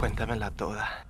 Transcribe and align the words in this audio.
Cuéntamela 0.00 0.50
toda. 0.50 1.06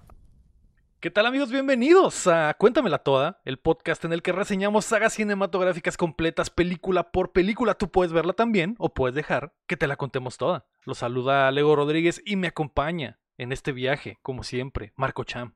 ¿Qué 0.98 1.12
tal 1.12 1.26
amigos? 1.26 1.52
Bienvenidos 1.52 2.26
a 2.26 2.52
Cuéntamela 2.58 2.98
Toda, 2.98 3.40
el 3.44 3.56
podcast 3.56 4.04
en 4.04 4.12
el 4.12 4.20
que 4.20 4.32
reseñamos 4.32 4.84
sagas 4.84 5.12
cinematográficas 5.12 5.96
completas 5.96 6.50
película 6.50 7.12
por 7.12 7.30
película. 7.30 7.74
Tú 7.74 7.92
puedes 7.92 8.12
verla 8.12 8.32
también 8.32 8.74
o 8.78 8.92
puedes 8.92 9.14
dejar 9.14 9.54
que 9.68 9.76
te 9.76 9.86
la 9.86 9.94
contemos 9.94 10.38
toda. 10.38 10.66
Los 10.84 10.98
saluda 10.98 11.48
Lego 11.52 11.76
Rodríguez 11.76 12.20
y 12.26 12.34
me 12.34 12.48
acompaña 12.48 13.20
en 13.38 13.52
este 13.52 13.70
viaje, 13.70 14.18
como 14.22 14.42
siempre, 14.42 14.92
Marco 14.96 15.22
Cham. 15.22 15.54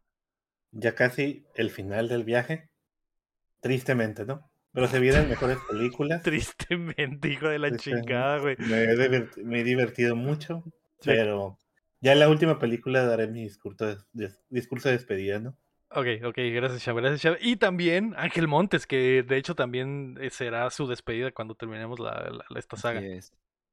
Ya 0.71 0.95
casi 0.95 1.45
el 1.57 1.71
final 1.71 2.07
del 2.07 2.23
viaje. 2.23 2.71
Tristemente, 3.59 4.27
¿no? 4.27 4.49
Pero 4.71 4.87
se 4.87 5.01
vienen 5.01 5.29
mejores 5.29 5.59
películas. 5.69 6.23
Tristemente, 6.23 7.31
hijo 7.31 7.49
de 7.49 7.59
la 7.59 7.77
chingada, 7.77 8.39
güey. 8.39 8.55
Me 8.59 9.59
he 9.61 9.65
divertido 9.65 10.15
mucho, 10.15 10.63
pero 11.03 11.59
ya 12.05 12.13
en 12.13 12.21
la 12.21 12.29
última 12.29 12.59
película 12.59 13.05
daré 13.05 13.27
mi 13.27 13.43
discurso 13.43 13.87
de, 13.87 13.97
de- 14.13 14.33
discurso 14.51 14.89
de 14.89 14.97
despedida, 14.97 15.39
¿no? 15.41 15.57
Ok, 15.91 16.07
ok, 16.25 16.37
gracias, 16.53 16.83
Cham, 16.83 16.97
gracias, 16.97 17.21
Cham. 17.23 17.37
Y 17.41 17.57
también 17.57 18.15
Ángel 18.17 18.47
Montes, 18.49 18.87
que 18.87 19.23
de 19.23 19.37
hecho 19.37 19.55
también 19.55 20.17
eh, 20.21 20.31
será 20.31 20.69
su 20.71 20.87
despedida 20.87 21.31
cuando 21.33 21.55
terminemos 21.55 21.99
la, 22.01 22.31
la- 22.31 22.59
esta 22.59 22.77
saga. 22.77 22.99
Así 23.01 23.09
es. 23.09 23.33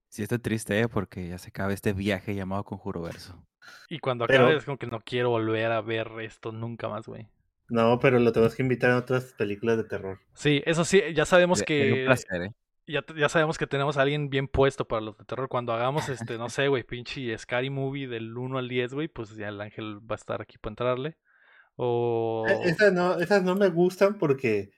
Sí, 0.09 0.23
estoy 0.23 0.39
triste, 0.39 0.79
¿eh? 0.79 0.87
porque 0.87 1.27
ya 1.27 1.37
se 1.37 1.49
acaba 1.49 1.73
este 1.73 1.93
viaje 1.93 2.35
llamado 2.35 2.63
Conjuro 2.63 3.01
Verso. 3.01 3.45
Y 3.89 3.99
cuando 3.99 4.27
Pero- 4.27 4.43
acabe 4.45 4.57
es 4.57 4.65
como 4.65 4.77
que 4.77 4.87
no 4.87 4.99
quiero 5.01 5.29
volver 5.29 5.71
a 5.71 5.81
ver 5.81 6.09
esto 6.21 6.51
nunca 6.51 6.87
más, 6.89 7.05
güey. 7.07 7.27
No, 7.69 7.99
pero 7.99 8.19
lo 8.19 8.31
tenemos 8.33 8.53
que 8.55 8.63
invitar 8.63 8.91
a 8.91 8.97
otras 8.97 9.33
películas 9.33 9.77
de 9.77 9.85
terror. 9.85 10.19
Sí, 10.33 10.61
eso 10.65 10.83
sí, 10.83 11.01
ya 11.13 11.25
sabemos 11.25 11.59
Sería 11.59 11.85
un 11.93 11.99
que 11.99 12.05
placer, 12.05 12.41
¿eh? 12.43 12.53
Ya, 12.91 13.03
ya 13.17 13.29
sabemos 13.29 13.57
que 13.57 13.67
tenemos 13.67 13.97
a 13.97 14.01
alguien 14.03 14.29
bien 14.29 14.47
puesto 14.47 14.85
para 14.87 15.01
los 15.01 15.17
de 15.17 15.25
terror. 15.25 15.47
Cuando 15.49 15.73
hagamos 15.73 16.09
este, 16.09 16.37
no 16.37 16.49
sé, 16.49 16.67
güey, 16.67 16.83
pinche 16.83 17.37
Scary 17.37 17.69
Movie 17.69 18.07
del 18.07 18.37
1 18.37 18.57
al 18.57 18.67
10, 18.69 18.93
güey, 18.93 19.07
pues 19.07 19.35
ya 19.35 19.47
el 19.49 19.59
ángel 19.61 19.99
va 19.99 20.15
a 20.15 20.19
estar 20.19 20.41
aquí 20.41 20.57
para 20.57 20.71
entrarle. 20.71 21.17
O 21.75 22.45
Eh, 22.49 22.59
Esas 22.65 22.93
no, 22.93 23.19
esas 23.19 23.43
no 23.43 23.55
me 23.55 23.69
gustan 23.69 24.17
porque 24.17 24.71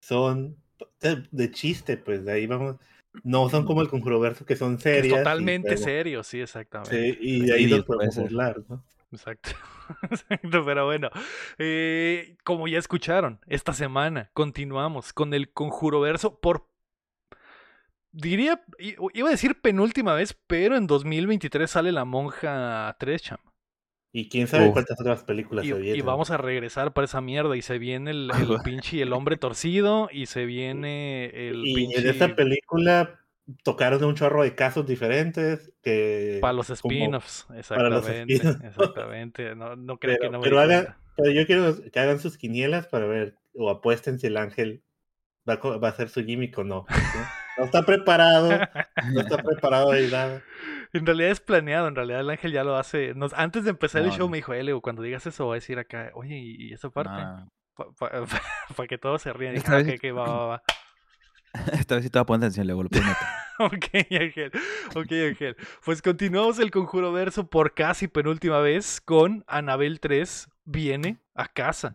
son 0.00 0.56
de, 1.00 1.22
de 1.30 1.50
chiste, 1.50 1.96
pues 1.96 2.24
de 2.24 2.32
ahí 2.32 2.46
vamos. 2.46 2.76
No 3.24 3.48
son 3.48 3.64
como 3.64 3.82
el 3.82 3.88
Conjuro 3.88 4.20
Verso, 4.20 4.44
que 4.46 4.54
son 4.56 4.74
es 4.74 4.82
serias. 4.82 5.06
y 5.06 5.10
totalmente 5.18 5.70
luego- 5.70 5.84
serio, 5.84 6.22
sí, 6.22 6.40
exactamente. 6.40 7.14
Sí, 7.14 7.18
y 7.20 7.40
de 7.46 7.52
ahí 7.54 7.64
Sí, 7.64 7.70
nos 7.72 7.84
podemos 7.84 8.14
ser. 8.14 8.24
burlar, 8.24 8.60
¿no? 8.68 8.84
Exacto. 9.12 9.50
Exacto, 10.10 10.64
pero 10.64 10.84
bueno. 10.86 11.10
eh, 11.58 12.36
como 12.44 12.68
ya 12.68 12.78
escucharon, 12.78 13.40
esta 13.48 13.72
semana 13.72 14.30
continuamos 14.34 15.12
con 15.12 15.34
el 15.34 15.50
Conjuro 15.52 16.00
Verso 16.00 16.38
por. 16.38 16.69
Diría, 18.12 18.62
iba 19.14 19.28
a 19.28 19.30
decir 19.30 19.60
penúltima 19.60 20.14
vez, 20.14 20.36
pero 20.46 20.76
en 20.76 20.86
2023 20.86 21.70
sale 21.70 21.92
La 21.92 22.04
Monja 22.04 22.96
3, 22.98 23.22
cham. 23.22 23.38
Y 24.12 24.28
quién 24.28 24.48
sabe 24.48 24.66
Uf. 24.66 24.72
cuántas 24.72 25.00
otras 25.00 25.22
películas 25.22 25.64
Y, 25.64 25.68
se 25.70 25.76
y 25.78 25.82
vienen. 25.82 26.04
vamos 26.06 26.32
a 26.32 26.36
regresar 26.36 26.92
para 26.92 27.04
esa 27.04 27.20
mierda. 27.20 27.56
Y 27.56 27.62
se 27.62 27.78
viene 27.78 28.10
el, 28.10 28.28
el 28.40 28.58
pinche 28.64 29.00
el 29.00 29.12
hombre 29.12 29.36
torcido. 29.36 30.08
Y 30.10 30.26
se 30.26 30.44
viene 30.46 31.26
el 31.48 31.62
Y 31.64 31.74
pinche. 31.74 32.00
en 32.00 32.08
esta 32.08 32.34
película 32.34 33.20
tocaron 33.62 34.02
un 34.02 34.16
chorro 34.16 34.42
de 34.42 34.56
casos 34.56 34.86
diferentes 34.86 35.72
que 35.82 36.38
Para 36.40 36.52
los 36.54 36.70
spin-offs. 36.70 37.46
para 37.68 37.88
los 37.88 38.08
Exactamente. 38.08 38.66
Exactamente. 38.66 39.54
No, 39.54 39.76
no 39.76 39.98
creo 39.98 40.16
pero, 40.18 40.28
que 40.28 40.32
no 40.32 40.38
me 40.40 40.44
pero 40.44 40.58
hagan- 40.60 40.96
pero 41.16 41.30
yo 41.30 41.46
quiero 41.46 41.76
que 41.92 42.00
hagan 42.00 42.18
sus 42.18 42.36
quinielas 42.36 42.88
para 42.88 43.06
ver 43.06 43.36
o 43.54 43.70
apuesten 43.70 44.18
si 44.18 44.26
el 44.26 44.36
ángel 44.36 44.82
va 45.48 45.56
va 45.56 45.86
a 45.88 45.90
hacer 45.92 46.08
su 46.08 46.24
gimmick 46.24 46.58
o 46.58 46.64
no. 46.64 46.86
¿no? 46.88 46.88
No 47.60 47.64
está 47.66 47.82
preparado, 47.84 48.48
no 49.12 49.20
está 49.20 49.36
preparado 49.42 49.90
de 49.92 50.08
nada. 50.08 50.42
En 50.92 51.06
realidad 51.06 51.30
es 51.30 51.40
planeado, 51.40 51.88
en 51.88 51.94
realidad 51.94 52.20
el 52.20 52.30
ángel 52.30 52.52
ya 52.52 52.64
lo 52.64 52.76
hace. 52.76 53.14
Nos, 53.14 53.32
antes 53.34 53.64
de 53.64 53.70
empezar 53.70 54.02
el 54.02 54.10
show 54.10 54.26
no. 54.26 54.28
me 54.30 54.38
dijo, 54.38 54.52
eh, 54.54 54.62
Leo, 54.62 54.80
cuando 54.80 55.02
digas 55.02 55.26
eso 55.26 55.44
voy 55.44 55.54
a 55.54 55.60
decir 55.60 55.78
acá, 55.78 56.10
oye, 56.14 56.36
y 56.36 56.72
esa 56.72 56.90
parte, 56.90 57.12
No, 57.12 57.50
para 57.96 58.88
que 58.88 58.98
todos 58.98 59.22
se 59.22 59.32
rían. 59.32 59.54
Y 59.54 59.58
Esta 59.58 59.78
dije, 59.78 59.90
vez 59.92 60.00
"Ah, 60.16 60.22
ok, 60.22 60.22
ok, 60.22 60.28
va, 60.28 60.36
va, 60.36 60.46
va. 60.46 60.62
Esta 61.78 61.94
vez 61.96 62.04
sí 62.04 62.10
te 62.10 62.18
voy 62.18 62.22
a 62.22 62.26
poner 62.26 62.44
atención, 62.46 62.66
luego 62.66 62.82
lo 62.84 62.88
prometo. 62.88 63.18
Ok, 63.58 63.86
Ángel, 63.94 64.50
ok, 64.94 65.12
Ángel. 65.28 65.56
Pues 65.84 66.00
continuamos 66.00 66.58
el 66.58 66.70
conjuro 66.70 67.12
verso 67.12 67.46
por 67.50 67.74
casi 67.74 68.08
penúltima 68.08 68.58
vez 68.60 69.02
con 69.02 69.44
Anabel 69.46 70.00
3 70.00 70.48
viene 70.64 71.18
a 71.34 71.46
casa. 71.46 71.94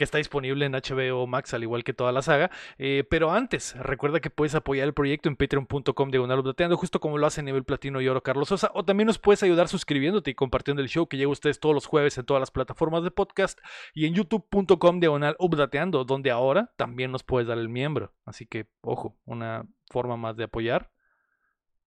Que 0.00 0.04
está 0.04 0.16
disponible 0.16 0.64
en 0.64 0.72
HBO 0.72 1.26
Max, 1.26 1.52
al 1.52 1.62
igual 1.62 1.84
que 1.84 1.92
toda 1.92 2.10
la 2.10 2.22
saga. 2.22 2.50
Eh, 2.78 3.04
pero 3.10 3.32
antes, 3.32 3.76
recuerda 3.76 4.20
que 4.20 4.30
puedes 4.30 4.54
apoyar 4.54 4.86
el 4.86 4.94
proyecto 4.94 5.28
en 5.28 5.36
patreon.com 5.36 6.10
diagonal 6.10 6.42
justo 6.74 7.00
como 7.00 7.18
lo 7.18 7.26
hace 7.26 7.42
nivel 7.42 7.64
platino 7.64 8.00
y 8.00 8.08
oro 8.08 8.22
Carlos 8.22 8.48
Sosa. 8.48 8.70
O 8.72 8.82
también 8.82 9.08
nos 9.08 9.18
puedes 9.18 9.42
ayudar 9.42 9.68
suscribiéndote 9.68 10.30
y 10.30 10.34
compartiendo 10.34 10.80
el 10.80 10.88
show 10.88 11.06
que 11.06 11.18
llega 11.18 11.28
a 11.28 11.32
ustedes 11.32 11.60
todos 11.60 11.74
los 11.74 11.84
jueves 11.84 12.16
en 12.16 12.24
todas 12.24 12.40
las 12.40 12.50
plataformas 12.50 13.04
de 13.04 13.10
podcast 13.10 13.58
y 13.92 14.06
en 14.06 14.14
youtube.com 14.14 15.00
diagonal 15.00 15.36
updateando, 15.38 16.06
donde 16.06 16.30
ahora 16.30 16.72
también 16.78 17.12
nos 17.12 17.22
puedes 17.22 17.46
dar 17.46 17.58
el 17.58 17.68
miembro. 17.68 18.14
Así 18.24 18.46
que, 18.46 18.68
ojo, 18.80 19.18
una 19.26 19.68
forma 19.90 20.16
más 20.16 20.34
de 20.38 20.44
apoyar. 20.44 20.90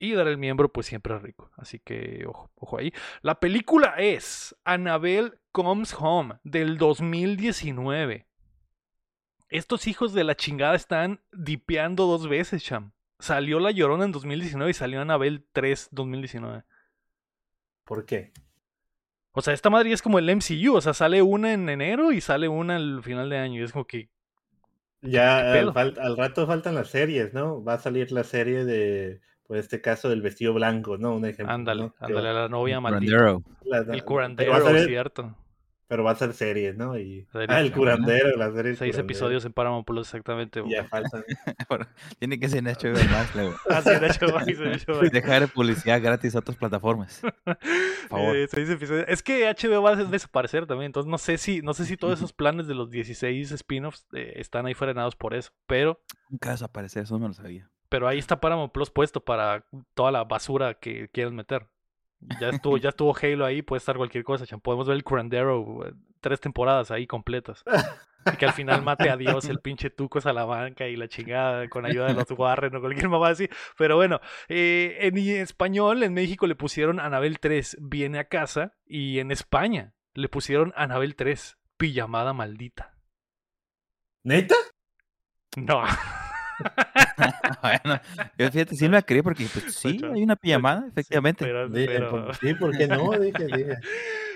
Y 0.04 0.16
dar 0.16 0.28
el 0.28 0.38
miembro, 0.38 0.68
pues 0.68 0.88
siempre 0.88 1.16
es 1.16 1.22
rico. 1.22 1.50
Así 1.56 1.80
que, 1.80 2.26
ojo, 2.28 2.52
ojo 2.56 2.78
ahí. 2.78 2.92
La 3.22 3.40
película 3.40 3.96
es 3.98 4.54
Annabelle 4.66 5.32
Comes 5.54 5.96
Home 5.98 6.40
del 6.44 6.78
2019. 6.78 8.28
Estos 9.48 9.88
hijos 9.88 10.12
de 10.12 10.26
la 10.26 10.36
chingada 10.36 10.76
están 10.76 11.22
dipeando 11.32 12.06
dos 12.06 12.28
veces, 12.28 12.66
cham. 12.66 12.92
Salió 13.18 13.62
La 13.62 13.72
Llorona 13.72 14.04
en 14.04 14.12
2019 14.12 14.72
y 14.72 14.74
salió 14.74 15.00
Annabelle 15.00 15.46
3 15.54 15.88
2019. 15.92 16.66
¿Por 17.86 18.06
qué? 18.06 18.34
O 19.32 19.42
sea, 19.42 19.54
esta 19.54 19.70
madre 19.70 19.94
es 19.94 20.02
como 20.02 20.20
el 20.20 20.36
MCU. 20.36 20.76
O 20.76 20.82
sea, 20.82 20.94
sale 20.94 21.22
una 21.22 21.54
en 21.54 21.70
enero 21.70 22.12
y 22.12 22.20
sale 22.20 22.50
una 22.50 22.76
al 22.76 23.04
final 23.04 23.30
de 23.30 23.38
año. 23.38 23.62
Y 23.62 23.64
es 23.64 23.72
como 23.72 23.88
que, 23.88 24.10
Ya 25.00 25.54
al 25.54 26.18
rato 26.18 26.46
faltan 26.46 26.76
las 26.76 26.90
series, 26.90 27.34
¿no? 27.34 27.64
Va 27.64 27.76
a 27.76 27.80
salir 27.80 28.12
la 28.12 28.26
serie 28.26 28.66
de, 28.66 29.22
por 29.48 29.58
este 29.58 29.82
caso, 29.82 30.10
del 30.10 30.22
vestido 30.22 30.54
blanco, 30.54 30.98
¿no? 30.98 31.16
Un 31.16 31.26
ejemplo. 31.26 31.54
ándale, 31.54 31.92
ándale 32.00 32.30
a 32.30 32.34
la 32.34 32.50
novia 32.50 32.80
maldita. 32.80 33.12
curandero. 33.18 33.44
la- 33.66 33.94
El 33.94 34.04
curandero, 34.04 34.54
a 34.54 34.62
ser, 34.62 34.86
cierto. 34.88 35.36
pero 35.88 36.04
va 36.04 36.12
a 36.12 36.16
ser 36.16 36.34
serie, 36.34 36.74
¿no? 36.74 36.98
Y, 36.98 37.28
Serie, 37.32 37.48
ah, 37.50 37.60
el 37.60 37.68
sí, 37.68 37.74
curandero, 37.74 38.36
la 38.38 38.48
serie. 38.52 38.72
Seis 38.76 38.78
curandero. 38.96 39.02
episodios 39.04 39.46
en 39.46 39.54
Paramount 39.54 39.86
Plus, 39.86 40.08
exactamente. 40.08 40.64
Ya 40.68 40.86
faltan. 40.86 41.24
Bueno, 41.70 41.86
Tiene 42.20 42.40
que 42.40 42.50
ser 42.50 42.60
en 42.60 42.66
HBO 42.66 42.94
más, 43.12 43.36
luego. 43.36 43.54
Así 43.70 43.90
en 43.90 44.02
HBO 44.02 44.34
Max, 44.34 44.48
en 44.48 44.72
HBO 44.72 45.02
Max. 45.02 45.12
Dejar 45.12 45.48
publicidad 45.50 46.02
gratis 46.02 46.36
a 46.36 46.40
otras 46.40 46.58
plataformas. 46.58 47.22
favor. 48.10 48.36
Eh, 48.36 48.48
seis 48.50 48.70
episodios. 48.70 49.06
Es 49.08 49.22
que 49.24 49.46
HBO 49.54 49.82
va 49.82 49.92
a 49.92 49.96
desaparecer 49.96 50.66
también, 50.66 50.88
entonces 50.88 51.10
no 51.10 51.18
sé 51.18 51.38
si, 51.38 51.62
no 51.62 51.74
sé 51.74 51.86
si 51.86 51.98
todos 51.98 52.18
esos 52.20 52.34
planes 52.34 52.68
de 52.68 52.76
los 52.76 52.90
16 52.90 53.52
spin-offs 53.52 54.06
eh, 54.14 54.34
están 54.38 54.66
ahí 54.66 54.74
frenados 54.74 55.16
por 55.16 55.34
eso, 55.34 55.52
pero, 55.68 56.00
Nunca 56.30 56.50
vas 56.52 56.62
a 56.62 56.66
aparecer, 56.66 57.04
eso 57.04 57.14
no 57.16 57.20
me 57.22 57.28
lo 57.28 57.34
sabía. 57.34 57.70
Pero 57.94 58.08
ahí 58.08 58.18
está 58.18 58.42
Paramount 58.42 58.72
Plus 58.72 58.90
puesto 58.90 59.24
para 59.24 59.68
toda 59.94 60.12
la 60.12 60.24
basura 60.24 60.74
que 60.74 61.10
quieran 61.10 61.36
meter. 61.36 61.68
Ya 62.42 62.50
estuvo, 62.50 62.78
ya 62.78 62.90
estuvo 62.90 63.16
Halo 63.16 63.46
ahí, 63.46 63.62
puede 63.62 63.78
estar 63.78 63.98
cualquier 63.98 64.24
cosa. 64.24 64.48
chan. 64.48 64.62
Podemos 64.62 64.88
ver 64.88 64.96
el 64.96 65.04
Curandero, 65.04 65.86
eh, 65.86 65.94
tres 66.20 66.40
temporadas 66.40 66.90
ahí 66.90 67.06
completas. 67.06 67.64
Y 68.26 68.36
que 68.38 68.48
al 68.48 68.54
final 68.54 68.82
mate 68.82 69.12
a 69.12 69.16
Dios 69.16 69.46
el 69.46 69.60
pinche 69.62 69.92
Tuco 69.92 70.20
Salamanca 70.20 70.88
y 70.88 70.96
la 70.96 71.08
chingada 71.08 71.70
con 71.70 71.86
ayuda 71.86 72.08
de 72.08 72.16
los 72.16 72.32
Warren 72.32 72.76
o 72.76 72.82
cualquier 72.82 73.10
mamá 73.10 73.30
así. 73.30 73.48
Pero 73.78 73.96
bueno, 73.96 74.22
eh, 74.48 74.98
en 75.02 75.16
español 75.16 76.02
en 76.02 76.16
México 76.16 76.48
le 76.48 76.56
pusieron 76.56 77.00
Anabel 77.00 77.40
3 77.40 77.78
viene 77.80 78.18
a 78.18 78.28
casa 78.28 78.74
y 78.88 79.20
en 79.20 79.30
España 79.30 79.94
le 80.16 80.30
pusieron 80.30 80.74
Anabel 80.76 81.16
3 81.16 81.60
pijamada 81.78 82.34
maldita. 82.34 82.98
¿Neta? 84.24 84.56
No. 85.58 85.84
bueno, 87.62 88.00
yo 88.38 88.52
fíjate, 88.52 88.76
sí 88.76 88.86
me 88.86 88.92
la 88.92 89.02
creí 89.02 89.22
porque 89.22 89.46
pues, 89.52 89.74
sí, 89.76 90.00
hay 90.14 90.24
una 90.24 90.36
pijamada, 90.36 90.86
efectivamente. 90.88 91.46
Pero- 91.46 91.70
Dije, 91.70 91.88
pero- 91.88 92.10
por- 92.10 92.36
sí, 92.42 92.54
¿por 92.56 92.78
qué 92.78 92.88
no? 92.88 93.12
Dije, 93.12 93.46
dije. 93.46 93.76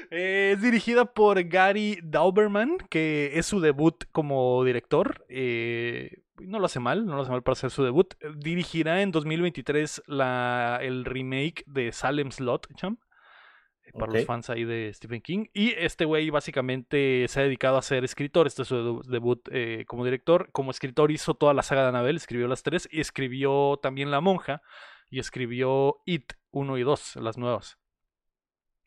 Eh, 0.10 0.54
es 0.56 0.62
dirigida 0.62 1.04
por 1.04 1.44
Gary 1.50 2.00
Dauberman, 2.02 2.78
que 2.90 3.32
es 3.34 3.46
su 3.46 3.60
debut 3.60 4.06
como 4.14 4.64
director. 4.64 5.26
Eh, 5.28 6.22
no 6.40 6.60
lo 6.60 6.68
hace 6.68 6.80
mal, 6.80 7.06
no 7.06 7.18
lo 7.18 7.24
hace 7.24 7.32
mal 7.32 7.44
para 7.44 7.52
hacer 7.54 7.72
su 7.72 7.84
debut. 7.84 8.14
Dirigirá 8.38 9.02
en 9.02 9.12
2023 9.12 10.04
la, 10.08 10.80
el 10.82 11.04
remake 11.04 11.66
de 11.66 11.92
Salem 11.92 12.32
Slot, 12.32 12.74
cham. 12.76 13.00
Para 13.94 14.12
los 14.14 14.26
fans 14.26 14.50
ahí 14.50 14.64
de 14.64 14.92
Stephen 14.94 15.22
King. 15.22 15.46
Y 15.54 15.72
este 15.78 16.06
güey 16.06 16.30
básicamente 16.30 17.26
se 17.28 17.40
ha 17.40 17.44
dedicado 17.44 17.78
a 17.78 17.82
ser 17.82 18.04
escritor. 18.04 18.48
Este 18.48 18.62
es 18.64 18.68
su 18.68 18.76
debu- 18.76 19.04
debut 19.06 19.48
eh, 19.52 19.86
como 19.88 20.04
director. 20.06 20.50
Como 20.52 20.72
escritor 20.72 21.12
hizo 21.12 21.34
toda 21.34 21.54
la 21.54 21.64
saga 21.64 21.84
de 21.84 21.90
Annabelle, 21.90 22.18
escribió 22.18 22.48
las 22.48 22.64
tres. 22.64 22.88
Y 22.92 23.00
escribió 23.02 23.78
también 23.82 24.12
La 24.12 24.22
Monja. 24.22 24.62
Y 25.10 25.20
escribió 25.20 25.98
It 26.06 26.34
1 26.52 26.78
y 26.78 26.84
2, 26.84 27.16
las 27.18 27.38
nuevas. 27.38 27.78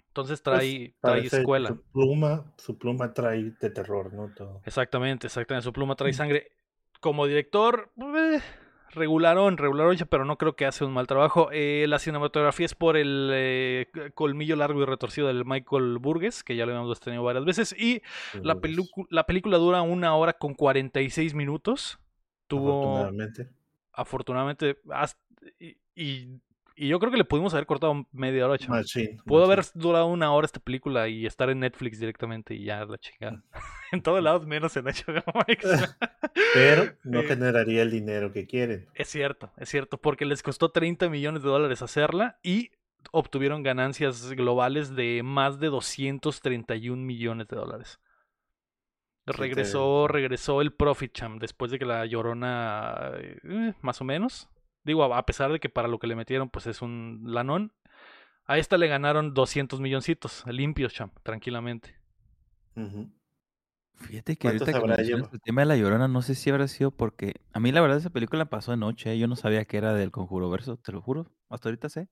Entonces 0.09 0.41
Pues, 0.43 0.59
trae, 0.59 0.95
trae 1.01 1.27
escuela. 1.27 1.69
Su 1.69 1.83
pluma, 1.93 2.53
su 2.59 2.77
pluma 2.79 3.15
trae 3.15 3.53
de 3.61 3.71
terror, 3.71 4.13
¿no? 4.13 4.33
Todo. 4.35 4.61
Exactamente, 4.65 5.29
exactamente. 5.29 5.65
Su 5.65 5.73
pluma 5.73 5.95
trae 5.95 6.13
sangre. 6.13 6.53
Como 7.01 7.27
director, 7.27 7.93
eh, 7.97 8.41
Regularon, 8.93 9.57
regularon, 9.57 9.97
pero 10.09 10.25
no 10.25 10.37
creo 10.37 10.57
que 10.57 10.67
hace 10.67 10.85
un 10.85 10.93
mal 10.93 11.07
trabajo. 11.07 11.49
Eh, 11.53 11.87
la 11.89 11.99
cinematografía 11.99 12.67
es 12.67 12.75
por 12.75 12.97
el 12.97 13.31
eh, 13.33 13.87
colmillo 14.15 14.57
largo 14.57 14.83
y 14.83 14.85
retorcido 14.85 15.29
del 15.29 15.45
Michael 15.45 15.99
Burgess, 15.99 16.43
que 16.43 16.57
ya 16.57 16.67
lo 16.67 16.73
habíamos 16.73 16.99
tenido 17.01 17.23
varias 17.23 17.45
veces. 17.45 17.75
Y 17.79 18.03
la, 18.43 18.59
la 19.11 19.27
película 19.27 19.59
dura 19.59 19.83
una 19.83 20.15
hora 20.17 20.33
con 20.33 20.55
46 20.55 21.35
minutos. 21.35 22.01
Tuvo. 22.49 22.99
Afortunadamente. 22.99 23.49
Afortunadamente. 23.93 24.79
y 25.61 25.77
y 26.01 26.41
yo 26.89 26.99
creo 26.99 27.11
que 27.11 27.19
le 27.19 27.25
pudimos 27.25 27.53
haber 27.55 27.67
cortado 27.67 28.07
media 28.13 28.47
hora, 28.47 28.59
chaval. 28.59 28.81
Machine, 28.81 29.19
Pudo 29.25 29.45
haber 29.45 29.65
durado 29.75 30.07
una 30.07 30.33
hora 30.33 30.47
esta 30.47 30.61
película 30.61 31.09
y 31.09 31.27
estar 31.27 31.51
en 31.51 31.61
Netflix 31.61 31.99
directamente 31.99 32.55
y 32.55 32.65
ya 32.65 32.85
la 32.85 32.99
chingada. 32.99 33.43
en 33.93 34.03
todos 34.03 34.23
lados 34.23 34.47
menos 34.47 34.77
en 34.77 34.85
HBO 34.85 35.23
Max. 35.35 35.99
Pero 36.55 36.93
no 37.05 37.23
generaría 37.23 37.83
el 37.83 37.91
dinero 37.91 38.33
que 38.33 38.47
quieren. 38.47 38.87
Es 38.95 39.09
cierto, 39.09 39.51
es 39.57 39.69
cierto, 39.69 39.99
porque 39.99 40.25
les 40.25 40.43
costó 40.43 40.71
30 40.71 41.09
millones 41.09 41.43
de 41.43 41.49
dólares 41.49 41.83
hacerla 41.83 42.39
y 42.43 42.71
obtuvieron 43.13 43.63
ganancias 43.63 44.33
globales 44.33 44.95
de 44.95 45.23
más 45.23 45.59
de 45.59 45.69
231 45.69 47.03
millones 47.03 47.49
de 47.49 47.57
dólares. 47.57 48.01
Regresó, 49.27 50.09
regresó 50.09 50.61
el 50.61 50.73
Profit 50.73 51.13
Champ 51.13 51.41
después 51.41 51.71
de 51.71 51.79
que 51.79 51.85
la 51.85 52.07
llorona, 52.07 53.13
eh, 53.17 53.75
más 53.81 54.01
o 54.01 54.05
menos, 54.05 54.49
Digo, 54.85 55.05
a 55.15 55.27
pesar 55.27 55.53
de 55.53 55.61
que 55.61 55.69
para 55.69 55.89
lo 55.89 55.99
que 55.99 56.07
le 56.07 56.17
metieron, 56.17 56.51
pues 56.51 56.67
es 56.67 56.83
un 56.83 57.23
lanón. 57.27 57.73
A 58.47 58.59
esta 58.59 58.79
le 58.79 58.89
ganaron 58.89 59.35
200 59.35 59.81
milloncitos, 59.81 60.45
limpios, 60.47 60.93
champ, 60.93 61.17
tranquilamente. 61.23 61.97
Fíjate 63.95 64.37
que 64.37 64.49
ahorita 64.49 64.73
que 64.73 65.13
el 65.13 65.41
tema 65.43 65.61
de 65.61 65.67
la 65.67 65.77
llorona, 65.77 66.09
no 66.09 66.23
sé 66.23 66.35
si 66.35 66.51
habrá 66.51 66.67
sido 66.67 66.91
porque 66.91 67.35
a 67.53 67.61
mí 67.61 67.71
la 67.71 67.83
verdad 67.83 67.99
esa 67.99 68.11
película 68.11 68.47
pasó 68.47 68.71
de 68.71 68.79
noche, 68.79 69.13
¿eh? 69.13 69.19
yo 69.19 69.29
no 69.29 69.37
sabía 69.37 69.65
que 69.67 69.77
era 69.77 69.93
del 69.93 70.11
Conjuro 70.11 70.49
Verso, 70.49 70.79
te 70.79 70.93
lo 70.93 71.03
juro, 71.03 71.31
hasta 71.51 71.69
ahorita 71.69 71.89
sé. 71.91 72.09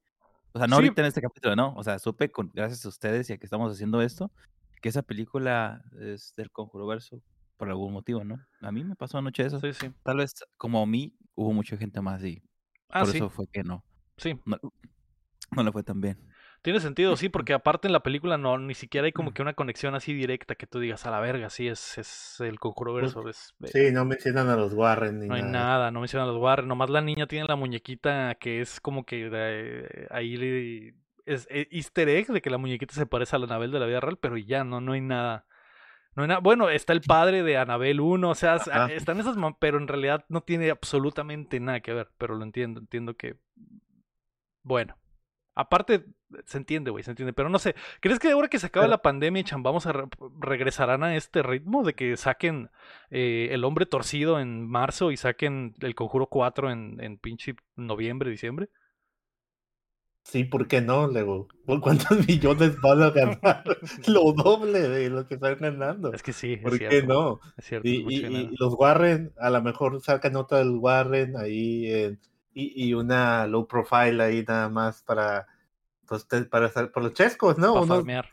O 0.52 0.58
sea, 0.58 0.68
no 0.68 0.76
ahorita 0.76 1.00
en 1.00 1.08
este 1.08 1.22
capítulo, 1.22 1.56
no, 1.56 1.74
o 1.74 1.82
sea, 1.82 1.98
supe 1.98 2.30
con, 2.30 2.50
gracias 2.52 2.84
a 2.84 2.88
ustedes 2.88 3.30
y 3.30 3.32
a 3.32 3.38
que 3.38 3.46
estamos 3.46 3.72
haciendo 3.72 4.02
esto, 4.02 4.30
que 4.82 4.90
esa 4.90 5.02
película 5.02 5.82
es 5.98 6.34
del 6.36 6.50
Conjuro 6.50 6.86
Verso 6.86 7.22
por 7.56 7.68
algún 7.68 7.92
motivo, 7.92 8.22
¿no? 8.22 8.38
A 8.60 8.70
mí 8.70 8.84
me 8.84 8.94
pasó 8.94 9.18
anoche 9.18 9.44
eso. 9.44 9.58
Sí, 9.60 9.72
sí. 9.72 9.90
Tal 10.02 10.18
vez 10.18 10.34
como 10.56 10.82
a 10.82 10.86
mí 10.86 11.16
hubo 11.34 11.52
mucha 11.52 11.76
gente 11.76 12.00
más 12.00 12.22
y 12.22 12.42
Ah, 12.88 13.04
Por 13.04 13.14
eso 13.14 13.30
fue 13.30 13.46
que 13.48 13.62
no. 13.62 13.84
Sí. 14.16 14.38
No, 14.44 14.58
no 15.52 15.62
le 15.62 15.72
fue 15.72 15.82
tan 15.82 16.00
bien. 16.00 16.18
Tiene 16.62 16.80
sentido, 16.80 17.16
sí, 17.16 17.28
porque 17.28 17.52
aparte 17.54 17.86
en 17.86 17.92
la 17.92 18.02
película 18.02 18.36
no, 18.36 18.58
ni 18.58 18.74
siquiera 18.74 19.06
hay 19.06 19.12
como 19.12 19.32
que 19.32 19.42
una 19.42 19.54
conexión 19.54 19.94
así 19.94 20.12
directa 20.12 20.56
que 20.56 20.66
tú 20.66 20.80
digas 20.80 21.06
a 21.06 21.10
la 21.10 21.20
verga, 21.20 21.50
sí, 21.50 21.68
es, 21.68 21.96
es 21.98 22.40
el 22.40 22.58
conjuro 22.58 22.94
verso. 22.94 23.28
Es, 23.28 23.54
sí, 23.72 23.92
no 23.92 24.04
mencionan 24.04 24.48
a 24.48 24.56
los 24.56 24.74
Warren. 24.74 25.28
no 25.28 25.34
hay 25.34 25.42
nada. 25.42 25.92
no 25.92 26.00
mencionan 26.00 26.28
a 26.28 26.32
los 26.32 26.40
Warren, 26.40 26.66
nomás 26.66 26.90
la 26.90 27.00
niña 27.00 27.28
tiene 27.28 27.46
la 27.46 27.54
muñequita 27.54 28.34
que 28.40 28.60
es 28.60 28.80
como 28.80 29.04
que 29.04 29.30
eh, 29.32 30.08
ahí 30.10 30.94
es, 31.26 31.46
eh, 31.48 31.68
easter 31.70 32.08
egg 32.08 32.26
de 32.26 32.42
que 32.42 32.50
la 32.50 32.58
muñequita 32.58 32.92
se 32.92 33.06
parece 33.06 33.36
a 33.36 33.38
la 33.38 33.46
Anabel 33.46 33.70
de 33.70 33.78
la 33.78 33.86
vida 33.86 34.00
real, 34.00 34.18
pero 34.20 34.36
ya 34.36 34.64
no, 34.64 34.80
no 34.80 34.92
hay 34.92 35.00
nada. 35.00 35.46
No 36.18 36.24
hay 36.24 36.28
nada. 36.30 36.40
Bueno, 36.40 36.68
está 36.68 36.92
el 36.92 37.00
padre 37.00 37.44
de 37.44 37.58
Anabel 37.58 38.00
1, 38.00 38.28
o 38.28 38.34
sea, 38.34 38.56
están 38.56 39.20
esas, 39.20 39.36
pero 39.60 39.78
en 39.78 39.86
realidad 39.86 40.24
no 40.28 40.40
tiene 40.40 40.68
absolutamente 40.68 41.60
nada 41.60 41.78
que 41.78 41.92
ver, 41.92 42.10
pero 42.18 42.34
lo 42.34 42.42
entiendo, 42.42 42.80
entiendo 42.80 43.16
que... 43.16 43.36
Bueno, 44.64 44.96
aparte, 45.54 46.06
se 46.44 46.58
entiende, 46.58 46.90
güey, 46.90 47.04
se 47.04 47.12
entiende, 47.12 47.32
pero 47.32 47.48
no 47.48 47.60
sé, 47.60 47.76
¿crees 48.00 48.18
que 48.18 48.32
ahora 48.32 48.48
que 48.48 48.58
se 48.58 48.66
acaba 48.66 48.88
la 48.88 49.00
pandemia, 49.00 49.44
Chan, 49.44 49.62
vamos 49.62 49.86
a 49.86 49.92
regresarán 50.40 51.04
a 51.04 51.14
este 51.14 51.44
ritmo 51.44 51.84
de 51.84 51.94
que 51.94 52.16
saquen 52.16 52.68
eh, 53.10 53.50
El 53.52 53.62
Hombre 53.62 53.86
Torcido 53.86 54.40
en 54.40 54.68
marzo 54.68 55.12
y 55.12 55.16
saquen 55.16 55.76
El 55.78 55.94
Conjuro 55.94 56.26
4 56.26 56.72
en, 56.72 56.96
en 57.00 57.18
pinche 57.18 57.54
noviembre, 57.76 58.28
diciembre? 58.28 58.70
Sí, 60.28 60.44
¿por 60.44 60.68
qué 60.68 60.82
no? 60.82 61.06
Luego, 61.06 61.48
¿por 61.64 61.80
cuántos 61.80 62.10
millones 62.28 62.78
van 62.82 63.02
a 63.02 63.10
ganar? 63.10 63.64
lo 64.06 64.32
doble 64.32 64.86
de 64.86 65.08
lo 65.08 65.26
que 65.26 65.36
están 65.36 65.56
ganando. 65.56 66.12
Es 66.12 66.22
que 66.22 66.34
sí, 66.34 66.52
es 66.52 66.62
¿por 66.62 66.78
qué 66.78 67.02
no? 67.02 67.40
Es 67.56 67.64
cierto, 67.64 67.88
y, 67.88 68.54
los 68.58 68.74
Warren, 68.74 69.32
a 69.38 69.48
lo 69.48 69.62
mejor 69.62 69.98
sacan 70.02 70.34
nota 70.34 70.58
del 70.58 70.76
Warren 70.76 71.34
ahí 71.38 72.18
y, 72.52 72.92
una 72.92 73.46
low 73.46 73.66
profile 73.66 74.22
ahí 74.22 74.44
nada 74.46 74.68
más 74.68 75.02
para, 75.02 75.46
pues, 76.06 76.26
para 76.50 76.66
estar 76.66 76.92
por 76.92 77.04
los 77.04 77.14
chescos, 77.14 77.56
¿no? 77.56 77.72
Para 77.86 78.02
Unos 78.02 78.26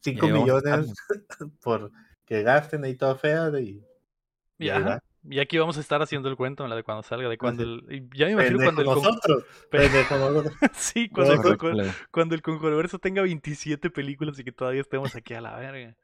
5 0.00 0.26
millones 0.26 0.92
por 1.62 1.92
que 2.24 2.42
gasten 2.42 2.82
ahí 2.82 2.96
toda 2.96 3.14
fea 3.14 3.48
y, 3.60 3.80
ya. 4.58 5.00
Y 5.30 5.40
aquí 5.40 5.58
vamos 5.58 5.76
a 5.76 5.80
estar 5.80 6.00
haciendo 6.02 6.28
el 6.28 6.36
cuento, 6.36 6.66
la 6.66 6.76
de 6.76 6.82
cuando 6.82 7.02
salga, 7.02 7.28
de 7.28 7.38
cuando 7.38 7.62
el... 7.62 8.08
Ya 8.14 8.26
me 8.26 8.32
imagino 8.32 8.58
cuando 8.58 8.82
el... 8.82 8.86
Nosotros. 8.86 9.44
sí, 10.74 11.08
cuando, 11.08 11.34
el, 11.34 11.92
cuando 12.10 12.34
el 12.34 12.42
Conjurverso 12.42 12.98
tenga 12.98 13.22
27 13.22 13.90
películas 13.90 14.38
y 14.38 14.44
que 14.44 14.52
todavía 14.52 14.80
estemos 14.80 15.14
aquí 15.14 15.34
a 15.34 15.40
la 15.40 15.56
verga. 15.56 15.96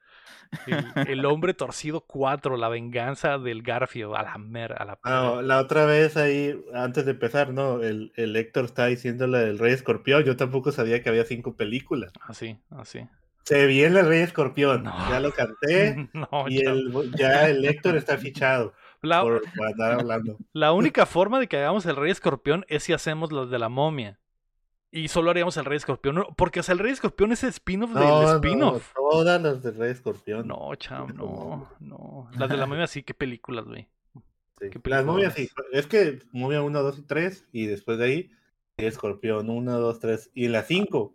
El, 0.66 1.24
hombre 1.26 1.54
torcido 1.54 2.02
4, 2.02 2.56
la 2.56 2.68
venganza 2.68 3.38
del 3.38 3.62
Garfio, 3.62 4.16
a 4.16 4.22
la 4.22 4.38
mer, 4.38 4.74
a 4.80 4.84
la... 4.84 4.98
No, 5.04 5.42
la 5.42 5.60
otra 5.60 5.86
vez 5.86 6.16
ahí, 6.16 6.58
antes 6.74 7.04
de 7.04 7.12
empezar, 7.12 7.52
¿no? 7.52 7.82
El, 7.82 8.12
el 8.16 8.36
Héctor 8.36 8.66
está 8.66 8.86
diciendo 8.86 9.26
la 9.26 9.38
del 9.38 9.58
Rey 9.58 9.72
Escorpión, 9.72 10.24
yo 10.24 10.36
tampoco 10.36 10.72
sabía 10.72 11.02
que 11.02 11.08
había 11.08 11.24
cinco 11.24 11.56
películas. 11.56 12.12
Así, 12.20 12.58
así. 12.70 13.06
Se 13.44 13.66
viene 13.66 14.00
el 14.00 14.06
Rey 14.06 14.20
Escorpión, 14.20 14.84
ya 14.84 15.20
lo 15.20 15.30
canté 15.32 16.08
y 16.48 16.66
el, 16.66 17.12
ya 17.14 17.48
el 17.48 17.64
Héctor 17.64 17.96
está 17.96 18.16
fichado. 18.16 18.72
La, 19.04 19.20
hablando. 19.20 20.38
la 20.52 20.72
única 20.72 21.06
forma 21.06 21.38
de 21.38 21.46
que 21.46 21.56
hagamos 21.56 21.86
el 21.86 21.96
Rey 21.96 22.10
Escorpión 22.10 22.64
es 22.68 22.82
si 22.84 22.92
hacemos 22.92 23.32
los 23.32 23.50
de 23.50 23.58
la 23.58 23.68
momia. 23.68 24.18
Y 24.90 25.08
solo 25.08 25.30
haríamos 25.30 25.56
el 25.56 25.64
Rey 25.64 25.76
Escorpión. 25.76 26.24
Porque, 26.36 26.60
o 26.60 26.62
sea, 26.62 26.72
el 26.72 26.78
Rey 26.78 26.92
Escorpión 26.92 27.32
es 27.32 27.42
el 27.42 27.50
spin-off 27.50 27.92
del 27.92 28.36
spin-off. 28.36 28.92
No, 28.96 29.10
todas 29.10 29.42
las 29.42 29.62
del 29.62 29.74
Rey 29.76 29.90
Escorpión. 29.90 30.46
No, 30.46 30.74
cham, 30.76 31.14
no, 31.16 31.68
no. 31.80 32.28
Las 32.38 32.48
de 32.48 32.56
la 32.56 32.66
momia 32.66 32.86
sí, 32.86 33.02
qué 33.02 33.12
películas, 33.12 33.64
güey. 33.64 33.88
Las 34.84 35.04
momias 35.04 35.34
sí. 35.34 35.48
Es 35.72 35.86
que 35.86 36.20
momia 36.32 36.62
1, 36.62 36.82
2 36.82 36.98
y 36.98 37.02
3. 37.02 37.48
Y 37.52 37.66
después 37.66 37.98
de 37.98 38.04
ahí, 38.04 38.30
Escorpión 38.76 39.50
1, 39.50 39.78
2, 39.78 39.98
3. 39.98 40.30
Y 40.34 40.48
la 40.48 40.62
5 40.62 41.14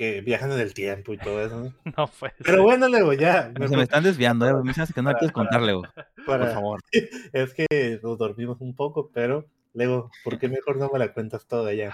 que 0.00 0.22
viajan 0.22 0.50
en 0.50 0.60
el 0.60 0.72
tiempo 0.72 1.12
y 1.12 1.18
todo 1.18 1.44
eso. 1.44 1.74
¿no? 1.84 2.06
Fue. 2.06 2.32
Pero 2.42 2.62
bueno, 2.62 2.88
Lego, 2.88 3.12
ya. 3.12 3.52
se 3.52 3.76
me 3.76 3.82
están 3.82 4.02
desviando, 4.02 4.48
¿eh? 4.48 4.54
Me 4.64 4.72
que 4.72 5.02
no 5.02 5.12
quieres 5.12 5.30
contar, 5.30 5.60
Lego. 5.60 5.82
Por 6.24 6.52
favor. 6.54 6.80
Es 7.34 7.52
que 7.52 8.00
nos 8.02 8.16
dormimos 8.16 8.62
un 8.62 8.74
poco, 8.74 9.10
pero, 9.12 9.44
Lego, 9.74 10.10
¿por 10.24 10.38
qué 10.38 10.48
mejor 10.48 10.78
no 10.78 10.88
me 10.90 10.98
la 10.98 11.12
cuentas 11.12 11.46
toda 11.46 11.74
ya? 11.74 11.92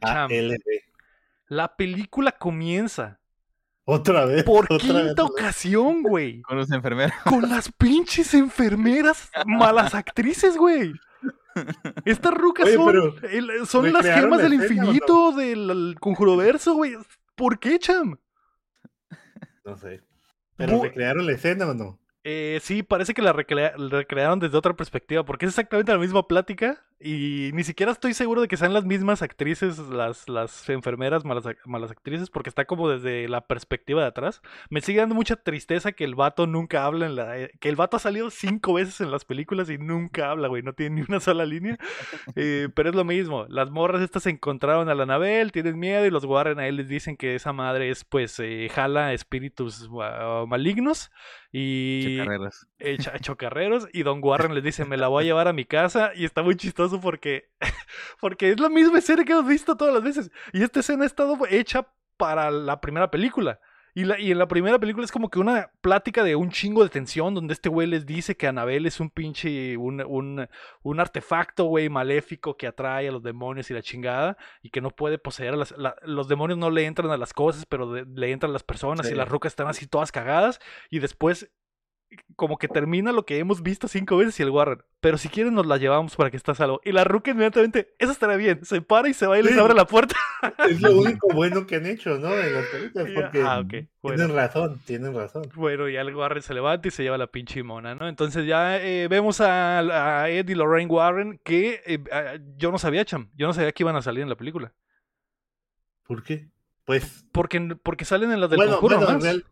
ALB. 0.00 0.58
La 1.46 1.76
película 1.76 2.32
comienza. 2.32 3.20
Otra 3.84 4.24
vez. 4.24 4.42
Por 4.42 4.66
quinta 4.66 5.22
ocasión, 5.22 6.02
güey. 6.02 6.42
Con 6.42 6.58
las 6.58 6.72
enfermeras. 6.72 7.14
Con 7.22 7.48
las 7.48 7.70
pinches 7.70 8.34
enfermeras 8.34 9.30
malas 9.46 9.94
actrices, 9.94 10.56
güey. 10.56 10.94
Estas 12.04 12.34
rucas 12.34 12.68
son, 13.66 13.92
las 13.92 14.06
gemas 14.06 14.42
del 14.42 14.54
infinito 14.54 15.32
del 15.32 15.96
conjuro 16.00 16.36
verso, 16.36 16.74
güey. 16.74 16.96
¿Por 17.34 17.58
qué, 17.58 17.78
Cham? 17.78 18.18
No 19.64 19.76
sé. 19.76 20.02
¿Pero 20.56 20.82
recrearon 20.82 21.26
la 21.26 21.32
escena 21.32 21.66
o 21.66 21.74
no? 21.74 22.00
Eh, 22.30 22.60
sí, 22.62 22.82
parece 22.82 23.14
que 23.14 23.22
la 23.22 23.32
recrearon 23.32 24.38
desde 24.38 24.58
otra 24.58 24.76
perspectiva, 24.76 25.24
porque 25.24 25.46
es 25.46 25.52
exactamente 25.52 25.92
la 25.92 25.98
misma 25.98 26.28
plática 26.28 26.84
y 27.00 27.50
ni 27.54 27.64
siquiera 27.64 27.90
estoy 27.92 28.12
seguro 28.12 28.42
de 28.42 28.48
que 28.48 28.58
sean 28.58 28.74
las 28.74 28.84
mismas 28.84 29.22
actrices, 29.22 29.78
las, 29.78 30.28
las 30.28 30.68
enfermeras, 30.68 31.24
malas, 31.24 31.44
malas 31.64 31.90
actrices, 31.90 32.28
porque 32.28 32.50
está 32.50 32.66
como 32.66 32.90
desde 32.90 33.28
la 33.28 33.46
perspectiva 33.46 34.02
de 34.02 34.08
atrás. 34.08 34.42
Me 34.68 34.82
sigue 34.82 35.00
dando 35.00 35.14
mucha 35.14 35.36
tristeza 35.36 35.92
que 35.92 36.04
el 36.04 36.16
vato 36.16 36.46
nunca 36.46 36.84
habla 36.84 37.06
en 37.06 37.16
la... 37.16 37.38
Eh, 37.38 37.50
que 37.60 37.70
el 37.70 37.76
vato 37.76 37.96
ha 37.96 38.00
salido 38.00 38.28
cinco 38.28 38.74
veces 38.74 39.00
en 39.00 39.10
las 39.10 39.24
películas 39.24 39.70
y 39.70 39.78
nunca 39.78 40.30
habla, 40.30 40.48
güey, 40.48 40.62
no 40.62 40.74
tiene 40.74 40.96
ni 40.96 41.06
una 41.08 41.20
sola 41.20 41.46
línea. 41.46 41.78
Eh, 42.36 42.68
pero 42.74 42.90
es 42.90 42.94
lo 42.94 43.04
mismo, 43.04 43.46
las 43.48 43.70
morras 43.70 44.02
estas 44.02 44.24
se 44.24 44.30
encontraron 44.30 44.88
a 44.88 44.94
la 44.94 45.04
Anabel, 45.04 45.50
tienen 45.50 45.78
miedo 45.78 46.04
y 46.04 46.10
los 46.10 46.24
guardan 46.24 46.58
a 46.58 46.68
él 46.68 46.76
les 46.76 46.88
dicen 46.88 47.16
que 47.16 47.34
esa 47.34 47.52
madre 47.52 47.90
es 47.90 48.04
pues 48.04 48.40
jala 48.70 49.12
espíritus 49.12 49.88
malignos 50.46 51.10
y 51.50 52.16
chocarreros. 53.20 53.88
y 53.92 54.02
Don 54.02 54.20
Warren 54.22 54.54
les 54.54 54.62
dice, 54.62 54.84
me 54.84 54.96
la 54.96 55.08
voy 55.08 55.24
a 55.24 55.26
llevar 55.28 55.48
a 55.48 55.52
mi 55.52 55.64
casa 55.64 56.12
y 56.14 56.24
está 56.24 56.42
muy 56.42 56.56
chistoso 56.56 57.00
porque, 57.00 57.50
porque 58.20 58.50
es 58.50 58.60
la 58.60 58.68
misma 58.68 58.98
escena 58.98 59.24
que 59.24 59.32
hemos 59.32 59.46
visto 59.46 59.76
todas 59.76 59.94
las 59.94 60.02
veces 60.02 60.30
y 60.52 60.62
esta 60.62 60.80
escena 60.80 61.04
ha 61.04 61.06
estado 61.06 61.38
hecha 61.48 61.86
para 62.16 62.50
la 62.50 62.80
primera 62.80 63.10
película. 63.10 63.60
Y, 63.98 64.04
la, 64.04 64.20
y 64.20 64.30
en 64.30 64.38
la 64.38 64.46
primera 64.46 64.78
película 64.78 65.04
es 65.04 65.10
como 65.10 65.28
que 65.28 65.40
una 65.40 65.72
plática 65.80 66.22
de 66.22 66.36
un 66.36 66.52
chingo 66.52 66.84
de 66.84 66.88
tensión 66.88 67.34
donde 67.34 67.52
este 67.52 67.68
güey 67.68 67.88
les 67.88 68.06
dice 68.06 68.36
que 68.36 68.46
Anabel 68.46 68.86
es 68.86 69.00
un 69.00 69.10
pinche, 69.10 69.76
un, 69.76 70.00
un, 70.06 70.48
un 70.84 71.00
artefacto, 71.00 71.64
güey, 71.64 71.88
maléfico 71.88 72.56
que 72.56 72.68
atrae 72.68 73.08
a 73.08 73.10
los 73.10 73.24
demonios 73.24 73.72
y 73.72 73.74
la 73.74 73.82
chingada 73.82 74.36
y 74.62 74.70
que 74.70 74.80
no 74.80 74.90
puede 74.90 75.18
poseer 75.18 75.54
a 75.54 75.56
las... 75.56 75.74
los 76.04 76.28
demonios 76.28 76.60
no 76.60 76.70
le 76.70 76.86
entran 76.86 77.10
a 77.10 77.16
las 77.16 77.32
cosas, 77.32 77.66
pero 77.66 77.92
le 77.92 78.30
entran 78.30 78.50
a 78.50 78.52
las 78.52 78.62
personas 78.62 79.10
y 79.10 79.16
las 79.16 79.28
rocas 79.28 79.50
están 79.50 79.66
así 79.66 79.88
todas 79.88 80.12
cagadas 80.12 80.60
y 80.90 81.00
después 81.00 81.50
como 82.36 82.56
que 82.56 82.68
termina 82.68 83.12
lo 83.12 83.26
que 83.26 83.38
hemos 83.38 83.62
visto 83.62 83.88
cinco 83.88 84.16
veces 84.16 84.38
y 84.38 84.42
el 84.42 84.50
Warren. 84.50 84.82
Pero 85.00 85.18
si 85.18 85.28
quieren 85.28 85.54
nos 85.54 85.66
la 85.66 85.76
llevamos 85.76 86.16
para 86.16 86.30
que 86.30 86.36
está 86.36 86.54
salvo. 86.54 86.80
Y 86.84 86.92
la 86.92 87.04
Ruca 87.04 87.32
inmediatamente, 87.32 87.94
eso 87.98 88.12
estará 88.12 88.36
bien. 88.36 88.64
Se 88.64 88.80
para 88.80 89.08
y 89.08 89.14
se 89.14 89.26
va 89.26 89.38
y 89.38 89.42
les 89.42 89.54
Sí. 89.54 89.58
abre 89.60 89.74
la 89.74 89.86
puerta. 89.86 90.14
Es 90.68 90.80
lo 90.80 90.92
único 90.96 91.28
bueno 91.34 91.66
que 91.66 91.76
han 91.76 91.86
hecho, 91.86 92.16
¿no? 92.18 92.32
En 92.32 92.54
las 92.54 92.66
películas, 92.66 93.08
porque 93.14 93.42
ah. 93.42 93.62
Bueno. 94.00 94.16
tienen 94.16 94.36
razón, 94.36 94.80
tienen 94.84 95.14
razón. 95.14 95.42
Bueno, 95.54 95.88
ya 95.88 96.00
el 96.00 96.14
Warren 96.14 96.42
se 96.42 96.54
levanta 96.54 96.88
y 96.88 96.90
se 96.92 97.02
lleva 97.02 97.18
la 97.18 97.26
pinche 97.26 97.62
mona, 97.62 97.94
¿no? 97.94 98.08
Entonces 98.08 98.46
ya 98.46 98.80
eh, 98.80 99.08
vemos 99.08 99.40
a, 99.40 99.80
a 100.22 100.28
Ed 100.30 100.48
y 100.48 100.54
Lorraine 100.54 100.90
Warren 100.90 101.40
que 101.44 101.82
eh, 101.86 101.98
ah, 102.12 102.34
yo 102.56 102.70
no 102.70 102.78
sabía, 102.78 103.04
Cham. 103.04 103.30
Yo 103.34 103.46
no 103.46 103.52
sabía 103.52 103.72
que 103.72 103.82
iban 103.82 103.96
a 103.96 104.02
salir 104.02 104.22
en 104.22 104.28
la 104.28 104.36
película. 104.36 104.72
¿Por 106.06 106.22
qué? 106.22 106.48
Pues, 106.84 107.26
Porque, 107.32 107.76
porque 107.82 108.04
salen 108.06 108.32
en 108.32 108.40
las 108.40 108.48
del 108.48 108.58
bueno, 108.58 108.80
real- 109.20 109.44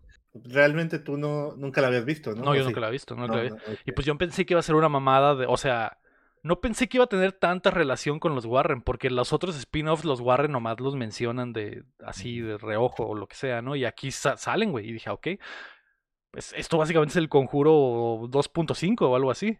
realmente 0.44 0.98
tú 0.98 1.16
no, 1.16 1.54
nunca 1.56 1.80
la 1.80 1.88
habías 1.88 2.04
visto, 2.04 2.34
¿no? 2.34 2.44
No, 2.44 2.54
yo 2.54 2.64
nunca 2.64 2.80
la 2.80 2.88
he 2.88 2.92
visto, 2.92 3.14
nunca 3.14 3.28
No, 3.28 3.34
la 3.36 3.42
he 3.44 3.48
no, 3.50 3.54
visto. 3.56 3.70
ok. 3.72 3.78
Y 3.86 3.92
pues 3.92 4.06
yo 4.06 4.16
pensé 4.18 4.44
que 4.46 4.54
iba 4.54 4.60
a 4.60 4.62
ser 4.62 4.74
una 4.74 4.88
mamada 4.88 5.34
de, 5.34 5.46
o 5.46 5.56
sea, 5.56 5.98
no 6.42 6.60
pensé 6.60 6.88
que 6.88 6.98
iba 6.98 7.04
a 7.04 7.08
tener 7.08 7.32
tanta 7.32 7.70
relación 7.70 8.20
con 8.20 8.34
los 8.34 8.44
Warren, 8.46 8.80
porque 8.82 9.10
los 9.10 9.32
otros 9.32 9.56
spin-offs, 9.56 10.04
los 10.04 10.20
Warren 10.20 10.52
nomás 10.52 10.78
los 10.80 10.94
mencionan 10.94 11.52
de 11.52 11.84
así, 12.04 12.40
de 12.40 12.56
reojo 12.58 13.06
o 13.06 13.14
lo 13.14 13.26
que 13.26 13.34
sea, 13.36 13.62
¿no? 13.62 13.74
Y 13.76 13.84
aquí 13.84 14.10
sa- 14.12 14.36
salen, 14.36 14.70
güey. 14.70 14.88
Y 14.88 14.92
dije, 14.92 15.10
"Ah, 15.10 15.14
ok. 15.14 15.26
Pues 16.30 16.52
esto 16.56 16.78
básicamente 16.78 17.12
es 17.12 17.16
el 17.16 17.28
conjuro 17.28 18.26
2.5 18.28 19.08
o 19.10 19.16
algo 19.16 19.30
así. 19.30 19.58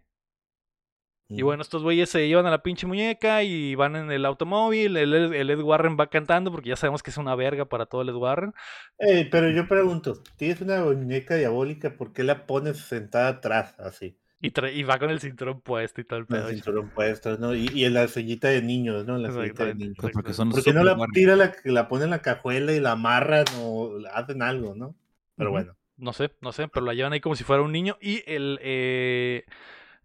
Y 1.28 1.42
bueno, 1.42 1.62
estos 1.62 1.82
güeyes 1.82 2.08
se 2.08 2.28
llevan 2.28 2.46
a 2.46 2.50
la 2.50 2.62
pinche 2.62 2.86
muñeca 2.86 3.42
y 3.42 3.74
van 3.74 3.96
en 3.96 4.10
el 4.10 4.24
automóvil. 4.24 4.96
El, 4.96 5.12
Ed- 5.14 5.32
el 5.34 5.50
Ed 5.50 5.60
Warren 5.60 5.96
va 5.98 6.08
cantando 6.08 6.50
porque 6.52 6.70
ya 6.70 6.76
sabemos 6.76 7.02
que 7.02 7.10
es 7.10 7.16
una 7.16 7.34
verga 7.34 7.64
para 7.66 7.86
todo 7.86 8.02
el 8.02 8.08
Ed 8.10 8.14
Warren. 8.14 8.54
Eh, 8.98 9.28
pero 9.30 9.50
yo 9.50 9.66
pregunto, 9.68 10.22
tienes 10.36 10.60
una 10.60 10.82
muñeca 10.84 11.34
diabólica, 11.36 11.96
¿por 11.96 12.12
qué 12.12 12.24
la 12.24 12.46
pones 12.46 12.78
sentada 12.78 13.28
atrás 13.28 13.74
así? 13.78 14.18
Y, 14.40 14.52
y 14.70 14.82
va 14.84 14.98
con 14.98 15.10
el 15.10 15.20
cinturón 15.20 15.60
puesto 15.60 16.00
y 16.00 16.04
todo 16.04 16.18
el 16.18 16.26
pedo. 16.26 16.48
el 16.48 16.54
cinturón 16.56 16.90
puesto, 16.90 17.38
¿no? 17.38 17.54
Y, 17.54 17.68
y 17.72 17.84
en 17.84 17.94
la 17.94 18.06
sillita 18.08 18.48
de 18.48 18.62
niños, 18.62 19.06
¿no? 19.06 19.16
En 19.16 19.22
la 19.22 19.32
sillita 19.32 19.64
de 19.64 19.74
niños. 19.74 19.96
Pues 20.00 20.12
porque 20.12 20.30
exactamente. 20.30 20.34
son 20.34 20.50
¿Por 20.50 20.62
qué 20.62 20.72
no 20.72 20.84
la 20.84 20.96
tira, 21.12 21.36
la, 21.36 21.54
la 21.64 21.88
pone 21.88 22.04
en 22.04 22.10
la 22.10 22.22
cajuela 22.22 22.72
y 22.72 22.80
la 22.80 22.92
amarran 22.92 23.44
o 23.58 23.98
hacen 24.12 24.42
algo, 24.42 24.74
¿no? 24.74 24.94
Pero 25.36 25.50
bueno. 25.50 25.76
No 25.96 26.12
sé, 26.12 26.30
no 26.42 26.52
sé, 26.52 26.68
pero 26.68 26.84
la 26.84 26.92
llevan 26.92 27.14
ahí 27.14 27.20
como 27.20 27.36
si 27.36 27.44
fuera 27.44 27.62
un 27.62 27.72
niño 27.72 27.96
y 28.02 28.22
el, 28.26 28.58
eh, 28.62 29.44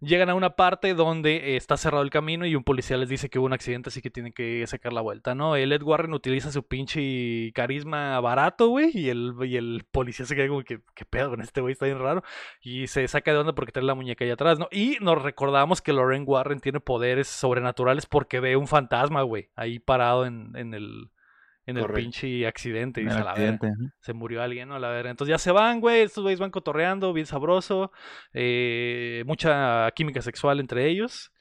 llegan 0.01 0.29
a 0.29 0.36
una 0.36 0.55
parte 0.55 0.93
donde 0.93 1.55
está 1.55 1.77
cerrado 1.77 2.03
el 2.03 2.10
camino 2.10 2.46
y 2.46 2.55
un 2.55 2.63
policía 2.63 2.98
les 2.98 3.08
dice 3.08 3.29
que 3.29 3.39
hubo 3.39 3.46
un 3.46 3.53
accidente, 3.53 3.89
así 3.89 4.01
que 4.01 4.10
tienen 4.10 4.34
que 4.34 4.65
sacar 4.67 4.93
la 4.93 5.01
vuelta, 5.01 5.36
¿no? 5.36 5.55
El 5.55 5.72
Ed 5.72 5.84
Warren 5.84 6.13
utiliza 6.13 6.51
su 6.51 6.63
pinche 6.63 7.51
carisma 7.53 8.20
barato, 8.20 8.67
güey, 8.70 8.91
y 8.93 9.10
el, 9.10 9.34
y 9.43 9.58
el 9.58 9.86
policía 9.91 10.25
se 10.25 10.36
queda 10.36 10.48
como 10.48 10.63
que, 10.63 10.81
¿qué 10.96 11.05
pedo 11.05 11.29
con 11.29 11.41
este 11.41 11.62
güey? 11.62 11.74
Está 11.74 11.86
bien 11.86 12.00
raro. 12.00 12.24
Y 12.62 12.88
se 12.88 13.08
saca 13.08 13.31
de 13.31 13.38
onda 13.38 13.53
porque 13.53 13.72
trae 13.72 13.86
la 13.86 13.96
muñeca 13.96 14.25
ahí 14.25 14.31
atrás, 14.31 14.60
¿no? 14.60 14.67
Y 14.72 14.98
nos 15.01 15.22
recordamos 15.22 15.81
que 15.81 15.93
Lorraine 15.93 16.25
Warren 16.25 16.60
tiene 16.60 16.79
poderes 16.79 17.27
sobrenaturales 17.27 18.05
porque 18.08 18.39
ve 18.39 18.55
un 18.55 18.67
fantasma, 18.67 19.22
güey, 19.22 19.50
ahí 19.55 19.79
parado 19.79 20.25
en, 20.25 20.55
en 20.55 20.74
el... 20.74 21.12
En 21.72 21.78
el 21.78 21.84
Correcto. 21.84 22.01
pinche 22.01 22.46
accidente, 22.48 23.01
y 23.01 23.06
dice 23.06 23.16
el 23.18 23.22
"A 23.24 23.25
la 23.25 23.34
verga" 23.34 23.72
se 24.00 24.13
murió 24.13 24.42
alguien, 24.44 24.70
¿no? 24.70 24.78
La 24.80 24.90
verdad. 24.90 25.12
Entonces 25.12 25.32
ya 25.32 25.38
se 25.40 25.51
van, 25.51 25.80
güey. 25.82 26.01
Estos 26.01 26.24
güeyes 26.24 26.40
van 26.40 26.51
cotorreando, 26.51 27.12
bien 27.13 27.25
sabroso. 27.25 27.92
eh, 28.34 29.24
mucha 29.25 29.90
química 29.92 30.22
sexual 30.22 30.60
entre 30.60 30.88
ellos. 30.88 31.32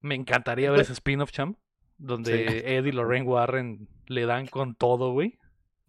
Me 0.00 0.14
encantaría 0.14 0.70
ver 0.70 0.78
Pues- 0.78 0.86
ese 0.88 0.94
spin-off, 0.94 1.30
champ. 1.32 1.58
Donde 1.98 2.76
Ed 2.76 2.84
y 2.84 2.92
Lorraine 2.92 3.26
Warren 3.26 3.88
le 4.06 4.26
dan 4.26 4.46
con 4.46 4.74
todo, 4.74 5.12
güey. 5.12 5.38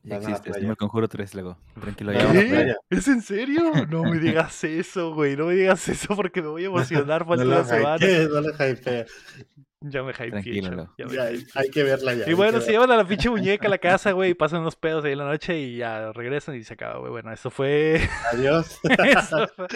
Ya 0.04 0.16
existe, 0.18 0.52
llama 0.58 0.72
el 0.72 0.78
conjuro 0.78 1.10
3 1.10 1.34
luego. 1.36 1.58
Tranquilo, 1.82 2.14
ya. 2.14 2.76
¿Es 2.90 3.10
en 3.10 3.22
serio? 3.22 3.74
No 3.90 4.04
me 4.04 4.18
digas 4.50 4.64
eso, 4.64 5.14
güey. 5.14 5.36
No 5.36 5.48
me 5.48 5.56
digas 5.56 5.90
eso 5.90 6.16
porque 6.16 6.42
me 6.42 6.48
voy 6.48 6.64
a 6.64 6.68
emocionar. 6.68 7.22
No 7.28 7.36
Falta 7.36 7.44
la 7.44 7.64
semana. 7.66 7.98
no 8.30 8.40
la 8.42 8.54
hypees. 8.54 9.12
Ya 9.82 10.02
me 10.02 10.12
hypeé, 10.12 10.62
ya 10.98 11.06
me 11.06 11.14
Ya, 11.14 11.30
hay 11.54 11.70
que 11.70 11.84
verla 11.84 12.14
ya. 12.16 12.30
Y 12.30 12.34
bueno, 12.34 12.60
se 12.62 12.72
llevan 12.72 12.90
a 12.90 12.96
la 12.96 13.08
pinche 13.08 13.30
muñeca 13.30 13.68
a 13.68 13.70
la 13.70 13.78
casa, 13.78 14.12
güey, 14.12 14.32
y 14.32 14.34
pasan 14.34 14.62
unos 14.62 14.76
pedos 14.76 15.06
ahí 15.06 15.12
en 15.12 15.20
la 15.20 15.26
noche 15.26 15.60
y 15.60 15.78
ya 15.78 16.12
regresan 16.14 16.56
y 16.56 16.64
se 16.64 16.74
acaba, 16.74 16.98
güey. 16.98 17.12
Bueno, 17.12 17.32
eso 17.32 17.52
fue. 17.52 18.02
Adiós. 18.34 18.80
eso 18.84 19.48
fue. 19.56 19.68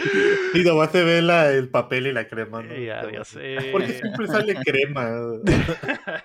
y 0.55 0.63
nomás 0.63 0.91
se 0.91 1.03
ve 1.03 1.21
la, 1.21 1.51
el 1.51 1.69
papel 1.69 2.07
y 2.07 2.13
la 2.13 2.27
crema, 2.27 2.63
¿no? 2.63 2.75
Y 2.75 2.89
adiós. 2.89 3.37
Porque 3.71 3.91
eh. 3.91 3.99
siempre 4.01 4.27
sale 4.27 4.55
crema. 4.55 5.11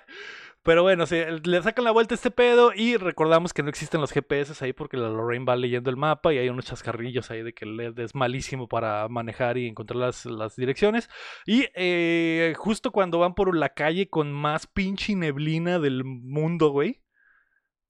Pero 0.66 0.82
bueno, 0.82 1.06
sí, 1.06 1.16
le 1.44 1.62
sacan 1.62 1.84
la 1.84 1.92
vuelta 1.92 2.14
a 2.14 2.16
este 2.16 2.32
pedo 2.32 2.72
y 2.74 2.96
recordamos 2.96 3.54
que 3.54 3.62
no 3.62 3.68
existen 3.68 4.00
los 4.00 4.10
GPS 4.10 4.64
ahí 4.64 4.72
porque 4.72 4.96
la 4.96 5.08
Lorraine 5.08 5.44
va 5.44 5.54
leyendo 5.54 5.90
el 5.90 5.96
mapa 5.96 6.34
y 6.34 6.38
hay 6.38 6.48
unos 6.48 6.64
chascarrillos 6.64 7.30
ahí 7.30 7.44
de 7.44 7.54
que 7.54 7.64
LED 7.66 7.96
es 8.00 8.16
malísimo 8.16 8.66
para 8.66 9.06
manejar 9.06 9.58
y 9.58 9.68
encontrar 9.68 9.98
las, 9.98 10.26
las 10.26 10.56
direcciones. 10.56 11.08
Y 11.46 11.68
eh, 11.76 12.52
justo 12.56 12.90
cuando 12.90 13.20
van 13.20 13.36
por 13.36 13.56
la 13.56 13.74
calle 13.74 14.08
con 14.08 14.32
más 14.32 14.66
pinche 14.66 15.14
neblina 15.14 15.78
del 15.78 16.02
mundo, 16.02 16.70
güey, 16.70 17.00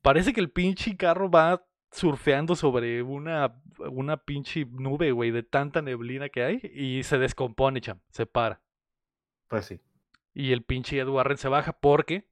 parece 0.02 0.34
que 0.34 0.42
el 0.42 0.50
pinche 0.50 0.98
carro 0.98 1.30
va 1.30 1.66
surfeando 1.92 2.56
sobre 2.56 3.02
una, 3.02 3.58
una 3.90 4.18
pinche 4.18 4.66
nube, 4.70 5.12
güey, 5.12 5.30
de 5.30 5.42
tanta 5.42 5.80
neblina 5.80 6.28
que 6.28 6.42
hay 6.42 6.60
y 6.74 7.04
se 7.04 7.16
descompone, 7.16 7.80
cham, 7.80 8.00
se 8.10 8.26
para. 8.26 8.60
Pues 9.48 9.64
sí. 9.64 9.80
Y 10.34 10.52
el 10.52 10.62
pinche 10.62 10.98
Ed 10.98 11.08
Warren 11.08 11.38
se 11.38 11.48
baja 11.48 11.72
porque 11.72 12.28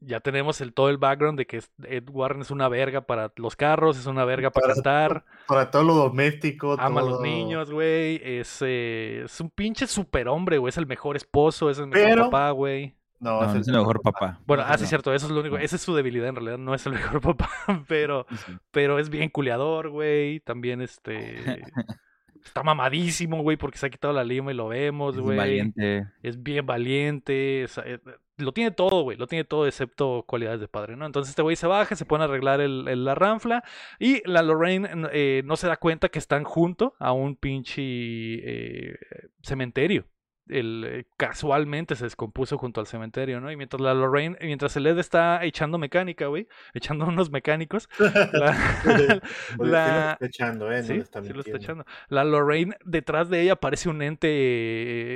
ya 0.00 0.20
tenemos 0.20 0.60
el, 0.60 0.72
todo 0.72 0.88
el 0.90 0.98
background 0.98 1.38
de 1.38 1.46
que 1.46 1.56
es- 1.58 1.72
Ed 1.84 2.04
Warren 2.10 2.42
es 2.42 2.50
una 2.50 2.68
verga 2.68 3.00
para 3.02 3.32
los 3.36 3.56
carros, 3.56 3.98
es 3.98 4.06
una 4.06 4.24
verga 4.24 4.50
para 4.50 4.64
Para- 4.68 4.74
cantar, 4.74 5.24
Para 5.46 5.70
todo 5.70 5.82
lo 5.84 5.94
doméstico. 5.94 6.76
ama 6.78 7.00
a 7.00 7.04
los 7.04 7.20
niños, 7.20 7.70
güey. 7.70 8.20
Es, 8.22 8.58
eh, 8.64 9.22
es 9.24 9.40
un 9.40 9.50
pinche 9.50 9.86
superhombre, 9.86 10.58
güey. 10.58 10.68
Es 10.70 10.78
el 10.78 10.86
mejor 10.86 11.16
esposo, 11.16 11.68
es 11.70 11.78
el 11.78 11.88
mejor 11.88 12.08
Pero- 12.08 12.24
papá, 12.30 12.50
güey. 12.52 12.94
No, 13.20 13.42
es 13.52 13.66
el 13.66 13.74
mejor 13.74 14.00
papá. 14.00 14.38
Bueno, 14.46 14.62
No, 14.62 14.68
ah, 14.72 14.78
sí, 14.78 14.84
no. 14.84 14.88
cierto, 14.90 15.12
eso 15.12 15.26
es 15.26 15.32
lo 15.32 15.40
único. 15.40 15.58
Esa 15.58 15.74
es 15.74 15.82
su 15.82 15.92
debilidad 15.92 16.28
en 16.28 16.36
realidad, 16.36 16.58
no 16.58 16.72
es 16.72 16.86
el 16.86 16.92
mejor 16.92 17.20
papá, 17.20 17.50
pero, 17.88 18.26
Sí, 18.30 18.52
pero 18.70 19.00
es 19.00 19.10
bien 19.10 19.28
culeador, 19.30 19.88
güey. 19.90 20.38
También 20.40 20.80
este. 20.80 21.62
Está 22.44 22.62
mamadísimo, 22.62 23.42
güey, 23.42 23.56
porque 23.56 23.76
se 23.78 23.86
ha 23.86 23.90
quitado 23.90 24.14
la 24.14 24.22
lima 24.22 24.52
y 24.52 24.54
lo 24.54 24.68
vemos, 24.68 25.16
Es 25.16 25.20
güey. 25.20 25.36
valiente. 25.36 26.06
es 26.22 26.40
bien 26.40 26.64
valiente, 26.64 27.64
es- 27.64 27.78
eh, 27.84 27.98
lo 28.38 28.52
tiene 28.52 28.70
todo, 28.70 29.02
güey, 29.02 29.16
lo 29.18 29.26
tiene 29.26 29.44
todo 29.44 29.66
excepto 29.66 30.24
cualidades 30.26 30.60
de 30.60 30.68
padre, 30.68 30.96
¿no? 30.96 31.06
Entonces 31.06 31.30
este 31.30 31.42
güey 31.42 31.56
se 31.56 31.66
baja, 31.66 31.96
se 31.96 32.04
pone 32.06 32.24
a 32.24 32.26
arreglar 32.28 32.60
el, 32.60 32.88
el- 32.88 33.04
la 33.04 33.14
ranfla 33.14 33.62
y 33.98 34.22
la 34.28 34.42
Lorraine 34.42 34.88
eh, 35.12 35.42
no 35.44 35.56
se 35.56 35.66
da 35.68 35.76
cuenta 35.76 36.08
que 36.08 36.18
están 36.18 36.44
junto 36.44 36.94
a 36.98 37.12
un 37.12 37.36
pinche 37.36 37.82
eh, 37.82 38.96
cementerio. 39.42 40.06
El, 40.48 40.84
eh, 40.86 41.06
casualmente 41.16 41.94
se 41.96 42.04
descompuso 42.04 42.58
junto 42.58 42.80
al 42.80 42.86
cementerio, 42.86 43.40
¿no? 43.40 43.50
Y 43.52 43.56
mientras 43.56 43.80
la 43.80 43.94
Lorraine, 43.94 44.36
mientras 44.40 44.76
el 44.76 44.86
Ed 44.86 44.98
está 44.98 45.44
echando 45.44 45.78
mecánica, 45.78 46.26
güey, 46.26 46.48
echando 46.74 47.06
unos 47.08 47.30
mecánicos, 47.30 47.88
la, 48.32 48.56
Porque 49.56 49.76
sí 49.84 49.90
lo 49.92 50.04
la- 50.04 50.12
está 50.12 50.26
echando, 50.26 50.72
¿eh? 50.72 50.82
No 50.82 50.82
Sí, 50.82 50.94
lo 50.94 51.02
está 51.02 51.22
sí 51.22 51.32
lo 51.32 51.40
está 51.40 51.58
mintiendo. 51.58 51.82
echando. 51.82 51.84
La 52.08 52.24
Lorraine, 52.24 52.76
detrás 52.84 53.28
de 53.28 53.42
ella 53.42 53.52
aparece 53.54 53.88
un 53.88 54.02
ente 54.02 54.28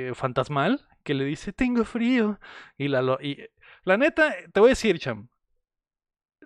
eh, 0.09 0.11
fantasmal 0.15 0.87
que 1.03 1.13
le 1.13 1.25
dice, 1.25 1.53
tengo 1.53 1.83
frío. 1.85 2.39
Y 2.77 2.87
la, 2.87 3.17
y, 3.21 3.37
la 3.83 3.97
neta, 3.97 4.33
te 4.53 4.59
voy 4.59 4.69
a 4.69 4.71
decir, 4.71 4.99
Cham. 4.99 5.29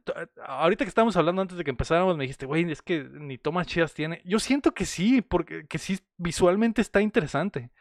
t- 0.03 0.13
Ahorita 0.45 0.85
que 0.85 0.89
estábamos 0.89 1.17
hablando 1.17 1.41
antes 1.41 1.57
de 1.57 1.63
que 1.63 1.69
empezáramos, 1.71 2.17
me 2.17 2.23
dijiste, 2.23 2.45
güey, 2.45 2.69
es 2.71 2.81
que 2.81 3.03
ni 3.03 3.37
tomas 3.37 3.67
chidas 3.67 3.93
tiene. 3.93 4.21
Yo 4.25 4.39
siento 4.39 4.73
que 4.73 4.85
sí, 4.85 5.21
porque 5.21 5.65
que 5.67 5.77
sí 5.77 5.99
visualmente 6.17 6.81
está 6.81 7.01
interesante. 7.01 7.71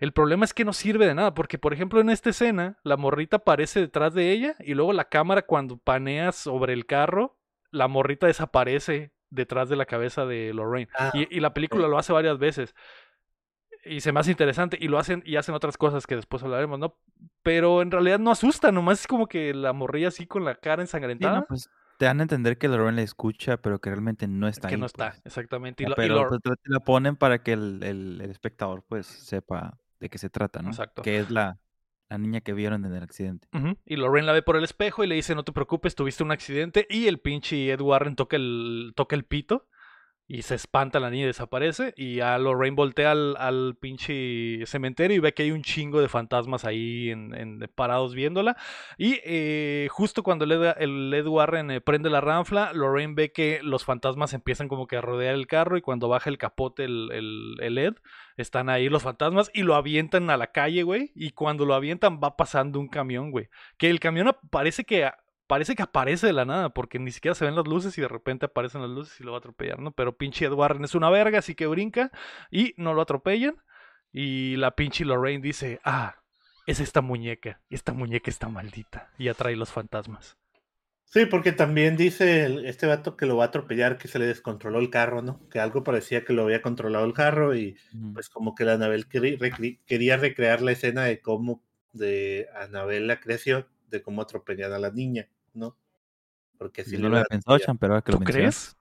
El 0.00 0.12
problema 0.12 0.44
es 0.44 0.54
que 0.54 0.64
no 0.64 0.72
sirve 0.72 1.06
de 1.06 1.14
nada, 1.14 1.34
porque 1.34 1.58
por 1.58 1.72
ejemplo 1.74 2.00
en 2.00 2.10
esta 2.10 2.30
escena, 2.30 2.78
la 2.84 2.96
morrita 2.96 3.36
aparece 3.38 3.80
detrás 3.80 4.14
de 4.14 4.32
ella 4.32 4.56
y 4.60 4.74
luego 4.74 4.92
la 4.92 5.08
cámara 5.08 5.42
cuando 5.42 5.76
panea 5.76 6.32
sobre 6.32 6.72
el 6.72 6.86
carro, 6.86 7.38
la 7.70 7.86
morrita 7.86 8.26
desaparece 8.26 9.12
detrás 9.28 9.68
de 9.68 9.76
la 9.76 9.86
cabeza 9.86 10.26
de 10.26 10.52
Lorraine. 10.54 10.88
Ah, 10.98 11.12
Y, 11.14 11.36
y 11.36 11.40
la 11.40 11.54
película 11.54 11.86
lo 11.86 11.98
hace 11.98 12.12
varias 12.12 12.38
veces. 12.38 12.74
Y 13.84 14.00
se 14.00 14.12
me 14.12 14.20
hace 14.20 14.30
interesante. 14.30 14.76
Y 14.80 14.88
lo 14.88 14.98
hacen, 14.98 15.22
y 15.24 15.36
hacen 15.36 15.54
otras 15.54 15.76
cosas 15.78 16.06
que 16.06 16.16
después 16.16 16.42
hablaremos, 16.42 16.78
¿no? 16.78 16.98
Pero 17.42 17.80
en 17.82 17.90
realidad 17.90 18.18
no 18.18 18.30
asusta, 18.30 18.72
nomás 18.72 19.00
es 19.00 19.06
como 19.06 19.26
que 19.26 19.54
la 19.54 19.72
morrilla 19.72 20.08
así 20.08 20.26
con 20.26 20.44
la 20.44 20.54
cara 20.54 20.82
Sí, 20.82 20.84
ensangrentada. 20.84 21.40
no, 21.40 21.46
pues 21.46 21.68
te 21.98 22.06
dan 22.06 22.20
a 22.20 22.22
entender 22.22 22.58
que 22.58 22.68
Lorraine 22.68 22.96
la 22.96 23.02
escucha, 23.02 23.58
pero 23.58 23.78
que 23.80 23.90
realmente 23.90 24.26
no 24.26 24.48
está 24.48 24.68
que 24.68 24.74
ahí. 24.74 24.80
no 24.80 24.86
está, 24.86 25.10
pues. 25.10 25.22
exactamente. 25.26 25.82
Y 25.82 25.86
Ah, 25.86 25.90
y 25.90 25.94
pero 25.94 26.28
pues, 26.28 26.40
la 26.64 26.80
ponen 26.80 27.16
para 27.16 27.42
que 27.42 27.52
el, 27.52 27.82
el- 27.82 28.20
el 28.22 28.30
espectador 28.30 28.82
pues 28.88 29.06
sepa 29.06 29.78
de 30.00 30.08
qué 30.08 30.18
se 30.18 30.30
trata, 30.30 30.62
¿no? 30.62 30.70
Exacto. 30.70 31.02
Que 31.02 31.18
es 31.20 31.30
la, 31.30 31.58
la 32.08 32.18
niña 32.18 32.40
que 32.40 32.52
vieron 32.52 32.84
en 32.84 32.92
el 32.92 33.02
accidente. 33.02 33.46
Y 33.84 33.96
Lorraine 33.96 34.26
la 34.26 34.32
ve 34.32 34.42
por 34.42 34.56
el 34.56 34.64
espejo 34.64 35.04
y 35.04 35.06
le 35.06 35.14
dice, 35.14 35.34
no 35.34 35.44
te 35.44 35.52
preocupes, 35.52 35.94
tuviste 35.94 36.24
un 36.24 36.32
accidente. 36.32 36.86
Y 36.90 37.06
el 37.06 37.20
pinche 37.20 37.70
Ed 37.70 37.80
Warren 37.80 38.16
toca 38.16 38.36
el, 38.36 38.92
toca 38.96 39.14
el 39.14 39.24
pito. 39.24 39.68
Y 40.30 40.42
se 40.42 40.54
espanta 40.54 41.00
la 41.00 41.10
niña 41.10 41.24
y 41.24 41.26
desaparece. 41.26 41.92
Y 41.96 42.20
a 42.20 42.38
Lorraine 42.38 42.76
voltea 42.76 43.10
al, 43.10 43.36
al 43.36 43.76
pinche 43.80 44.64
cementerio 44.64 45.16
y 45.16 45.18
ve 45.18 45.34
que 45.34 45.42
hay 45.42 45.50
un 45.50 45.62
chingo 45.62 46.00
de 46.00 46.06
fantasmas 46.06 46.64
ahí 46.64 47.10
en, 47.10 47.68
parados 47.74 48.14
viéndola. 48.14 48.56
Y 48.96 49.18
eh, 49.24 49.88
justo 49.90 50.22
cuando 50.22 50.44
el 50.44 50.52
Ed, 50.52 50.74
el 50.78 51.26
Warren 51.26 51.72
eh, 51.72 51.80
prende 51.80 52.10
la 52.10 52.20
ranfla, 52.20 52.72
Lorraine 52.72 53.14
ve 53.16 53.32
que 53.32 53.58
los 53.64 53.84
fantasmas 53.84 54.32
empiezan 54.32 54.68
como 54.68 54.86
que 54.86 54.98
a 54.98 55.00
rodear 55.00 55.34
el 55.34 55.48
carro. 55.48 55.76
Y 55.76 55.80
cuando 55.80 56.08
baja 56.08 56.30
el 56.30 56.38
capote 56.38 56.84
el, 56.84 57.10
el, 57.10 57.56
el 57.58 57.78
Ed, 57.78 57.94
están 58.36 58.68
ahí 58.68 58.88
los 58.88 59.02
fantasmas 59.02 59.50
y 59.52 59.64
lo 59.64 59.74
avientan 59.74 60.30
a 60.30 60.36
la 60.36 60.52
calle, 60.52 60.84
güey. 60.84 61.10
Y 61.16 61.32
cuando 61.32 61.66
lo 61.66 61.74
avientan 61.74 62.20
va 62.22 62.36
pasando 62.36 62.78
un 62.78 62.86
camión, 62.86 63.32
güey. 63.32 63.48
Que 63.78 63.90
el 63.90 63.98
camión 63.98 64.30
parece 64.48 64.84
que 64.84 65.10
parece 65.50 65.74
que 65.74 65.82
aparece 65.82 66.28
de 66.28 66.32
la 66.32 66.44
nada, 66.44 66.68
porque 66.68 67.00
ni 67.00 67.10
siquiera 67.10 67.34
se 67.34 67.44
ven 67.44 67.56
las 67.56 67.66
luces 67.66 67.98
y 67.98 68.00
de 68.00 68.06
repente 68.06 68.46
aparecen 68.46 68.82
las 68.82 68.90
luces 68.90 69.20
y 69.20 69.24
lo 69.24 69.32
va 69.32 69.38
a 69.38 69.40
atropellar, 69.40 69.80
¿no? 69.80 69.90
Pero 69.90 70.16
pinche 70.16 70.44
Ed 70.44 70.52
Warren 70.52 70.84
es 70.84 70.94
una 70.94 71.10
verga, 71.10 71.40
así 71.40 71.56
que 71.56 71.66
brinca 71.66 72.12
y 72.52 72.72
no 72.76 72.94
lo 72.94 73.02
atropellan. 73.02 73.56
Y 74.12 74.54
la 74.58 74.76
pinche 74.76 75.04
Lorraine 75.04 75.42
dice, 75.42 75.80
ah, 75.82 76.14
es 76.68 76.78
esta 76.78 77.00
muñeca, 77.00 77.60
esta 77.68 77.92
muñeca 77.92 78.30
está 78.30 78.48
maldita 78.48 79.10
y 79.18 79.26
atrae 79.26 79.56
los 79.56 79.72
fantasmas. 79.72 80.38
Sí, 81.06 81.26
porque 81.26 81.50
también 81.50 81.96
dice 81.96 82.68
este 82.68 82.86
vato 82.86 83.16
que 83.16 83.26
lo 83.26 83.36
va 83.36 83.46
a 83.46 83.46
atropellar, 83.48 83.98
que 83.98 84.06
se 84.06 84.20
le 84.20 84.26
descontroló 84.26 84.78
el 84.78 84.88
carro, 84.88 85.20
¿no? 85.20 85.48
Que 85.48 85.58
algo 85.58 85.82
parecía 85.82 86.24
que 86.24 86.32
lo 86.32 86.44
había 86.44 86.62
controlado 86.62 87.04
el 87.04 87.12
carro 87.12 87.56
y 87.56 87.76
pues 88.14 88.28
como 88.28 88.54
que 88.54 88.64
la 88.64 88.74
Anabel 88.74 89.08
quería 89.08 90.16
recrear 90.16 90.62
la 90.62 90.70
escena 90.70 91.02
de 91.06 91.20
cómo 91.20 91.64
de 91.92 92.46
Anabel 92.54 93.08
la 93.08 93.18
creación, 93.18 93.66
de 93.88 94.00
cómo 94.00 94.22
atropellan 94.22 94.72
a 94.72 94.78
la 94.78 94.92
niña. 94.92 95.28
¿No? 95.54 95.76
Porque 96.58 96.84
si 96.84 96.98
no 96.98 97.08
lo 97.08 97.16
había 97.16 97.24
pensado, 97.24 97.58
pero 97.78 97.94
ahora 97.94 98.02
que 98.02 98.12
lo 98.12 98.20
crees? 98.20 98.76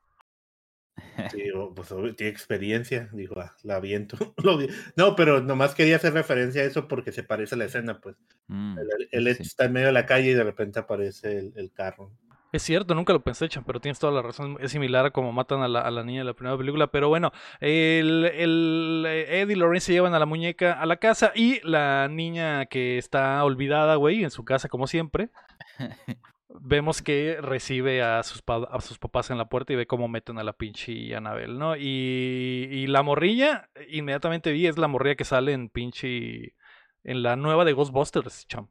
Sí, 1.32 1.44
pues 1.76 1.94
tiene 2.16 2.32
experiencia, 2.32 3.10
digo, 3.14 3.40
ah, 3.40 3.56
la 3.64 3.76
aviento. 3.76 4.18
no, 4.96 5.16
pero 5.16 5.42
nomás 5.42 5.76
quería 5.76 5.98
hacer 5.98 6.14
referencia 6.14 6.62
a 6.62 6.66
eso 6.66 6.88
porque 6.88 7.12
se 7.12 7.24
parece 7.24 7.56
a 7.56 7.58
la 7.58 7.66
escena, 7.66 8.00
pues. 8.02 8.16
Mm, 8.48 8.78
él, 9.12 9.28
está 9.28 9.66
en 9.66 9.74
medio 9.74 9.88
de 9.88 9.94
la 9.94 10.06
calle 10.06 10.32
y 10.32 10.34
de 10.34 10.44
repente 10.44 10.80
aparece 10.80 11.52
el, 11.56 11.72
carro. 11.72 12.12
Es 12.52 12.64
cierto, 12.64 12.96
nunca 12.96 13.14
lo 13.14 13.22
pensé, 13.22 13.48
Chan, 13.48 13.64
pero 13.64 13.80
tienes 13.80 14.00
toda 14.00 14.12
la 14.12 14.24
razón. 14.24 14.58
Es 14.60 14.72
similar 14.72 15.06
a 15.06 15.12
como 15.12 15.32
matan 15.32 15.62
a 15.62 15.68
la, 15.68 15.82
a 15.82 15.92
la 15.92 16.04
niña 16.04 16.22
de 16.22 16.26
la 16.26 16.34
primera 16.34 16.58
película. 16.58 16.88
Pero 16.88 17.08
bueno, 17.08 17.32
el, 17.60 18.26
el 18.26 19.06
eh, 19.08 19.42
Ed 19.42 19.50
y 19.50 19.56
Lorraine 19.56 19.82
se 19.82 19.94
llevan 19.94 20.16
a 20.16 20.20
la 20.20 20.26
muñeca 20.26 20.74
a 20.74 20.86
la 20.88 20.98
casa 20.98 21.32
y 21.36 21.62
la 21.64 22.08
niña 22.10 22.66
que 22.66 22.98
está 22.98 23.44
olvidada, 23.44 23.96
güey, 23.96 24.24
en 24.24 24.32
su 24.32 24.44
casa 24.46 24.68
como 24.68 24.88
siempre, 24.88 25.30
vemos 26.50 27.02
que 27.02 27.38
recibe 27.42 28.02
a 28.02 28.24
sus, 28.24 28.44
a 28.48 28.82
sus 28.82 28.98
papás 28.98 29.30
en 29.30 29.38
la 29.38 29.50
puerta 29.50 29.74
y 29.74 29.76
ve 29.76 29.88
cómo 29.88 30.08
meten 30.08 30.40
a 30.40 30.44
la 30.44 30.54
pinche 30.54 31.16
Anabel, 31.16 31.60
¿no? 31.60 31.76
Y, 31.76 32.68
y, 32.72 32.88
la 32.88 33.04
morrilla, 33.04 33.70
inmediatamente 33.90 34.52
vi, 34.52 34.68
es 34.68 34.78
la 34.78 34.88
morrilla 34.88 35.16
que 35.16 35.26
sale 35.26 35.54
en 35.54 35.70
pinche. 35.70 36.56
en 37.04 37.24
la 37.24 37.36
nueva 37.36 37.66
de 37.66 37.74
Ghostbusters, 37.74 38.48
cham. 38.48 38.68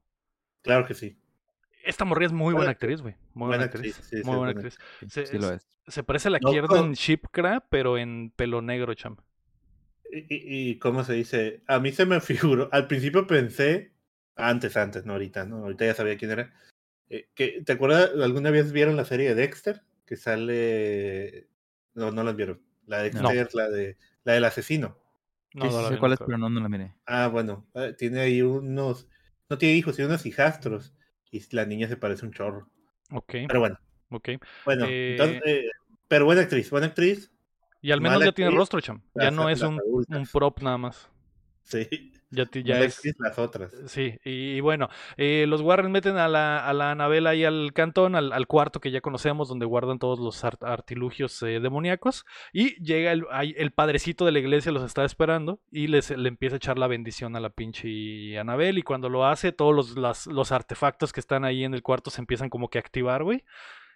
Claro 0.63 0.87
que 0.87 0.95
sí. 0.95 1.17
Esta 1.85 2.05
morrilla 2.05 2.27
es 2.27 2.33
muy 2.33 2.53
buena 2.53 2.73
actriz, 2.73 3.01
güey. 3.01 3.15
Muy 3.33 3.49
buena, 3.49 3.65
actriz. 3.65 4.11
muy 4.25 4.37
buena 4.37 4.51
actriz. 4.51 4.79
Se, 5.09 5.39
lo 5.39 5.53
es. 5.53 5.67
se 5.87 6.03
parece 6.03 6.29
a 6.29 6.33
la 6.33 6.41
Kierden 6.41 6.93
Shipcra, 6.93 7.65
pero 7.71 7.97
en 7.97 8.33
pelo 8.35 8.61
negro, 8.61 8.93
cham. 8.95 9.17
Y, 10.11 10.71
y, 10.71 10.79
cómo 10.79 11.05
se 11.05 11.13
dice, 11.13 11.63
a 11.67 11.79
mí 11.79 11.93
se 11.93 12.07
me 12.07 12.21
figuró, 12.21 12.69
al 12.73 12.87
principio 12.89 13.27
pensé, 13.27 13.93
antes, 14.37 14.77
antes, 14.77 15.07
no 15.07 15.13
ahorita, 15.13 15.45
¿no? 15.45 15.59
Ahorita 15.59 15.85
ya 15.85 15.95
sabía 15.95 16.17
quién 16.17 16.31
era 16.31 16.53
eh, 17.11 17.29
¿Te 17.65 17.73
acuerdas? 17.73 18.11
¿Alguna 18.23 18.51
vez 18.51 18.73
vieron 18.73 18.97
la 18.97 19.05
serie 19.05 19.29
de 19.29 19.35
Dexter? 19.35 19.83
Que 20.07 20.17
sale. 20.17 21.49
No, 21.95 22.11
no 22.11 22.23
la 22.25 22.33
vieron. 22.33 22.61
La 22.87 22.99
de 22.99 23.11
Dexter, 23.11 23.49
la 23.55 23.69
de 23.69 23.97
la 24.25 24.33
del 24.35 24.45
asesino. 24.45 24.99
No, 25.55 25.65
no 25.65 25.89
sé 25.89 25.99
cuál 25.99 26.13
es, 26.13 26.19
pero 26.19 26.39
no, 26.39 26.51
no 26.51 26.61
la 26.61 26.69
miré. 26.69 26.95
Ah, 27.07 27.29
bueno. 27.29 27.67
Eh, 27.75 27.95
tiene 27.97 28.21
ahí 28.21 28.43
unos. 28.43 29.09
No 29.49 29.59
tiene 29.59 29.77
hijos, 29.77 29.97
tiene 29.97 30.11
unos 30.11 30.27
hijastros. 30.27 30.95
Y 31.31 31.43
la 31.55 31.65
niña 31.65 31.89
se 31.89 31.97
parece 31.97 32.27
un 32.27 32.33
chorro. 32.33 32.71
Ok. 33.11 33.33
Pero 33.47 33.61
bueno. 33.61 33.79
Ok. 34.11 34.31
Bueno, 34.65 34.87
entonces, 34.89 35.43
eh, 35.45 35.71
pero 36.07 36.25
buena 36.25 36.43
actriz, 36.43 36.71
buena 36.71 36.87
actriz. 36.87 37.31
Y 37.81 37.93
al 37.93 38.01
menos 38.01 38.25
ya 38.25 38.33
tiene 38.33 38.51
rostro, 38.51 38.81
cham. 38.81 39.03
Ya 39.15 39.31
no 39.31 39.49
es 39.49 39.63
un, 39.63 39.81
un 39.87 40.27
prop 40.33 40.61
nada 40.63 40.79
más. 40.79 41.09
Sí. 41.65 42.13
Ya, 42.31 42.47
ya 42.53 42.81
es. 42.81 43.01
Las 43.19 43.39
otras. 43.39 43.73
Sí, 43.87 44.19
y, 44.23 44.61
bueno, 44.61 44.89
eh, 45.17 45.47
los 45.49 45.63
Warren 45.63 45.91
meten 45.91 46.19
a 46.19 46.29
la, 46.29 46.67
a 46.67 46.73
la 46.75 46.91
Anabela 46.91 47.31
ahí 47.31 47.45
al 47.45 47.73
cantón, 47.73 48.15
al, 48.15 48.47
cuarto 48.47 48.81
que 48.81 48.91
ya 48.91 49.01
conocemos, 49.01 49.49
donde 49.49 49.65
guardan 49.65 49.99
todos 49.99 50.19
los 50.19 50.45
artilugios 50.45 51.43
eh, 51.43 51.61
demoníacos. 51.61 52.27
Y 52.53 52.83
llega 52.83 53.13
el, 53.13 53.25
el, 53.33 53.71
padrecito 53.73 54.27
de 54.27 54.33
la 54.33 54.41
iglesia, 54.41 54.73
los 54.73 54.83
está 54.83 55.05
esperando, 55.05 55.61
y 55.71 55.87
les, 55.87 56.11
le 56.11 56.29
empieza 56.29 56.57
a 56.57 56.59
echar 56.59 56.79
la 56.79 56.87
bendición 56.87 57.35
a 57.35 57.41
la 57.41 57.51
pinche 57.51 58.39
Anabel. 58.39 58.77
Y 58.79 58.83
cuando 58.83 59.09
lo 59.09 59.25
hace, 59.25 59.53
todos 59.53 59.75
los, 59.75 59.97
las, 59.97 60.27
los 60.27 60.53
artefactos 60.53 61.13
que 61.13 61.21
están 61.21 61.45
ahí 61.45 61.65
en 61.65 61.73
el 61.73 61.83
cuarto 61.83 62.11
se 62.11 62.21
empiezan 62.21 62.51
como 62.51 62.69
que 62.69 62.79
a 62.79 62.83
activar, 62.83 63.25
güey. 63.25 63.43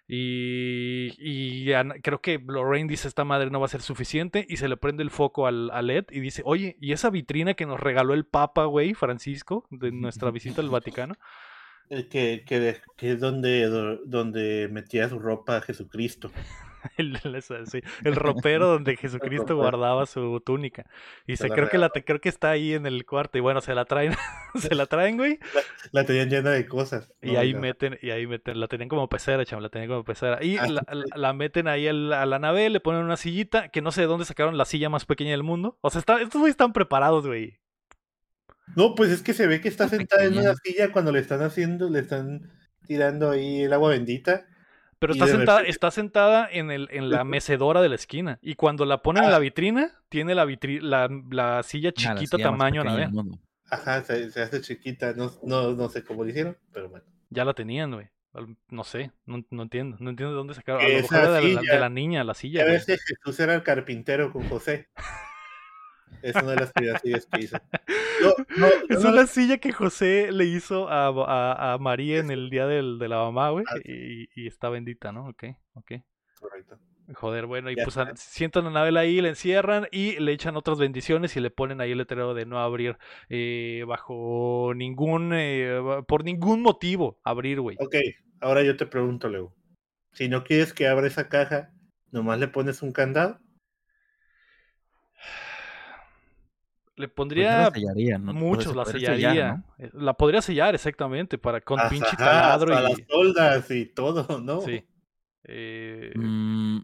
Y, 0.07 1.13
y, 1.17 1.71
creo 2.01 2.19
que 2.19 2.37
Lorraine 2.45 2.89
dice 2.89 3.07
esta 3.07 3.23
madre 3.23 3.49
no 3.49 3.59
va 3.59 3.67
a 3.67 3.69
ser 3.69 3.81
suficiente 3.81 4.45
y 4.49 4.57
se 4.57 4.67
le 4.67 4.75
prende 4.75 5.01
el 5.01 5.09
foco 5.09 5.47
al, 5.47 5.71
al 5.71 5.89
Ed 5.89 6.05
y 6.11 6.19
dice, 6.19 6.41
oye, 6.45 6.77
¿y 6.81 6.91
esa 6.91 7.09
vitrina 7.09 7.53
que 7.53 7.65
nos 7.65 7.79
regaló 7.79 8.13
el 8.13 8.25
Papa, 8.25 8.65
güey, 8.65 8.93
Francisco, 8.93 9.65
de 9.69 9.91
nuestra 9.91 10.29
visita 10.31 10.61
al 10.61 10.69
Vaticano? 10.69 11.15
Que, 11.89 12.43
que, 12.45 12.77
que 12.97 13.11
es 13.11 13.19
donde, 13.19 13.67
donde 14.05 14.67
metía 14.71 15.09
su 15.09 15.19
ropa 15.19 15.57
a 15.57 15.61
Jesucristo. 15.61 16.31
el, 16.97 17.19
el 18.03 18.15
ropero 18.15 18.67
donde 18.67 18.95
Jesucristo 18.95 19.55
guardaba 19.55 20.05
su 20.05 20.41
túnica. 20.41 20.85
Y 21.27 21.37
se 21.37 21.49
creo 21.49 21.69
que 21.69 21.77
la 21.77 21.89
creo 21.89 22.21
que 22.21 22.29
está 22.29 22.51
ahí 22.51 22.73
en 22.73 22.85
el 22.85 23.05
cuarto. 23.05 23.37
Y 23.37 23.41
bueno, 23.41 23.61
se 23.61 23.73
la 23.73 23.85
traen, 23.85 24.13
se 24.55 24.75
la 24.75 24.85
traen, 24.85 25.17
güey. 25.17 25.39
La, 25.91 26.05
tenían 26.05 26.29
llena 26.29 26.51
de 26.51 26.65
cosas. 26.65 27.11
Y 27.21 27.35
ahí 27.35 27.53
meten, 27.53 27.97
y 28.01 28.11
ahí 28.11 28.27
meten, 28.27 28.59
la 28.59 28.67
tenían 28.67 28.89
como 28.89 29.09
pecera, 29.09 29.45
chaval, 29.45 29.63
la 29.63 29.69
tenían 29.69 29.89
como 29.89 30.03
pecera. 30.03 30.43
Y 30.43 30.57
ah, 30.57 30.67
la, 31.15 31.33
meten 31.33 31.67
ahí 31.67 31.87
a 31.87 31.93
la 31.93 32.39
nave, 32.39 32.69
le 32.69 32.79
ponen 32.79 33.03
una 33.03 33.17
sillita, 33.17 33.69
que 33.69 33.81
no 33.81 33.91
sé 33.91 34.01
de 34.01 34.07
dónde 34.07 34.25
sacaron 34.25 34.57
la 34.57 34.65
silla 34.65 34.89
más 34.89 35.05
pequeña 35.05 35.31
del 35.31 35.43
mundo. 35.43 35.77
O 35.81 35.89
sea, 35.89 35.99
está, 35.99 36.21
estos 36.21 36.39
güeyes 36.39 36.53
están 36.53 36.73
preparados, 36.73 37.25
güey. 37.25 37.59
No, 38.75 38.95
pues 38.95 39.11
es 39.11 39.21
que 39.21 39.33
se 39.33 39.45
ve 39.45 39.61
que 39.61 39.67
está 39.67 39.89
sentada 39.89 40.23
en 40.23 40.37
una 40.37 40.55
silla 40.55 40.91
cuando 40.91 41.11
le 41.11 41.19
están 41.19 41.41
haciendo, 41.41 41.89
le 41.89 41.99
están 41.99 42.49
tirando 42.87 43.29
ahí 43.29 43.63
el 43.63 43.73
agua 43.73 43.89
bendita 43.89 44.47
pero 45.03 45.13
está 45.15 45.27
sentada, 45.27 45.61
está 45.63 45.91
sentada 45.91 46.47
en, 46.49 46.71
el, 46.71 46.87
en 46.89 47.09
la 47.09 47.23
mecedora 47.25 47.81
de 47.81 47.89
la 47.89 47.95
esquina. 47.95 48.39
Y 48.41 48.55
cuando 48.55 48.85
la 48.85 49.01
ponen 49.01 49.25
en 49.25 49.31
la 49.31 49.35
ah. 49.35 49.39
vitrina, 49.39 49.91
tiene 50.07 50.33
la, 50.33 50.45
la, 50.45 51.09
la 51.29 51.61
silla 51.63 51.89
ah, 51.89 51.93
chiquita 51.93 52.37
tamaño 52.37 52.85
nave. 52.85 53.09
Ajá, 53.69 54.01
se, 54.03 54.27
hace 54.41 54.61
chiquita. 54.61 55.13
No, 55.13 55.29
no, 55.43 55.73
no 55.73 55.89
sé 55.89 56.05
cómo 56.05 56.23
lo 56.23 56.29
hicieron, 56.29 56.57
pero 56.71 56.87
bueno. 56.87 57.03
Ya 57.29 57.43
la 57.43 57.53
tenían, 57.53 57.91
güey. 57.91 58.07
No 58.69 58.85
sé, 58.85 59.11
no, 59.25 59.43
no, 59.49 59.63
entiendo. 59.63 59.97
No 59.99 60.09
entiendo 60.11 60.31
de 60.31 60.37
dónde 60.37 60.53
sacaron. 60.53 60.81
A 60.81 60.87
lo 60.87 60.93
mejor 60.93 61.31
de, 61.33 61.61
de, 61.69 61.79
la, 61.79 61.89
niña, 61.89 62.23
la 62.23 62.33
silla. 62.33 62.63
A 62.63 62.65
veces 62.65 63.03
Jesús 63.03 63.37
era 63.41 63.53
el 63.55 63.63
carpintero 63.63 64.31
con 64.31 64.47
José. 64.47 64.87
Es 66.23 66.35
una 66.35 66.51
de 66.51 66.55
las 66.55 66.71
primeras 66.71 67.01
sillas 67.01 67.25
que 67.25 67.41
hizo. 67.41 67.57
es 68.89 69.03
una 69.03 69.27
silla 69.27 69.57
que 69.57 69.73
José 69.73 70.31
le 70.31 70.45
hizo 70.45 70.89
a, 70.89 71.73
a, 71.73 71.77
María 71.79 72.19
en 72.19 72.31
el 72.31 72.49
día 72.49 72.65
del, 72.65 72.97
de 72.97 73.09
la 73.09 73.17
mamá, 73.17 73.49
güey. 73.49 73.65
Ah, 73.69 73.77
y, 73.83 74.47
está 74.47 74.69
bendita, 74.69 75.11
¿no? 75.11 75.27
Ok, 75.27 75.43
ok. 75.73 75.91
Correcto. 76.39 76.79
Joder, 77.15 77.45
bueno, 77.45 77.69
y 77.69 77.75
pues 77.75 77.97
sientan 78.15 78.65
a 78.65 78.69
Anabel 78.69 78.95
ahí, 78.95 79.19
le 79.19 79.29
encierran 79.29 79.87
y 79.91 80.17
le 80.19 80.31
echan 80.31 80.55
otras 80.55 80.79
bendiciones 80.79 81.35
y 81.35 81.41
le 81.41 81.51
ponen 81.51 81.81
ahí 81.81 81.91
el 81.91 81.97
letrero 81.97 82.33
de 82.33 82.45
no 82.45 82.59
abrir 82.59 82.97
eh, 83.27 83.83
bajo 83.85 84.71
ningún, 84.73 85.31
eh, 85.33 85.81
por 86.07 86.23
ningún 86.23 86.61
motivo 86.61 87.19
abrir, 87.25 87.59
güey. 87.59 87.75
Ok, 87.81 87.95
ahora 88.39 88.63
yo 88.63 88.77
te 88.77 88.85
pregunto, 88.85 89.27
Leo. 89.27 89.53
Si 90.13 90.29
no 90.29 90.45
quieres 90.45 90.73
que 90.73 90.87
abra 90.87 91.07
esa 91.07 91.27
caja, 91.27 91.73
¿nomás 92.11 92.39
le 92.39 92.47
pones 92.47 92.81
un 92.81 92.93
candado? 92.93 93.42
Le 96.95 97.07
pues 97.07 97.15
pondría 97.15 97.71
muchos, 98.19 98.75
la 98.75 98.85
sellaría. 98.85 99.63
Eh, 99.79 99.89
la 99.93 100.13
podría 100.13 100.41
sellar 100.41 100.75
exactamente 100.75 101.39
para 101.39 101.59
con 101.59 101.79
pinche 101.89 102.15
taladro 102.15 102.71
y 102.71 102.83
las 102.83 103.01
soldas 103.09 103.71
y 103.71 103.85
todo, 103.87 104.39
¿no? 104.39 104.61
Sí. 104.61 104.85
Eh... 105.43 106.11
Mm, 106.15 106.81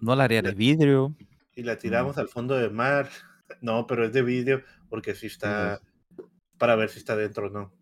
no 0.00 0.16
la 0.16 0.24
haría 0.24 0.40
de 0.40 0.52
vidrio. 0.52 1.14
Y 1.54 1.62
la 1.62 1.76
tiramos 1.76 2.16
mm. 2.16 2.20
al 2.20 2.28
fondo 2.28 2.56
del 2.56 2.70
mar. 2.70 3.08
No, 3.62 3.86
pero 3.86 4.04
es 4.04 4.12
de 4.12 4.20
vidrio 4.20 4.62
porque 4.90 5.14
si 5.14 5.26
está 5.26 5.80
para 6.58 6.76
ver 6.76 6.90
si 6.90 6.98
está 6.98 7.16
dentro 7.16 7.46
o 7.46 7.50
no. 7.50 7.72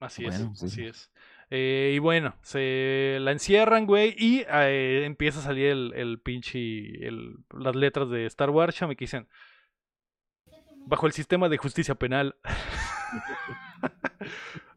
Así 0.00 0.26
es, 0.26 0.38
así 0.62 0.84
es. 0.84 1.10
Eh, 1.50 1.92
y 1.94 1.98
bueno, 1.98 2.36
se 2.42 3.16
la 3.20 3.32
encierran, 3.32 3.86
güey, 3.86 4.14
y 4.18 4.44
eh, 4.50 5.04
empieza 5.04 5.38
a 5.38 5.42
salir 5.42 5.68
el, 5.68 5.92
el 5.94 6.20
pinche, 6.20 6.58
el, 7.06 7.36
las 7.58 7.74
letras 7.74 8.10
de 8.10 8.26
Star 8.26 8.50
Wars, 8.50 8.82
me 8.82 8.94
dicen, 8.94 9.28
bajo 10.86 11.06
el 11.06 11.12
sistema 11.12 11.48
de 11.48 11.58
justicia 11.58 11.94
penal, 11.94 12.36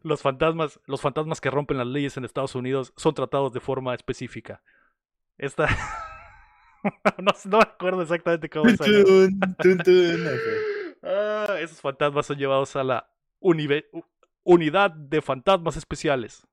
los 0.04 0.22
fantasmas, 0.22 0.80
los 0.86 1.02
fantasmas 1.02 1.42
que 1.42 1.50
rompen 1.50 1.78
las 1.78 1.88
leyes 1.88 2.18
en 2.18 2.26
Estados 2.26 2.56
Unidos 2.56 2.94
son 2.98 3.14
tratados 3.14 3.54
de 3.54 3.60
forma 3.60 3.94
específica. 3.94 4.62
Esta 5.38 5.68
no, 7.20 7.32
no 7.46 7.58
me 7.58 7.64
acuerdo 7.64 8.02
exactamente 8.02 8.50
cómo 8.50 8.70
es. 8.70 8.80
Ah, 11.04 11.58
esos 11.60 11.82
fantasmas 11.82 12.26
son 12.26 12.38
llevados 12.38 12.76
a 12.76 12.84
la 12.84 13.10
unive- 13.40 13.88
unidad 14.44 14.92
de 14.92 15.22
fantasmas 15.22 15.78
especiales. 15.78 16.46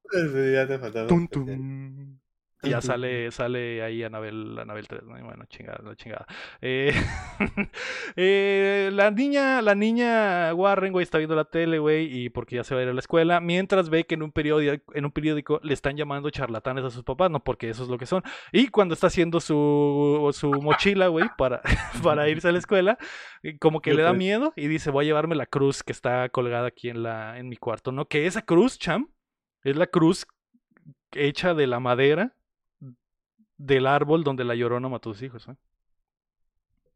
Faltaba. 1.07 1.09
Tun, 1.09 1.29
tun. 1.47 2.21
Y 2.65 2.71
ya 2.71 2.81
sale, 2.81 3.31
sale 3.31 3.83
ahí 3.83 4.03
Anabel, 4.03 4.59
Anabel 4.59 4.87
3, 4.89 5.05
¿no? 5.05 5.19
Y 5.19 5.23
bueno, 5.23 5.45
chingada, 5.47 5.81
la 5.83 5.95
chingada. 5.97 6.27
Eh, 6.61 6.93
eh, 8.17 8.91
la 8.93 9.11
niña, 9.11 9.63
la 9.63 9.75
niña 9.75 10.55
Warren, 10.55 10.93
güey, 10.93 11.03
está 11.03 11.19
viendo 11.19 11.37
la 11.37 11.45
tele, 11.45 11.79
güey, 11.79 12.25
y 12.25 12.31
porque 12.31 12.57
ya 12.57 12.65
se 12.65 12.75
va 12.75 12.81
a 12.81 12.85
ir 12.85 12.91
a 12.91 12.93
la 12.95 13.01
escuela, 13.01 13.41
mientras 13.41 13.91
ve 13.91 14.05
que 14.05 14.15
en 14.15 14.23
un 14.23 14.33
periódico, 14.33 14.93
en 14.95 15.05
un 15.05 15.13
periódico 15.13 15.61
le 15.63 15.75
están 15.75 15.97
llamando 15.97 16.31
charlatanes 16.31 16.85
a 16.85 16.91
sus 16.91 17.03
papás, 17.03 17.31
no 17.31 17.43
porque 17.43 17.71
eso 17.71 17.83
es 17.83 17.89
lo 17.89 17.99
que 17.99 18.07
son. 18.07 18.23
Y 18.53 18.69
cuando 18.69 18.95
está 18.95 19.09
haciendo 19.09 19.41
su, 19.41 20.31
su 20.33 20.51
mochila, 20.51 21.09
güey, 21.09 21.29
para, 21.37 21.63
para 22.03 22.29
irse 22.29 22.49
a 22.49 22.53
la 22.53 22.59
escuela, 22.59 22.99
eh, 23.43 23.59
como 23.59 23.81
que 23.81 23.95
le 23.95 24.03
da 24.03 24.13
miedo 24.13 24.53
y 24.57 24.69
dice, 24.69 24.91
voy 24.91 25.05
a 25.05 25.09
llevarme 25.09 25.35
la 25.35 25.47
cruz 25.47 25.83
que 25.83 25.93
está 25.93 26.29
colgada 26.31 26.69
aquí 26.69 26.89
en, 26.89 27.03
la, 27.03 27.39
en 27.39 27.49
mi 27.49 27.57
cuarto, 27.57 27.93
¿no? 27.93 28.07
Que 28.07 28.27
esa 28.27 28.43
cruz, 28.43 28.79
cham, 28.79 29.11
es 29.63 29.77
la 29.77 29.87
cruz 29.87 30.27
hecha 31.13 31.55
de 31.55 31.67
la 31.67 31.81
madera 31.81 32.37
del 33.57 33.87
árbol 33.87 34.25
donde 34.25 34.45
la 34.45 34.55
llorona 34.55 34.89
mató 34.89 35.11
a 35.11 35.15
sus 35.15 35.23
hijos. 35.23 35.49
¿eh? 35.49 35.57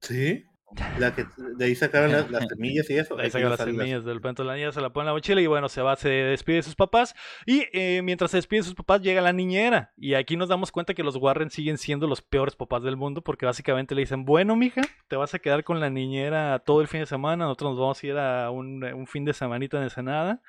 Sí. 0.00 0.44
La 0.98 1.14
que 1.14 1.24
de 1.56 1.64
ahí 1.64 1.74
sacaron 1.74 2.12
las, 2.12 2.30
las 2.30 2.46
semillas 2.46 2.90
y 2.90 2.98
eso. 2.98 3.16
Ahí 3.16 3.24
Ahí 3.24 3.30
saca 3.30 3.44
sí 3.44 3.50
las 3.50 3.60
semillas 3.60 4.04
del 4.04 4.20
pento 4.20 4.44
la 4.44 4.54
niña, 4.54 4.70
se 4.70 4.82
la 4.82 4.92
pone 4.92 5.04
en 5.04 5.06
la 5.06 5.12
mochila 5.14 5.40
y 5.40 5.46
bueno, 5.46 5.70
se 5.70 5.80
va, 5.80 5.96
se 5.96 6.10
despide 6.10 6.56
de 6.56 6.62
sus 6.62 6.74
papás. 6.74 7.14
Y 7.46 7.64
eh, 7.72 8.02
mientras 8.02 8.30
se 8.30 8.36
despide 8.36 8.60
de 8.60 8.64
sus 8.64 8.74
papás, 8.74 9.00
llega 9.00 9.22
la 9.22 9.32
niñera. 9.32 9.92
Y 9.96 10.12
aquí 10.12 10.36
nos 10.36 10.50
damos 10.50 10.70
cuenta 10.70 10.92
que 10.92 11.02
los 11.02 11.16
Warren 11.16 11.50
siguen 11.50 11.78
siendo 11.78 12.06
los 12.06 12.20
peores 12.20 12.54
papás 12.54 12.82
del 12.82 12.96
mundo 12.96 13.22
porque 13.22 13.46
básicamente 13.46 13.94
le 13.94 14.02
dicen, 14.02 14.26
bueno, 14.26 14.56
mija, 14.56 14.82
te 15.08 15.16
vas 15.16 15.34
a 15.34 15.38
quedar 15.38 15.64
con 15.64 15.80
la 15.80 15.88
niñera 15.88 16.58
todo 16.58 16.82
el 16.82 16.88
fin 16.88 17.00
de 17.00 17.06
semana. 17.06 17.46
Nosotros 17.46 17.70
nos 17.70 17.80
vamos 17.80 18.02
a 18.02 18.06
ir 18.06 18.18
a 18.18 18.50
un, 18.50 18.84
un 18.84 19.06
fin 19.06 19.24
de 19.24 19.32
semanita 19.32 19.78
en 19.78 19.84
Ensenada 19.84 20.42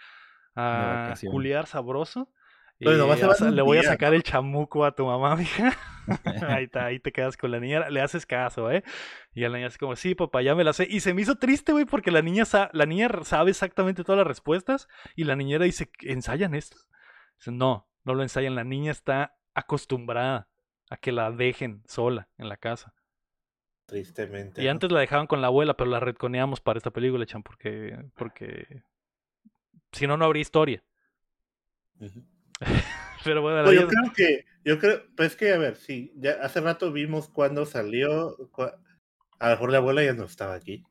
a 0.56 1.14
culiar 1.32 1.66
sabroso. 1.66 2.30
Y 2.80 2.86
Bueno, 2.86 3.08
vas 3.08 3.22
a 3.22 3.28
vas 3.28 3.36
a- 3.42 3.46
llevar 3.46 3.52
un 3.52 3.56
le 3.58 3.62
voy 3.62 3.78
a 3.78 3.84
sacar 3.84 4.14
el 4.14 4.24
chamuco 4.24 4.86
a 4.86 4.94
tu 4.96 5.06
mamá, 5.06 5.36
mija. 5.38 5.76
ahí, 6.48 6.64
está, 6.64 6.86
ahí 6.86 7.00
te 7.00 7.12
quedas 7.12 7.36
con 7.38 7.52
la 7.52 7.60
niña, 7.60 7.90
le 7.90 8.02
haces 8.02 8.26
caso, 8.26 8.72
¿eh? 8.72 8.84
Y 9.34 9.42
la 9.42 9.50
niña 9.50 9.68
es 9.68 9.78
como, 9.78 9.96
sí, 9.96 10.16
papá, 10.16 10.42
ya 10.42 10.56
me 10.56 10.64
la 10.64 10.74
sé. 10.74 10.88
Y 10.90 11.02
se 11.02 11.14
me 11.14 11.22
hizo 11.22 11.36
triste, 11.36 11.72
güey, 11.74 11.86
porque 11.86 12.10
la 12.10 12.22
niña, 12.22 12.46
sa- 12.46 12.70
la 12.74 12.86
niña 12.86 13.10
sabe 13.24 13.52
exactamente 13.52 14.04
todas 14.04 14.18
las 14.20 14.28
respuestas. 14.28 14.88
Y 15.16 15.26
la 15.26 15.36
niñera 15.36 15.66
dice, 15.66 15.92
¿ensayan 16.02 16.56
esto? 16.56 16.78
Dice, 17.38 17.52
no, 17.52 17.88
no 18.06 18.14
lo 18.16 18.24
ensayan. 18.24 18.56
La 18.56 18.64
niña 18.64 18.92
está 18.92 19.36
acostumbrada 19.54 20.48
a 20.90 20.98
que 20.98 21.12
la 21.12 21.32
dejen 21.32 21.84
sola 21.86 22.30
en 22.38 22.48
la 22.50 22.58
casa. 22.58 22.94
Tristemente. 23.86 24.62
Y 24.62 24.66
¿no? 24.66 24.72
antes 24.72 24.92
la 24.92 25.00
dejaban 25.02 25.28
con 25.28 25.42
la 25.42 25.48
abuela, 25.48 25.76
pero 25.76 25.90
la 25.90 26.00
retconeamos 26.00 26.62
para 26.62 26.78
esta 26.78 26.92
película, 26.92 27.26
Chan, 27.26 27.44
porque, 27.44 27.98
porque 28.16 28.84
si 29.92 30.08
no, 30.08 30.16
no 30.18 30.26
habría 30.26 30.42
historia. 30.42 30.84
Ujú. 32.00 32.24
Pero 33.24 33.42
bueno, 33.42 33.64
Pues 33.64 33.76
yo 33.80 33.88
niña- 33.88 34.02
creo 34.02 34.14
que, 34.14 34.46
yo 34.64 34.80
creo, 34.80 35.04
pues 35.16 35.36
que 35.36 35.54
a 35.54 35.58
ver, 35.58 35.76
sí, 35.76 36.14
ya 36.16 36.38
hace 36.42 36.62
rato 36.62 36.92
vimos 36.92 37.28
cuando 37.30 37.66
salió, 37.66 38.38
cua- 38.52 38.78
a 39.40 39.46
lo 39.50 39.56
mejor 39.56 39.72
la 39.72 39.78
abuela 39.80 40.04
ya 40.04 40.14
no 40.14 40.24
estaba 40.26 40.54
aquí. 40.56 40.84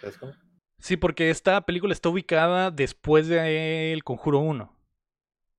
¿Sabes 0.00 0.18
cómo? 0.18 0.32
sí, 0.78 0.96
porque 0.96 1.30
esta 1.30 1.60
película 1.64 1.92
está 1.92 2.08
ubicada 2.10 2.70
después 2.70 3.28
de 3.28 3.92
El 3.92 4.04
Conjuro 4.04 4.40
1. 4.40 4.72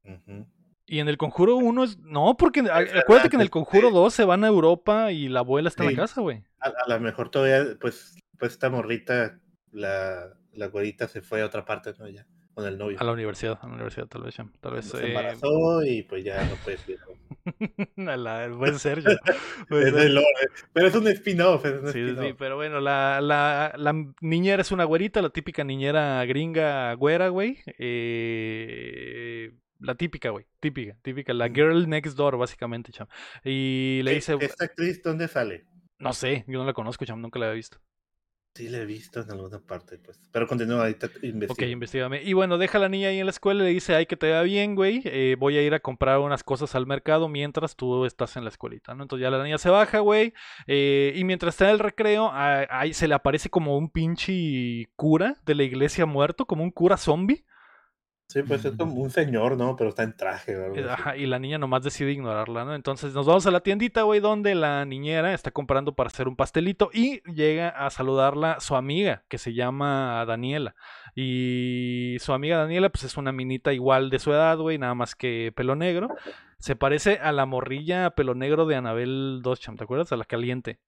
Ujú. 0.04 0.46
Y 0.86 1.00
en 1.00 1.08
el 1.10 1.18
Conjuro 1.18 1.56
1 1.58 1.84
es. 1.84 1.98
No, 1.98 2.38
porque 2.38 2.62
a- 2.62 2.64
verdad, 2.64 2.98
acuérdate 3.00 3.30
que 3.30 3.36
en 3.36 3.42
el 3.42 3.50
Conjuro 3.50 3.92
2 3.92 4.14
se 4.14 4.24
van 4.26 4.44
a 4.44 4.48
Europa 4.48 5.12
y 5.12 5.28
la 5.28 5.40
abuela 5.40 5.68
está 5.70 5.84
en 5.84 5.90
Sí. 5.90 5.96
la 5.96 6.02
casa, 6.04 6.22
güey. 6.22 6.44
A, 6.60 6.68
a 6.70 6.88
lo 6.90 7.00
mejor 7.02 7.30
todavía, 7.30 7.78
pues, 7.82 8.18
pues 8.38 8.54
esta 8.54 8.70
morrita, 8.70 9.40
la, 9.72 10.34
la 10.54 10.68
güerita 10.68 11.08
se 11.08 11.22
fue 11.22 11.42
a 11.42 11.46
otra 11.46 11.66
parte, 11.66 11.94
¿no? 12.00 12.08
Ya, 12.08 12.26
con 12.58 12.66
el 12.68 12.78
novio. 12.78 12.98
A 13.00 13.04
la 13.04 13.12
universidad, 13.12 13.60
a 13.62 13.68
la 13.68 13.74
universidad, 13.74 14.08
tal 14.08 14.24
vez, 14.24 14.34
Cham, 14.36 14.52
Tal 14.60 14.74
vez. 14.74 14.86
se 14.86 14.98
eh, 14.98 15.08
embarazó 15.10 15.84
y 15.86 16.02
pues 16.04 16.24
ya 16.24 16.44
no 16.44 16.56
la- 18.18 18.50
puede 18.58 18.80
ser, 18.80 19.04
Cham, 19.04 19.16
puede 19.70 19.88
Es 19.90 19.94
ser. 19.94 20.04
de 20.04 20.10
lore, 20.10 20.28
pero 20.74 20.88
es 20.88 20.96
un 20.96 21.08
spin-off, 21.08 21.66
es 21.66 21.92
Sí, 21.92 22.04
sí, 22.04 22.10
spin-off. 22.10 22.36
pero 22.40 22.56
bueno, 22.56 22.80
la, 22.80 23.22
la, 23.22 23.74
la 23.78 23.94
niñera 24.22 24.62
es 24.64 24.72
una 24.72 24.86
güerita, 24.86 25.22
la 25.22 25.30
típica 25.30 25.64
niñera 25.64 26.26
gringa 26.26 26.94
güera, 26.96 27.28
güey. 27.30 27.60
Eh, 27.78 29.52
la 29.80 29.96
típica, 29.96 30.30
güey, 30.32 30.46
típica, 30.60 30.98
típica, 31.04 31.34
la 31.34 31.50
girl 31.50 31.88
next 31.88 32.18
door, 32.18 32.38
básicamente, 32.38 32.92
cham. 32.92 33.08
Y 33.44 34.02
le 34.04 34.12
¿Qué- 34.12 34.16
dice, 34.16 34.38
¿Esta 34.42 34.66
actriz 34.66 35.02
dónde 35.04 35.28
sale? 35.28 35.66
no 36.00 36.14
sé, 36.14 36.44
yo 36.48 36.60
no 36.60 36.66
la 36.66 36.74
conozco, 36.74 37.06
cham, 37.06 37.22
nunca 37.22 37.38
la 37.40 37.46
había 37.46 37.56
visto. 37.56 37.78
Sí, 38.58 38.70
la 38.70 38.80
he 38.80 38.86
visto 38.86 39.22
en 39.22 39.30
alguna 39.30 39.60
parte, 39.60 40.00
pues. 40.00 40.20
Pero 40.32 40.48
continúa, 40.48 40.80
ahorita 40.82 41.06
Ok, 41.08 41.24
investiga. 41.24 41.68
investigame. 41.70 42.24
Y 42.24 42.34
bueno, 42.34 42.58
deja 42.58 42.80
a 42.80 42.82
la 42.82 42.90
niña 42.90 43.10
ahí 43.10 43.20
en 43.20 43.28
la 43.28 43.30
escuela 43.30 43.64
y 43.64 43.68
le 43.68 43.74
dice, 43.74 43.94
ay, 43.94 44.08
que 44.08 44.18
te 44.18 44.32
va 44.32 44.42
bien, 44.42 44.74
güey. 44.74 45.02
eh, 45.06 45.36
voy 45.38 45.58
a 45.58 45.62
ir 45.62 45.76
a 45.76 45.80
comprar 45.80 46.18
unas 46.18 46.44
cosas 46.44 46.74
al 46.74 46.88
mercado 46.88 47.28
mientras 47.30 47.76
tú 47.76 48.06
estás 48.06 48.36
en 48.36 48.44
la 48.46 48.50
escuelita, 48.50 48.96
¿no? 48.96 49.04
Entonces 49.04 49.22
ya 49.24 49.30
la 49.30 49.44
niña 49.44 49.60
se 49.60 49.70
baja, 49.70 50.00
güey. 50.00 50.34
eh, 50.66 51.14
y 51.16 51.24
mientras 51.24 51.54
está 51.54 51.66
en 51.66 51.72
el 51.72 51.80
recreo, 51.80 52.32
ahí 52.34 52.94
se 52.94 53.08
le 53.08 53.14
aparece 53.14 53.50
como 53.52 53.78
un 53.78 53.90
pinche 53.92 54.88
cura 54.96 55.36
de 55.46 55.54
la 55.54 55.64
iglesia 55.64 56.08
muerto, 56.08 56.46
como 56.48 56.64
un 56.64 56.72
cura 56.72 56.98
zombie. 56.98 57.46
Sí, 58.28 58.44
pues 58.44 58.66
es 58.66 58.76
como 58.76 58.96
un 58.96 59.10
señor, 59.10 59.56
¿no? 59.56 59.78
Pero 59.78 59.90
está 59.90 60.04
en 60.04 60.14
traje 60.14 60.54
algo 60.54 60.76
eh, 60.76 60.86
ajá, 60.90 61.16
y 61.16 61.26
la 61.26 61.40
niña 61.40 61.58
nomás 61.58 61.82
decide 61.82 62.12
ignorarla, 62.12 62.66
¿no? 62.66 62.76
Entonces 62.76 63.14
nos 63.14 63.26
vamos 63.26 63.48
a 63.48 63.52
la 63.52 63.62
tiendita, 63.62 64.02
güey, 64.02 64.20
donde 64.20 64.54
la 64.54 64.84
niñera 64.84 65.34
está 65.34 65.52
comprando 65.52 65.96
para 65.96 66.08
hacer 66.10 66.28
un 66.28 66.36
pastelito 66.36 66.90
y 66.94 67.22
llega 67.32 67.70
a 67.70 67.90
saludarla 67.90 68.60
su 68.60 68.76
amiga, 68.76 69.24
que 69.30 69.38
se 69.38 69.54
llama 69.54 70.26
Daniela. 70.26 70.76
Y 71.16 72.18
su 72.20 72.34
amiga 72.34 72.58
Daniela, 72.58 72.90
pues 72.90 73.06
es 73.06 73.16
una 73.16 73.32
minita 73.32 73.72
igual 73.72 74.10
de 74.10 74.20
su 74.20 74.34
edad, 74.34 74.58
güey, 74.58 74.78
nada 74.78 74.94
más 74.94 75.16
que 75.16 75.54
pelo 75.56 75.78
negro. 75.78 76.10
Se 76.60 76.76
parece 76.76 77.20
a 77.20 77.32
la 77.32 77.46
morrilla 77.46 78.10
pelo 78.10 78.36
negro 78.36 78.66
de 78.66 78.76
Anabel 78.76 79.40
2, 79.42 79.60
cham, 79.62 79.78
¿te 79.78 79.86
acuerdas? 79.86 80.12
A 80.12 80.18
la 80.18 80.26
caliente. 80.26 80.82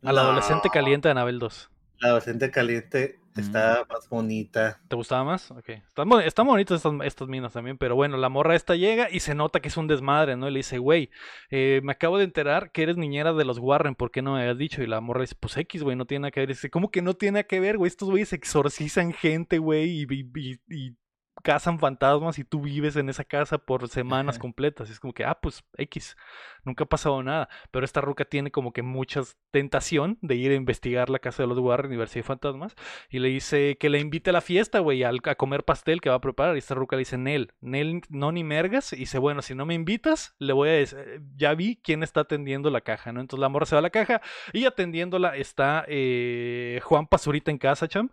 A 0.00 0.12
la 0.12 0.20
adolescente 0.20 0.70
caliente 0.70 1.08
de 1.08 1.12
Anabel 1.12 1.40
2. 1.40 1.73
La 2.00 2.08
adolescente 2.08 2.50
caliente 2.50 3.18
está 3.36 3.84
más 3.88 4.08
bonita. 4.08 4.80
¿Te 4.88 4.94
gustaba 4.96 5.24
más? 5.24 5.50
Ok. 5.50 5.68
Están, 5.70 6.08
están 6.24 6.46
bonitas 6.46 6.76
estas, 6.76 6.92
estas 7.04 7.28
minas 7.28 7.52
también, 7.52 7.78
pero 7.78 7.96
bueno, 7.96 8.16
la 8.16 8.28
morra 8.28 8.54
esta 8.54 8.76
llega 8.76 9.08
y 9.10 9.20
se 9.20 9.34
nota 9.34 9.60
que 9.60 9.68
es 9.68 9.76
un 9.76 9.86
desmadre, 9.88 10.36
¿no? 10.36 10.48
Y 10.48 10.52
le 10.52 10.58
dice, 10.58 10.78
güey, 10.78 11.10
eh, 11.50 11.80
me 11.82 11.92
acabo 11.92 12.18
de 12.18 12.24
enterar 12.24 12.70
que 12.72 12.82
eres 12.82 12.96
niñera 12.96 13.32
de 13.32 13.44
los 13.44 13.58
Warren, 13.58 13.94
¿por 13.94 14.10
qué 14.10 14.22
no 14.22 14.34
me 14.34 14.40
habías 14.42 14.58
dicho? 14.58 14.82
Y 14.82 14.86
la 14.86 15.00
morra 15.00 15.22
dice, 15.22 15.34
pues 15.38 15.56
X, 15.56 15.82
güey, 15.82 15.96
no 15.96 16.04
tiene 16.06 16.22
nada 16.22 16.30
que 16.30 16.40
ver. 16.40 16.50
Y 16.50 16.52
dice, 16.54 16.70
¿cómo 16.70 16.90
que 16.90 17.02
no 17.02 17.14
tiene 17.14 17.32
nada 17.32 17.44
que 17.44 17.58
ver, 17.60 17.76
güey? 17.78 17.88
Estos 17.88 18.10
güeyes 18.10 18.32
exorcizan 18.32 19.12
gente, 19.12 19.58
güey, 19.58 20.02
y, 20.02 20.06
y- 20.10 20.30
y- 20.36 20.60
y 20.68 20.96
cazan 21.44 21.78
fantasmas 21.78 22.38
y 22.38 22.44
tú 22.44 22.62
vives 22.62 22.96
en 22.96 23.08
esa 23.10 23.22
casa 23.22 23.58
por 23.58 23.86
semanas 23.88 24.38
completas. 24.40 24.88
Y 24.88 24.92
es 24.92 24.98
como 24.98 25.12
que, 25.12 25.24
ah, 25.24 25.38
pues 25.40 25.62
X, 25.76 26.16
nunca 26.64 26.84
ha 26.84 26.86
pasado 26.88 27.22
nada. 27.22 27.48
Pero 27.70 27.84
esta 27.84 28.00
ruca 28.00 28.24
tiene 28.24 28.50
como 28.50 28.72
que 28.72 28.82
mucha 28.82 29.20
tentación 29.50 30.18
de 30.22 30.34
ir 30.36 30.50
a 30.50 30.54
investigar 30.54 31.10
la 31.10 31.18
casa 31.18 31.42
de 31.42 31.46
los 31.46 31.58
Warren 31.58 31.92
y 31.92 31.96
ver 31.96 32.08
si 32.08 32.20
hay 32.20 32.22
fantasmas. 32.22 32.74
Y 33.10 33.18
le 33.18 33.28
dice 33.28 33.76
que 33.78 33.90
le 33.90 34.00
invite 34.00 34.30
a 34.30 34.32
la 34.32 34.40
fiesta, 34.40 34.78
güey, 34.80 35.04
al- 35.04 35.20
a 35.24 35.34
comer 35.34 35.64
pastel 35.64 36.00
que 36.00 36.08
va 36.08 36.16
a 36.16 36.20
preparar. 36.20 36.56
Y 36.56 36.58
esta 36.58 36.74
ruca 36.74 36.96
le 36.96 37.00
dice, 37.00 37.18
Nel, 37.18 37.52
Nel, 37.60 38.00
no 38.08 38.32
ni 38.32 38.42
mergas. 38.42 38.92
Y 38.94 38.96
dice, 38.96 39.18
bueno, 39.18 39.42
si 39.42 39.54
no 39.54 39.66
me 39.66 39.74
invitas, 39.74 40.34
le 40.38 40.54
voy 40.54 40.70
a 40.70 40.72
decir, 40.72 41.22
ya 41.36 41.54
vi 41.54 41.76
quién 41.76 42.02
está 42.02 42.20
atendiendo 42.20 42.70
la 42.70 42.80
caja, 42.80 43.12
¿no? 43.12 43.20
Entonces 43.20 43.40
la 43.42 43.50
morra 43.50 43.66
se 43.66 43.74
va 43.74 43.80
a 43.80 43.82
la 43.82 43.90
caja 43.90 44.22
y 44.54 44.64
atendiéndola 44.64 45.36
está 45.36 45.84
eh, 45.88 46.80
Juan 46.82 47.06
Pazurita 47.06 47.50
en 47.50 47.58
casa, 47.58 47.86
cham. 47.86 48.08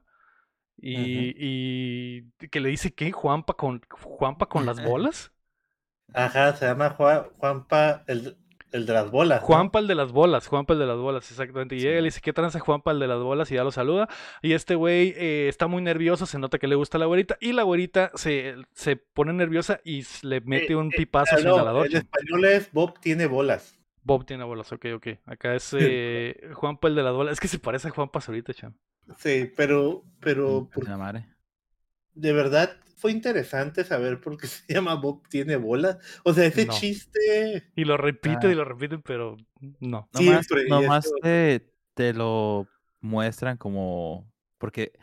Y, 0.82 1.36
y 1.38 2.48
que 2.50 2.60
le 2.60 2.70
dice 2.70 2.94
que 2.94 3.12
Juanpa 3.12 3.54
con 3.56 3.82
Juanpa 3.90 4.48
con 4.48 4.66
las 4.66 4.80
bolas. 4.82 5.32
Ajá, 6.14 6.56
se 6.56 6.66
llama 6.66 6.90
Juan, 6.92 7.24
Juanpa, 7.38 8.04
el, 8.08 8.38
el 8.72 8.86
de 8.86 8.94
las 8.94 9.10
bolas. 9.12 9.48
¿no? 9.48 9.48
Juanpa 9.48 9.80
el 9.80 9.88
de 9.88 9.96
las 9.96 10.12
bolas, 10.12 10.48
Juanpa 10.48 10.74
el 10.74 10.80
de 10.80 10.86
las 10.86 10.98
bolas, 10.98 11.30
exactamente. 11.32 11.76
Y 11.76 11.80
Sí. 11.80 11.86
llega 11.86 11.98
y 12.00 12.02
le 12.02 12.08
dice, 12.08 12.22
¿qué 12.22 12.34
tranza 12.34 12.60
Juanpa 12.60 12.92
el 12.92 13.00
de 13.00 13.08
las 13.08 13.20
bolas? 13.20 13.52
Y 13.52 13.56
ya 13.56 13.64
lo 13.64 13.72
saluda. 13.72 14.08
Y 14.42 14.54
este 14.54 14.76
güey 14.76 15.14
eh, 15.18 15.48
está 15.50 15.68
muy 15.68 15.82
nervioso, 15.82 16.26
se 16.26 16.38
nota 16.40 16.60
que 16.60 16.68
le 16.68 16.76
gusta 16.76 16.98
la 16.98 17.06
güerita. 17.06 17.38
Y 17.42 17.54
la 17.54 17.64
güerita 17.64 18.12
se, 18.16 18.56
se 18.74 18.98
pone 18.98 19.34
nerviosa 19.34 19.80
y 19.84 20.06
le 20.24 20.42
mete 20.42 20.74
Eh, 20.74 20.76
un 20.76 20.92
eh, 20.92 20.96
pipazo 20.96 21.36
a 21.36 21.40
su 21.40 21.48
no, 21.48 21.50
inhalador. 21.50 21.88
En 21.88 21.96
español 21.96 22.46
es 22.46 22.72
Bob 22.74 23.00
tiene 23.00 23.26
bolas. 23.28 23.81
Bob 24.04 24.26
tiene 24.26 24.44
bolas, 24.44 24.72
ok, 24.72 24.86
ok. 24.96 25.08
Acá 25.26 25.56
es 25.56 25.76
eh, 25.78 26.50
Juanpa 26.54 26.88
el 26.88 26.96
de 26.96 27.04
las 27.04 27.14
bolas. 27.14 27.34
Es 27.34 27.40
que 27.40 27.48
se 27.48 27.60
parece 27.60 27.88
a 27.90 27.92
Juanpa 27.92 28.20
ahorita, 28.26 28.54
cham. 28.54 28.74
Sí, 29.18 29.52
pero, 29.56 30.04
pero 30.20 30.70
por- 30.74 30.88
la 30.88 30.98
madre. 30.98 31.28
de 32.14 32.34
verdad 32.34 32.78
fue 32.98 33.12
interesante 33.12 33.84
saber 33.84 34.20
por 34.22 34.38
qué 34.38 34.48
se 34.48 34.74
llama 34.74 34.96
Bob 34.96 35.28
tiene 35.30 35.56
bolas. 35.56 35.98
O 36.24 36.34
sea, 36.34 36.46
ese 36.46 36.66
No. 36.66 36.74
chiste. 36.74 37.72
Y 37.76 37.86
lo 37.86 37.98
repiten 37.98 38.50
Ah. 38.50 38.52
y 38.52 38.56
lo 38.56 38.66
repiten, 38.66 39.02
pero 39.02 39.38
no. 39.80 40.10
Nomás, 40.14 40.46
Siempre, 40.48 40.68
nomás 40.68 41.06
esto- 41.06 41.18
te, 41.22 41.72
te 41.94 42.14
lo 42.14 42.68
muestran 43.02 43.58
como. 43.58 44.32
Porque 44.58 44.94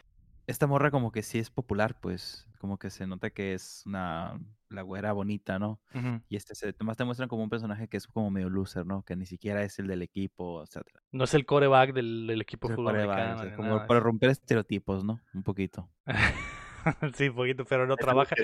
esta 0.46 0.66
morra 0.66 0.90
como 0.90 1.12
que 1.12 1.22
sí 1.22 1.38
es 1.38 1.50
popular, 1.50 1.98
pues, 2.00 2.47
como 2.58 2.78
que 2.78 2.90
se 2.90 3.06
nota 3.06 3.30
que 3.30 3.54
es 3.54 3.82
una, 3.86 4.38
la 4.68 4.82
güera 4.82 5.12
bonita, 5.12 5.58
¿no? 5.58 5.80
Y 6.28 6.36
este 6.36 6.54
se, 6.54 6.74
más 6.80 6.96
te 6.96 7.04
muestran 7.04 7.28
como 7.28 7.42
un 7.42 7.48
personaje 7.48 7.88
que 7.88 7.96
es 7.96 8.06
como 8.06 8.30
medio 8.30 8.50
loser, 8.50 8.84
¿no? 8.84 9.02
Que 9.02 9.16
ni 9.16 9.26
siquiera 9.26 9.62
es 9.62 9.78
el 9.78 9.86
del 9.86 10.02
equipo, 10.02 10.62
etcétera. 10.62 11.00
No 11.12 11.24
es 11.24 11.34
el 11.34 11.46
coreback 11.46 11.92
del, 11.92 12.26
del 12.26 12.40
equipo 12.40 12.68
coreback, 12.68 12.88
americano. 12.94 13.34
o 13.34 13.38
sea, 13.38 13.50
ni 13.50 13.56
como 13.56 13.68
nada 13.68 13.86
para 13.86 14.00
romper 14.00 14.30
estereotipos, 14.30 15.04
¿no? 15.04 15.20
Un 15.32 15.42
poquito. 15.42 15.88
sí, 17.14 17.30
poquito, 17.30 17.64
pero 17.64 17.86
no 17.86 17.94
Eso 17.94 18.04
trabaja, 18.04 18.36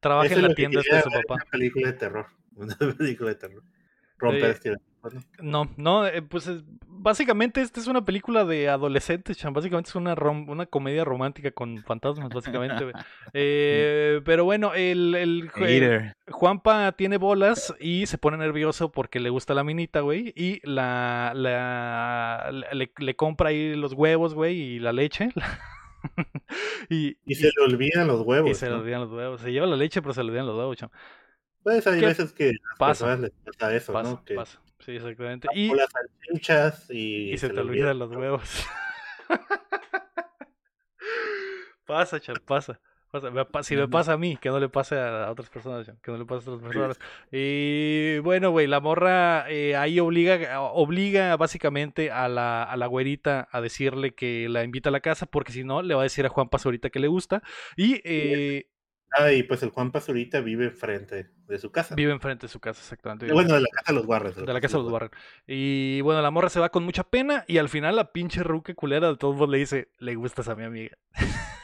trabaja 0.00 0.34
en 0.34 0.42
la 0.42 0.54
tienda 0.54 0.80
de 0.80 1.02
su 1.02 1.10
papá. 1.10 1.34
Una 1.34 1.44
película 1.50 1.86
de 1.88 1.92
terror. 1.94 2.26
Una 2.56 2.76
película 2.76 3.30
de 3.30 3.36
terror. 3.36 3.62
Romper 4.18 4.50
estereotipos, 4.50 4.87
¿no? 5.02 5.20
No, 5.40 5.70
no, 5.76 6.06
eh, 6.06 6.22
pues 6.22 6.46
es- 6.46 6.62
básicamente 6.86 7.60
esta 7.60 7.80
es 7.80 7.86
una 7.86 8.04
película 8.04 8.44
de 8.44 8.68
adolescentes, 8.68 9.36
chan. 9.38 9.52
Básicamente 9.52 9.88
es 9.90 9.94
una, 9.94 10.14
rom- 10.16 10.48
una 10.48 10.66
comedia 10.66 11.04
romántica 11.04 11.50
con 11.52 11.82
fantasmas, 11.84 12.28
básicamente. 12.30 12.84
Eh, 13.34 14.20
pero 14.24 14.44
bueno, 14.44 14.74
el, 14.74 15.14
el. 15.14 15.50
Juanpa 16.30 16.92
tiene 16.92 17.16
bolas 17.18 17.74
y 17.78 18.06
se 18.06 18.18
pone 18.18 18.36
nervioso 18.38 18.90
porque 18.90 19.20
le 19.20 19.30
gusta 19.30 19.54
la 19.54 19.64
minita, 19.64 20.00
güey. 20.00 20.32
Y 20.36 20.60
la, 20.68 21.32
la 21.34 22.50
le, 22.72 22.90
le 22.96 23.16
compra 23.16 23.50
ahí 23.50 23.74
los 23.76 23.92
huevos, 23.92 24.34
güey, 24.34 24.56
y 24.60 24.78
la 24.78 24.92
leche. 24.92 25.28
y, 26.88 27.16
Y 27.24 27.34
se 27.34 27.46
le 27.46 27.64
olvidan 27.74 28.06
los 28.06 28.22
huevos. 28.22 28.50
y 28.50 28.54
se 28.54 28.68
le 28.68 28.74
olvidan 28.76 29.00
los 29.02 29.12
huevos. 29.12 29.40
Se 29.40 29.52
lleva 29.52 29.66
la 29.66 29.76
leche, 29.76 30.00
pero 30.02 30.14
se 30.14 30.22
le 30.22 30.30
olvidan 30.30 30.46
los 30.46 30.56
huevos, 30.56 30.76
cham. 30.76 30.90
Pues 31.62 31.86
hay 31.86 32.00
¿Qué 32.00 32.06
veces 32.06 32.32
que 32.32 32.46
las 32.46 32.78
pasa? 32.78 33.16
les 33.16 33.30
pasa 33.58 33.74
eso, 33.74 33.92
Pasa, 33.92 34.10
¿no? 34.10 34.24
Que 34.24 34.34
pasa. 34.34 34.60
Sí, 34.80 34.92
exactamente. 34.92 35.48
Y, 35.54 35.74
las 35.74 35.88
salchichas 35.90 36.90
y, 36.90 37.32
y 37.32 37.38
se, 37.38 37.50
te 37.50 37.60
olvidan 37.60 37.98
los 37.98 38.10
huevos. 38.10 38.66
pasa, 41.86 42.20
cham, 42.20 42.36
pasa. 42.44 42.80
Pasa, 43.10 43.30
si 43.62 43.74
me 43.74 43.88
pasa 43.88 44.12
a 44.12 44.18
mí, 44.18 44.36
que 44.36 44.50
no 44.50 44.60
le 44.60 44.68
pase 44.68 44.98
a 44.98 45.30
otras 45.30 45.48
personas, 45.48 45.86
cham, 45.86 45.96
que 46.02 46.10
no 46.10 46.18
le 46.18 46.26
pase 46.26 46.50
a 46.50 46.52
otras 46.52 46.70
personas. 46.70 46.98
Y 47.32 48.18
bueno, 48.18 48.50
güey, 48.50 48.66
la 48.66 48.80
morra 48.80 49.50
eh, 49.50 49.76
ahí 49.76 49.98
obliga, 49.98 50.60
obliga 50.60 51.34
básicamente 51.38 52.10
a 52.10 52.28
la, 52.28 52.62
a 52.62 52.76
la 52.76 52.86
güerita 52.86 53.48
a 53.50 53.62
decirle 53.62 54.14
que 54.14 54.50
la 54.50 54.62
invita 54.62 54.90
a 54.90 54.92
la 54.92 55.00
casa, 55.00 55.24
porque 55.24 55.52
si 55.52 55.64
no, 55.64 55.80
le 55.80 55.94
va 55.94 56.02
a 56.02 56.04
decir 56.04 56.26
a 56.26 56.28
Juan 56.28 56.50
Pazurita 56.50 56.90
que 56.90 57.00
le 57.00 57.08
gusta. 57.08 57.42
Y 57.76 58.02
eh, 58.04 58.66
Ah, 59.10 59.32
y 59.32 59.42
pues 59.42 59.62
el 59.62 59.70
Juan 59.70 59.90
Pazurita 59.90 60.40
vive 60.40 60.66
enfrente 60.66 61.30
de 61.46 61.58
su 61.58 61.70
casa. 61.70 61.94
vive 61.94 62.12
enfrente 62.12 62.46
de 62.46 62.52
su 62.52 62.60
casa, 62.60 62.80
exactamente. 62.80 63.24
vive 63.24 63.34
Bueno, 63.34 63.54
de 63.54 63.60
la 63.62 63.68
casa 63.68 63.92
de 63.92 63.98
los 63.98 64.06
Warrens. 64.06 64.36
De 64.36 64.52
la 64.52 64.60
casa 64.60 64.76
de 64.76 64.82
los 64.82 64.92
Warren. 64.92 65.10
Y 65.46 66.00
bueno, 66.02 66.20
la 66.20 66.30
morra 66.30 66.50
se 66.50 66.60
va 66.60 66.68
con 66.68 66.84
mucha 66.84 67.04
pena 67.04 67.44
y 67.48 67.58
al 67.58 67.68
final 67.68 67.96
la 67.96 68.12
pinche 68.12 68.42
ruque 68.42 68.74
culera 68.74 69.08
de 69.08 69.16
todos 69.16 69.34
modos 69.36 69.50
le 69.50 69.58
dice, 69.58 69.88
le 69.98 70.14
gustas 70.14 70.48
a 70.48 70.54
mi 70.54 70.64
amiga. 70.64 70.96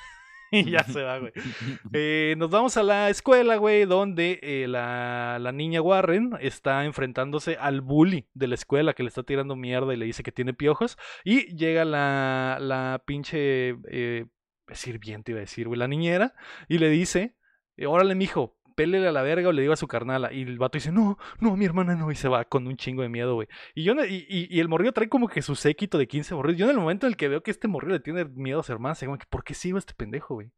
y 0.51 0.71
ya 0.71 0.85
se 0.85 1.03
va, 1.03 1.19
güey. 1.19 1.33
Eh, 1.93 2.35
nos 2.39 2.51
vamos 2.51 2.77
a 2.77 2.83
la 2.83 3.11
escuela, 3.11 3.57
güey, 3.57 3.85
donde 3.85 4.41
eh, 4.43 4.67
la, 4.69 5.39
la 5.41 5.53
niña 5.53 5.81
Warren 5.81 6.33
está 6.41 6.85
enfrentándose 6.85 7.57
al 7.61 7.81
bully 7.81 8.27
de 8.35 8.49
la 8.49 8.55
escuela 8.55 8.95
que 8.95 9.03
le 9.03 9.09
está 9.09 9.23
tirando 9.23 9.55
mierda 9.55 9.93
y 9.93 9.97
le 9.97 10.07
dice 10.07 10.23
que 10.23 10.33
tiene 10.33 10.55
piojos. 10.55 10.97
Y 11.25 11.55
llega 11.57 11.85
la, 11.85 12.59
la 12.61 13.03
pinche 13.05 13.77
eh, 13.89 14.27
sirviente, 14.73 15.33
iba 15.33 15.39
a 15.39 15.43
decir, 15.43 15.67
güey, 15.69 15.79
la 15.79 15.89
niñera, 15.89 16.35
y 16.69 16.79
le 16.79 16.89
dice, 16.91 17.37
eh, 17.77 17.87
órale, 17.87 18.15
mijo, 18.15 18.57
pélele 18.75 19.09
a 19.09 19.13
la 19.13 19.23
verga 19.23 19.49
o 19.49 19.53
le 19.53 19.63
digo 19.63 19.75
a 19.75 19.77
su 19.77 19.87
carnala. 19.89 20.33
Y 20.33 20.43
el 20.43 20.59
vato 20.59 20.77
dice, 20.79 20.93
no, 20.93 21.19
no, 21.41 21.57
mi 21.57 21.65
hermana 21.65 21.95
no. 21.97 22.11
Y 22.11 22.17
se 22.17 22.29
va 22.29 22.45
con 22.45 22.67
un 22.67 22.77
chingo 22.77 23.03
de 23.03 23.09
miedo, 23.09 23.35
güey. 23.35 23.49
Y 23.75 23.85
yo, 23.85 23.95
y, 24.05 24.27
y- 24.29 24.61
el 24.61 24.69
morrillo 24.69 24.93
trae 24.93 25.09
como 25.09 25.29
que 25.29 25.43
su 25.43 25.55
séquito 25.55 25.99
de 25.99 26.09
15 26.09 26.35
morrillos. 26.35 26.59
Yo 26.59 26.65
en 26.67 26.73
el 26.73 26.79
momento 26.79 27.07
en 27.07 27.13
el 27.13 27.17
que 27.17 27.29
veo 27.29 27.43
que 27.43 27.51
este 27.51 27.69
morrillo 27.69 27.95
le 27.95 28.01
tiene 28.01 28.25
miedo 28.25 28.61
a 28.61 28.63
su 28.63 28.73
hermana, 28.73 28.95
se 28.95 29.07
que, 29.07 29.27
¿por 29.29 29.45
qué 29.45 29.55
sigo 29.55 29.77
a 29.77 29.81
este 29.81 29.95
pendejo, 29.95 30.35
güey? 30.35 30.51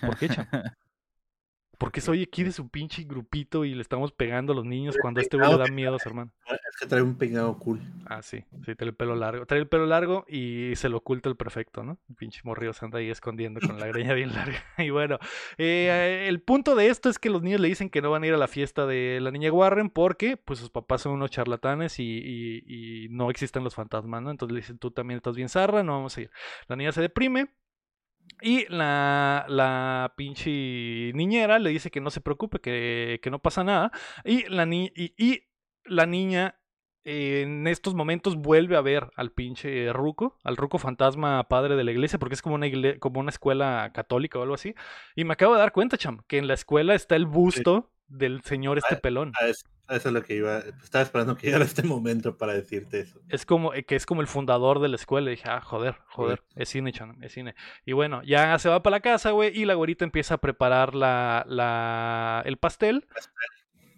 ¿Por 0.00 0.16
qué, 0.18 0.28
cham? 0.28 0.46
¿Por 1.78 1.92
qué 1.92 2.00
soy 2.00 2.22
aquí 2.24 2.42
de 2.42 2.52
su 2.52 2.68
pinche 2.68 3.04
grupito 3.04 3.64
y 3.64 3.74
le 3.74 3.82
estamos 3.82 4.10
pegando 4.12 4.52
a 4.52 4.56
los 4.56 4.64
niños 4.64 4.96
cuando 5.00 5.20
a 5.20 5.22
este 5.22 5.36
güey 5.36 5.48
le 5.50 5.58
da 5.58 5.68
miedo 5.68 5.94
a 5.94 5.98
su 6.00 6.08
hermana? 6.08 6.32
Es 6.50 6.76
que 6.80 6.86
trae 6.86 7.02
un 7.02 7.14
peinado 7.16 7.56
cool. 7.58 7.80
Ah, 8.10 8.22
sí, 8.22 8.42
sí, 8.64 8.74
trae 8.74 8.88
el 8.88 8.94
pelo 8.96 9.14
largo. 9.14 9.44
Trae 9.44 9.60
el 9.60 9.68
pelo 9.68 9.84
largo 9.86 10.24
y 10.28 10.72
se 10.76 10.88
lo 10.88 10.96
oculta 10.96 11.28
el 11.28 11.36
perfecto, 11.36 11.84
¿no? 11.84 11.98
El 12.08 12.16
pinche 12.16 12.40
morrillo 12.42 12.72
se 12.72 12.84
anda 12.84 12.98
ahí 12.98 13.10
escondiendo 13.10 13.60
con 13.60 13.78
la 13.78 13.86
greña 13.86 14.14
bien 14.14 14.32
larga. 14.34 14.58
Y 14.78 14.90
bueno, 14.90 15.18
eh, 15.58 16.24
el 16.28 16.40
punto 16.40 16.74
de 16.74 16.88
esto 16.88 17.10
es 17.10 17.18
que 17.18 17.28
los 17.30 17.42
niños 17.42 17.60
le 17.60 17.68
dicen 17.68 17.90
que 17.90 18.00
no 18.02 18.10
van 18.10 18.22
a 18.22 18.26
ir 18.26 18.34
a 18.34 18.38
la 18.38 18.48
fiesta 18.48 18.86
de 18.86 19.18
la 19.20 19.30
niña 19.30 19.52
Warren 19.52 19.90
porque 19.90 20.36
pues 20.38 20.58
sus 20.58 20.70
papás 20.70 21.02
son 21.02 21.12
unos 21.12 21.30
charlatanes 21.30 21.98
y, 22.00 22.04
y- 22.04 23.04
y 23.04 23.08
no 23.10 23.30
existen 23.30 23.62
los 23.62 23.74
fantasmas, 23.74 24.22
¿no? 24.22 24.30
Entonces 24.30 24.54
le 24.54 24.60
dicen, 24.60 24.78
tú 24.78 24.90
también 24.90 25.18
estás 25.18 25.36
bien 25.36 25.48
zarra, 25.50 25.82
no 25.82 25.92
vamos 25.92 26.16
a 26.16 26.22
ir. 26.22 26.30
La 26.66 26.76
niña 26.76 26.92
se 26.92 27.02
deprime. 27.02 27.48
Y 28.40 28.66
la, 28.68 29.44
la 29.48 30.14
pinche 30.16 31.12
niñera 31.14 31.58
le 31.58 31.70
dice 31.70 31.90
que 31.90 32.00
no 32.00 32.10
se 32.10 32.20
preocupe, 32.20 32.60
que, 32.60 33.20
que 33.22 33.30
no 33.30 33.40
pasa 33.40 33.64
nada. 33.64 33.92
Y 34.24 34.44
la, 34.48 34.66
ni- 34.66 34.92
y, 34.94 35.44
la 35.84 36.06
niña 36.06 36.57
en 37.08 37.66
estos 37.66 37.94
momentos 37.94 38.36
vuelve 38.36 38.76
a 38.76 38.80
ver 38.80 39.10
al 39.16 39.30
pinche 39.32 39.92
Ruco, 39.92 40.36
al 40.44 40.56
Ruco 40.56 40.78
fantasma 40.78 41.48
padre 41.48 41.76
de 41.76 41.84
la 41.84 41.90
iglesia, 41.92 42.18
porque 42.18 42.34
es 42.34 42.42
como 42.42 42.54
una, 42.56 42.66
igle- 42.66 42.98
como 42.98 43.20
una 43.20 43.30
escuela 43.30 43.90
católica 43.94 44.38
o 44.38 44.42
algo 44.42 44.54
así. 44.54 44.74
Y 45.16 45.24
me 45.24 45.32
acabo 45.32 45.54
de 45.54 45.60
dar 45.60 45.72
cuenta, 45.72 45.96
cham, 45.96 46.20
que 46.26 46.38
en 46.38 46.46
la 46.48 46.54
escuela 46.54 46.94
está 46.94 47.16
el 47.16 47.26
busto 47.26 47.90
del 48.08 48.42
señor 48.42 48.78
este 48.78 48.94
Ah, 48.96 49.00
pelón. 49.00 49.32
A 49.40 49.46
eso, 49.48 49.66
a 49.86 49.96
eso 49.96 50.08
es 50.08 50.14
lo 50.14 50.22
que 50.22 50.34
iba. 50.36 50.58
Estaba 50.82 51.02
esperando 51.02 51.36
que 51.36 51.46
llegara 51.48 51.64
este 51.64 51.82
momento 51.82 52.38
para 52.38 52.54
decirte 52.54 53.00
eso. 53.00 53.20
Es 53.28 53.44
como 53.44 53.74
eh, 53.74 53.84
que 53.84 53.96
es 53.96 54.06
como 54.06 54.22
el 54.22 54.26
fundador 54.26 54.80
de 54.80 54.88
la 54.88 54.96
escuela. 54.96 55.28
Y 55.30 55.32
dije, 55.36 55.48
ah, 55.50 55.60
joder, 55.60 55.96
joder, 56.08 56.42
es 56.56 56.70
cine, 56.70 56.90
chan, 56.92 57.22
es 57.22 57.32
cine. 57.32 57.54
Y 57.84 57.92
bueno, 57.92 58.22
ya 58.22 58.58
se 58.58 58.68
va 58.70 58.82
para 58.82 58.96
la 58.96 59.00
casa, 59.00 59.30
güey, 59.32 59.58
y 59.58 59.66
la 59.66 59.74
güerita 59.74 60.04
empieza 60.06 60.34
a 60.34 60.38
preparar 60.38 60.94
la, 60.94 61.44
la, 61.46 62.42
el 62.46 62.56
pastel. 62.56 63.06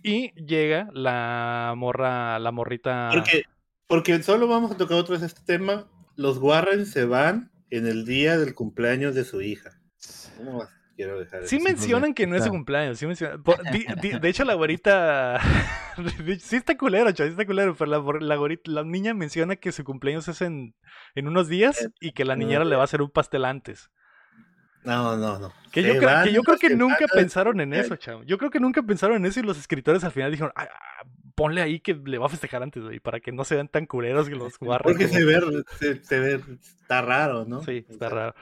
Y 0.03 0.33
llega 0.43 0.89
la 0.93 1.75
morra, 1.77 2.39
la 2.39 2.53
morrita. 2.53 3.11
Porque, 3.13 3.45
porque 3.87 4.23
solo 4.23 4.47
vamos 4.49 4.71
a 4.73 4.77
tocar 4.77 4.97
otra 4.99 5.15
vez 5.15 5.23
este 5.23 5.43
tema. 5.45 5.87
Los 6.17 6.39
Warren 6.39 6.87
se 6.87 7.05
van 7.05 7.51
en 7.71 7.87
el 7.87 8.05
día 8.05 8.39
del 8.39 8.55
cumpleaños 8.55 9.15
de 9.15 9.25
su 9.25 9.43
hija. 9.43 9.71
¿Cómo 10.37 10.59
más 10.59 10.69
quiero 10.97 11.19
dejar 11.19 11.47
Sí 11.47 11.59
mencionan 11.61 12.15
que 12.15 12.27
no 12.27 12.37
es 12.37 12.45
su 12.45 12.51
cumpleaños, 12.51 12.99
sí 12.99 13.07
mencionan. 13.07 13.43
po- 13.43 13.57
di- 13.73 13.87
di- 14.03 14.19
de 14.19 14.29
hecho, 14.29 14.45
la 14.45 14.55
güerita. 14.55 15.39
sí 16.41 16.57
está 16.57 16.77
culero, 16.77 17.11
chaval, 17.13 17.31
sí 17.31 17.33
está 17.33 17.47
culero, 17.47 17.75
pero 17.77 17.91
la, 17.91 17.99
la, 18.27 18.37
güerita- 18.37 18.71
la 18.71 18.85
niña 18.85 19.15
menciona 19.15 19.57
que 19.57 19.73
su 19.73 19.85
cumpleaños 19.85 20.29
es 20.29 20.41
en, 20.43 20.75
en 21.15 21.29
unos 21.29 21.49
días 21.49 21.81
En- 21.83 21.95
y 22.01 22.13
que 22.13 22.25
la 22.25 22.37
niñera 22.37 22.65
le 22.65 22.77
va 22.77 22.83
a 22.83 22.85
hacer 22.85 23.03
un 23.03 23.11
pastel 23.11 23.45
antes. 23.45 23.91
No, 24.85 25.17
no, 25.17 25.39
no. 25.39 25.53
Que 25.71 25.83
yo, 25.83 25.97
creo, 25.99 26.09
van 26.11 26.25
que 26.27 26.33
yo 26.33 26.43
creo 26.43 26.55
una 26.55 26.61
que 26.69 26.75
nunca 26.75 27.07
pensaron 27.15 27.61
en 27.61 27.75
eso, 27.75 27.97
chavo. 27.97 28.23
Yo 28.25 28.39
creo 28.39 28.51
que 28.51 28.61
nunca 28.61 28.83
pensaron 28.83 29.17
en 29.19 29.27
eso 29.27 29.41
y 29.41 29.43
los 29.43 29.59
escritores 29.59 30.03
al 30.05 30.11
final 30.11 30.31
dijeron, 30.31 30.53
"Ah, 30.57 30.69
ah, 30.73 31.05
ponle 31.37 31.63
ahí 31.63 31.81
que 31.81 31.95
le 31.95 32.19
va 32.19 32.27
a 32.27 32.29
festejar 32.29 32.63
antes, 32.63 32.83
güey, 32.83 32.99
para 32.99 33.21
que 33.21 33.31
no 33.33 33.45
se 33.45 33.55
vean 33.55 33.69
tan 33.69 33.87
culeros 33.87 34.29
que 34.29 34.35
los 34.35 34.59
guarren. 34.61 34.83
Porque 34.83 35.09
se 35.09 35.25
ve, 35.25 35.41
se, 35.79 36.03
se 36.05 36.19
ve, 36.19 36.41
está 36.61 37.03
raro, 37.03 37.45
¿no? 37.45 37.63
Sí, 37.63 37.85
O 37.89 37.93
está 37.93 38.09
sea, 38.09 38.17
raro. 38.19 38.35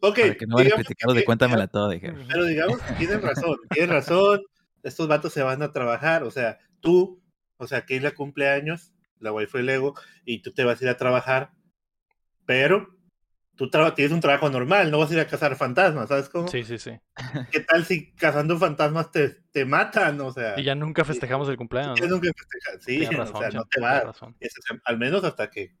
o- 0.00 0.08
ok, 0.08 0.18
Para 0.20 0.34
que 0.36 0.46
no 0.46 0.56
vayan 0.56 0.72
a 0.80 1.12
de 1.12 1.24
cuéntamela 1.24 1.66
todo, 1.66 1.90
dije. 1.90 2.12
Pero 2.28 2.44
digamos 2.44 2.80
que 2.82 2.92
tienen 2.94 3.20
razón, 3.20 3.56
tienen 3.70 3.90
razón. 3.90 4.40
Estos 4.82 5.06
vatos 5.08 5.32
se 5.32 5.42
van 5.42 5.62
a 5.62 5.70
trabajar, 5.72 6.24
o 6.24 6.30
sea, 6.30 6.58
tú, 6.80 7.22
o 7.56 7.66
sea, 7.66 7.84
que 7.86 7.96
es 7.96 8.02
la 8.02 8.12
cumpleaños, 8.12 8.92
la 9.18 9.32
wifi 9.32 9.62
Lego, 9.62 9.94
y 10.24 10.42
tú 10.42 10.52
te 10.52 10.64
vas 10.64 10.80
a 10.80 10.84
ir 10.84 10.90
a 10.90 10.96
trabajar, 10.96 11.52
pero 12.46 12.88
tú 13.56 13.70
tienes 13.94 14.12
un 14.12 14.20
trabajo 14.20 14.50
normal, 14.50 14.90
no 14.90 14.98
vas 14.98 15.10
a 15.10 15.14
ir 15.14 15.20
a 15.20 15.26
cazar 15.26 15.54
fantasmas, 15.56 16.08
¿sabes 16.08 16.28
cómo? 16.28 16.48
Sí, 16.48 16.64
sí, 16.64 16.78
sí. 16.78 16.92
¿Qué 17.52 17.60
tal 17.60 17.84
si 17.84 18.12
cazando 18.12 18.58
fantasmas 18.58 19.10
te, 19.10 19.28
te 19.52 19.64
matan? 19.64 20.20
O 20.20 20.32
sea, 20.32 20.58
Y 20.58 20.64
ya 20.64 20.74
nunca 20.74 21.04
festejamos 21.04 21.48
el 21.48 21.56
cumpleaños. 21.56 22.00
¿no? 22.00 22.20
que 22.20 22.32
festejar. 22.32 22.80
Sí, 22.80 22.98
Tienes 22.98 23.14
o 23.14 23.22
razón, 23.22 23.40
sea, 23.40 23.50
no 23.50 23.64
te 23.64 23.80
vas. 23.80 24.04
razón. 24.04 24.36
Al 24.84 24.98
menos 24.98 25.24
hasta 25.24 25.50
que 25.50 25.74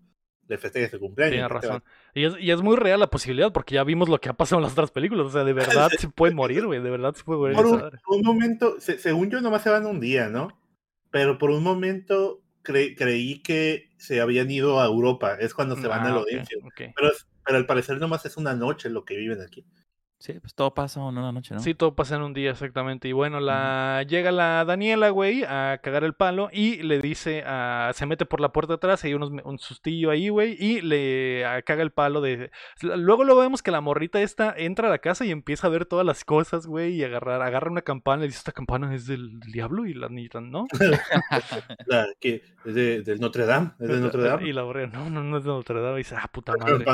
le 0.46 0.58
festejes 0.58 0.92
el 0.92 1.00
cumpleaños. 1.00 1.32
Tienes 1.34 1.50
razón. 1.50 1.82
Y 2.14 2.24
es, 2.24 2.34
y 2.38 2.50
es 2.50 2.60
muy 2.60 2.76
real 2.76 3.00
la 3.00 3.08
posibilidad, 3.10 3.52
porque 3.52 3.74
ya 3.74 3.84
vimos 3.84 4.08
lo 4.08 4.20
que 4.20 4.28
ha 4.28 4.34
pasado 4.34 4.58
en 4.60 4.64
las 4.64 4.72
otras 4.72 4.90
películas. 4.90 5.26
O 5.26 5.30
sea, 5.30 5.42
de 5.44 5.52
verdad 5.88 5.90
se 5.98 6.08
pueden 6.08 6.36
morir, 6.36 6.66
güey. 6.66 6.80
De 6.80 6.90
verdad 6.90 7.14
se 7.14 7.24
puede 7.24 7.40
morir. 7.40 7.56
Por 7.56 8.16
un, 8.18 8.22
momento, 8.22 8.76
se- 8.78 8.98
según 8.98 9.30
yo, 9.30 9.40
nomás 9.40 9.62
se 9.62 9.70
van 9.70 9.86
un 9.86 10.00
día, 10.00 10.28
¿no? 10.28 10.48
Pero 11.10 11.38
por 11.38 11.50
un 11.50 11.62
momento 11.62 12.42
cre- 12.62 12.94
creí 12.96 13.40
que 13.42 13.90
se 13.96 14.20
habían 14.20 14.50
ido 14.50 14.80
a 14.80 14.86
Europa, 14.86 15.36
es 15.40 15.54
cuando 15.54 15.76
se 15.76 15.86
van 15.88 16.02
Ah, 16.02 16.10
al 16.10 16.16
ok, 16.18 16.22
Odense. 16.24 16.56
ok. 16.62 16.80
Pero, 16.94 17.08
es- 17.10 17.26
pero 17.44 17.58
al 17.58 17.66
parecer 17.66 17.98
nomás 17.98 18.24
es 18.26 18.36
una 18.36 18.54
noche 18.54 18.90
lo 18.90 19.04
que 19.04 19.16
viven 19.16 19.40
aquí. 19.40 19.66
Sí, 20.24 20.32
pues 20.40 20.54
todo 20.54 20.72
pasa 20.72 21.00
en 21.00 21.18
una 21.18 21.32
noche, 21.32 21.54
¿no? 21.54 21.60
Sí, 21.60 21.74
todo 21.74 21.94
pasa 21.94 22.16
en 22.16 22.22
un 22.22 22.32
día, 22.32 22.52
exactamente. 22.52 23.08
Y 23.08 23.12
bueno, 23.12 23.40
la 23.40 24.06
llega 24.08 24.32
la 24.32 24.64
Daniela, 24.64 25.10
güey, 25.10 25.44
a 25.44 25.78
cagar 25.82 26.02
el 26.02 26.14
palo 26.14 26.48
y 26.50 26.82
le 26.82 26.98
dice, 26.98 27.42
a... 27.44 27.90
se 27.94 28.06
mete 28.06 28.24
por 28.24 28.40
la 28.40 28.50
puerta 28.50 28.72
atrás, 28.74 29.04
hay 29.04 29.12
unos, 29.12 29.32
un 29.44 29.58
sustillo 29.58 30.10
ahí, 30.10 30.30
güey, 30.30 30.56
y 30.58 30.80
le 30.80 31.44
caga 31.66 31.82
el 31.82 31.90
palo 31.90 32.22
de... 32.22 32.50
Luego 32.80 33.24
lo 33.24 33.36
vemos 33.36 33.62
que 33.62 33.70
la 33.70 33.82
morrita 33.82 34.22
esta 34.22 34.54
entra 34.56 34.88
a 34.88 34.90
la 34.90 34.98
casa 35.00 35.26
y 35.26 35.30
empieza 35.30 35.66
a 35.66 35.70
ver 35.70 35.84
todas 35.84 36.06
las 36.06 36.24
cosas, 36.24 36.66
güey, 36.66 36.94
y 36.94 37.04
agarrar, 37.04 37.42
agarra 37.42 37.70
una 37.70 37.82
campana 37.82 38.24
y 38.24 38.28
dice, 38.28 38.38
esta 38.38 38.52
campana 38.52 38.94
es 38.94 39.06
del 39.06 39.40
diablo 39.40 39.84
y 39.84 39.92
la 39.92 40.08
niña, 40.08 40.40
¿no? 40.40 40.64
La, 41.86 42.06
que 42.18 42.42
es 42.64 42.74
de, 42.74 43.02
del 43.02 43.20
Notre 43.20 43.44
Dame, 43.44 43.72
es 43.78 43.88
de 43.88 43.96
Notre 44.00 44.22
Dame. 44.22 44.48
Y 44.48 44.54
la 44.54 44.64
morrita, 44.64 44.96
no, 44.96 45.10
no, 45.10 45.22
no 45.22 45.36
es 45.36 45.44
de 45.44 45.50
Notre 45.50 45.82
Dame. 45.82 45.96
Y 45.96 45.98
dice, 45.98 46.16
ah, 46.16 46.30
puta 46.32 46.54
madre. 46.56 46.86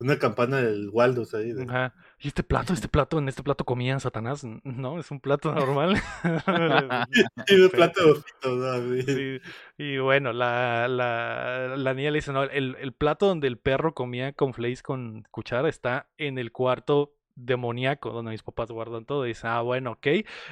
Una 0.00 0.16
campana 0.18 0.58
del 0.58 0.90
Waldus 0.90 1.34
ahí. 1.34 1.52
de- 1.52 1.64
Ajá. 1.64 1.92
Y 2.20 2.28
este 2.28 2.42
plato, 2.44 2.72
este 2.72 2.86
plato, 2.88 3.18
en 3.18 3.28
este 3.28 3.42
plato 3.42 3.64
comían 3.64 3.98
Satanás. 4.00 4.44
No, 4.64 5.00
es 5.00 5.10
un 5.10 5.20
plato 5.20 5.52
normal. 5.54 5.96
Y 7.48 7.56
de 7.60 7.68
plato 7.68 8.00
de. 8.42 9.40
Sí, 9.42 9.50
Y 9.76 9.98
bueno, 9.98 10.32
la, 10.32 10.86
la, 10.88 11.76
la 11.76 11.94
niña 11.94 12.10
le 12.10 12.18
dice, 12.18 12.32
no, 12.32 12.44
el, 12.44 12.76
el 12.80 12.92
plato 12.92 13.26
donde 13.26 13.48
el 13.48 13.58
perro 13.58 13.94
comía 13.94 14.32
con 14.32 14.54
flakes 14.54 14.82
con 14.82 15.24
cuchara 15.30 15.68
está 15.68 16.08
en 16.16 16.38
el 16.38 16.52
cuarto 16.52 17.14
demoníaco, 17.38 18.10
donde 18.10 18.32
mis 18.32 18.42
papás 18.42 18.70
guardan 18.70 19.04
todo. 19.04 19.24
Y 19.24 19.28
dice, 19.30 19.46
ah, 19.46 19.60
bueno, 19.62 19.92
ok, 19.92 20.06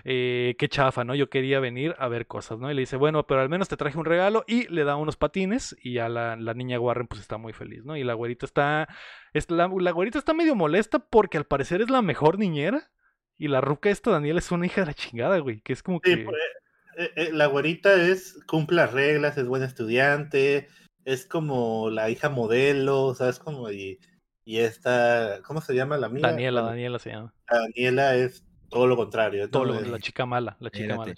eh, 0.04 0.54
qué 0.58 0.68
chafa, 0.68 1.04
¿no? 1.04 1.14
Yo 1.14 1.28
quería 1.28 1.60
venir 1.60 1.94
a 1.98 2.08
ver 2.08 2.26
cosas, 2.26 2.58
¿no? 2.58 2.70
Y 2.70 2.74
le 2.74 2.80
dice, 2.82 2.96
bueno, 2.96 3.26
pero 3.26 3.40
al 3.40 3.48
menos 3.48 3.68
te 3.68 3.76
traje 3.76 3.98
un 3.98 4.04
regalo 4.04 4.44
y 4.46 4.68
le 4.68 4.84
da 4.84 4.96
unos 4.96 5.16
patines 5.16 5.76
y 5.82 5.94
ya 5.94 6.08
la, 6.08 6.36
la 6.36 6.54
niña 6.54 6.80
Warren 6.80 7.06
pues 7.06 7.20
está 7.20 7.38
muy 7.38 7.52
feliz, 7.52 7.84
¿no? 7.84 7.96
Y 7.96 8.04
la 8.04 8.14
güerita 8.14 8.46
está, 8.46 8.88
es, 9.32 9.50
la, 9.50 9.68
la 9.68 9.90
güerita 9.90 10.18
está 10.18 10.34
medio 10.34 10.54
molesta 10.54 10.98
porque 11.00 11.38
al 11.38 11.46
parecer 11.46 11.82
es 11.82 11.90
la 11.90 12.02
mejor 12.02 12.38
niñera. 12.38 12.90
Y 13.38 13.48
la 13.48 13.60
ruca 13.60 13.90
esta, 13.90 14.10
Daniela, 14.12 14.38
es 14.38 14.50
una 14.50 14.64
hija 14.66 14.80
de 14.80 14.86
la 14.86 14.94
chingada, 14.94 15.38
güey. 15.38 15.60
Que 15.60 15.74
es 15.74 15.82
como 15.82 16.00
Sí, 16.02 16.16
que... 16.16 16.24
pues, 16.24 16.36
eh, 16.96 17.10
eh, 17.16 17.30
la 17.32 17.46
güerita 17.46 17.94
es, 17.94 18.38
cumple 18.46 18.76
las 18.76 18.92
reglas, 18.92 19.36
es 19.36 19.46
buena 19.46 19.66
estudiante, 19.66 20.68
es 21.04 21.26
como 21.26 21.90
la 21.90 22.08
hija 22.10 22.30
modelo, 22.30 23.14
¿sabes? 23.14 23.38
Como 23.38 23.70
y, 23.70 23.98
y 24.46 24.58
esta, 24.60 25.42
¿cómo 25.44 25.60
se 25.60 25.74
llama 25.74 25.98
la 25.98 26.06
amiga? 26.06 26.28
Daniela, 26.28 26.62
Daniela 26.62 26.98
se 26.98 27.10
llama. 27.10 27.34
Daniela 27.50 28.14
es 28.16 28.44
todo 28.70 28.86
lo 28.86 28.96
contrario. 28.96 29.50
Todo 29.50 29.66
lo- 29.66 29.74
Es- 29.80 29.88
la 29.88 29.98
chica 29.98 30.24
mala, 30.24 30.56
la 30.60 30.70
chica 30.70 30.96
mala. 30.96 31.14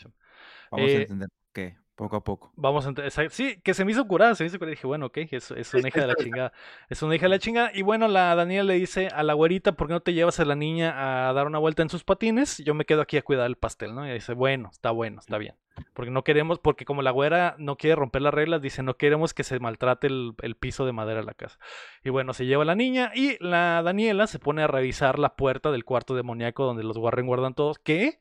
Vamos 0.70 0.90
Eh, 0.90 0.94
a 0.96 0.98
entender 0.98 1.28
que 1.52 1.76
poco 1.98 2.16
a 2.16 2.22
poco. 2.22 2.52
Vamos 2.54 2.86
a 2.86 2.90
ent- 2.90 3.04
esa- 3.04 3.28
Sí, 3.28 3.60
que 3.62 3.74
se 3.74 3.84
me 3.84 3.90
hizo 3.90 4.06
curada, 4.06 4.34
se 4.36 4.44
me 4.44 4.46
hizo 4.48 4.58
curada. 4.58 4.70
Dije, 4.70 4.86
bueno, 4.86 5.06
ok, 5.06 5.18
es, 5.32 5.50
es 5.50 5.74
una 5.74 5.88
hija 5.88 6.00
de 6.00 6.06
la 6.06 6.14
chingada. 6.14 6.52
Es 6.88 7.02
una 7.02 7.16
hija 7.16 7.26
de 7.26 7.30
la 7.30 7.38
chingada. 7.40 7.70
Y 7.74 7.82
bueno, 7.82 8.06
la 8.06 8.34
Daniela 8.36 8.62
le 8.62 8.74
dice 8.74 9.08
a 9.08 9.22
la 9.24 9.34
güerita, 9.34 9.72
¿por 9.72 9.88
qué 9.88 9.94
no 9.94 10.00
te 10.00 10.14
llevas 10.14 10.38
a 10.38 10.44
la 10.44 10.54
niña 10.54 11.28
a 11.28 11.32
dar 11.32 11.46
una 11.48 11.58
vuelta 11.58 11.82
en 11.82 11.88
sus 11.90 12.04
patines? 12.04 12.58
Yo 12.58 12.72
me 12.72 12.84
quedo 12.84 13.02
aquí 13.02 13.16
a 13.16 13.22
cuidar 13.22 13.46
el 13.46 13.56
pastel, 13.56 13.94
¿no? 13.94 14.08
Y 14.08 14.12
dice, 14.12 14.32
bueno, 14.34 14.68
está 14.72 14.92
bueno, 14.92 15.18
está 15.18 15.38
bien. 15.38 15.56
Porque 15.92 16.10
no 16.12 16.22
queremos, 16.24 16.58
porque 16.60 16.84
como 16.84 17.02
la 17.02 17.10
güera 17.10 17.56
no 17.58 17.76
quiere 17.76 17.96
romper 17.96 18.22
las 18.22 18.32
reglas, 18.34 18.62
dice, 18.62 18.82
no 18.84 18.94
queremos 18.96 19.34
que 19.34 19.44
se 19.44 19.58
maltrate 19.60 20.06
el, 20.06 20.34
el 20.42 20.54
piso 20.56 20.86
de 20.86 20.92
madera 20.92 21.20
de 21.20 21.26
la 21.26 21.34
casa. 21.34 21.58
Y 22.04 22.10
bueno, 22.10 22.32
se 22.32 22.46
lleva 22.46 22.62
a 22.62 22.66
la 22.66 22.74
niña 22.76 23.10
y 23.14 23.36
la 23.44 23.82
Daniela 23.82 24.26
se 24.28 24.38
pone 24.38 24.62
a 24.62 24.66
revisar 24.68 25.18
la 25.18 25.34
puerta 25.36 25.70
del 25.72 25.84
cuarto 25.84 26.14
demoníaco 26.14 26.64
donde 26.64 26.82
los 26.84 26.96
Warren 26.96 27.26
guardan 27.26 27.54
todos. 27.54 27.78
¿Qué? 27.78 28.18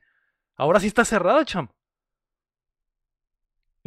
Ahora 0.56 0.80
sí 0.80 0.88
está 0.88 1.06
cerrada, 1.06 1.46
cham. 1.46 1.70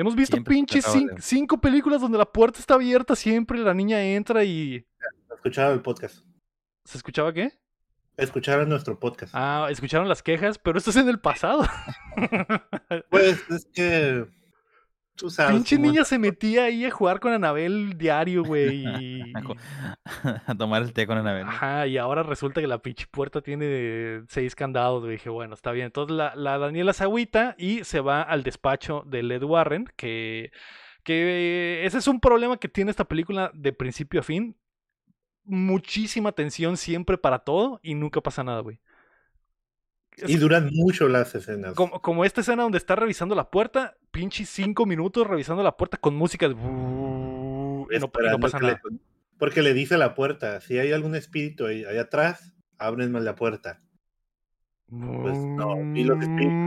Hemos 0.00 0.16
visto 0.16 0.36
Siempre 0.36 0.54
pinches 0.54 0.86
cinco 1.18 1.60
películas 1.60 2.00
donde 2.00 2.16
la 2.16 2.24
puerta 2.24 2.58
está 2.58 2.72
abierta 2.72 3.14
siempre, 3.14 3.58
la 3.58 3.74
niña 3.74 4.02
entra 4.02 4.42
y... 4.44 4.82
Escucharon 5.30 5.74
el 5.74 5.82
podcast. 5.82 6.24
¿Se 6.86 6.96
escuchaba 6.96 7.34
qué? 7.34 7.52
Escucharon 8.16 8.70
nuestro 8.70 8.98
podcast. 8.98 9.34
Ah, 9.36 9.68
escucharon 9.68 10.08
las 10.08 10.22
quejas, 10.22 10.56
pero 10.56 10.78
esto 10.78 10.88
es 10.88 10.96
en 10.96 11.10
el 11.10 11.20
pasado. 11.20 11.66
Pues 13.10 13.44
es 13.50 13.66
que. 13.66 14.26
Tú 15.20 15.28
sabes. 15.28 15.52
Pinche 15.54 15.78
niña 15.78 16.02
se 16.04 16.18
metía 16.18 16.64
ahí 16.64 16.86
a 16.86 16.90
jugar 16.90 17.20
con 17.20 17.32
Anabel 17.34 17.98
diario, 17.98 18.42
güey. 18.42 18.84
y- 19.00 19.32
a 20.46 20.54
tomar 20.56 20.82
el 20.82 20.94
té 20.94 21.06
con 21.06 21.18
Anabel. 21.18 21.46
Ajá, 21.46 21.86
y 21.86 21.98
ahora 21.98 22.22
resulta 22.22 22.60
que 22.62 22.66
la 22.66 22.78
pinche 22.78 23.06
puerta 23.10 23.42
tiene 23.42 24.22
seis 24.28 24.54
candados, 24.54 25.02
güey. 25.02 25.12
Dije, 25.16 25.28
bueno, 25.28 25.52
está 25.54 25.72
bien. 25.72 25.86
Entonces 25.86 26.16
la, 26.16 26.34
la 26.34 26.56
Daniela 26.58 26.94
se 26.94 27.04
agüita 27.04 27.54
y 27.58 27.84
se 27.84 28.00
va 28.00 28.22
al 28.22 28.42
despacho 28.42 29.04
de 29.06 29.22
Led 29.22 29.42
Warren, 29.42 29.84
que, 29.94 30.52
que 31.04 31.84
ese 31.84 31.98
es 31.98 32.08
un 32.08 32.18
problema 32.18 32.56
que 32.56 32.68
tiene 32.68 32.90
esta 32.90 33.04
película 33.04 33.50
de 33.52 33.74
principio 33.74 34.20
a 34.20 34.22
fin. 34.22 34.56
Muchísima 35.44 36.32
tensión 36.32 36.76
siempre 36.76 37.18
para 37.18 37.40
todo 37.40 37.78
y 37.82 37.94
nunca 37.94 38.20
pasa 38.20 38.42
nada, 38.42 38.60
güey. 38.60 38.80
Y 40.26 40.36
duran 40.36 40.70
mucho 40.72 41.08
las 41.08 41.34
escenas. 41.34 41.74
Como, 41.74 42.00
como 42.02 42.24
esta 42.24 42.40
escena 42.40 42.62
donde 42.62 42.78
está 42.78 42.96
revisando 42.96 43.34
la 43.34 43.50
puerta, 43.50 43.96
pinche 44.10 44.44
cinco 44.44 44.86
minutos 44.86 45.26
revisando 45.26 45.62
la 45.62 45.76
puerta 45.76 45.96
con 45.96 46.14
música 46.14 46.48
de... 46.48 46.54
no, 46.54 47.86
no 47.90 48.38
pasa 48.40 48.58
le- 48.58 48.66
nada. 48.66 48.80
porque 49.38 49.62
le 49.62 49.74
dice 49.74 49.94
a 49.94 49.98
la 49.98 50.14
puerta: 50.14 50.60
si 50.60 50.78
hay 50.78 50.92
algún 50.92 51.14
espíritu 51.14 51.66
ahí, 51.66 51.84
ahí 51.84 51.98
atrás, 51.98 52.52
ábrenme 52.78 53.20
la 53.20 53.34
puerta. 53.34 53.80
Pues 54.88 55.38
no, 55.56 55.76
y 55.94 56.04
los 56.04 56.20
espíritus 56.20 56.58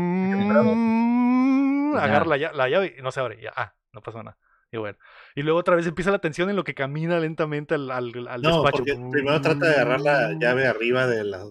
Mm, 1.93 1.95
Agarra 1.97 2.25
la, 2.37 2.51
la 2.53 2.69
llave 2.69 2.95
y 2.97 3.01
no 3.01 3.11
se 3.11 3.19
abre. 3.19 3.39
Ya, 3.41 3.51
ah, 3.55 3.75
no 3.91 4.01
pasa 4.01 4.23
nada. 4.23 4.37
Y 4.71 4.77
bueno. 4.77 4.97
Y 5.35 5.43
luego 5.43 5.59
otra 5.59 5.75
vez 5.75 5.85
empieza 5.85 6.09
la 6.11 6.19
tensión 6.19 6.49
en 6.49 6.55
lo 6.55 6.63
que 6.63 6.73
camina 6.73 7.19
lentamente 7.19 7.75
al, 7.75 7.91
al, 7.91 8.11
al 8.27 8.41
No, 8.41 8.63
despacho. 8.63 8.77
porque 8.77 8.97
primero 9.11 9.39
trata 9.41 9.67
de 9.67 9.73
agarrar 9.75 10.01
la 10.01 10.33
llave 10.39 10.65
arriba 10.65 11.05
de, 11.05 11.23
la, 11.23 11.43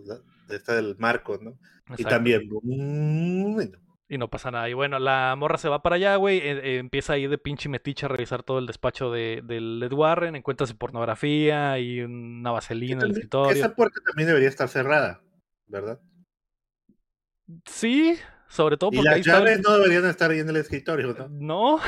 de 0.48 0.56
esta 0.56 0.74
del 0.74 0.96
marco, 0.98 1.38
¿no? 1.40 1.58
Y 1.98 2.04
también. 2.04 2.42
y 2.64 4.18
no. 4.18 4.26
Y 4.26 4.28
pasa 4.28 4.50
nada. 4.50 4.68
Y 4.68 4.74
bueno, 4.74 4.98
la 4.98 5.34
morra 5.38 5.56
se 5.58 5.68
va 5.70 5.82
para 5.82 5.96
allá, 5.96 6.16
güey. 6.16 6.38
eh, 6.38 6.60
eh, 6.62 6.78
empieza 6.78 7.14
a 7.14 7.18
ir 7.18 7.30
de 7.30 7.38
pinche 7.38 7.68
metiche 7.68 8.04
a 8.06 8.08
revisar 8.10 8.42
todo 8.42 8.58
el 8.58 8.66
despacho 8.66 9.10
de, 9.10 9.40
del 9.44 9.78
Led 9.80 9.92
Warren. 9.92 10.36
Encuentra 10.36 10.66
su 10.66 10.76
pornografía 10.76 11.78
y 11.78 12.00
una 12.02 12.50
vaselina 12.50 13.00
en 13.00 13.06
el 13.06 13.10
escritorio. 13.12 13.52
Esa 13.52 13.74
puerta 13.74 14.00
también 14.04 14.28
debería 14.28 14.48
estar 14.50 14.68
cerrada, 14.68 15.22
¿verdad? 15.66 15.98
Sí, 17.66 18.16
sobre 18.48 18.76
todo 18.76 18.90
Y 18.92 18.96
porque 18.96 19.08
ahí 19.08 19.18
las 19.18 19.26
está 19.26 19.38
el- 19.38 19.44
llaves 19.44 19.60
no 19.62 19.72
deberían 19.78 20.04
estar 20.06 20.30
ahí 20.30 20.40
en 20.40 20.48
el 20.48 20.56
escritorio, 20.56 21.14
¿no? 21.14 21.28
No, 21.28 21.80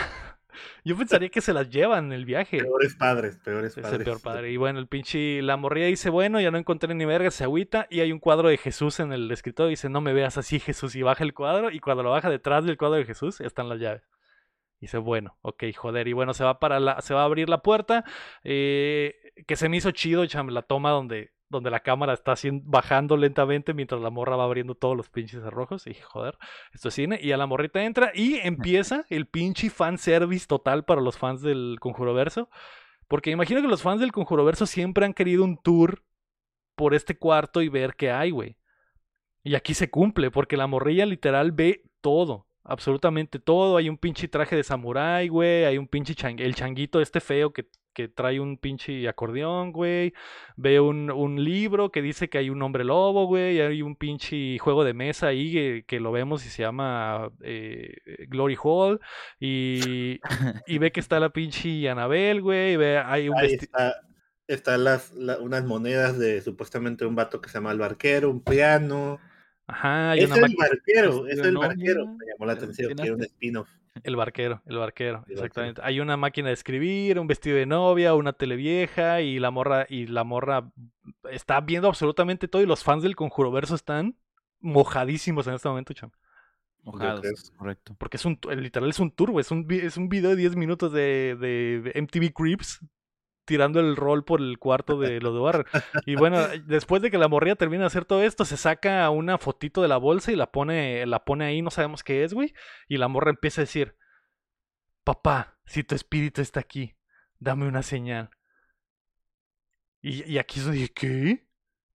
yo 0.85 0.97
pensaría 0.97 1.29
que 1.29 1.41
se 1.41 1.53
las 1.53 1.69
llevan 1.71 2.07
en 2.07 2.13
el 2.13 2.25
viaje. 2.25 2.59
Peores 2.59 2.95
padres, 2.97 3.39
peores 3.45 3.73
Es 3.73 3.77
el 3.79 3.83
padres. 3.83 4.05
peor 4.05 4.21
padre. 4.23 4.51
Y 4.53 4.57
bueno, 4.57 4.79
el 4.79 4.87
pinche 4.89 5.43
la 5.43 5.57
morría 5.57 5.87
dice, 5.87 6.11
bueno, 6.11 6.41
ya 6.41 6.51
no 6.51 6.59
encontré 6.59 6.95
ni 6.95 7.05
verga, 7.05 7.31
se 7.31 7.45
agüita. 7.45 7.87
Y 7.91 8.01
hay 8.01 8.13
un 8.13 8.19
cuadro 8.19 8.49
de 8.49 8.57
Jesús 8.57 9.01
en 9.01 9.13
el 9.13 9.31
escritorio. 9.31 9.69
Dice, 9.71 9.89
no 9.89 10.01
me 10.01 10.13
veas 10.13 10.39
así, 10.39 10.61
Jesús. 10.61 10.97
Y 10.97 11.03
baja 11.03 11.25
el 11.25 11.35
cuadro. 11.35 11.71
Y 11.71 11.81
cuando 11.81 12.03
lo 12.03 12.11
baja 12.11 12.31
detrás 12.31 12.65
del 12.65 12.77
cuadro 12.77 12.97
de 12.97 13.05
Jesús, 13.05 13.41
están 13.41 13.69
las 13.69 13.79
llaves. 13.81 14.03
Dice, 14.81 14.99
bueno, 14.99 15.37
ok, 15.43 15.65
joder. 15.77 16.09
Y 16.09 16.13
bueno, 16.13 16.35
se 16.35 16.45
va 16.45 16.59
para 16.59 16.81
la, 16.81 17.01
se 17.01 17.15
va 17.15 17.23
a 17.23 17.25
abrir 17.25 17.49
la 17.49 17.63
puerta. 17.63 18.05
eh, 18.43 19.15
que 19.47 19.57
se 19.57 19.69
me 19.69 19.77
hizo 19.77 19.91
chido, 19.91 20.25
cham, 20.27 20.49
la 20.49 20.63
toma 20.63 20.91
donde, 20.91 21.33
donde 21.55 21.71
la 21.71 21.81
cámara 21.81 22.13
está 22.13 22.35
bajando 22.65 23.17
lentamente 23.17 23.73
mientras 23.75 24.01
la 24.01 24.11
morra 24.11 24.37
va 24.37 24.45
abriendo 24.45 24.75
todos 24.75 24.97
los 24.97 25.09
pinches 25.09 25.43
cerrojos. 25.43 25.87
Y 25.87 25.95
joder, 25.95 26.37
esto 26.73 26.89
es 26.89 26.95
cine. 26.95 27.19
Y 27.23 27.33
a 27.33 27.37
la 27.37 27.47
morrita 27.47 27.83
entra 27.83 28.13
y 28.15 28.35
empieza 28.43 29.05
el 29.09 29.27
pinche 29.27 29.71
fanservice 29.71 30.47
total 30.47 30.85
para 30.85 31.01
los 31.01 31.17
fans 31.17 31.41
del 31.41 31.79
Conjuro 31.81 32.13
Verso. 32.13 32.51
Porque 33.09 33.31
imagino 33.31 33.63
que 33.63 33.69
los 33.69 33.83
fans 33.83 34.01
del 34.01 34.13
Conjuro 34.13 34.45
Verso 34.45 34.67
siempre 34.67 35.05
han 35.07 35.15
querido 35.15 35.45
un 35.45 35.57
tour 35.57 36.03
por 36.75 36.95
este 36.95 37.17
cuarto 37.17 37.63
y 37.63 37.69
ver 37.69 37.95
qué 37.95 38.11
hay, 38.11 38.31
güey. 38.31 38.57
Y 39.43 39.55
aquí 39.55 39.75
se 39.75 39.91
cumple, 39.91 40.31
porque 40.31 40.57
la 40.57 40.67
morrilla 40.67 41.07
literal 41.07 41.53
ve 41.53 41.83
todo, 42.01 42.47
absolutamente 42.65 43.39
todo. 43.39 43.77
Hay 43.77 43.89
un 43.89 43.99
pinche 43.99 44.27
traje 44.29 44.57
de 44.57 44.65
samurái, 44.65 45.29
güey. 45.29 45.65
Hay 45.65 45.79
un 45.79 45.87
pinche 45.89 46.15
chang- 46.15 46.41
el 46.41 46.55
changuito 46.55 47.01
este 47.01 47.21
feo 47.21 47.53
que, 47.53 47.67
que 47.93 48.09
trae 48.09 48.41
un 48.41 48.57
pinche 48.59 49.07
acordeón, 49.09 49.71
güey. 49.73 50.13
Ve 50.57 50.81
un, 50.81 51.11
un 51.11 51.45
libro 51.45 51.91
que 51.93 52.03
dice 52.03 52.29
que 52.29 52.39
hay 52.39 52.51
un 52.51 52.61
hombre 52.63 52.83
lobo, 52.85 53.27
güey. 53.27 53.57
y 53.57 53.61
Hay 53.61 53.83
un 53.83 53.97
pinche 53.97 54.59
juego 54.59 54.83
de 54.85 54.95
mesa 54.95 55.29
ahí 55.29 55.53
que, 55.53 55.85
que 55.87 56.01
lo 56.01 56.11
vemos 56.11 56.45
y 56.47 56.49
se 56.49 56.63
llama 56.63 57.31
eh, 57.43 57.95
Glory 58.29 58.57
Hall. 58.63 59.01
Y, 59.39 60.19
y 60.67 60.79
ve 60.79 60.91
que 60.93 61.01
está 61.01 61.21
la 61.21 61.31
pinche 61.31 61.89
Anabel, 61.89 62.41
güey. 62.43 62.73
y 62.73 62.77
Ve, 62.77 62.99
hay 62.99 63.29
un 63.29 63.39
Ahí 63.39 63.49
vesti- 63.53 63.63
está, 63.63 63.95
están 64.49 64.85
las, 64.85 65.13
la- 65.13 65.39
unas 65.39 65.65
monedas 65.65 66.19
de 66.19 66.41
supuestamente 66.41 67.05
un 67.07 67.15
vato 67.15 67.41
que 67.41 67.49
se 67.49 67.55
llama 67.59 67.73
el 67.73 67.79
barquero, 67.79 68.31
un 68.31 68.43
piano. 68.43 69.21
Ajá, 69.67 70.11
hay 70.13 70.21
Es 70.21 70.27
una 70.27 70.35
el 70.37 70.41
máquina. 70.43 70.67
barquero, 70.69 71.27
es 71.27 71.39
el 71.39 71.57
barquero. 71.57 72.07
Me 72.07 72.27
llamó 72.27 72.47
la 72.47 72.55
¿te 72.59 72.65
atención, 72.65 72.89
quiero 72.95 73.03
un 73.03 73.09
imaginaste? 73.21 73.35
spin-off. 73.35 73.69
El 74.03 74.17
barquero, 74.17 74.61
el 74.67 74.77
barquero, 74.77 75.25
El 75.29 75.35
exactamente. 75.35 75.81
Hay 75.85 76.01
una 76.01 76.17
máquina 76.17 76.49
de 76.49 76.55
escribir, 76.55 77.19
un 77.21 77.27
vestido 77.29 77.57
de 77.57 77.65
novia, 77.65 78.15
una 78.15 78.33
tele 78.33 78.57
vieja 78.57 79.21
y 79.21 79.39
la 79.39 79.51
morra 79.53 79.87
y 79.89 80.07
la 80.09 80.25
morra 80.25 80.71
está 81.31 81.61
viendo 81.61 81.89
absolutamente 81.89 82.49
todo 82.49 82.61
y 82.61 82.67
los 82.67 82.83
fans 82.83 83.03
del 83.05 83.15
Conjuro 83.17 83.53
Verso 83.53 83.75
están 83.77 84.17
mojadísimos 84.61 85.47
en 85.47 85.55
este 85.55 85.69
momento, 85.69 85.93
cham. 85.95 86.11
Mojados, 86.83 87.53
correcto. 87.57 87.95
Porque 87.99 88.17
es 88.19 88.25
un 88.27 88.39
literal 88.57 88.91
es 88.91 88.99
un 88.99 89.11
turbo, 89.11 89.41
es 89.41 89.51
un 89.51 89.67
es 89.71 89.97
un 89.97 90.09
video 90.11 90.31
de 90.31 90.37
10 90.37 90.57
minutos 90.57 90.93
de, 90.93 91.37
de- 91.41 91.81
de 91.83 91.93
MTV 92.03 92.33
Creeps 92.35 92.81
tirando 93.45 93.81
el 93.81 93.97
rol 93.97 94.25
por 94.25 94.41
el 94.41 94.59
cuarto 94.59 94.99
de 94.99 95.21
los 95.21 95.35
de 95.35 95.41
Warren. 95.41 95.67
Y 96.07 96.17
bueno, 96.17 96.39
después 96.67 97.03
de 97.03 97.11
que 97.11 97.19
la 97.19 97.29
morrilla 97.29 97.57
termina 97.57 97.83
de 97.83 97.89
hacer 97.89 98.05
todo 98.05 98.23
esto, 98.23 98.45
se 98.45 98.57
saca 98.57 99.09
una 99.11 99.39
fotito 99.39 99.83
de 99.83 99.89
la 99.89 99.97
bolsa 99.97 100.33
y 100.33 100.37
la 100.37 100.51
pone, 100.51 101.07
la 101.07 101.25
pone 101.25 101.45
ahí, 101.45 101.63
no 101.63 101.71
sabemos 101.71 102.03
qué 102.03 102.25
es, 102.25 102.35
güey. 102.35 102.55
Y 102.89 102.97
la 102.97 103.09
morra 103.09 103.31
empieza 103.31 103.61
a 103.61 103.65
decir, 103.65 103.97
papá, 105.05 105.59
si 105.65 105.85
tu 105.85 105.95
espíritu 105.95 106.41
está 106.41 106.61
aquí, 106.61 106.97
dame 107.39 107.67
una 107.67 107.83
señal. 107.83 108.31
Y, 110.01 110.31
y 110.31 110.39
aquí 110.39 110.61
yo 110.61 110.71
dije, 110.71 110.93
¿qué? 110.93 111.47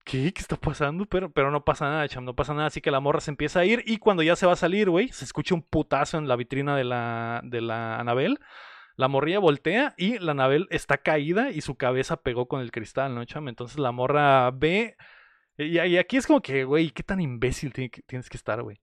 ¿Qué? 0.04 0.32
¿Qué 0.32 0.40
está 0.40 0.56
pasando? 0.56 1.06
Pero, 1.06 1.30
pero 1.30 1.50
no 1.50 1.64
pasa 1.64 1.88
nada, 1.88 2.08
cham, 2.08 2.24
no 2.24 2.34
pasa 2.34 2.54
nada. 2.54 2.66
Así 2.66 2.80
que 2.80 2.90
la 2.90 3.00
morra 3.00 3.20
se 3.20 3.30
empieza 3.30 3.60
a 3.60 3.64
ir 3.64 3.82
y 3.86 3.98
cuando 3.98 4.22
ya 4.22 4.34
se 4.34 4.46
va 4.46 4.54
a 4.54 4.56
salir, 4.56 4.90
güey, 4.90 5.08
se 5.08 5.24
escucha 5.24 5.54
un 5.54 5.62
putazo 5.62 6.18
en 6.18 6.26
la 6.26 6.36
vitrina 6.36 6.76
de 6.76 6.84
la, 6.84 7.40
de 7.44 7.60
la 7.60 7.98
Anabel. 7.98 8.40
La 8.96 9.08
morrilla 9.08 9.38
voltea 9.38 9.94
y 9.96 10.18
la 10.18 10.32
Anabel 10.32 10.66
está 10.70 10.98
caída 10.98 11.50
y 11.50 11.60
su 11.60 11.76
cabeza 11.76 12.22
pegó 12.22 12.48
con 12.48 12.60
el 12.60 12.70
cristal, 12.70 13.14
¿no, 13.14 13.24
cham? 13.24 13.48
Entonces 13.48 13.78
la 13.78 13.92
morra 13.92 14.50
ve. 14.50 14.96
Y, 15.56 15.78
y 15.80 15.98
aquí 15.98 16.16
es 16.16 16.26
como 16.26 16.42
que, 16.42 16.64
güey, 16.64 16.90
qué 16.90 17.02
tan 17.02 17.20
imbécil 17.20 17.72
tienes 17.72 18.28
que 18.28 18.36
estar, 18.36 18.62
güey. 18.62 18.80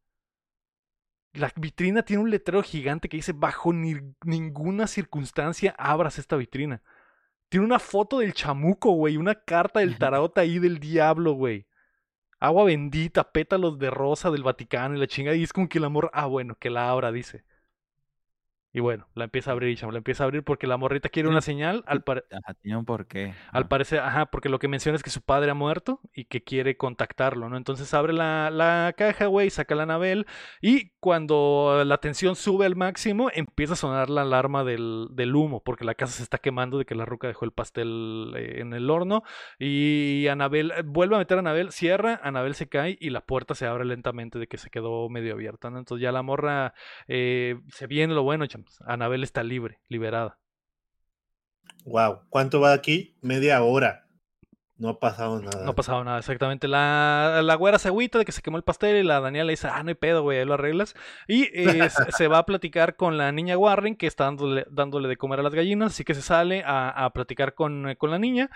La 1.34 1.52
vitrina 1.56 2.04
tiene 2.04 2.24
un 2.24 2.32
letrero 2.32 2.64
gigante 2.64 3.10
que 3.10 3.18
dice: 3.18 3.34
Bajo 3.34 3.74
ni, 3.74 3.96
ninguna 4.24 4.88
circunstancia 4.88 5.76
abras 5.78 6.18
esta 6.18 6.36
vitrina. 6.36 6.82
Tiene 7.50 7.66
una 7.66 7.80
foto 7.80 8.20
del 8.20 8.34
chamuco, 8.34 8.92
güey. 8.92 9.18
Una 9.18 9.36
carta 9.36 9.80
del 9.80 9.98
tarot 9.98 10.38
ahí 10.38 10.60
del 10.60 10.80
diablo, 10.80 11.34
güey. 11.34 11.68
Agua 12.40 12.66
bendita, 12.66 13.32
pétalos 13.32 13.80
de 13.80 13.90
rosa 13.90 14.32
del 14.32 14.44
Vaticano 14.44 14.96
y 14.96 15.00
la 15.00 15.08
chinga. 15.08 15.34
Y 15.36 15.44
es 15.44 15.54
como 15.54 15.70
que 15.70 15.78
el 15.80 15.86
amor, 15.86 16.10
ah, 16.14 16.26
bueno, 16.26 16.56
que 16.60 16.70
la 16.70 16.90
abra, 16.90 17.12
dice. 17.12 17.44
Y 18.78 18.80
bueno, 18.80 19.08
la 19.16 19.24
empieza 19.24 19.50
a 19.50 19.54
abrir, 19.54 19.76
chamo, 19.76 19.92
la 19.92 19.98
empieza 19.98 20.24
a 20.24 20.26
abrir 20.26 20.44
porque 20.44 20.68
la 20.68 20.78
morrita 20.78 21.10
quiere 21.10 21.28
una 21.28 21.42
señal. 21.42 21.84
Al 21.88 22.04
tiene 22.62 22.78
un 22.78 22.86
porqué. 22.86 23.34
Al 23.52 23.68
parecer, 23.68 24.02
ajá, 24.02 24.28
porque 24.28 24.50
lo 24.50 24.60
que 24.60 24.68
menciona 24.68 24.96
es 24.96 25.02
que 25.02 25.10
su 25.10 25.24
padre 25.24 25.50
ha 25.50 25.56
muerto 25.56 26.00
y 26.14 26.26
que 26.26 26.44
quiere 26.44 26.78
contactarlo, 26.78 27.50
¿no? 27.50 27.58
Entonces 27.58 27.92
abre 27.96 28.14
la, 28.14 28.52
la 28.52 28.94
caja, 28.96 29.26
güey, 29.26 29.50
saca 29.50 29.74
la 29.74 29.82
Anabel 29.82 30.28
y 30.62 30.92
cuando 31.00 31.82
la 31.88 31.98
tensión 31.98 32.36
sube 32.36 32.68
al 32.68 32.76
máximo, 32.76 33.32
empieza 33.34 33.74
a 33.74 33.78
sonar 33.78 34.12
la 34.12 34.22
alarma 34.22 34.64
del, 34.64 35.08
del, 35.10 35.36
humo 35.36 35.64
porque 35.64 35.84
la 35.84 35.96
casa 35.96 36.14
se 36.14 36.22
está 36.22 36.38
quemando 36.38 36.78
de 36.78 36.86
que 36.86 36.94
la 36.94 37.06
ruca 37.06 37.28
dejó 37.28 37.46
el 37.46 37.54
pastel 37.54 38.32
eh, 38.38 38.62
en 38.62 38.74
el 38.74 38.92
horno 38.92 39.24
y 39.58 40.28
Anabel 40.28 40.70
eh, 40.70 40.84
vuelve 40.86 41.16
a 41.16 41.18
meter 41.18 41.38
a 41.38 41.40
Anabel, 41.40 41.72
cierra, 41.72 42.20
Anabel 42.22 42.54
se 42.54 42.70
cae 42.70 42.96
y 43.02 43.10
la 43.10 43.22
puerta 43.22 43.56
se 43.56 43.66
abre 43.66 43.86
lentamente 43.86 44.38
de 44.38 44.46
que 44.46 44.58
se 44.58 44.70
quedó 44.70 45.10
medio 45.10 45.34
abierta, 45.34 45.72
¿no? 45.72 45.80
Entonces 45.80 46.04
ya 46.04 46.12
la 46.12 46.22
morra 46.22 46.76
eh, 47.08 47.60
se 47.70 47.88
viene 47.88 48.14
lo 48.14 48.22
bueno, 48.22 48.46
chamo. 48.46 48.67
Anabel 48.86 49.24
está 49.24 49.44
libre, 49.44 49.80
liberada. 49.88 50.38
Wow, 51.86 52.22
¿cuánto 52.30 52.60
va 52.60 52.74
aquí? 52.74 53.16
Media 53.22 53.62
hora. 53.64 54.06
No 54.80 54.90
ha 54.90 55.00
pasado 55.00 55.42
nada. 55.42 55.64
No 55.64 55.72
ha 55.72 55.76
pasado 55.76 56.04
nada, 56.04 56.20
exactamente. 56.20 56.68
La, 56.68 57.42
la 57.44 57.56
güera 57.56 57.80
se 57.80 57.88
agüita 57.88 58.20
de 58.20 58.26
que 58.26 58.32
se 58.32 58.44
quemó 58.44 58.58
el 58.58 58.64
pastel 58.64 58.98
y 58.98 59.04
la 59.04 59.20
Daniela 59.20 59.46
le 59.46 59.54
dice, 59.54 59.68
ah, 59.68 59.82
no 59.82 59.90
hay 59.90 59.96
pedo, 59.96 60.22
güey, 60.22 60.38
ahí 60.38 60.46
lo 60.46 60.54
arreglas. 60.54 60.94
Y 61.28 61.46
eh, 61.54 61.90
se 61.90 62.28
va 62.28 62.38
a 62.38 62.46
platicar 62.46 62.96
con 62.96 63.18
la 63.18 63.32
niña 63.32 63.58
Warren, 63.58 63.96
que 63.96 64.06
está 64.06 64.26
dándole, 64.26 64.68
dándole 64.70 65.08
de 65.08 65.18
comer 65.18 65.40
a 65.40 65.44
las 65.44 65.56
gallinas, 65.56 65.94
así 65.94 66.04
que 66.04 66.14
se 66.14 66.22
sale 66.22 66.64
a, 66.64 66.90
a 66.90 67.10
platicar 67.12 67.56
con, 67.56 67.96
con 67.98 68.12
la 68.12 68.20
niña. 68.20 68.52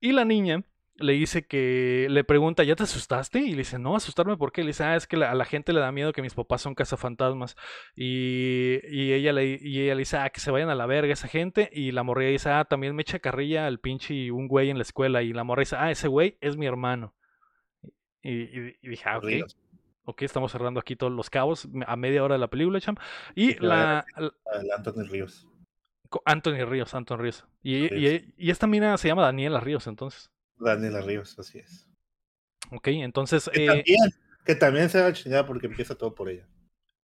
Y 0.00 0.12
la 0.12 0.26
niña 0.26 0.62
le 1.00 1.14
dice 1.14 1.46
que 1.46 2.06
le 2.10 2.24
pregunta, 2.24 2.62
¿ya 2.64 2.76
te 2.76 2.82
asustaste? 2.82 3.40
Y 3.40 3.50
le 3.52 3.58
dice, 3.58 3.78
no, 3.78 3.96
asustarme, 3.96 4.36
¿por 4.36 4.52
qué? 4.52 4.62
Le 4.62 4.68
dice, 4.68 4.84
ah, 4.84 4.96
es 4.96 5.06
que 5.06 5.16
a 5.16 5.34
la 5.34 5.44
gente 5.44 5.72
le 5.72 5.80
da 5.80 5.90
miedo 5.92 6.12
que 6.12 6.22
mis 6.22 6.34
papás 6.34 6.60
son 6.62 6.74
cazafantasmas. 6.74 7.56
Y, 7.96 8.80
y, 8.88 9.12
ella 9.12 9.32
le, 9.32 9.58
y 9.60 9.80
ella 9.80 9.94
le 9.94 10.00
dice, 10.00 10.18
ah, 10.18 10.30
que 10.30 10.40
se 10.40 10.50
vayan 10.50 10.68
a 10.68 10.74
la 10.74 10.86
verga 10.86 11.12
esa 11.12 11.28
gente. 11.28 11.70
Y 11.72 11.92
la 11.92 12.02
morrilla 12.02 12.30
dice, 12.30 12.50
ah, 12.50 12.64
también 12.64 12.94
me 12.94 13.02
echa 13.02 13.18
carrilla 13.18 13.66
el 13.68 13.80
pinche 13.80 14.30
un 14.30 14.48
güey 14.48 14.70
en 14.70 14.76
la 14.76 14.82
escuela. 14.82 15.22
Y 15.22 15.32
la 15.32 15.44
morrilla 15.44 15.62
dice, 15.62 15.76
ah, 15.78 15.90
ese 15.90 16.08
güey 16.08 16.36
es 16.40 16.56
mi 16.56 16.66
hermano. 16.66 17.14
Y, 18.22 18.76
dije, 18.86 19.04
ah, 19.06 19.18
ok. 19.18 19.26
Ok, 20.04 20.22
estamos 20.22 20.50
cerrando 20.50 20.80
aquí 20.80 20.96
todos 20.96 21.12
los 21.12 21.30
cabos 21.30 21.68
a 21.86 21.96
media 21.96 22.24
hora 22.24 22.34
de 22.34 22.40
la 22.40 22.48
película, 22.48 22.80
cham. 22.80 22.96
Y 23.34 23.54
la, 23.64 24.04
Anthony 24.76 25.04
Ríos. 25.08 25.46
Anthony 26.24 26.64
Ríos, 26.64 26.94
Anthony 26.94 27.16
Ríos. 27.16 27.46
Y, 27.62 27.94
y, 27.94 28.34
y, 28.36 28.50
esta 28.50 28.66
mina 28.66 28.96
se 28.98 29.08
llama 29.08 29.22
Daniela 29.22 29.60
Ríos, 29.60 29.86
entonces. 29.86 30.30
Daniela 30.60 31.00
Ríos, 31.00 31.38
así 31.38 31.58
es. 31.58 31.88
Ok, 32.70 32.88
entonces. 32.88 33.50
Que, 33.52 33.66
también, 33.66 34.10
que 34.44 34.54
también 34.54 34.90
se 34.90 35.00
va 35.00 35.08
a 35.08 35.12
chingar 35.12 35.46
porque 35.46 35.66
empieza 35.66 35.94
todo 35.94 36.14
por 36.14 36.28
ella. 36.28 36.46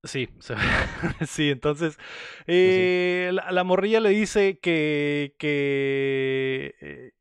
Sí, 0.05 0.29
sí, 1.27 1.49
entonces 1.49 1.97
eh, 2.45 3.31
la, 3.33 3.63
morrilla 3.63 3.99
le 3.99 4.09
dice 4.09 4.59
que, 4.59 5.35
que 5.39 6.75
eh, 6.79 7.11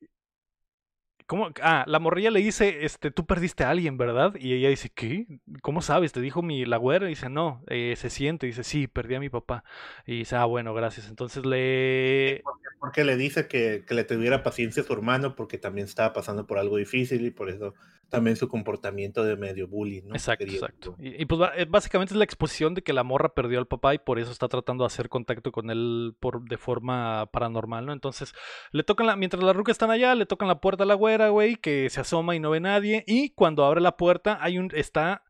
Ah, 1.62 1.85
la 1.87 1.99
morrilla 1.99 2.30
le 2.30 2.41
dice, 2.41 2.85
este, 2.85 3.11
tú 3.11 3.26
perdiste 3.26 3.64
a 3.64 3.70
alguien, 3.70 3.97
¿verdad? 3.97 4.35
Y 4.39 4.55
ella 4.55 4.68
dice, 4.68 4.91
¿qué? 4.91 5.26
¿Cómo 5.62 5.82
sabes? 5.82 6.12
Te 6.12 6.20
dijo 6.20 6.43
mi 6.43 6.64
la 6.64 6.76
güera. 6.76 7.07
Y 7.07 7.11
dice, 7.11 7.28
no, 7.28 7.62
eh, 7.68 7.95
se 7.97 8.11
siente. 8.11 8.47
Y 8.47 8.51
dice, 8.51 8.64
sí, 8.64 8.87
perdí 8.87 9.14
a 9.14 9.20
mi 9.20 9.28
papá. 9.28 9.64
Y 10.07 10.18
dice, 10.18 10.37
ah, 10.37 10.45
bueno, 10.45 10.74
gracias. 10.74 11.09
Entonces 11.09 11.45
le... 11.47 12.43
Porque, 12.80 13.05
le 13.05 13.16
dice 13.16 13.49
que, 13.49 13.85
que, 13.87 13.95
le 13.95 14.05
tuviera 14.05 14.43
paciencia 14.43 14.82
a 14.82 14.87
su 14.87 14.93
hermano 14.93 15.35
porque 15.35 15.59
también 15.59 15.87
estaba 15.87 16.12
pasando 16.12 16.47
por 16.47 16.59
algo 16.59 16.76
difícil 16.76 17.24
y 17.24 17.30
por 17.30 17.49
eso 17.49 17.74
también 18.09 18.37
su 18.37 18.49
comportamiento 18.49 19.25
de 19.25 19.37
medio 19.37 19.67
bullying, 19.69 20.03
¿no? 20.07 20.15
Exacto, 20.15 20.45
exacto. 20.45 20.97
Y, 20.99 21.25
pues 21.27 21.51
eh, 21.57 21.67
básicamente 21.69 22.15
es 22.15 22.19
la 22.19 22.25
exposición 22.25 22.75
de 22.75 22.83
que 22.83 22.93
la 22.93 23.03
morra 23.03 23.35
perdió 23.35 23.59
al 23.59 23.67
papá 23.67 23.95
y 23.95 23.99
por 23.99 24.19
eso 24.19 24.31
está 24.31 24.49
tratando 24.49 24.85
de 24.85 24.87
hacer 24.87 25.09
contacto 25.09 25.53
con 25.53 25.71
él 25.71 26.15
por, 26.21 26.43
de 26.45 26.57
forma 26.57 27.27
paranormal, 27.33 27.87
¿no? 27.87 27.93
Entonces, 27.93 28.35
le 28.73 28.85
tocan 28.85 29.07
la, 29.07 29.17
mientras 29.17 29.43
las 29.43 29.57
rucas 29.57 29.75
están 29.75 29.91
allá, 29.91 30.15
le 30.15 30.27
tocan 30.27 30.49
la 30.49 30.61
puerta 30.61 30.85
a 30.85 30.87
la 30.87 30.95
güera, 30.95 31.29
güey, 31.29 31.57
que 31.57 31.91
se 31.91 32.01
asoma 32.01 32.37
y 32.37 32.41
no 32.41 32.51
ve 32.51 32.61
nadie. 32.61 33.05
Y 33.07 33.31
cuando 33.31 33.65
abre 33.65 33.81
la 33.81 33.97
puerta, 33.97 34.39
hay 34.41 34.59
un, 34.59 34.71
está, 34.75 35.25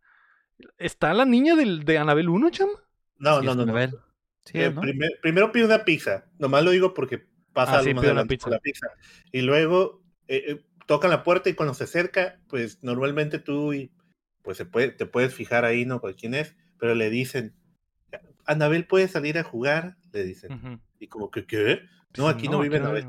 está 0.78 1.14
la 1.14 1.24
niña 1.24 1.56
del, 1.56 1.84
de 1.84 1.98
Anabel 1.98 2.28
1, 2.28 2.50
cham. 2.50 2.68
No, 3.18 3.40
no, 3.40 3.54
no, 3.54 3.64
no. 3.64 3.78
Eh, 4.52 4.74
primero 5.22 5.50
pide 5.52 5.64
una 5.64 5.84
pizza, 5.84 6.26
nomás 6.38 6.62
lo 6.64 6.70
digo 6.72 6.92
porque 6.92 7.26
pasa 7.54 7.76
ah, 7.76 7.78
algo 7.78 7.94
más 7.94 8.04
la 8.04 8.26
pizza. 8.26 8.88
Y 9.32 9.40
luego 9.40 10.02
eh, 10.28 10.62
tocan 10.86 11.10
la 11.10 11.22
puerta 11.22 11.48
y 11.50 11.54
cuando 11.54 11.74
se 11.74 11.84
acerca, 11.84 12.40
pues 12.48 12.82
normalmente 12.82 13.38
tú 13.38 13.72
y, 13.72 13.90
pues 14.42 14.56
se 14.56 14.66
puede, 14.66 14.90
te 14.90 15.06
puedes 15.06 15.34
fijar 15.34 15.64
ahí, 15.64 15.84
¿no? 15.84 16.00
Con 16.00 16.12
quién 16.14 16.34
es, 16.34 16.56
pero 16.78 16.94
le 16.94 17.10
dicen, 17.10 17.54
Anabel 18.46 18.86
puede 18.86 19.08
salir 19.08 19.38
a 19.38 19.44
jugar, 19.44 19.96
le 20.12 20.24
dicen. 20.24 20.80
Y 20.98 21.08
como 21.08 21.30
que, 21.30 21.46
¿qué? 21.46 21.80
No, 22.16 22.28
aquí 22.28 22.48
no, 22.48 22.60
vive 22.60 22.76
Anabel. 22.76 23.06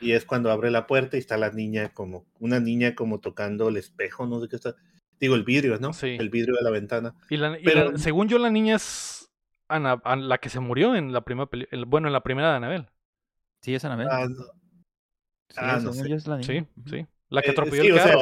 Y 0.00 0.12
es 0.12 0.24
cuando 0.24 0.50
abre 0.50 0.70
la 0.70 0.86
puerta 0.86 1.16
y 1.16 1.20
está 1.20 1.36
la 1.36 1.50
niña 1.50 1.90
como, 1.92 2.24
una 2.38 2.60
niña 2.60 2.94
como 2.94 3.18
tocando 3.20 3.68
el 3.68 3.76
espejo, 3.76 4.26
no 4.26 4.40
sé 4.40 4.48
qué 4.48 4.56
está. 4.56 4.76
Digo, 5.20 5.34
el 5.34 5.42
vidrio, 5.42 5.78
¿no? 5.80 5.92
Sí. 5.92 6.16
El 6.18 6.30
vidrio 6.30 6.54
de 6.54 6.62
la 6.62 6.70
ventana. 6.70 7.14
Y, 7.28 7.38
pero, 7.64 7.98
según 7.98 8.28
yo, 8.28 8.38
la 8.38 8.50
niña 8.50 8.76
es 8.76 9.28
la 9.68 10.38
que 10.38 10.48
se 10.48 10.60
murió 10.60 10.94
en 10.94 11.12
la 11.12 11.22
primera 11.22 11.50
bueno, 11.86 12.06
en 12.06 12.12
la 12.12 12.22
primera 12.22 12.50
de 12.50 12.56
Anabel. 12.56 12.86
Sí, 13.60 13.74
es 13.74 13.84
Anabel. 13.84 14.06
Ah, 14.10 14.26
no. 14.28 14.44
Sí, 15.48 15.56
ah, 15.56 15.80
no 15.82 15.92
sé. 15.92 16.42
Sí, 16.42 16.66
sí. 16.86 17.06
La 17.28 17.42
que 17.42 17.48
eh, 17.48 17.52
atropelló 17.52 17.82
el 17.82 17.94
carro. 17.94 18.20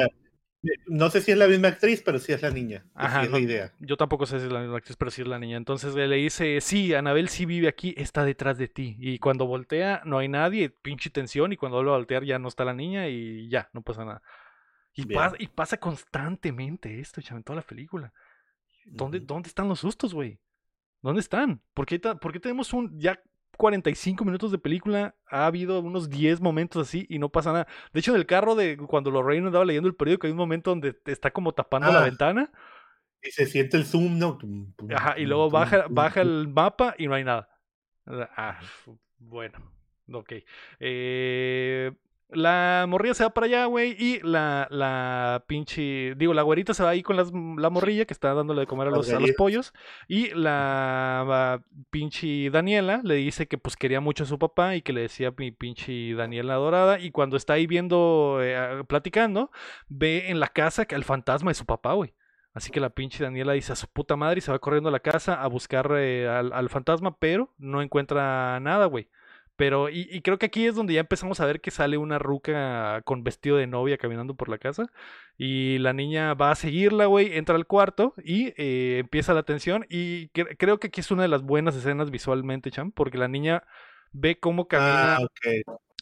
no 0.87 1.09
sé 1.09 1.21
si 1.21 1.31
es 1.31 1.37
la 1.37 1.47
misma 1.47 1.69
actriz, 1.69 2.01
pero 2.03 2.19
sí 2.19 2.33
es 2.33 2.41
la 2.41 2.49
niña. 2.49 2.85
Ajá, 2.93 3.23
es 3.23 3.31
la 3.31 3.39
idea. 3.39 3.73
Yo 3.79 3.97
tampoco 3.97 4.25
sé 4.25 4.39
si 4.39 4.45
es 4.45 4.51
la 4.51 4.59
misma 4.59 4.77
actriz, 4.77 4.97
pero 4.97 5.11
sí 5.11 5.21
es 5.21 5.27
la 5.27 5.39
niña. 5.39 5.57
Entonces 5.57 5.95
le 5.95 6.15
dice, 6.15 6.59
sí, 6.61 6.93
Anabel 6.93 7.29
sí 7.29 7.45
vive 7.45 7.67
aquí, 7.67 7.93
está 7.97 8.23
detrás 8.23 8.57
de 8.57 8.67
ti. 8.67 8.95
Y 8.99 9.19
cuando 9.19 9.45
voltea, 9.45 10.01
no 10.05 10.17
hay 10.17 10.27
nadie, 10.27 10.69
pinche 10.69 11.09
tensión. 11.09 11.53
Y 11.53 11.57
cuando 11.57 11.77
vuelve 11.77 11.91
a 11.91 11.97
voltear, 11.97 12.23
ya 12.23 12.39
no 12.39 12.47
está 12.47 12.65
la 12.65 12.73
niña 12.73 13.07
y 13.07 13.49
ya, 13.49 13.69
no 13.73 13.81
pasa 13.81 14.05
nada. 14.05 14.21
Y, 14.93 15.05
pasa, 15.05 15.35
y 15.37 15.47
pasa 15.47 15.77
constantemente 15.77 16.99
esto, 16.99 17.21
en 17.29 17.43
toda 17.43 17.57
la 17.57 17.61
película. 17.61 18.11
¿Dónde, 18.85 19.19
¿dónde 19.19 19.47
están 19.47 19.67
los 19.67 19.79
sustos, 19.79 20.13
güey? 20.13 20.39
¿Dónde 21.01 21.21
están? 21.21 21.61
¿Por 21.73 21.85
qué, 21.85 21.99
¿Por 21.99 22.33
qué 22.33 22.39
tenemos 22.39 22.73
un 22.73 22.99
ya 22.99 23.19
45 23.55 24.25
minutos 24.25 24.51
de 24.51 24.57
película 24.57 25.15
ha 25.27 25.45
habido 25.45 25.79
unos 25.79 26.09
10 26.09 26.41
momentos 26.41 26.87
así 26.87 27.05
y 27.09 27.19
no 27.19 27.29
pasa 27.29 27.51
nada. 27.51 27.67
De 27.93 27.99
hecho, 27.99 28.11
en 28.11 28.17
el 28.17 28.25
carro 28.25 28.55
de 28.55 28.77
cuando 28.77 29.11
Lorraine 29.11 29.47
andaba 29.47 29.65
leyendo 29.65 29.87
el 29.87 29.95
periódico 29.95 30.27
hay 30.27 30.31
un 30.31 30.37
momento 30.37 30.71
donde 30.71 30.95
está 31.05 31.31
como 31.31 31.53
tapando 31.53 31.91
la 31.91 32.01
ah. 32.01 32.05
ventana. 32.05 32.51
Y 33.21 33.31
se 33.31 33.45
siente 33.47 33.77
el 33.77 33.85
zoom, 33.85 34.19
¿no? 34.19 34.37
Ajá, 34.95 35.17
y 35.17 35.25
luego 35.25 35.49
baja, 35.49 35.85
baja 35.89 36.21
el 36.21 36.47
mapa 36.47 36.93
y 36.97 37.07
no 37.07 37.15
hay 37.15 37.23
nada. 37.23 37.49
Ah, 38.05 38.59
bueno, 39.17 39.59
ok. 40.11 40.33
Eh, 40.79 41.91
la 42.29 42.85
morrilla 42.87 43.13
se 43.13 43.23
va 43.23 43.29
para 43.29 43.45
allá, 43.45 43.65
güey, 43.65 43.95
y 43.97 44.19
la, 44.21 44.67
la 44.69 45.45
pinche, 45.47 46.13
digo, 46.15 46.33
la 46.33 46.41
güerita 46.41 46.73
se 46.73 46.83
va 46.83 46.89
ahí 46.89 47.01
con 47.01 47.15
las, 47.15 47.31
la 47.31 47.69
morrilla 47.69 48.05
que 48.05 48.13
está 48.13 48.33
dándole 48.33 48.61
de 48.61 48.67
comer 48.67 48.89
a 48.89 48.91
los, 48.91 49.09
a 49.09 49.19
los 49.19 49.31
pollos, 49.31 49.73
y 50.07 50.29
la, 50.33 51.61
pinche 51.89 52.49
Daniela 52.49 53.01
le 53.03 53.15
dice 53.15 53.47
que 53.47 53.57
pues 53.57 53.77
quería 53.77 54.01
mucho 54.01 54.23
a 54.23 54.27
su 54.27 54.37
papá 54.37 54.75
y 54.75 54.81
que 54.81 54.91
le 54.91 55.01
decía 55.01 55.33
mi 55.37 55.51
pinche 55.51 56.13
Daniela 56.15 56.55
dorada, 56.55 56.99
y 56.99 57.11
cuando 57.11 57.37
está 57.37 57.53
ahí 57.53 57.65
viendo, 57.65 58.39
eh, 58.41 58.83
platicando, 58.87 59.49
ve 59.87 60.29
en 60.29 60.39
la 60.39 60.47
casa 60.47 60.85
que 60.85 60.95
el 60.95 61.05
fantasma 61.05 61.51
de 61.51 61.55
su 61.55 61.65
papá, 61.65 61.93
güey. 61.93 62.13
Así 62.53 62.71
que 62.71 62.79
la 62.79 62.89
pinche 62.89 63.23
Daniela 63.23 63.53
dice 63.53 63.73
a 63.73 63.75
su 63.75 63.87
puta 63.87 64.15
madre 64.15 64.39
y 64.39 64.41
se 64.41 64.51
va 64.51 64.57
corriendo 64.57 64.89
a 64.89 64.91
la 64.91 64.99
casa 64.99 65.35
a 65.35 65.47
buscar 65.47 65.91
eh, 65.95 66.27
al, 66.27 66.51
al 66.51 66.69
fantasma, 66.69 67.15
pero 67.19 67.53
no 67.59 67.83
encuentra 67.83 68.59
nada, 68.59 68.87
güey. 68.87 69.09
Pero, 69.57 69.89
y, 69.89 70.21
creo 70.21 70.37
que 70.37 70.45
aquí 70.45 70.67
es 70.67 70.75
donde 70.75 70.93
ya 70.93 70.99
empezamos 71.01 71.39
a 71.39 71.45
ver 71.47 71.61
que 71.61 71.71
sale 71.71 71.97
una 71.97 72.19
ruca 72.19 73.01
con 73.05 73.23
vestido 73.23 73.57
de 73.57 73.65
novia 73.65 73.97
caminando 73.97 74.35
por 74.35 74.49
la 74.49 74.59
casa. 74.59 74.85
Y 75.35 75.79
la 75.79 75.93
niña 75.93 76.35
va 76.35 76.51
a 76.51 76.55
seguirla, 76.55 77.07
güey, 77.07 77.35
entra 77.35 77.55
al 77.55 77.65
cuarto 77.65 78.13
y 78.23 78.53
eh, 78.57 78.99
empieza 78.99 79.33
la 79.33 79.43
tensión. 79.43 79.85
Y 79.89 80.29
creo 80.29 80.79
que 80.79 80.87
aquí 80.87 81.01
es 81.01 81.09
una 81.09 81.23
de 81.23 81.27
las 81.27 81.41
buenas 81.41 81.75
escenas 81.75 82.11
visualmente, 82.11 82.69
Cham, 82.69 82.91
porque 82.91 83.17
la 83.17 83.27
niña 83.27 83.63
ve 84.11 84.39
cómo 84.39 84.67
camina. 84.67 85.17
Ah, 85.17 85.27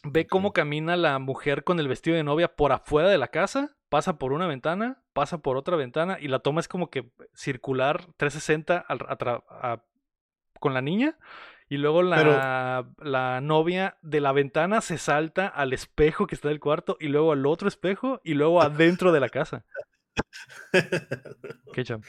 ve 0.04 0.26
cómo 0.26 0.52
camina 0.52 0.96
la 0.96 1.18
mujer 1.18 1.64
con 1.64 1.80
el 1.80 1.88
vestido 1.88 2.16
de 2.16 2.24
novia 2.24 2.54
por 2.54 2.72
afuera 2.72 3.08
de 3.08 3.18
la 3.18 3.28
casa, 3.28 3.76
pasa 3.88 4.18
por 4.18 4.32
una 4.32 4.46
ventana, 4.46 5.02
pasa 5.12 5.38
por 5.38 5.56
otra 5.56 5.76
ventana 5.76 6.18
y 6.20 6.28
la 6.28 6.40
toma 6.40 6.60
es 6.60 6.68
como 6.68 6.90
que 6.90 7.10
circular 7.34 8.06
360 8.16 8.84
al, 8.86 9.42
con 10.60 10.74
la 10.74 10.82
niña 10.82 11.18
Y 11.68 11.78
luego 11.78 12.02
la, 12.02 12.86
la 12.98 13.40
novia 13.40 13.96
de 14.02 14.20
la 14.20 14.32
ventana 14.32 14.80
se 14.80 14.98
salta 14.98 15.48
al 15.48 15.72
espejo 15.72 16.26
que 16.26 16.36
está 16.36 16.48
en 16.48 16.54
el 16.54 16.60
cuarto 16.60 16.96
y 17.00 17.08
luego 17.08 17.32
al 17.32 17.44
otro 17.44 17.66
espejo 17.66 18.20
y 18.22 18.34
luego 18.34 18.62
adentro 18.62 19.10
de 19.10 19.20
la 19.20 19.28
casa. 19.28 19.64
¿Qué 21.72 21.84
cham? 21.84 22.02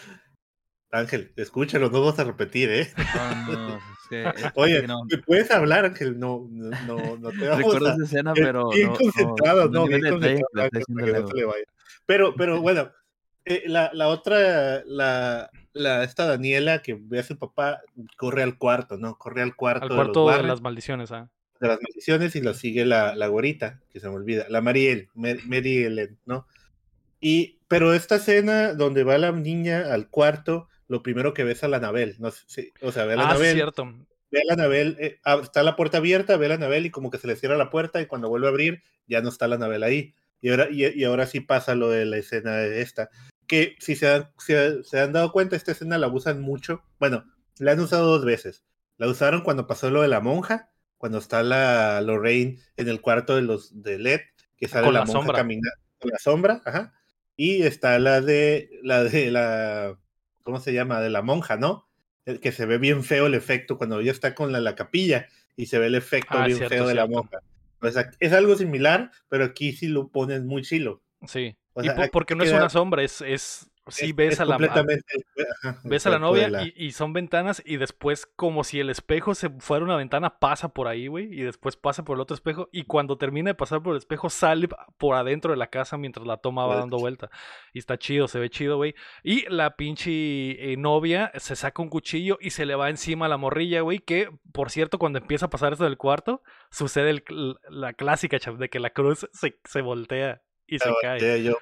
Ángel, 0.92 1.34
escúchalo, 1.36 1.90
no 1.90 2.00
vamos 2.00 2.20
a 2.20 2.24
repetir, 2.24 2.70
¿eh? 2.70 2.94
No, 3.16 3.52
no, 3.52 3.76
es 3.78 3.82
que, 4.10 4.52
Oye, 4.56 4.88
no. 4.88 5.04
¿me 5.10 5.18
puedes 5.18 5.52
hablar, 5.52 5.84
Ángel? 5.86 6.18
No, 6.18 6.48
no, 6.50 6.70
no, 6.86 7.18
no 7.18 7.30
te 7.32 7.48
vamos 7.48 7.58
Recuerdo 7.58 7.88
a... 7.88 7.94
esa 7.94 8.04
escena, 8.06 8.34
pero. 8.34 8.70
bien 8.70 8.94
concentrado, 8.96 9.66
no, 9.66 9.82
no 9.82 9.88
bien 9.88 10.02
concentrado, 10.02 10.20
que 10.22 10.28
le 10.30 10.40
está 10.40 10.62
Ángel, 10.62 10.80
diciendo 10.80 11.02
para 11.02 11.08
que 11.10 11.18
no 11.18 11.20
Leo. 11.20 11.28
se 11.28 11.36
le 11.36 11.46
vaya. 11.46 11.66
Pero, 12.06 12.36
pero 12.36 12.62
bueno, 12.62 12.92
eh, 13.44 13.64
la, 13.68 13.92
la 13.94 14.08
otra, 14.08 14.82
la, 14.86 15.50
la, 15.78 16.04
esta 16.04 16.26
Daniela 16.26 16.82
que 16.82 16.98
ve 17.00 17.20
a 17.20 17.24
su 17.24 17.38
papá, 17.38 17.82
corre 18.18 18.44
al 18.44 18.58
cuarto, 18.58 18.98
¿no? 18.98 19.18
Corre 19.18 19.42
al 19.42 19.56
cuarto, 19.56 19.84
Al 19.84 19.90
de 19.90 19.96
los 19.96 20.04
cuarto 20.06 20.38
de 20.42 20.48
las 20.48 20.62
maldiciones, 20.62 21.12
¿ah? 21.12 21.30
de 21.60 21.68
las 21.68 21.80
maldiciones 21.82 22.36
y 22.36 22.42
lo 22.42 22.54
sigue 22.54 22.86
la, 22.86 23.16
la 23.16 23.28
güerita, 23.28 23.80
que 23.90 24.00
se 24.00 24.08
me 24.10 24.16
olvida, 24.16 24.46
la 24.50 24.62
Mariel, 24.62 25.10
Mary, 25.16 25.42
Mary 25.48 25.84
Ellen, 25.86 26.18
¿no? 26.26 26.46
Y, 27.20 27.60
pero 27.68 27.94
esta 27.94 28.16
escena 28.18 28.74
donde 28.74 29.04
va 29.04 29.18
la 29.18 29.32
niña 29.32 29.92
al 29.94 30.08
cuarto, 30.10 30.68
lo 30.88 31.02
primero 31.02 31.34
que 31.34 31.44
ves 31.44 31.64
a 31.64 31.68
la 31.68 31.78
Anabel, 31.78 32.16
no 32.20 32.30
sé 32.32 32.44
si- 32.48 32.72
o 32.82 32.92
sea, 32.92 33.06
ve 33.06 33.14
a 33.14 33.16
la 33.18 33.24
Ah, 33.24 33.26
sí, 33.26 33.32
Anabel, 33.32 33.54
cierto. 33.56 33.86
ve 34.32 34.40
a 34.40 34.46
la 34.46 34.54
Anabel, 34.54 34.98
eh, 35.00 35.20
ah, 35.26 35.40
está 35.42 35.64
la 35.64 35.76
puerta 35.76 35.98
abierta, 35.98 36.38
ve 36.38 36.46
a 36.46 36.50
la 36.50 36.56
Anabel 36.56 36.86
y 36.86 36.92
como 36.92 37.10
que 37.10 37.18
se 37.18 37.28
le 37.28 37.36
cierra 37.36 37.58
la 37.58 37.70
puerta 37.72 38.00
y 38.02 38.06
cuando 38.06 38.30
vuelve 38.30 38.48
a 38.48 38.52
abrir 38.52 38.84
ya 39.08 39.22
no 39.22 39.30
está 39.30 39.48
la 39.48 39.56
Anabel 39.56 39.82
ahí. 39.84 40.14
Y 40.42 40.50
ahora, 40.52 40.68
y, 40.70 40.86
y 40.86 41.04
ahora 41.06 41.26
sí 41.26 41.40
pasa 41.40 41.74
lo 41.74 41.90
de 41.90 42.06
la 42.06 42.18
escena 42.18 42.58
de 42.58 42.82
esta, 42.84 43.10
que 43.48 43.76
si 43.80 43.96
se 43.96 44.10
han, 44.10 44.32
se, 44.38 44.84
se 44.84 45.00
han 45.00 45.14
dado 45.14 45.32
cuenta, 45.32 45.56
esta 45.56 45.72
escena 45.72 45.98
la 45.98 46.08
usan 46.08 46.42
mucho, 46.42 46.84
bueno, 47.00 47.26
la 47.60 47.72
han 47.72 47.80
usado 47.80 48.06
dos 48.12 48.26
veces. 48.26 48.64
La 48.98 49.08
usaron 49.08 49.42
cuando 49.42 49.68
pasó 49.68 49.90
lo 49.90 50.02
de 50.02 50.08
la 50.08 50.20
monja, 50.22 50.72
cuando 50.98 51.20
está 51.20 51.44
la 51.44 52.02
Lorraine 52.02 52.60
en 52.76 52.88
el 52.90 53.02
cuarto 53.02 53.36
de 53.36 53.44
los 53.44 53.82
de 53.84 54.00
LED, 54.00 54.22
que 54.58 54.68
sale 54.68 54.86
Con 54.86 54.94
la, 54.94 55.02
la 55.02 55.06
monja 55.06 55.20
sombra. 55.20 55.38
caminando 55.38 55.82
con 56.00 56.12
la 56.12 56.18
sombra, 56.20 56.62
ajá. 56.66 56.94
Y 57.36 57.62
está 57.64 58.00
la 58.00 58.22
de 58.22 58.70
la 58.84 59.04
de 59.04 59.32
la 59.32 59.98
¿cómo 60.44 60.60
se 60.60 60.74
llama? 60.74 61.02
de 61.02 61.10
la 61.12 61.22
monja, 61.22 61.58
¿no? 61.58 61.88
El 62.26 62.40
que 62.40 62.52
se 62.52 62.66
ve 62.66 62.78
bien 62.80 63.04
feo 63.04 63.28
el 63.28 63.36
efecto 63.36 63.78
cuando 63.78 64.00
ella 64.00 64.12
está 64.12 64.34
con 64.36 64.52
la, 64.52 64.60
la 64.60 64.76
capilla 64.76 65.28
y 65.56 65.68
se 65.68 65.78
ve 65.80 65.88
el 65.88 65.96
efecto 65.96 66.38
Ah, 66.38 66.46
bien 66.46 66.58
cierto, 66.58 66.76
feo 66.76 66.88
de 66.88 66.96
la 66.96 67.08
monja. 67.08 67.40
O 67.80 67.90
sea, 67.92 68.10
es 68.20 68.34
algo 68.34 68.56
similar, 68.56 69.12
pero 69.30 69.46
aquí 69.46 69.72
sí 69.74 69.88
lo 69.88 70.10
ponen 70.10 70.48
muy 70.48 70.64
chilo. 70.64 71.04
Sí. 71.28 71.56
O 71.78 71.82
y 71.82 71.86
sea, 71.86 72.10
porque 72.12 72.36
no 72.36 72.44
es 72.44 72.52
una 72.52 72.70
sombra, 72.70 73.04
es, 73.04 73.22
es 73.22 73.70
sí 73.90 74.08
Es- 74.08 74.16
ves 74.16 74.34
es 74.34 74.40
a 74.42 74.46
la 74.46 74.56
ajá, 74.56 75.80
ves 75.84 76.06
a 76.06 76.10
la 76.10 76.20
novia 76.20 76.50
la- 76.50 76.64
Y, 76.64 76.74
y 76.76 76.92
son 76.92 77.14
ventanas 77.14 77.62
y 77.66 77.78
después 77.78 78.26
como 78.26 78.64
si 78.64 78.80
el 78.80 78.90
espejo 78.90 79.34
se 79.36 79.50
fuera 79.60 79.86
una 79.86 79.96
ventana 79.96 80.40
pasa 80.40 80.70
por 80.70 80.88
ahí, 80.88 81.08
güey, 81.08 81.26
y 81.26 81.44
después 81.44 81.78
pasa 81.78 82.04
por 82.04 82.18
el 82.18 82.22
otro 82.22 82.36
espejo 82.36 82.68
y 82.72 82.84
cuando 82.84 83.18
termina 83.18 83.52
de 83.52 83.56
pasar 83.56 83.82
por 83.82 83.94
el 83.94 84.00
espejo 84.00 84.30
sale 84.30 84.68
por 84.98 85.16
adentro 85.16 85.52
de 85.52 85.58
la 85.58 85.68
casa 85.68 85.98
mientras 85.98 86.26
la 86.28 86.38
toma 86.38 86.66
va 86.66 86.78
dando 86.78 86.98
vuelta. 86.98 87.30
Y 87.74 87.80
está 87.80 87.98
chido, 87.98 88.28
se 88.28 88.40
ve 88.40 88.50
chido, 88.50 88.76
güey. 88.78 88.96
Y 89.24 89.48
la 89.50 89.76
pinche 89.76 90.74
eh, 90.74 90.78
novia 90.78 91.32
se 91.36 91.56
saca 91.56 91.82
un 91.82 91.90
cuchillo 91.90 92.38
y 92.42 92.50
se 92.50 92.66
le 92.66 92.76
va 92.76 92.90
encima 92.90 93.28
a 93.28 93.30
la 93.30 93.38
morrilla, 93.38 93.82
güey, 93.82 94.00
que 94.00 94.30
por 94.52 94.70
cierto 94.72 94.98
cuando 94.98 95.20
empieza 95.20 95.46
a 95.46 95.50
pasar 95.50 95.74
esto 95.74 95.86
del 95.86 95.98
cuarto 95.98 96.42
sucede 96.72 97.12
el 97.12 97.24
la 97.70 97.94
clásica, 97.94 98.38
de 98.58 98.70
que 98.70 98.80
la 98.80 98.90
cruz 98.90 99.30
se, 99.32 99.60
se 99.64 99.82
voltea 99.82 100.42
y 100.66 100.80
se 100.80 100.90
cae. 101.02 101.12
volteé 101.12 101.44
yo. 101.44 101.58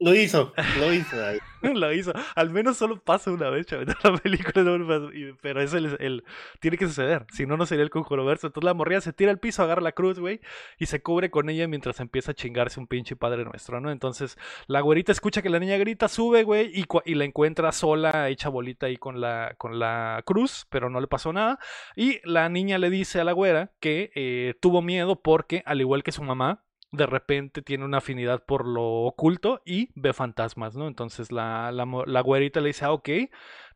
Lo 0.00 0.14
hizo, 0.14 0.54
lo 0.78 0.92
hizo. 0.94 1.16
Lo 1.62 1.92
hizo. 1.92 2.14
Al 2.34 2.48
menos 2.48 2.78
solo 2.78 3.02
pasa 3.02 3.30
una 3.30 3.50
vez, 3.50 3.66
chaval. 3.66 3.86
en 3.88 3.94
La 4.02 4.16
película 4.16 4.62
no 4.64 5.10
Pero 5.42 5.60
es 5.60 5.74
el, 5.74 6.24
Tiene 6.58 6.78
que 6.78 6.86
suceder. 6.86 7.26
Si 7.30 7.44
no, 7.44 7.58
no 7.58 7.66
sería 7.66 7.84
el 7.84 7.90
conjuro 7.90 8.24
verso. 8.24 8.46
Entonces 8.46 8.64
la 8.64 8.72
morrilla 8.72 9.02
se 9.02 9.12
tira 9.12 9.30
al 9.30 9.38
piso, 9.38 9.62
agarra 9.62 9.82
la 9.82 9.92
cruz, 9.92 10.18
güey. 10.18 10.40
Y 10.78 10.86
se 10.86 11.02
cubre 11.02 11.30
con 11.30 11.50
ella 11.50 11.68
mientras 11.68 12.00
empieza 12.00 12.30
a 12.30 12.34
chingarse 12.34 12.80
un 12.80 12.86
pinche 12.86 13.14
padre 13.14 13.44
nuestro, 13.44 13.78
¿no? 13.82 13.90
Entonces 13.90 14.38
la 14.68 14.80
güerita 14.80 15.12
escucha 15.12 15.42
que 15.42 15.50
la 15.50 15.58
niña 15.58 15.76
grita, 15.76 16.08
sube, 16.08 16.44
güey. 16.44 16.70
Y, 16.74 16.86
y 17.04 17.14
la 17.14 17.26
encuentra 17.26 17.70
sola, 17.72 18.30
hecha 18.30 18.48
bolita 18.48 18.86
ahí 18.86 18.96
con 18.96 19.20
la, 19.20 19.54
con 19.58 19.78
la 19.78 20.22
cruz. 20.24 20.66
Pero 20.70 20.88
no 20.88 20.98
le 20.98 21.08
pasó 21.08 21.34
nada. 21.34 21.58
Y 21.94 22.20
la 22.24 22.48
niña 22.48 22.78
le 22.78 22.88
dice 22.88 23.20
a 23.20 23.24
la 23.24 23.32
güera 23.32 23.72
que 23.80 24.12
eh, 24.14 24.54
tuvo 24.60 24.80
miedo 24.80 25.20
porque, 25.20 25.62
al 25.66 25.82
igual 25.82 26.02
que 26.02 26.12
su 26.12 26.22
mamá, 26.22 26.64
de 26.92 27.06
repente 27.06 27.62
tiene 27.62 27.84
una 27.84 27.98
afinidad 27.98 28.44
por 28.44 28.66
lo 28.66 28.84
oculto 29.04 29.62
y 29.64 29.90
ve 29.94 30.12
fantasmas, 30.12 30.76
¿no? 30.76 30.88
Entonces 30.88 31.30
la, 31.30 31.70
la, 31.72 31.86
la 32.06 32.20
güerita 32.20 32.60
le 32.60 32.68
dice, 32.68 32.84
ah, 32.84 32.92
ok, 32.92 33.08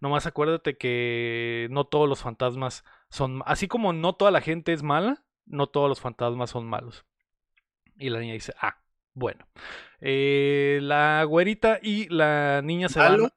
nomás 0.01 0.27
acuérdate 0.27 0.77
que 0.77 1.69
no 1.71 1.85
todos 1.85 2.09
los 2.09 2.21
fantasmas 2.23 2.85
son, 3.11 3.43
así 3.47 3.69
como 3.69 3.93
no 3.93 4.15
toda 4.15 4.31
la 4.31 4.41
gente 4.41 4.73
es 4.73 4.83
mala, 4.83 5.25
no 5.47 5.69
todos 5.69 5.89
los 5.89 6.01
fantasmas 6.01 6.51
son 6.51 6.67
malos. 6.67 7.05
Y 7.97 8.11
la 8.11 8.19
niña 8.19 8.35
dice, 8.35 8.53
ah, 8.61 8.81
bueno. 9.13 9.47
Eh, 10.01 10.81
la 10.83 11.23
güerita 11.25 11.79
y 11.81 12.09
la 12.09 12.61
niña 12.63 12.89
se 12.89 12.99
Malo, 12.99 13.23
van. 13.23 13.33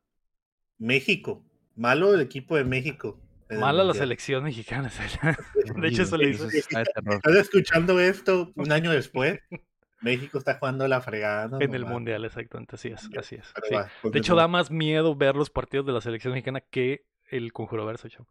México. 0.80 1.43
Malo 1.75 2.15
el 2.15 2.21
equipo 2.21 2.57
de 2.57 2.63
México. 2.63 3.19
Mala 3.50 3.84
la 3.84 3.93
selección 3.93 4.43
mexicana. 4.43 4.89
De 5.76 5.88
hecho, 5.88 6.04
eso 6.04 6.18
le 6.18 6.30
hizo. 6.30 6.48
¿Estás 6.50 7.36
escuchando 7.36 8.00
esto 8.00 8.52
un 8.56 8.72
año 8.72 8.91
después? 8.91 9.39
México 10.02 10.38
está 10.38 10.60
jugando 10.60 10.88
la 10.88 11.02
fregada. 11.02 11.48
¿no? 11.48 11.60
En 11.60 11.74
el 11.74 11.86
mundial, 11.86 12.24
exactamente, 12.24 12.76
así 12.76 12.89
es, 12.89 13.10
así 13.18 13.36
es. 13.36 13.54
Sí. 13.68 13.76
De 14.10 14.20
hecho, 14.20 14.36
da 14.36 14.48
más 14.48 14.70
miedo 14.70 15.16
ver 15.16 15.36
los 15.36 15.50
partidos 15.50 15.88
de 15.88 15.93
la 15.93 16.02
selección 16.02 16.34
mexicana 16.34 16.62
que 16.62 17.06
el 17.30 17.52
conjuro 17.52 17.86
verso, 17.86 18.08
chavo. 18.08 18.28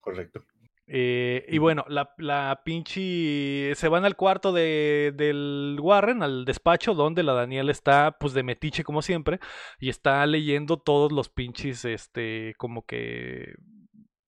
Correcto. 0.00 0.44
Eh, 0.86 1.46
y 1.48 1.58
bueno, 1.58 1.84
la, 1.88 2.12
la 2.18 2.60
pinche. 2.64 3.74
Se 3.74 3.88
van 3.88 4.04
al 4.04 4.16
cuarto 4.16 4.52
de, 4.52 5.14
del 5.16 5.78
Warren, 5.80 6.22
al 6.22 6.44
despacho, 6.44 6.94
donde 6.94 7.22
la 7.22 7.32
Daniela 7.32 7.70
está, 7.70 8.16
pues 8.18 8.34
de 8.34 8.42
metiche 8.42 8.84
como 8.84 9.00
siempre, 9.00 9.40
y 9.78 9.88
está 9.88 10.26
leyendo 10.26 10.76
todos 10.78 11.10
los 11.10 11.28
pinches, 11.28 11.84
este, 11.84 12.54
como 12.58 12.84
que. 12.84 13.54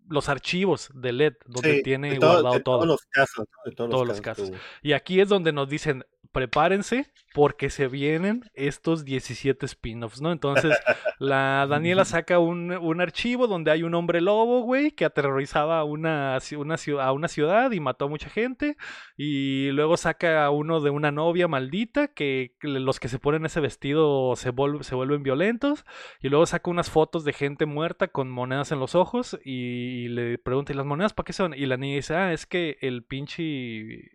Los 0.09 0.28
archivos 0.28 0.90
de 0.94 1.12
LED, 1.12 1.34
donde 1.46 1.76
Sí, 1.76 1.82
tiene 1.82 2.11
de 2.11 2.18
todo- 2.18 2.30
guardado 2.34 2.54
de 2.54 2.61
todo. 2.61 2.74
todos 2.76 2.86
los 2.86 3.00
casos. 3.11 3.46
todos, 3.74 3.74
Todos 3.90 3.90
los 3.90 4.09
los 4.09 4.20
casos. 4.20 4.50
casos. 4.50 4.64
Y 4.82 4.92
aquí 4.92 5.20
es 5.20 5.28
donde 5.28 5.52
nos 5.52 5.68
dicen, 5.68 6.04
prepárense 6.37 7.07
porque 7.32 7.70
se 7.70 7.89
vienen 7.89 8.43
estos 8.53 9.07
17 9.07 9.64
spin-offs, 9.64 10.20
¿no? 10.20 10.32
Entonces, 10.32 10.76
la 11.18 11.66
Daniela 11.70 12.05
saca 12.05 12.39
un, 12.39 12.72
un 12.72 13.01
archivo 13.01 13.47
donde 13.47 13.70
hay 13.70 13.82
un 13.82 13.95
hombre 13.95 14.20
lobo, 14.20 14.61
güey, 14.61 14.91
que 14.91 15.07
aterrorizaba 15.07 15.78
a 15.78 15.84
una, 15.84 16.37
una, 16.59 16.76
a 17.03 17.12
una 17.12 17.28
ciudad 17.28 17.72
y 17.72 17.80
mató 17.80 18.05
a 18.05 18.09
mucha 18.09 18.28
gente. 18.28 18.76
Y 19.16 19.70
luego 19.70 19.97
saca 19.97 20.51
uno 20.51 20.82
de 20.82 20.91
una 20.91 21.11
novia 21.11 21.49
maldita, 21.49 22.09
que 22.09 22.53
los 22.61 23.01
que 23.01 23.09
se 23.09 23.18
ponen 23.18 23.47
ese 23.47 23.61
vestido 23.61 24.37
se, 24.37 24.53
vol- 24.53 24.82
se 24.82 24.95
vuelven 24.95 25.22
violentos. 25.22 25.87
Y 26.20 26.28
luego 26.28 26.45
saca 26.45 26.70
unas 26.70 26.91
fotos 26.91 27.24
de 27.24 27.32
gente 27.32 27.64
muerta 27.64 28.09
con 28.09 28.30
monedas 28.30 28.72
en 28.72 28.78
los 28.80 28.95
ojos 28.95 29.39
y 29.43 30.09
le 30.09 30.37
pregunta, 30.37 30.74
¿y 30.74 30.76
las 30.76 30.84
monedas 30.84 31.14
para 31.14 31.24
qué 31.24 31.32
son? 31.32 31.55
Y 31.55 31.64
la 31.64 31.78
niña 31.78 31.97
dice, 31.97 32.14
ah, 32.14 32.34
es 32.34 32.45
que 32.45 32.76
el 32.82 33.05
pinche, 33.05 33.43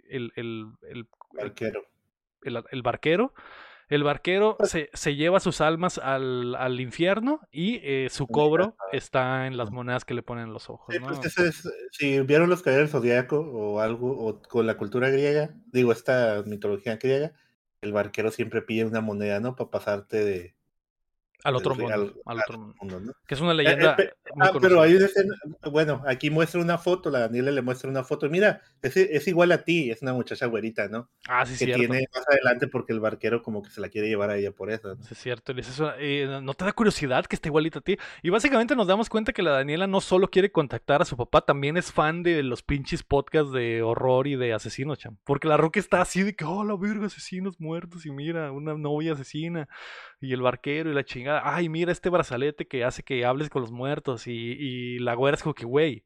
el, 0.08 0.32
el, 0.36 0.66
el, 0.84 1.08
Arquero. 1.40 1.82
El- 2.44 2.64
el 2.72 2.82
barquero, 2.82 3.34
el 3.90 4.04
barquero 4.04 4.56
se, 4.64 4.90
se 4.94 5.16
lleva 5.16 5.40
sus 5.42 5.60
almas 5.62 5.98
al, 5.98 6.56
al 6.56 6.80
infierno 6.80 7.42
y 7.52 7.80
eh, 7.84 8.08
su 8.10 8.28
cobro 8.28 8.76
está 8.94 9.48
en 9.48 9.58
las 9.58 9.70
monedas 9.72 10.06
que 10.06 10.14
le 10.14 10.24
ponen 10.24 10.46
en 10.46 10.54
los 10.54 10.70
ojos, 10.70 10.96
pues 11.22 11.38
es, 11.38 11.70
si 11.92 12.20
vieron 12.22 12.50
los 12.50 12.62
caballeros 12.64 12.92
del 12.92 13.02
zodiaco 13.02 13.40
o 13.40 13.80
algo, 13.82 14.12
o 14.26 14.42
con 14.42 14.66
la 14.66 14.78
cultura 14.78 15.10
griega, 15.10 15.56
digo, 15.74 15.92
esta 15.92 16.44
mitología 16.46 16.98
griega, 16.98 17.34
el 17.82 17.92
barquero 17.94 18.32
siempre 18.32 18.62
pide 18.62 18.86
una 18.86 19.02
moneda, 19.02 19.40
¿no? 19.40 19.56
Para 19.56 19.70
pasarte 19.72 20.24
de. 20.24 20.56
Al 21.44 21.56
otro 21.56 21.76
mundo, 21.76 22.14
al- 22.26 22.40
otro 22.40 22.58
mundo. 22.58 22.76
mundo, 22.82 23.00
¿no? 23.00 23.14
Que 23.28 23.36
es 23.36 23.42
una 23.42 23.52
Eh, 23.52 23.56
leyenda 23.56 23.92
eh, 23.94 23.96
pe- 23.98 24.14
muy 24.36 24.48
ah, 24.48 24.52
pero 24.62 24.82
hay 24.82 24.96
una 24.96 25.06
escena, 25.06 25.36
bueno, 25.72 26.04
aquí 26.06 26.30
muestra 26.30 26.62
una 26.62 26.78
foto, 26.78 27.10
la 27.10 27.20
Daniela 27.22 27.52
le 27.52 27.62
muestra 27.62 27.90
una 27.90 28.04
foto, 28.04 28.30
mira, 28.30 28.62
es, 28.82 28.96
es 28.98 29.28
igual 29.28 29.52
a 29.52 29.64
ti, 29.64 29.90
es 29.92 30.02
una 30.02 30.14
muchacha 30.14 30.46
güerita, 30.46 30.88
¿no? 30.88 31.10
Ah, 31.28 31.46
sí, 31.46 31.54
que 31.54 31.66
cierto. 31.66 31.80
tiene 31.80 32.06
más 32.14 32.28
adelante 32.28 32.68
porque 32.68 32.94
el 32.94 33.00
barquero 33.00 33.42
como 33.42 33.62
que 33.64 33.70
se 33.70 33.82
la 33.82 33.90
quiere 33.90 34.08
llevar 34.08 34.30
a 34.30 34.38
ella 34.38 34.52
por 34.52 34.72
eso. 34.72 34.96
¿no? 34.96 35.04
Sí, 35.04 35.10
es 35.14 35.18
cierto. 35.18 35.54
eh, 36.00 36.40
¿No 36.44 36.54
te 36.54 36.66
da 36.66 36.74
curiosidad 36.74 37.26
que 37.26 37.36
esté 37.36 37.50
igualita 37.50 37.80
a 37.80 37.82
ti? 37.82 37.98
Y 38.22 38.30
básicamente 38.30 38.76
nos 38.76 38.88
damos 38.88 39.10
cuenta 39.10 39.34
que 39.34 39.42
la 39.42 39.52
Daniela 39.52 39.88
no 39.88 40.02
solo 40.02 40.28
quiere 40.30 40.52
contactar 40.52 41.02
a 41.02 41.06
su 41.06 41.18
papá, 41.18 41.42
también 41.42 41.78
es 41.78 41.92
fan 41.92 42.24
de 42.24 42.44
los 42.44 42.64
pinches 42.64 43.04
podcasts 43.04 43.52
de 43.52 43.82
horror 43.82 44.28
y 44.28 44.36
de 44.36 44.54
asesinos, 44.54 45.00
cham. 45.00 45.18
Porque 45.24 45.48
la 45.48 45.58
Roca 45.58 45.80
está 45.80 46.02
así 46.02 46.24
de 46.24 46.36
que, 46.36 46.46
oh, 46.46 46.64
la 46.64 46.76
verga, 46.76 47.08
asesinos 47.08 47.60
muertos. 47.60 48.06
Y 48.06 48.12
mira, 48.12 48.52
una 48.52 48.74
novia 48.76 49.14
asesina. 49.14 49.68
Y 50.20 50.34
el 50.34 50.42
barquero 50.42 50.92
y 50.92 50.94
la 50.94 51.04
chingada. 51.04 51.31
Ay, 51.44 51.70
mira 51.70 51.92
este 51.92 52.10
brazalete 52.10 52.68
que 52.68 52.84
hace 52.84 53.04
que 53.04 53.26
hables 53.26 53.50
con 53.50 53.62
los 53.62 53.72
muertos. 53.72 54.28
Y, 54.28 54.32
y 54.34 55.00
la 55.00 55.14
güera 55.16 55.36
es 55.36 55.44
como 55.44 55.54
que, 55.56 55.66
güey. 55.66 56.04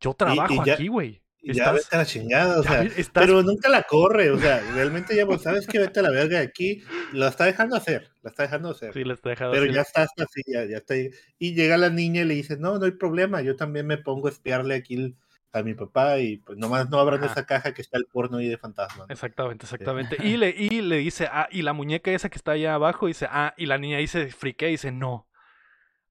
Yo 0.00 0.14
trabajo 0.14 0.64
ya- 0.64 0.74
aquí, 0.74 0.88
güey. 0.88 1.20
ya 1.42 1.72
vete 1.72 1.86
a 1.92 1.98
la 1.98 2.06
chingada, 2.06 2.60
o 2.60 2.62
sea, 2.62 2.86
pero 3.12 3.42
nunca 3.42 3.68
la 3.68 3.82
corre, 3.84 4.30
o 4.30 4.38
sea, 4.38 4.60
realmente 4.74 5.16
ya, 5.16 5.24
pues, 5.24 5.42
sabes 5.42 5.66
que 5.66 5.78
vete 5.78 6.00
a 6.00 6.02
la 6.02 6.10
verga 6.10 6.38
de 6.38 6.44
aquí, 6.44 6.82
la 7.12 7.28
está 7.28 7.46
dejando 7.46 7.74
hacer, 7.76 8.10
la 8.22 8.30
está 8.30 8.42
dejando 8.44 8.70
hacer. 8.70 8.92
Sí, 8.92 9.04
la 9.04 9.14
está 9.14 9.30
dejando 9.30 9.52
Pero 9.52 9.66
ya 9.72 9.80
está, 9.80 10.02
así, 10.02 10.42
ya, 10.46 10.64
ya 10.66 10.78
está. 10.78 10.94
Y 10.96 11.54
llega 11.54 11.76
la 11.78 11.90
niña 11.90 12.22
y 12.22 12.24
le 12.26 12.34
dice, 12.34 12.56
no, 12.58 12.78
no 12.78 12.84
hay 12.84 12.92
problema, 12.92 13.40
yo 13.42 13.56
también 13.56 13.86
me 13.86 13.98
pongo 13.98 14.28
a 14.28 14.30
espiarle 14.30 14.74
aquí 14.74 15.16
a 15.52 15.62
mi 15.62 15.74
papá 15.74 16.18
y 16.18 16.38
pues 16.38 16.58
nomás 16.58 16.90
no 16.90 16.98
abran 16.98 17.24
esa 17.24 17.46
caja 17.46 17.72
que 17.72 17.82
está 17.82 17.98
el 17.98 18.06
porno 18.06 18.38
ahí 18.38 18.48
de 18.48 18.58
fantasma. 18.58 19.06
Exactamente, 19.08 19.64
exactamente. 19.64 20.16
Y 20.22 20.36
le, 20.36 20.50
y 20.50 20.82
le 20.82 20.98
dice, 20.98 21.28
ah, 21.30 21.48
y 21.50 21.62
la 21.62 21.72
muñeca 21.72 22.10
esa 22.10 22.28
que 22.28 22.36
está 22.36 22.52
allá 22.52 22.74
abajo, 22.74 23.06
dice, 23.06 23.26
ah, 23.30 23.54
y 23.56 23.66
la 23.66 23.78
niña 23.78 23.98
ahí 23.98 24.06
se 24.06 24.28
friquea 24.28 24.68
y 24.68 24.72
dice, 24.72 24.92
no, 24.92 25.28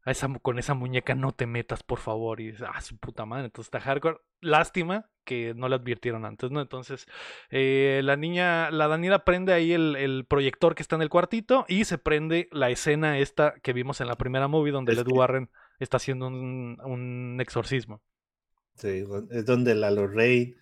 esa, 0.08 0.30
con 0.42 0.58
esa 0.58 0.74
muñeca 0.74 1.16
no 1.16 1.34
te 1.34 1.46
metas, 1.46 1.84
por 1.84 2.00
favor. 2.00 2.40
Y 2.40 2.52
dice, 2.52 2.66
ah, 2.68 2.82
su 2.82 2.98
puta 2.98 3.26
madre. 3.26 3.46
Entonces 3.46 3.68
está 3.68 3.80
hardcore. 3.80 4.18
Lástima 4.40 5.10
que 5.26 5.54
no 5.54 5.68
le 5.68 5.76
advirtieron 5.76 6.24
antes, 6.26 6.50
¿no? 6.50 6.62
Entonces, 6.62 7.06
eh, 7.50 8.00
la 8.04 8.16
niña, 8.16 8.72
la 8.72 8.88
Daniela 8.88 9.26
prende 9.26 9.54
ahí 9.54 9.74
el, 9.74 10.26
proyector 10.30 10.74
que 10.74 10.82
está 10.82 10.96
en 10.96 11.02
el 11.02 11.10
cuartito 11.10 11.66
y 11.68 11.84
se 11.84 11.98
prende 11.98 12.48
la 12.52 12.70
escena 12.70 13.18
esta 13.20 13.56
que 13.62 13.74
vimos 13.74 14.00
en 14.00 14.08
la 14.08 14.16
primera 14.16 14.48
movie 14.48 14.72
donde 14.72 14.96
Led 14.96 15.08
Warren 15.08 15.50
está 15.80 15.98
haciendo 15.98 16.28
un, 16.28 17.38
exorcismo. 17.42 18.02
Sí, 18.78 19.04
es 19.32 19.46
donde 19.46 19.76
la 19.76 19.92
Lorraine 19.92 20.56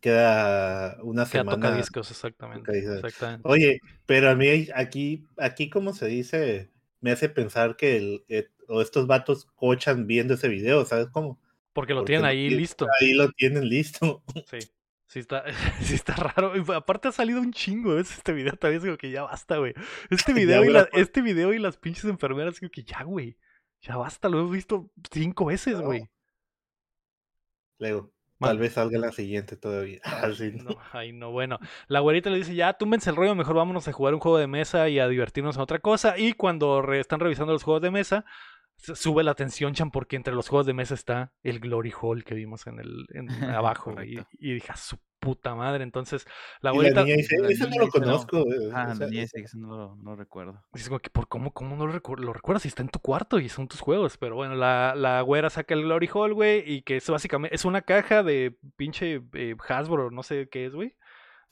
queda 0.00 0.98
una 1.02 1.26
semana. 1.26 1.56
Toca 1.56 1.76
discos, 1.76 2.10
exactamente, 2.10 2.76
exactamente. 2.76 3.48
Oye, 3.48 3.80
pero 4.06 4.30
a 4.30 4.34
mí 4.34 4.68
aquí, 4.74 5.26
aquí 5.38 5.70
como 5.70 5.92
se 5.92 6.06
dice, 6.06 6.70
me 7.00 7.12
hace 7.12 7.28
pensar 7.28 7.76
que 7.76 7.96
el, 7.96 8.24
eh, 8.28 8.48
o 8.68 8.82
estos 8.82 9.06
vatos 9.06 9.46
cochan 9.54 10.06
viendo 10.06 10.34
ese 10.34 10.48
video, 10.48 10.84
¿sabes 10.84 11.08
cómo? 11.12 11.40
Porque 11.72 11.94
lo 11.94 12.04
tienen 12.04 12.24
ahí 12.24 12.50
listo. 12.50 12.86
Ahí 13.00 13.14
lo 13.14 13.30
tienen 13.32 13.68
listo. 13.68 14.22
Sí. 14.50 14.58
Sí 15.12 15.18
está, 15.18 15.44
sí 15.82 15.94
está 15.94 16.14
raro. 16.14 16.54
aparte 16.74 17.08
ha 17.08 17.12
salido 17.12 17.38
un 17.38 17.52
chingo 17.52 17.96
de 17.96 18.00
este 18.00 18.32
video. 18.32 18.54
También 18.54 18.82
digo 18.82 18.96
que 18.96 19.10
ya 19.10 19.22
basta, 19.24 19.58
güey. 19.58 19.74
Este 20.08 20.32
video, 20.32 20.64
y 20.64 20.74
este 20.98 21.20
video 21.20 21.52
y 21.52 21.58
las 21.58 21.76
pinches 21.76 22.04
enfermeras, 22.04 22.58
digo 22.58 22.70
que 22.70 22.82
ya, 22.82 23.02
güey. 23.02 23.36
Ya 23.82 23.98
basta, 23.98 24.30
lo 24.30 24.38
hemos 24.40 24.52
visto 24.52 24.90
cinco 25.10 25.46
veces, 25.46 25.78
güey. 25.80 26.08
Luego. 27.82 28.12
Tal 28.38 28.58
vez 28.58 28.74
salga 28.74 28.98
la 28.98 29.10
siguiente 29.10 29.56
todavía. 29.56 30.00
Ah, 30.04 30.28
no, 30.52 30.76
ay, 30.92 31.12
no, 31.12 31.32
bueno. 31.32 31.58
La 31.88 31.98
güerita 32.00 32.30
le 32.30 32.38
dice, 32.38 32.54
ya, 32.54 32.72
túmbense 32.74 33.10
el 33.10 33.16
rollo, 33.16 33.34
mejor 33.34 33.56
vámonos 33.56 33.88
a 33.88 33.92
jugar 33.92 34.14
un 34.14 34.20
juego 34.20 34.38
de 34.38 34.46
mesa 34.46 34.88
y 34.88 35.00
a 35.00 35.08
divertirnos 35.08 35.56
en 35.56 35.62
otra 35.62 35.80
cosa. 35.80 36.16
Y 36.16 36.34
cuando 36.34 36.80
están 36.92 37.18
revisando 37.18 37.52
los 37.52 37.64
juegos 37.64 37.82
de 37.82 37.90
mesa, 37.90 38.24
sube 38.82 39.22
la 39.22 39.34
tensión, 39.34 39.74
Chan, 39.74 39.90
porque 39.90 40.16
entre 40.16 40.34
los 40.34 40.48
juegos 40.48 40.66
de 40.66 40.74
mesa 40.74 40.94
está 40.94 41.32
el 41.42 41.60
Glory 41.60 41.92
Hall 42.00 42.24
que 42.24 42.34
vimos 42.34 42.66
en 42.66 42.80
el 42.80 43.06
en, 43.14 43.28
abajo. 43.56 43.94
y, 44.02 44.20
y, 44.38 44.54
dije, 44.54 44.72
su 44.76 44.98
puta 45.22 45.54
madre. 45.54 45.84
Entonces, 45.84 46.26
la 46.60 46.70
abuelita. 46.70 47.04
dice, 47.04 47.36
eso 47.48 47.68
no 47.68 47.78
lo 47.78 47.88
conozco. 47.88 48.38
Eh, 48.38 48.70
ah, 48.74 48.94
la 48.98 49.06
niña 49.06 49.22
dice 49.22 49.38
que 49.38 49.44
eso 49.44 49.56
no 49.56 49.96
lo, 50.02 50.16
recuerdo. 50.16 50.62
Es 50.74 50.88
como 50.88 50.98
que, 50.98 51.08
¿por 51.08 51.28
cómo, 51.28 51.52
cómo 51.52 51.76
no 51.76 51.86
lo, 51.86 51.92
recuerdo? 51.92 52.24
lo 52.24 52.32
recuerdas 52.32 52.62
si 52.62 52.68
está 52.68 52.82
en 52.82 52.88
tu 52.88 52.98
cuarto 52.98 53.38
y 53.38 53.48
son 53.48 53.68
tus 53.68 53.80
juegos? 53.80 54.18
Pero 54.18 54.34
bueno, 54.34 54.56
la, 54.56 54.94
la 54.96 55.20
güera 55.22 55.48
saca 55.48 55.74
el 55.74 55.84
Glory 55.84 56.10
Hall, 56.12 56.34
güey, 56.34 56.62
y 56.66 56.82
que 56.82 56.96
es 56.96 57.08
básicamente. 57.08 57.54
Es 57.54 57.64
una 57.64 57.82
caja 57.82 58.22
de 58.22 58.56
pinche 58.76 59.22
eh, 59.34 59.56
Hasbro, 59.68 60.10
no 60.10 60.22
sé 60.22 60.48
qué 60.50 60.66
es, 60.66 60.74
güey. 60.74 60.96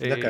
Eh, 0.00 0.20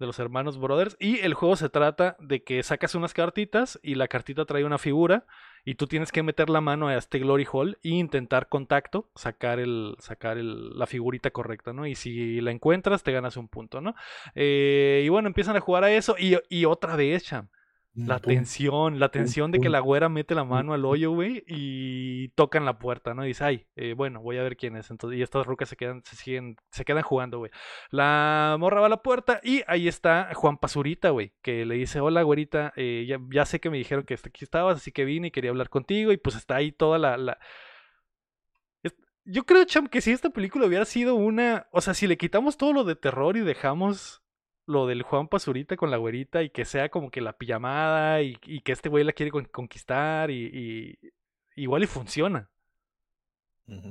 de 0.00 0.06
los 0.06 0.18
hermanos 0.18 0.58
Brothers. 0.58 0.96
Y 0.98 1.20
el 1.20 1.34
juego 1.34 1.54
se 1.54 1.68
trata 1.68 2.16
de 2.18 2.42
que 2.42 2.62
sacas 2.64 2.96
unas 2.96 3.14
cartitas 3.14 3.78
y 3.82 3.94
la 3.94 4.08
cartita 4.08 4.46
trae 4.46 4.64
una 4.64 4.78
figura 4.78 5.26
y 5.64 5.74
tú 5.74 5.86
tienes 5.86 6.10
que 6.10 6.22
meter 6.22 6.50
la 6.50 6.60
mano 6.60 6.88
a 6.88 6.96
este 6.96 7.18
Glory 7.18 7.46
Hall 7.52 7.78
e 7.84 7.90
intentar 7.90 8.48
contacto, 8.48 9.10
sacar 9.14 9.60
el, 9.60 9.94
sacar 9.98 10.38
el, 10.38 10.76
la 10.76 10.86
figurita 10.86 11.30
correcta, 11.30 11.72
¿no? 11.72 11.86
Y 11.86 11.94
si 11.94 12.40
la 12.40 12.50
encuentras, 12.50 13.02
te 13.02 13.12
ganas 13.12 13.36
un 13.36 13.48
punto, 13.48 13.80
¿no? 13.80 13.94
Eh, 14.34 15.02
y 15.04 15.08
bueno, 15.10 15.28
empiezan 15.28 15.56
a 15.56 15.60
jugar 15.60 15.84
a 15.84 15.92
eso 15.92 16.16
y, 16.18 16.36
y 16.48 16.64
otra 16.64 16.96
vez, 16.96 17.24
Cham. 17.24 17.48
La 17.92 18.20
tensión, 18.20 19.00
la 19.00 19.08
tensión 19.10 19.50
de 19.50 19.58
que 19.58 19.68
la 19.68 19.80
güera 19.80 20.08
mete 20.08 20.36
la 20.36 20.44
mano 20.44 20.74
al 20.74 20.84
hoyo, 20.84 21.10
güey, 21.10 21.42
y 21.48 22.28
tocan 22.30 22.64
la 22.64 22.78
puerta, 22.78 23.14
¿no? 23.14 23.24
Y 23.24 23.28
dice, 23.28 23.42
ay, 23.42 23.66
eh, 23.74 23.94
bueno, 23.94 24.20
voy 24.20 24.38
a 24.38 24.44
ver 24.44 24.56
quién 24.56 24.76
es. 24.76 24.90
Entonces, 24.92 25.18
y 25.18 25.22
estas 25.22 25.44
rucas 25.44 25.68
se 25.68 25.76
quedan, 25.76 26.02
se 26.04 26.14
siguen, 26.14 26.56
se 26.70 26.84
quedan 26.84 27.02
jugando, 27.02 27.38
güey. 27.38 27.50
La 27.90 28.56
morra 28.60 28.80
va 28.80 28.86
a 28.86 28.90
la 28.90 29.02
puerta 29.02 29.40
y 29.42 29.62
ahí 29.66 29.88
está 29.88 30.30
Juan 30.34 30.56
Pazurita, 30.56 31.10
güey, 31.10 31.32
que 31.42 31.66
le 31.66 31.74
dice, 31.74 32.00
hola, 32.00 32.22
güerita, 32.22 32.72
eh, 32.76 33.06
ya, 33.08 33.18
ya, 33.28 33.44
sé 33.44 33.58
que 33.58 33.70
me 33.70 33.78
dijeron 33.78 34.04
que 34.04 34.14
aquí 34.14 34.44
estabas, 34.44 34.76
así 34.76 34.92
que 34.92 35.04
vine 35.04 35.28
y 35.28 35.30
quería 35.32 35.50
hablar 35.50 35.68
contigo. 35.68 36.12
Y 36.12 36.16
pues 36.16 36.36
está 36.36 36.56
ahí 36.56 36.70
toda 36.70 36.98
la... 36.98 37.16
la... 37.16 37.38
Yo 39.24 39.44
creo, 39.44 39.64
Cham, 39.64 39.88
que 39.88 40.00
si 40.00 40.12
esta 40.12 40.30
película 40.30 40.66
hubiera 40.66 40.84
sido 40.84 41.16
una... 41.16 41.66
O 41.72 41.80
sea, 41.80 41.94
si 41.94 42.06
le 42.06 42.16
quitamos 42.16 42.56
todo 42.56 42.72
lo 42.72 42.84
de 42.84 42.94
terror 42.94 43.36
y 43.36 43.40
dejamos 43.40 44.22
lo 44.70 44.86
del 44.86 45.02
Juan 45.02 45.28
Pazurita 45.28 45.76
con 45.76 45.90
la 45.90 45.96
güerita 45.96 46.42
y 46.42 46.50
que 46.50 46.64
sea 46.64 46.88
como 46.88 47.10
que 47.10 47.20
la 47.20 47.36
pijamada 47.36 48.22
y, 48.22 48.36
que 48.36 48.72
este 48.72 48.88
güey 48.88 49.04
la 49.04 49.12
quiere 49.12 49.32
conquistar 49.50 50.30
y, 50.30 50.98
igual 51.56 51.82
y 51.82 51.86
funciona. 51.86 52.48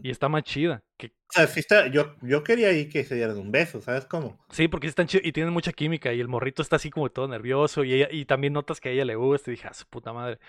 Y 0.03 0.09
está 0.09 0.27
más 0.27 0.43
chida. 0.43 0.83
Que... 0.97 1.07
O 1.07 1.31
sea, 1.31 1.47
sí 1.47 1.61
está, 1.61 1.87
yo, 1.87 2.13
yo 2.21 2.43
quería 2.43 2.67
ahí 2.67 2.89
que 2.89 3.05
se 3.05 3.15
dieran 3.15 3.37
un 3.37 3.49
beso, 3.49 3.79
¿sabes 3.79 4.05
cómo? 4.05 4.37
Sí, 4.49 4.67
porque 4.67 4.87
están 4.87 5.07
chidos 5.07 5.25
y 5.25 5.31
tienen 5.31 5.53
mucha 5.53 5.71
química 5.71 6.11
y 6.11 6.19
el 6.19 6.27
morrito 6.27 6.61
está 6.61 6.75
así 6.75 6.89
como 6.89 7.09
todo 7.09 7.29
nervioso 7.29 7.85
y, 7.85 7.93
ella, 7.93 8.09
y 8.11 8.25
también 8.25 8.51
notas 8.51 8.81
que 8.81 8.89
a 8.89 8.91
ella 8.91 9.05
le 9.05 9.15
gusta 9.15 9.49
y 9.49 9.53
dije, 9.53 9.67
a 9.67 9.71
ah, 9.71 9.73
su 9.73 9.85
puta 9.85 10.11
madre. 10.11 10.39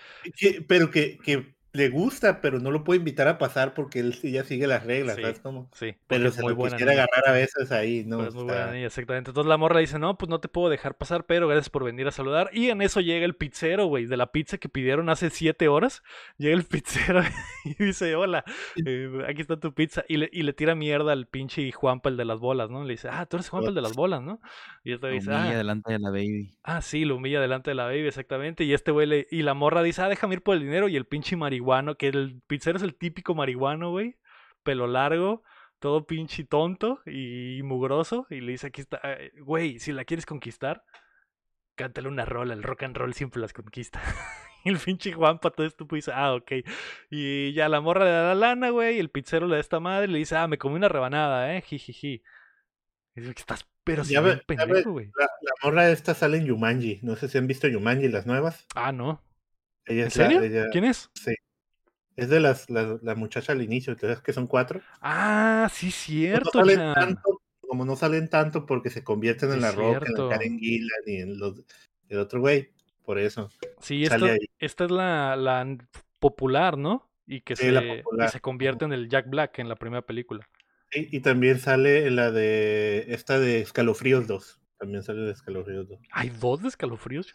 pero 0.67 0.91
que, 0.91 1.19
que 1.19 1.55
le 1.73 1.89
gusta, 1.89 2.41
pero 2.41 2.59
no 2.59 2.71
lo 2.71 2.85
puede 2.85 2.99
invitar 2.99 3.29
a 3.29 3.39
pasar 3.39 3.75
porque 3.75 4.01
él 4.01 4.13
ya 4.23 4.45
sigue 4.45 4.67
las 4.67 4.85
reglas, 4.85 5.17
¿sabes 5.17 5.41
cómo? 5.41 5.71
Sí, 5.73 5.95
pero 6.07 6.31
se 6.31 6.43
muy 6.43 6.55
lo 6.55 6.65
quisiera 6.65 6.93
agarrar 6.93 7.29
a 7.29 7.33
veces 7.33 7.71
ahí, 7.71 8.05
¿no? 8.05 8.19
Pues 8.19 8.35
muy 8.35 8.45
buena 8.45 8.79
exactamente. 8.79 9.31
Entonces 9.31 9.49
la 9.49 9.57
morra 9.57 9.81
dice, 9.81 9.99
no, 9.99 10.17
pues 10.19 10.29
no 10.29 10.41
te 10.41 10.49
puedo 10.49 10.69
dejar 10.69 10.97
pasar, 10.97 11.25
pero 11.27 11.49
gracias 11.49 11.71
por 11.71 11.85
venir 11.85 12.07
a 12.09 12.11
saludar. 12.11 12.51
Y 12.53 12.71
en 12.71 12.83
eso 12.83 13.01
llega 13.01 13.25
el 13.25 13.35
pizzero, 13.35 13.87
güey, 13.87 14.07
de 14.07 14.17
la 14.17 14.33
pizza 14.33 14.59
que 14.59 14.69
pidieron 14.69 15.09
hace 15.11 15.31
siete 15.31 15.69
horas. 15.69 16.03
Llega 16.39 16.57
el 16.57 16.65
pizzero 16.67 17.23
y 17.65 17.75
dice, 17.85 18.17
hola, 18.17 18.45
eh, 18.85 19.25
aquí 19.29 19.41
está 19.41 19.59
tu 19.59 19.73
pizza. 19.73 20.05
Y 20.09 20.17
le, 20.17 20.31
y 20.33 20.43
le 20.43 20.53
tira 20.53 20.75
mierda 20.75 21.13
al 21.13 21.27
pinche 21.27 21.71
Juanpa, 21.71 22.09
el 22.09 22.17
de 22.17 22.25
las 22.25 22.41
bolas, 22.41 22.71
¿no? 22.71 22.85
Le 22.85 22.95
dice, 22.95 23.09
ah, 23.11 23.27
tú 23.27 23.37
eres 23.37 23.49
Juanpa, 23.49 23.69
el 23.69 23.75
de 23.75 23.83
las 23.83 23.95
bolas, 23.95 24.23
¿no? 24.23 24.41
Y 24.83 24.93
este 24.93 25.09
dice, 25.09 25.31
humilla 25.31 25.51
ah, 25.51 25.57
delante 25.57 25.93
de 25.93 25.99
la 25.99 26.11
baby. 26.11 26.51
Ah, 26.63 26.83
sí, 26.83 27.05
lo 27.05 27.17
humilla 27.17 27.41
delante 27.41 27.71
de 27.71 27.75
la 27.75 27.85
baby, 27.85 28.07
exactamente. 28.07 28.65
Y 28.65 28.73
este 28.73 28.91
güey 28.91 29.07
le, 29.07 29.27
y 29.31 29.43
la 29.43 29.55
morra 29.55 29.83
dice, 29.83 30.03
ah, 30.03 30.09
déjame 30.09 30.35
ir 30.35 30.43
por 30.43 30.57
el 30.57 30.63
dinero. 30.63 30.89
Y 30.89 30.97
el 30.97 31.05
pinche 31.05 31.37
marihuano, 31.61 31.97
que 31.97 32.09
el 32.09 32.41
pizzero 32.47 32.79
es 32.79 32.83
el 32.83 32.97
típico 32.97 33.35
marihuano, 33.35 33.91
güey. 33.91 34.17
Pelo 34.63 34.87
largo, 34.87 35.43
todo 35.79 36.07
pinche 36.07 36.45
tonto 36.45 37.01
y 37.07 37.61
mugroso. 37.63 38.27
Y 38.31 38.41
le 38.41 38.53
dice, 38.53 38.69
aquí 38.69 38.81
está, 38.81 39.01
eh, 39.05 39.33
güey, 39.41 39.79
si 39.79 39.93
la 39.93 40.05
quieres 40.05 40.27
conquistar, 40.27 40.85
cántale 41.77 42.09
una 42.09 42.25
rola. 42.25 42.55
El 42.55 42.63
rock 42.63 42.85
and 42.85 42.97
roll 42.97 43.15
siempre 43.15 43.41
las 43.41 43.53
conquista. 43.53 44.01
y 44.65 44.71
el 44.71 44.79
pinche 44.79 45.13
Juanpa 45.13 45.51
todo 45.51 45.67
estúpido 45.67 45.97
dice, 45.97 46.13
ah, 46.15 46.35
ok. 46.35 46.53
Y 47.11 47.53
ya 47.53 47.69
la 47.69 47.81
morra 47.81 48.05
le 48.05 48.11
da 48.11 48.35
la 48.35 48.35
lana, 48.35 48.71
güey. 48.71 48.97
Y 48.97 49.01
el 49.01 49.11
pizzero 49.11 49.47
le 49.47 49.57
da 49.57 49.61
esta 49.61 49.81
madre 49.81 50.07
y 50.07 50.13
le 50.13 50.19
dice, 50.19 50.37
ah, 50.37 50.49
me 50.49 50.59
comí 50.59 50.77
una 50.77 50.89
rebanada, 50.89 51.55
eh, 51.55 51.63
jijiji. 51.63 52.23
Y 53.15 53.21
dice, 53.21 53.35
estás 53.37 53.67
pero 53.83 54.05
si 54.05 54.15
pendejo, 54.47 54.93
güey. 54.93 55.11
La, 55.19 55.25
la, 55.25 55.53
morra 55.65 55.91
esta 55.91 56.15
sale 56.15 56.37
en 56.37 56.45
Yumanji. 56.45 57.01
No 57.03 57.17
sé 57.17 57.29
si 57.29 57.39
han 57.39 57.47
visto 57.47 57.67
Yumanji, 57.67 58.09
las 58.09 58.27
nuevas. 58.27 58.67
Ah, 58.75 58.93
no. 58.93 59.21
¿En 59.87 60.11
serio? 60.11 60.41
¿Quién 60.71 60.85
es? 60.85 61.11
Sí. 61.15 61.35
Es 62.17 62.29
de 62.29 62.41
las, 62.41 62.69
la, 62.69 63.15
muchacha 63.15 63.53
al 63.53 63.63
inicio, 63.63 63.97
¿sabes 63.99 64.21
que 64.21 64.33
son 64.33 64.47
cuatro? 64.47 64.81
Ah, 65.01 65.69
sí, 65.73 65.91
cierto. 65.91 66.51
No 66.55 66.67
salen 66.67 66.95
tanto, 66.95 67.43
como 67.61 67.85
no 67.85 67.97
salen 67.97 68.29
tanto 68.29 68.67
porque 68.67 68.91
se 68.91 69.05
convierten 69.05 69.53
en 69.53 69.61
la 69.61 69.73
roca, 69.73 70.07
en 70.07 70.29
Karen 70.29 70.59
Gillan 70.59 71.03
y 71.07 71.17
en 71.17 71.39
los, 71.39 71.63
el 72.09 72.19
otro 72.19 72.41
güey. 72.41 72.71
Por 73.05 73.19
eso. 73.19 73.49
Sí, 73.81 74.05
esta, 74.05 74.37
esta 74.59 74.85
es 74.85 74.91
la, 74.91 75.35
la, 75.37 75.79
popular, 76.19 76.77
¿no? 76.77 77.11
Y 77.27 77.41
que, 77.41 77.57
se, 77.57 78.03
se 78.31 78.41
convierte 78.41 78.85
en 78.85 78.93
el 78.93 79.09
Jack 79.09 79.29
Black 79.29 79.59
en 79.59 79.69
la 79.69 79.77
primera 79.77 80.03
película. 80.03 80.49
Sí, 80.91 81.09
y 81.11 81.21
también 81.21 81.59
sale 81.59 82.07
en 82.07 82.17
la 82.17 82.31
de 82.31 83.07
esta 83.09 83.39
de 83.39 83.61
Escalofríos 83.61 84.27
2. 84.27 84.61
También 84.79 85.03
sale 85.03 85.21
de 85.23 85.33
Escalofríos 85.33 85.89
2. 85.89 86.01
¿Hay 86.11 86.31
dos 86.31 86.63
de 86.63 86.69
Escalofríos? 86.69 87.33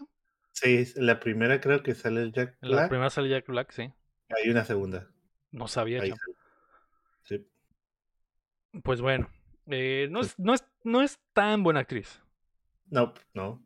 Sí, 0.52 0.86
la 0.96 1.20
primera 1.20 1.62
creo 1.62 1.82
que 1.84 1.96
sale 1.96 2.22
el 2.22 2.34
Jack 2.34 2.58
Black. 2.62 2.82
La 2.82 2.90
primera 2.90 3.10
sale 3.10 3.30
Jack 3.30 3.48
Black, 3.48 3.72
sí. 3.72 3.92
Hay 4.36 4.50
una 4.50 4.66
segunda. 4.66 5.08
No 5.52 5.68
sabía, 5.68 6.06
yo. 6.06 6.16
Sí. 7.24 7.48
Pues 8.84 9.02
bueno, 9.02 9.30
eh, 9.68 10.08
no, 10.12 10.22
es, 10.22 10.38
no, 10.38 10.54
es, 10.54 10.66
no 10.84 11.02
es 11.02 11.20
tan 11.34 11.64
buena 11.64 11.80
actriz. 11.82 12.22
No, 12.90 13.14
no. 13.34 13.64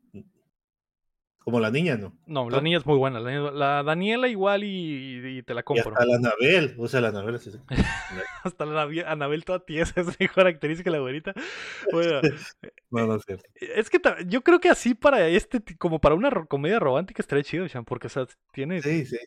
Como 1.39 1.59
la 1.59 1.71
niña, 1.71 1.97
¿no? 1.97 2.15
No, 2.27 2.47
la 2.49 2.61
niña 2.61 2.77
es 2.77 2.85
muy 2.85 2.97
buena. 2.97 3.19
La, 3.19 3.81
Daniela 3.81 4.27
igual 4.27 4.61
y, 4.63 5.41
te 5.43 5.55
la 5.55 5.63
compro. 5.63 5.91
Y 5.91 5.93
hasta 5.93 6.05
la 6.05 6.15
Anabel. 6.17 6.75
O 6.77 6.87
sea, 6.87 7.01
la 7.01 7.07
Anabel 7.07 7.39
sí. 7.39 7.51
hasta 8.43 8.65
la 8.65 8.83
Anabel 9.07 9.45
toda 9.45 9.65
tiesa 9.65 9.99
es 10.01 10.19
mejor 10.19 10.45
actriz 10.45 10.83
que 10.83 10.91
la. 10.91 10.99
Bueno, 10.99 11.23
no, 12.91 13.07
no 13.07 13.15
es 13.15 13.23
cierto. 13.25 13.49
Es 13.55 13.89
que 13.89 13.99
yo 14.27 14.41
creo 14.43 14.59
que 14.59 14.69
así 14.69 14.93
para 14.93 15.27
este, 15.27 15.59
como 15.77 15.99
para 15.99 16.13
una 16.13 16.29
comedia 16.45 16.77
romántica 16.77 17.21
estaría 17.21 17.43
chido, 17.43 17.67
Sean, 17.67 17.83
porque, 17.83 18.07
o 18.07 18.09
sea, 18.11 18.27
tiene... 18.51 18.81
Sí, 18.83 19.05
sí 19.05 19.17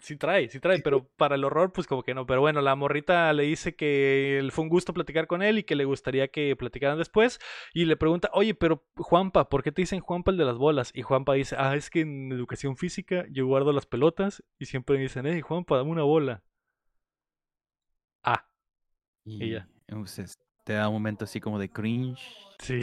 sí 0.00 0.16
trae, 0.16 0.48
sí 0.48 0.60
trae, 0.60 0.80
pero 0.80 1.08
para 1.16 1.34
el 1.34 1.44
horror, 1.44 1.72
pues 1.72 1.86
como 1.86 2.02
que 2.02 2.14
no. 2.14 2.26
Pero 2.26 2.40
bueno, 2.40 2.60
la 2.60 2.74
morrita 2.76 3.32
le 3.32 3.44
dice 3.44 3.74
que 3.74 4.46
fue 4.52 4.64
un 4.64 4.68
gusto 4.68 4.92
platicar 4.92 5.26
con 5.26 5.42
él 5.42 5.58
y 5.58 5.64
que 5.64 5.74
le 5.74 5.84
gustaría 5.84 6.28
que 6.28 6.54
platicaran 6.56 6.98
después. 6.98 7.40
Y 7.74 7.84
le 7.84 7.96
pregunta, 7.96 8.30
oye, 8.32 8.54
pero 8.54 8.84
Juanpa, 8.96 9.48
¿por 9.48 9.62
qué 9.62 9.72
te 9.72 9.82
dicen 9.82 10.00
Juanpa 10.00 10.30
el 10.30 10.36
de 10.36 10.44
las 10.44 10.56
bolas? 10.56 10.92
Y 10.94 11.02
Juanpa 11.02 11.34
dice, 11.34 11.56
ah, 11.58 11.76
es 11.76 11.90
que 11.90 12.00
en 12.02 12.32
educación 12.32 12.76
física 12.76 13.26
yo 13.30 13.46
guardo 13.46 13.72
las 13.72 13.86
pelotas 13.86 14.42
y 14.58 14.66
siempre 14.66 14.96
me 14.96 15.02
dicen, 15.02 15.26
hey, 15.26 15.40
Juanpa, 15.40 15.76
dame 15.76 15.90
una 15.90 16.04
bola. 16.04 16.42
Ah. 18.22 18.46
Y, 19.24 19.50
ya. 19.50 19.68
te 20.64 20.72
da 20.74 20.88
un 20.88 20.94
momento 20.94 21.24
así 21.24 21.40
como 21.40 21.58
de 21.58 21.70
cringe. 21.70 22.20
Sí. 22.58 22.80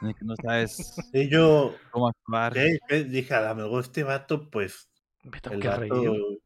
que 0.00 0.24
no 0.24 0.34
sabes 0.42 0.96
y 1.12 1.28
yo, 1.30 1.74
cómo 1.90 2.08
actuar. 2.08 2.54
Dije, 2.88 3.34
a 3.34 3.48
lo 3.48 3.54
mejor 3.54 3.82
este 3.82 4.02
vato, 4.02 4.50
pues 4.50 4.91
el 5.22 6.40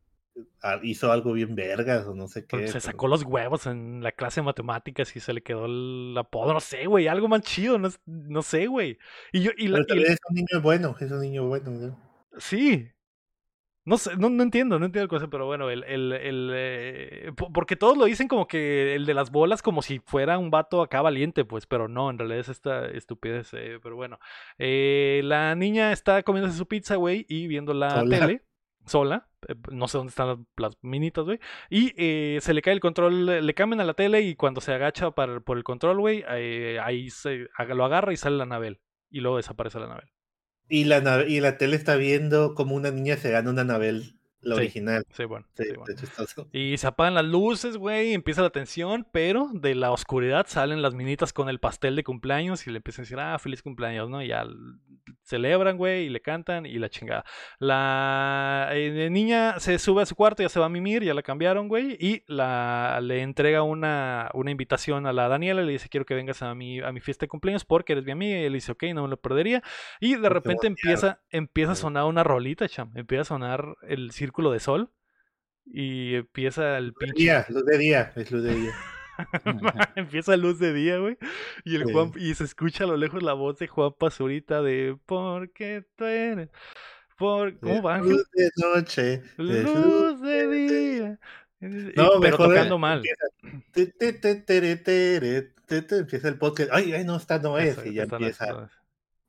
hizo 0.83 1.13
algo 1.13 1.33
bien 1.33 1.55
vergas 1.55 2.07
o 2.07 2.15
no 2.15 2.29
sé 2.29 2.47
qué. 2.47 2.69
Se 2.69 2.81
sacó 2.81 3.09
los 3.09 3.23
huevos 3.23 3.67
en 3.67 4.03
la 4.03 4.13
clase 4.13 4.41
de 4.41 4.47
matemáticas 4.47 5.15
y 5.17 5.21
se 5.21 5.33
le 5.33 5.43
quedó 5.43 5.67
el 5.67 6.15
apodo, 6.19 6.53
no 6.53 6.61
sé, 6.61 6.87
güey, 6.87 7.09
algo 7.09 7.29
más 7.29 7.43
chido, 7.43 7.79
no, 7.79 7.89
no 8.07 8.43
sé, 8.43 8.67
güey. 8.67 8.99
Y 9.33 9.43
yo, 9.43 9.51
y 9.57 9.69
la, 9.69 9.81
es 9.81 10.19
un 10.29 10.35
niño 10.35 10.61
bueno, 10.63 10.95
es 11.01 11.11
un 11.11 11.21
niño 11.21 11.47
bueno. 11.47 11.99
Sí, 12.39 12.91
no 13.85 13.99
sé, 13.99 14.17
no, 14.17 14.27
entiendo, 14.43 14.79
no 14.79 14.87
entiendo 14.87 15.05
el 15.05 15.09
cosa, 15.09 15.29
pero 15.29 15.47
bueno, 15.47 15.71
el, 15.71 15.85
el, 15.85 16.13
el 16.13 16.51
eh, 16.53 17.33
porque 17.55 17.77
todos 17.77 17.97
lo 17.97 18.05
dicen 18.05 18.27
como 18.27 18.49
que 18.49 18.97
el 18.97 19.07
de 19.07 19.15
las 19.15 19.31
bolas 19.31 19.63
como 19.63 19.81
si 19.81 20.01
fuera 20.01 20.39
un 20.39 20.51
vato 20.51 20.83
acá 20.83 21.03
valiente, 21.03 21.45
pues, 21.45 21.67
pero 21.67 21.87
no, 21.87 22.11
en 22.11 22.19
realidad 22.19 22.41
es 22.41 22.49
esta 22.49 22.87
estupidez, 22.87 23.55
eh, 23.55 23.79
pero 23.81 23.95
bueno. 23.95 24.19
Eh, 24.59 25.21
la 25.25 25.55
niña 25.55 25.93
está 25.93 26.25
comiéndose 26.25 26.59
su 26.59 26.67
pizza, 26.67 26.97
güey, 26.97 27.25
y 27.29 27.47
viendo 27.47 27.73
la 27.75 28.05
tele 28.05 28.43
sola. 28.87 29.29
Eh, 29.49 29.55
no 29.71 29.89
sé 29.89 29.99
dónde 29.99 30.11
están 30.11 30.47
las 30.57 30.73
minitas, 30.83 31.25
güey. 31.25 31.39
Y 31.71 31.93
eh, 31.97 32.39
se 32.41 32.55
le 32.55 32.63
cae 32.63 32.75
el 32.75 32.81
control, 32.81 33.45
le 33.45 33.55
cambian 33.55 33.81
a 33.81 33.85
la 33.85 33.95
tele 33.95 34.23
y 34.23 34.35
cuando 34.35 34.61
se 34.61 34.73
agacha 34.73 35.11
para, 35.11 35.41
por 35.41 35.57
el 35.57 35.65
control, 35.65 36.01
güey, 36.01 36.25
eh, 36.29 36.79
ahí 36.83 37.11
se, 37.11 37.49
lo 37.69 37.85
agarra 37.85 38.13
y 38.13 38.17
sale 38.17 38.37
la 38.37 38.47
Nabel. 38.47 38.81
Y 39.11 39.21
luego 39.21 39.37
desaparece 39.37 39.79
la 39.79 39.89
Nabel. 39.89 40.11
Y 40.69 40.85
la, 40.85 41.25
y 41.27 41.41
la 41.41 41.59
tele 41.59 41.77
está 41.77 41.97
viendo 41.97 42.55
como 42.55 42.75
una 42.75 42.91
niña 42.91 43.17
se 43.17 43.31
gana 43.31 43.51
una 43.51 43.65
Nabel 43.65 44.16
la 44.47 44.57
original. 44.57 45.05
Sí, 45.13 45.25
bueno. 45.25 45.47
Y 46.53 46.77
se 46.77 46.87
apagan 46.87 47.15
las 47.15 47.25
luces, 47.25 47.77
güey, 47.77 48.13
empieza 48.13 48.43
la 48.43 48.51
tensión, 48.51 49.07
pero 49.13 49.51
de 49.53 49.75
la 49.75 49.91
oscuridad 49.91 50.47
salen 50.49 50.83
las 50.83 50.95
minitas 50.95 51.33
con 51.33 51.49
el 51.49 51.59
pastel 51.59 51.97
de 51.97 52.05
cumpleaños 52.05 52.67
y 52.67 52.71
le 52.71 52.77
empiezan 52.79 53.03
a 53.03 53.05
decir, 53.05 53.19
ah, 53.19 53.39
feliz 53.39 53.63
cumpleaños, 53.63 54.09
¿no? 54.09 54.23
Y 54.23 54.29
ya 54.29 54.47
celebran, 55.23 55.77
güey, 55.77 56.05
y 56.05 56.09
le 56.09 56.21
cantan 56.21 56.67
y 56.67 56.79
la 56.79 56.89
chingada. 56.89 57.25
La 57.59 58.69
eh, 58.73 59.09
niña 59.11 59.59
se 59.59 59.79
sube 59.79 60.03
a 60.03 60.07
su 60.07 60.15
cuarto, 60.15 60.43
ya 60.43 60.49
se 60.49 60.61
va 60.61 60.67
a 60.67 60.69
mimir, 60.69 61.03
ya 61.03 61.15
la 61.15 61.23
cambiaron, 61.23 61.69
güey, 61.69 61.97
y 61.99 62.23
la, 62.29 63.01
le 63.03 63.23
entrega 63.23 63.63
una, 63.63 64.31
una 64.35 64.53
invitación 64.53 65.07
a 65.07 65.13
la 65.13 65.29
Daniela, 65.29 65.63
le 65.63 65.73
dice, 65.73 65.89
quiero 65.89 66.07
que 66.07 66.15
vengas 66.15 66.43
a 66.43 66.55
mi, 66.55 66.81
a 66.81 66.93
mi 66.93 67.01
fiesta 67.01 67.25
de 67.25 67.29
cumpleaños 67.29 67.65
porque 67.65 67.95
eres 67.95 68.05
mi 68.05 68.13
amiga, 68.13 68.39
y 68.39 68.45
él 68.45 68.53
dice, 68.53 68.73
ok, 68.73 68.85
no 68.95 69.03
me 69.03 69.09
lo 69.09 69.17
perdería. 69.17 69.63
Y 70.01 70.15
de 70.15 70.29
repente 70.29 70.69
empieza, 70.69 71.21
empieza 71.31 71.73
a 71.73 71.77
sonar 71.77 72.05
una 72.05 72.23
rolita, 72.23 72.69
cham, 72.69 72.93
empieza 72.95 73.23
a 73.23 73.25
sonar 73.25 73.77
el 73.83 74.13
círculo 74.13 74.36
de 74.45 74.61
sol 74.61 74.93
y 75.65 76.15
empieza 76.15 76.79
el 76.79 76.95
pinche. 76.95 77.15
Día, 77.17 77.47
luz 77.49 77.65
de 77.65 77.79
día, 77.79 78.13
es 78.15 78.31
luz 78.31 78.45
de 78.45 78.55
día. 78.55 78.73
empieza 79.97 80.37
luz 80.37 80.59
de 80.59 80.73
día, 80.73 80.99
güey. 80.99 81.19
Y 81.65 81.77
el 81.77 81.93
Juan, 81.93 82.13
y 82.17 82.35
se 82.35 82.45
escucha 82.45 82.85
a 82.85 82.87
lo 82.87 82.97
lejos 82.97 83.23
la 83.23 83.33
voz 83.33 83.59
de 83.59 83.67
Juan 83.67 83.93
Pazurita 83.99 84.63
de 84.63 84.97
porque 85.07 85.85
tú 85.97 86.05
eres. 86.05 86.51
Por, 87.19 87.59
¿Cómo 87.61 87.83
va? 87.83 87.99
Luz 87.99 88.29
de 88.33 88.51
noche. 88.57 89.23
Luz 89.39 90.21
de 90.21 90.49
día. 90.49 91.19
No, 91.61 92.21
pero 92.21 92.37
tocando 92.37 92.79
mal. 92.79 93.03
Empieza 93.75 94.29
el 96.29 96.39
podcast. 96.39 96.71
Ay, 96.73 96.93
ay, 96.93 97.05
no, 97.05 97.17
esta 97.17 97.39
no 97.39 97.59
es. 97.59 97.79
y 97.85 97.95
ya 97.95 98.03
empieza. 98.03 98.71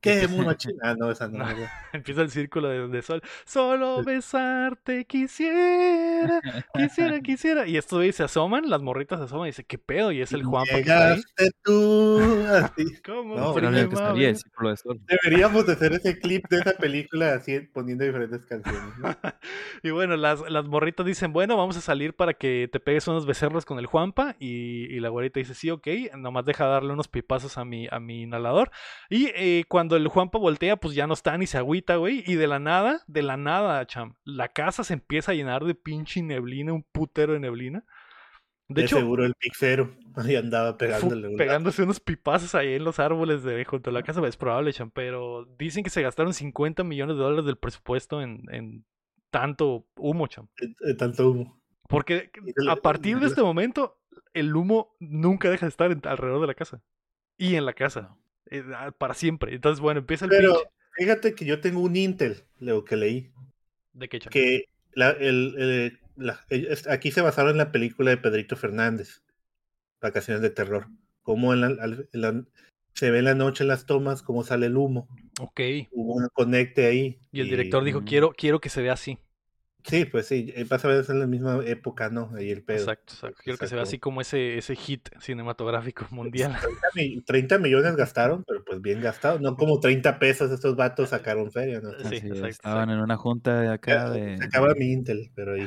¿Qué 0.00 0.28
mono 0.28 0.54
Ah, 0.82 0.94
no, 0.96 1.10
esa 1.10 1.28
no. 1.28 1.44
Empieza 1.92 2.22
el 2.22 2.30
círculo 2.30 2.88
de, 2.88 3.02
sol. 3.02 3.20
Solo 3.44 4.04
besarte 4.04 5.04
quisiera, 5.06 6.40
quisiera, 6.74 7.20
quisiera. 7.20 7.66
Y 7.66 7.76
esto 7.76 8.00
se 8.12 8.22
asoman, 8.22 8.70
las 8.70 8.80
morritas 8.80 9.18
se 9.18 9.24
asoman 9.24 9.46
y 9.46 9.50
dice, 9.50 9.64
¿qué 9.64 9.78
pedo? 9.78 10.12
Y 10.12 10.20
es 10.20 10.32
el 10.32 10.44
Juan 10.44 10.64
Llegaste 10.66 11.50
tú. 11.62 12.20
Así. 12.48 12.84
¿Cómo? 13.04 13.36
No, 13.36 13.54
pero 13.54 13.70
no 13.70 13.78
el 13.78 14.36
círculo 14.36 14.70
de 14.70 14.76
sol. 14.76 15.00
Deberíamos 15.06 15.66
de 15.66 15.72
hacer 15.72 15.92
ese 15.94 16.18
clip 16.18 16.44
de 16.48 16.58
esa 16.58 16.72
película 16.74 17.34
así 17.34 17.58
poniendo 17.60 18.04
diferentes 18.04 18.44
canciones. 18.46 18.94
y 19.82 19.90
bueno, 19.90 20.16
las, 20.16 20.48
las 20.48 20.66
morritas 20.66 21.06
dicen, 21.06 21.32
bueno, 21.32 21.56
vamos 21.56 21.76
a 21.76 21.80
salir 21.80 22.14
para 22.14 22.34
que 22.34 22.68
te 22.70 22.78
pegues 22.78 23.08
unos 23.08 23.26
becerros 23.26 23.64
con 23.64 23.78
el 23.78 23.86
Juanpa. 23.86 24.36
Y, 24.38 24.86
y 24.94 25.00
la 25.00 25.08
güerita 25.08 25.40
dice, 25.40 25.54
sí, 25.54 25.70
ok, 25.70 25.88
nomás 26.16 26.44
deja 26.44 26.66
darle 26.66 26.92
unos 26.92 27.08
pipazos 27.08 27.58
a 27.58 27.64
mi, 27.64 27.88
a 27.90 27.98
mi 27.98 28.22
inhalador. 28.22 28.70
Y 29.10 29.30
eh, 29.34 29.64
cuando 29.68 29.87
cuando 29.88 30.04
el 30.04 30.08
Juanpa 30.08 30.38
voltea, 30.38 30.76
pues 30.76 30.94
ya 30.94 31.06
no 31.06 31.14
está 31.14 31.38
ni 31.38 31.46
se 31.46 31.56
agüita, 31.56 31.96
güey. 31.96 32.22
Y 32.26 32.34
de 32.34 32.46
la 32.46 32.58
nada, 32.58 33.02
de 33.06 33.22
la 33.22 33.38
nada, 33.38 33.86
cham, 33.86 34.16
la 34.24 34.48
casa 34.48 34.84
se 34.84 34.92
empieza 34.92 35.32
a 35.32 35.34
llenar 35.34 35.64
de 35.64 35.74
pinche 35.74 36.22
neblina, 36.22 36.74
un 36.74 36.82
putero 36.82 37.32
de 37.32 37.40
neblina. 37.40 37.86
De, 38.68 38.82
hecho, 38.82 38.98
seguro 38.98 39.24
el 39.24 39.34
pixero 39.34 39.96
ahí 40.14 40.36
andaba 40.36 40.76
pegándole. 40.76 41.34
Pegándose 41.38 41.84
unos 41.84 42.00
pipazos 42.00 42.54
ahí 42.54 42.74
en 42.74 42.84
los 42.84 42.98
árboles 42.98 43.42
de 43.42 43.64
junto 43.64 43.88
a 43.88 43.92
la 43.94 44.02
casa, 44.02 44.26
es 44.26 44.36
probable, 44.36 44.74
cham, 44.74 44.90
pero 44.90 45.46
dicen 45.58 45.82
que 45.82 45.88
se 45.88 46.02
gastaron 46.02 46.34
50 46.34 46.84
millones 46.84 47.16
de 47.16 47.22
dólares 47.22 47.46
del 47.46 47.56
presupuesto 47.56 48.20
en, 48.20 48.42
en 48.50 48.84
tanto 49.30 49.86
humo, 49.96 50.26
cham. 50.26 50.48
tanto 50.98 51.30
humo. 51.30 51.62
Porque 51.88 52.30
a 52.68 52.76
partir 52.76 53.20
de 53.20 53.28
este 53.28 53.40
momento, 53.40 53.98
el 54.34 54.54
humo 54.54 54.94
nunca 55.00 55.48
deja 55.48 55.64
de 55.64 55.70
estar 55.70 55.90
alrededor 55.90 56.42
de 56.42 56.46
la 56.46 56.54
casa. 56.54 56.82
Y 57.38 57.54
en 57.54 57.64
la 57.64 57.72
casa. 57.72 58.18
Eh, 58.50 58.64
ah, 58.74 58.92
para 58.96 59.14
siempre. 59.14 59.54
Entonces, 59.54 59.80
bueno, 59.80 60.00
empieza 60.00 60.24
el 60.24 60.30
Pero 60.30 60.62
fíjate 60.92 61.34
que 61.34 61.44
yo 61.44 61.60
tengo 61.60 61.80
un 61.80 61.96
Intel, 61.96 62.44
lo 62.58 62.84
que 62.84 62.96
leí. 62.96 63.30
¿De 63.92 64.08
qué 64.08 64.18
Que 64.20 64.68
la, 64.92 65.10
el, 65.10 65.98
aquí 66.88 67.10
se 67.10 67.20
basaron 67.20 67.52
en 67.52 67.58
la 67.58 67.72
película 67.72 68.10
de 68.10 68.16
Pedrito 68.16 68.56
Fernández, 68.56 69.22
Vacaciones 70.00 70.42
de 70.42 70.50
Terror. 70.50 70.88
Cómo 71.22 71.52
se 72.94 73.10
ve 73.10 73.18
en 73.18 73.24
la 73.24 73.34
noche 73.34 73.64
en 73.64 73.68
las 73.68 73.86
tomas, 73.86 74.22
cómo 74.22 74.42
sale 74.44 74.66
el 74.66 74.76
humo. 74.76 75.08
Ok. 75.40 75.60
Hubo 75.92 76.14
un 76.14 76.28
conecte 76.32 76.86
ahí. 76.86 77.18
Y 77.30 77.40
el 77.40 77.50
director 77.50 77.84
dijo, 77.84 78.02
quiero, 78.04 78.32
quiero 78.32 78.60
que 78.60 78.70
se 78.70 78.82
vea 78.82 78.94
así. 78.94 79.18
Sí, 79.88 80.04
pues 80.04 80.26
sí, 80.26 80.52
eh, 80.54 80.64
vas 80.68 80.84
a 80.84 80.88
ver 80.88 81.04
en 81.08 81.20
la 81.20 81.26
misma 81.26 81.60
época, 81.64 82.10
¿no? 82.10 82.30
Ahí 82.36 82.50
el 82.50 82.62
pedo. 82.62 82.78
Exacto, 82.78 83.14
exacto. 83.14 83.40
Quiero 83.42 83.58
que 83.58 83.66
se 83.66 83.74
vea 83.74 83.84
así 83.84 83.98
como 83.98 84.20
ese, 84.20 84.58
ese 84.58 84.76
hit 84.76 85.08
cinematográfico 85.20 86.06
mundial. 86.10 86.56
30, 87.24 87.58
millones 87.58 87.96
gastaron, 87.96 88.44
pero 88.46 88.64
pues 88.64 88.82
bien 88.82 89.00
gastados. 89.00 89.40
No 89.40 89.56
como 89.56 89.80
30 89.80 90.18
pesos 90.18 90.50
estos 90.50 90.76
vatos 90.76 91.10
sacaron 91.10 91.50
feria, 91.50 91.80
¿no? 91.80 91.90
Sí, 92.08 92.16
exacto, 92.16 92.46
estaban 92.46 92.90
en 92.90 93.00
una 93.00 93.16
junta 93.16 93.60
de 93.60 93.68
acá 93.68 94.10
de... 94.10 94.36
Se 94.36 94.44
acaba 94.44 94.74
mi 94.74 94.92
Intel, 94.92 95.30
pero 95.34 95.54
ahí... 95.54 95.66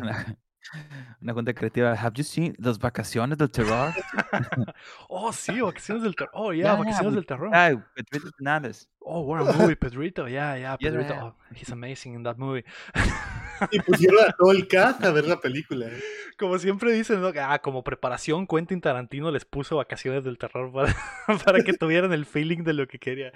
Una 1.21 1.33
junta 1.33 1.53
creativa. 1.53 1.93
Have 1.93 2.13
you 2.15 2.23
seen 2.23 2.55
las 2.59 2.77
vacaciones 2.77 3.37
del 3.37 3.49
terror? 3.49 3.91
oh, 5.09 5.33
sí, 5.33 5.59
vacaciones 5.59 6.03
del 6.03 6.15
terror. 6.15 6.31
Oh, 6.33 6.53
yeah, 6.53 6.75
vacaciones 6.75 7.15
del 7.15 7.25
terror. 7.25 7.49
Yeah, 7.51 7.83
Pedrito 7.95 8.29
Fernández. 8.37 8.87
Oh, 8.99 9.21
what 9.21 9.41
a 9.41 9.53
movie, 9.53 9.75
Pedrito. 9.75 10.27
Yeah, 10.27 10.57
yeah, 10.57 10.77
Pedrito. 10.79 11.13
Oh, 11.13 11.35
he's 11.55 11.71
amazing 11.71 12.13
in 12.13 12.23
that 12.23 12.37
movie. 12.37 12.63
y 13.71 13.79
pusieron 13.79 14.19
a 14.27 14.31
todo 14.31 14.51
el 14.51 14.67
cast 14.67 15.03
a 15.03 15.11
ver 15.11 15.25
la 15.25 15.39
película. 15.39 15.87
¿eh? 15.87 16.01
Como 16.37 16.57
siempre 16.57 16.91
dicen, 16.93 17.21
¿no? 17.21 17.31
ah, 17.41 17.59
como 17.59 17.83
preparación, 17.83 18.47
Quentin 18.47 18.81
Tarantino 18.81 19.29
les 19.31 19.45
puso 19.45 19.77
vacaciones 19.77 20.23
del 20.23 20.37
terror 20.37 20.71
para, 20.71 20.95
para 21.45 21.63
que 21.63 21.73
tuvieran 21.73 22.13
el 22.13 22.25
feeling 22.25 22.63
de 22.63 22.73
lo 22.73 22.87
que 22.87 22.99
quería. 22.99 23.31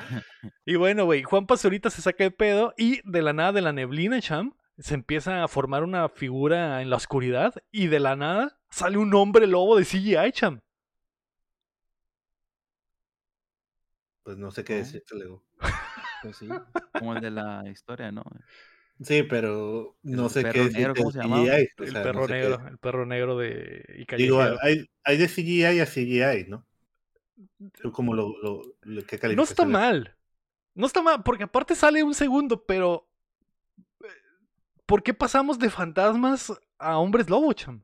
Y 0.65 0.75
bueno, 0.75 1.05
güey, 1.05 1.23
Juan 1.23 1.45
Pazurita 1.45 1.89
se 1.89 2.01
saca 2.01 2.23
de 2.23 2.31
pedo 2.31 2.73
y 2.77 3.01
de 3.09 3.21
la 3.21 3.33
nada 3.33 3.51
de 3.51 3.61
la 3.61 3.73
neblina, 3.73 4.21
Cham, 4.21 4.55
se 4.77 4.93
empieza 4.93 5.43
a 5.43 5.47
formar 5.47 5.83
una 5.83 6.09
figura 6.09 6.81
en 6.81 6.89
la 6.89 6.97
oscuridad 6.97 7.53
y 7.71 7.87
de 7.87 7.99
la 7.99 8.15
nada 8.15 8.59
sale 8.69 8.97
un 8.97 9.13
hombre 9.13 9.47
lobo 9.47 9.77
de 9.77 9.85
CGI, 9.85 10.31
Cham. 10.31 10.59
Pues 14.23 14.37
no 14.37 14.49
sé 14.49 14.63
qué 14.63 14.75
decirte, 14.77 15.15
Lego. 15.15 15.43
Pues 16.23 16.37
sí, 16.37 16.49
como 16.97 17.13
el 17.13 17.21
de 17.21 17.29
la 17.29 17.63
historia, 17.69 18.11
¿no? 18.11 18.23
Sí, 19.01 19.23
pero 19.23 19.95
no 20.03 20.29
sé 20.29 20.43
qué 20.45 20.69
negro, 20.69 20.93
¿cómo 20.95 21.11
se 21.11 21.19
llama? 21.19 21.43
el 21.43 21.69
perro 21.77 22.27
negro, 22.27 22.67
el 22.67 22.77
perro 22.77 23.05
negro 23.05 23.37
de 23.37 24.05
Digo, 24.17 24.41
hay, 24.61 24.89
hay 25.03 25.17
de 25.17 25.27
CGI 25.27 25.79
a 25.79 25.85
CGI, 25.85 26.45
¿no? 26.47 26.65
como 27.91 28.13
lo, 28.13 28.33
lo, 28.41 28.61
No 29.35 29.43
está 29.43 29.65
mal. 29.65 30.15
No 30.73 30.87
está 30.87 31.01
mal, 31.01 31.23
porque 31.23 31.43
aparte 31.43 31.75
sale 31.75 32.03
un 32.03 32.13
segundo, 32.13 32.65
pero 32.65 33.07
eh, 34.03 34.07
¿por 34.85 35.03
qué 35.03 35.13
pasamos 35.13 35.57
de 35.59 35.69
fantasmas 35.69 36.53
a 36.77 36.97
hombres 36.97 37.29
lobo, 37.29 37.51
cham? 37.53 37.83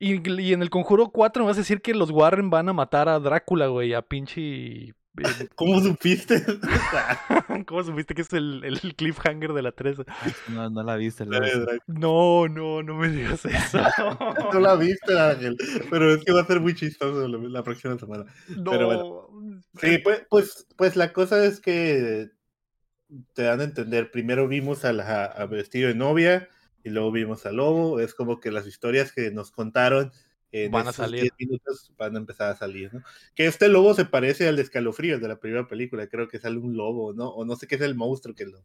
Y, 0.00 0.28
y, 0.40 0.52
en 0.52 0.62
el 0.62 0.70
Conjuro 0.70 1.10
4 1.10 1.42
me 1.42 1.48
vas 1.48 1.56
a 1.56 1.60
decir 1.60 1.80
que 1.80 1.94
los 1.94 2.10
Warren 2.10 2.50
van 2.50 2.68
a 2.68 2.72
matar 2.72 3.08
a 3.08 3.20
Drácula, 3.20 3.68
güey, 3.68 3.94
a 3.94 4.02
pinche 4.02 4.94
¿Cómo 5.54 5.80
supiste? 5.80 6.44
¿Cómo 7.66 7.84
supiste 7.84 8.14
que 8.14 8.22
es 8.22 8.32
el, 8.32 8.64
el 8.64 8.94
cliffhanger 8.94 9.52
de 9.52 9.62
la 9.62 9.72
3? 9.72 9.98
No, 10.48 10.70
no 10.70 10.82
la 10.82 10.96
viste. 10.96 11.24
La 11.24 11.40
no, 11.86 12.48
no, 12.48 12.82
no 12.82 12.94
me 12.94 13.08
digas 13.08 13.44
eso. 13.44 13.78
no 14.52 14.60
la 14.60 14.76
viste, 14.76 15.18
Ángel. 15.18 15.56
Pero 15.90 16.14
es 16.14 16.24
que 16.24 16.32
va 16.32 16.40
a 16.40 16.46
ser 16.46 16.60
muy 16.60 16.74
chistoso 16.74 17.28
la, 17.28 17.62
próxima 17.62 17.98
semana. 17.98 18.24
No. 18.48 18.70
Pero 18.70 18.86
bueno. 18.86 19.60
Sí, 19.80 19.98
pues, 19.98 20.26
pues, 20.28 20.66
pues 20.76 20.96
la 20.96 21.12
cosa 21.12 21.44
es 21.44 21.60
que 21.60 22.30
te 23.34 23.42
dan 23.42 23.60
a 23.60 23.64
entender. 23.64 24.10
Primero 24.10 24.48
vimos 24.48 24.84
a, 24.84 24.92
la, 24.92 25.24
a 25.24 25.46
vestido 25.46 25.88
de 25.88 25.94
novia 25.94 26.48
y 26.82 26.90
luego 26.90 27.12
vimos 27.12 27.46
a 27.46 27.52
Lobo. 27.52 28.00
Es 28.00 28.14
como 28.14 28.40
que 28.40 28.50
las 28.50 28.66
historias 28.66 29.12
que 29.12 29.30
nos 29.30 29.50
contaron 29.50 30.12
van 30.70 30.88
a 30.88 30.92
salir. 30.92 31.32
minutos 31.38 31.92
van 31.96 32.14
a 32.14 32.18
empezar 32.18 32.50
a 32.50 32.56
salir, 32.56 32.92
¿no? 32.92 33.02
Que 33.34 33.46
este 33.46 33.68
lobo 33.68 33.94
se 33.94 34.04
parece 34.04 34.48
al 34.48 34.56
de 34.56 34.62
escalofríos 34.62 35.20
de 35.20 35.28
la 35.28 35.40
primera 35.40 35.66
película, 35.66 36.06
creo 36.06 36.28
que 36.28 36.38
sale 36.38 36.58
un 36.58 36.76
lobo, 36.76 37.12
¿no? 37.12 37.28
O 37.28 37.44
no 37.44 37.56
sé 37.56 37.66
qué 37.66 37.74
es 37.74 37.80
el 37.80 37.94
monstruo 37.94 38.34
que 38.34 38.46
lo. 38.46 38.64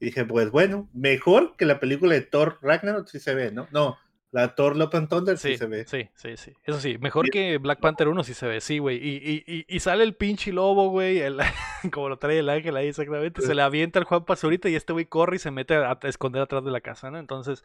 dije, 0.00 0.24
pues 0.24 0.50
bueno, 0.50 0.88
mejor 0.92 1.56
que 1.56 1.64
la 1.64 1.80
película 1.80 2.14
de 2.14 2.22
Thor 2.22 2.58
Ragnarok 2.62 3.08
sí 3.08 3.20
se 3.20 3.34
ve, 3.34 3.52
¿no? 3.52 3.68
No, 3.72 3.96
la 4.36 4.54
Thor 4.54 4.76
Love 4.76 4.94
and 4.94 5.08
Thunder 5.08 5.38
sí, 5.38 5.56
se 5.56 5.64
ve. 5.64 5.86
Sí, 5.86 6.10
sí, 6.14 6.36
sí. 6.36 6.52
Eso 6.62 6.78
sí, 6.78 6.98
mejor 6.98 7.30
que 7.30 7.56
Black 7.56 7.80
Panther 7.80 8.08
1 8.08 8.22
sí 8.22 8.34
se 8.34 8.46
ve, 8.46 8.60
sí, 8.60 8.76
güey. 8.76 8.98
Y, 8.98 9.42
y, 9.46 9.64
y, 9.66 9.80
sale 9.80 10.04
el 10.04 10.14
pinche 10.14 10.52
lobo, 10.52 10.90
güey, 10.90 11.22
como 11.90 12.10
lo 12.10 12.18
trae 12.18 12.40
el 12.40 12.50
ángel 12.50 12.76
ahí 12.76 12.88
exactamente. 12.88 13.40
Se 13.40 13.54
le 13.54 13.62
avienta 13.62 13.98
el 13.98 14.04
Juan 14.04 14.26
Pazurita 14.26 14.68
y 14.68 14.74
este 14.74 14.92
güey 14.92 15.06
corre 15.06 15.36
y 15.36 15.38
se 15.38 15.50
mete 15.50 15.76
a, 15.76 15.98
esconder 16.02 16.42
atrás 16.42 16.62
de 16.66 16.70
la 16.70 16.82
casa, 16.82 17.10
¿no? 17.10 17.18
Entonces, 17.18 17.64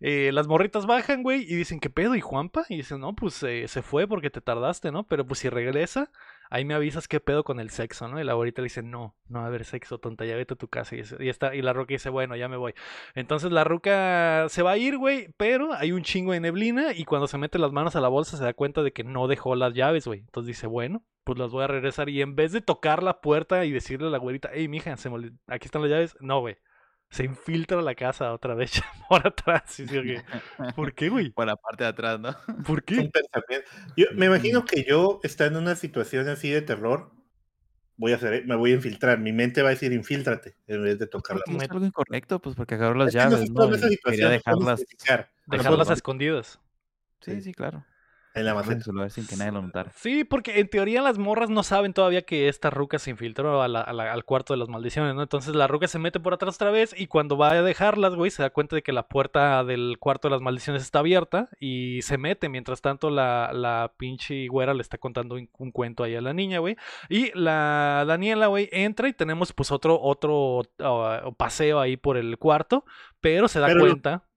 eh, 0.00 0.30
las 0.32 0.48
morritas 0.48 0.86
bajan, 0.86 1.22
güey, 1.22 1.42
y 1.42 1.54
dicen, 1.54 1.78
¿qué 1.78 1.88
pedo? 1.88 2.16
¿Y 2.16 2.20
Juanpa? 2.20 2.66
Y 2.68 2.78
dicen, 2.78 2.98
no, 2.98 3.14
pues 3.14 3.40
eh, 3.44 3.68
se 3.68 3.82
fue 3.82 4.08
porque 4.08 4.28
te 4.28 4.40
tardaste, 4.40 4.90
¿no? 4.90 5.04
Pero 5.04 5.24
pues 5.24 5.38
si 5.38 5.48
regresa, 5.48 6.10
ahí 6.50 6.64
me 6.64 6.74
avisas 6.74 7.08
qué 7.08 7.20
pedo 7.20 7.44
con 7.44 7.60
el 7.60 7.70
sexo, 7.70 8.08
¿no? 8.08 8.20
Y 8.20 8.24
la 8.24 8.32
abuelita 8.32 8.62
le 8.62 8.66
dice, 8.66 8.82
no, 8.82 9.14
no 9.28 9.40
va 9.40 9.44
a 9.44 9.48
haber 9.48 9.64
sexo, 9.64 9.98
tonta, 9.98 10.24
ya 10.24 10.36
vete 10.36 10.54
a 10.54 10.56
tu 10.56 10.68
casa. 10.68 10.96
Y, 10.96 11.28
está, 11.28 11.54
y 11.54 11.62
la 11.62 11.72
ruca 11.72 11.94
dice, 11.94 12.10
bueno, 12.10 12.36
ya 12.36 12.48
me 12.48 12.56
voy. 12.56 12.74
Entonces 13.14 13.52
la 13.52 13.64
ruca 13.64 14.46
se 14.48 14.62
va 14.62 14.72
a 14.72 14.78
ir, 14.78 14.98
güey, 14.98 15.28
pero 15.36 15.72
hay 15.74 15.92
un 15.92 16.02
chingo 16.02 16.32
de 16.32 16.40
neblina 16.40 16.92
y 16.92 17.04
cuando 17.04 17.26
se 17.26 17.38
mete 17.38 17.58
las 17.58 17.72
manos 17.72 17.96
a 17.96 18.00
la 18.00 18.08
bolsa 18.08 18.36
se 18.36 18.44
da 18.44 18.54
cuenta 18.54 18.82
de 18.82 18.92
que 18.92 19.04
no 19.04 19.28
dejó 19.28 19.54
las 19.56 19.74
llaves, 19.74 20.06
güey. 20.06 20.20
Entonces 20.20 20.48
dice, 20.48 20.66
bueno, 20.66 21.02
pues 21.24 21.38
las 21.38 21.50
voy 21.50 21.64
a 21.64 21.68
regresar. 21.68 22.08
Y 22.08 22.22
en 22.22 22.36
vez 22.36 22.52
de 22.52 22.60
tocar 22.60 23.02
la 23.02 23.20
puerta 23.20 23.64
y 23.64 23.70
decirle 23.70 24.08
a 24.08 24.10
la 24.10 24.18
abuelita, 24.18 24.50
hey, 24.52 24.68
mija, 24.68 24.96
se 24.96 25.08
aquí 25.46 25.66
están 25.66 25.82
las 25.82 25.90
llaves, 25.90 26.16
no, 26.20 26.40
güey 26.40 26.56
se 27.10 27.24
infiltra 27.24 27.80
la 27.80 27.94
casa 27.94 28.32
otra 28.32 28.54
vez 28.54 28.72
por 29.08 29.26
atrás. 29.26 29.76
¿Por 30.76 30.94
qué, 30.94 31.08
güey? 31.08 31.30
Por 31.30 31.46
la 31.46 31.56
parte 31.56 31.84
de 31.84 31.90
atrás, 31.90 32.20
¿no? 32.20 32.36
¿Por 32.66 32.82
qué? 32.84 33.10
Yo 33.96 34.06
me 34.14 34.26
imagino 34.26 34.64
que 34.64 34.84
yo 34.84 35.20
está 35.22 35.46
en 35.46 35.56
una 35.56 35.74
situación 35.74 36.28
así 36.28 36.50
de 36.50 36.62
terror. 36.62 37.12
Voy 37.96 38.12
a 38.12 38.16
hacer, 38.16 38.46
me 38.46 38.54
voy 38.54 38.70
a 38.70 38.74
infiltrar. 38.74 39.18
Mi 39.18 39.32
mente 39.32 39.60
va 39.60 39.70
a 39.70 39.72
decir 39.72 39.92
infiltrate 39.92 40.56
en 40.68 40.84
vez 40.84 40.98
de 41.00 41.08
tocar 41.08 41.36
la 41.36 41.42
puerta. 41.44 41.64
Es 41.64 41.70
algo 41.70 41.84
incorrecto, 41.84 42.38
pues 42.38 42.54
porque 42.54 42.74
agarró 42.74 42.94
las 42.94 43.12
llaves. 43.12 43.50
No, 43.50 43.68
Quería 44.04 44.28
dejarlas, 44.28 44.84
dejarlas 45.46 45.90
escondidas. 45.90 46.60
Sí, 47.20 47.40
sí, 47.40 47.52
claro. 47.52 47.84
En 48.38 48.46
la 48.46 48.54
maceta. 48.54 49.10
sin 49.10 49.26
que 49.26 49.36
nadie 49.36 49.52
lo 49.52 49.62
notara. 49.62 49.92
Sí, 49.94 50.24
porque 50.24 50.60
en 50.60 50.68
teoría 50.68 51.02
las 51.02 51.18
morras 51.18 51.50
no 51.50 51.62
saben 51.62 51.92
todavía 51.92 52.22
que 52.22 52.48
esta 52.48 52.70
ruca 52.70 52.98
se 52.98 53.10
infiltró 53.10 53.62
al 53.62 54.24
cuarto 54.24 54.52
de 54.52 54.58
las 54.58 54.68
maldiciones, 54.68 55.14
¿no? 55.14 55.22
Entonces 55.22 55.54
la 55.54 55.66
ruca 55.66 55.88
se 55.88 55.98
mete 55.98 56.20
por 56.20 56.34
atrás 56.34 56.56
otra 56.56 56.70
vez 56.70 56.94
y 56.98 57.06
cuando 57.06 57.36
va 57.36 57.50
a 57.50 57.62
dejarlas, 57.62 58.14
güey, 58.14 58.30
se 58.30 58.42
da 58.42 58.50
cuenta 58.50 58.76
de 58.76 58.82
que 58.82 58.92
la 58.92 59.08
puerta 59.08 59.64
del 59.64 59.98
cuarto 59.98 60.28
de 60.28 60.32
las 60.32 60.42
maldiciones 60.42 60.82
está 60.82 61.00
abierta 61.00 61.48
y 61.60 62.00
se 62.02 62.18
mete. 62.18 62.48
Mientras 62.48 62.80
tanto, 62.80 63.10
la, 63.10 63.52
la 63.52 63.92
pinche 63.96 64.48
güera 64.48 64.74
le 64.74 64.82
está 64.82 64.98
contando 64.98 65.34
un, 65.34 65.72
cuento 65.72 66.04
ahí 66.04 66.14
a 66.14 66.20
la 66.20 66.32
niña, 66.32 66.58
güey. 66.58 66.76
Y 67.08 67.30
la 67.38 68.04
Daniela, 68.06 68.46
güey, 68.46 68.68
entra 68.72 69.08
y 69.08 69.12
tenemos 69.12 69.52
pues 69.52 69.70
otro, 69.70 70.00
otro 70.00 70.60
uh, 70.60 71.32
paseo 71.36 71.80
ahí 71.80 71.96
por 71.96 72.16
el 72.16 72.38
cuarto, 72.38 72.84
pero 73.20 73.48
se 73.48 73.60
da 73.60 73.76
cuenta 73.78 74.27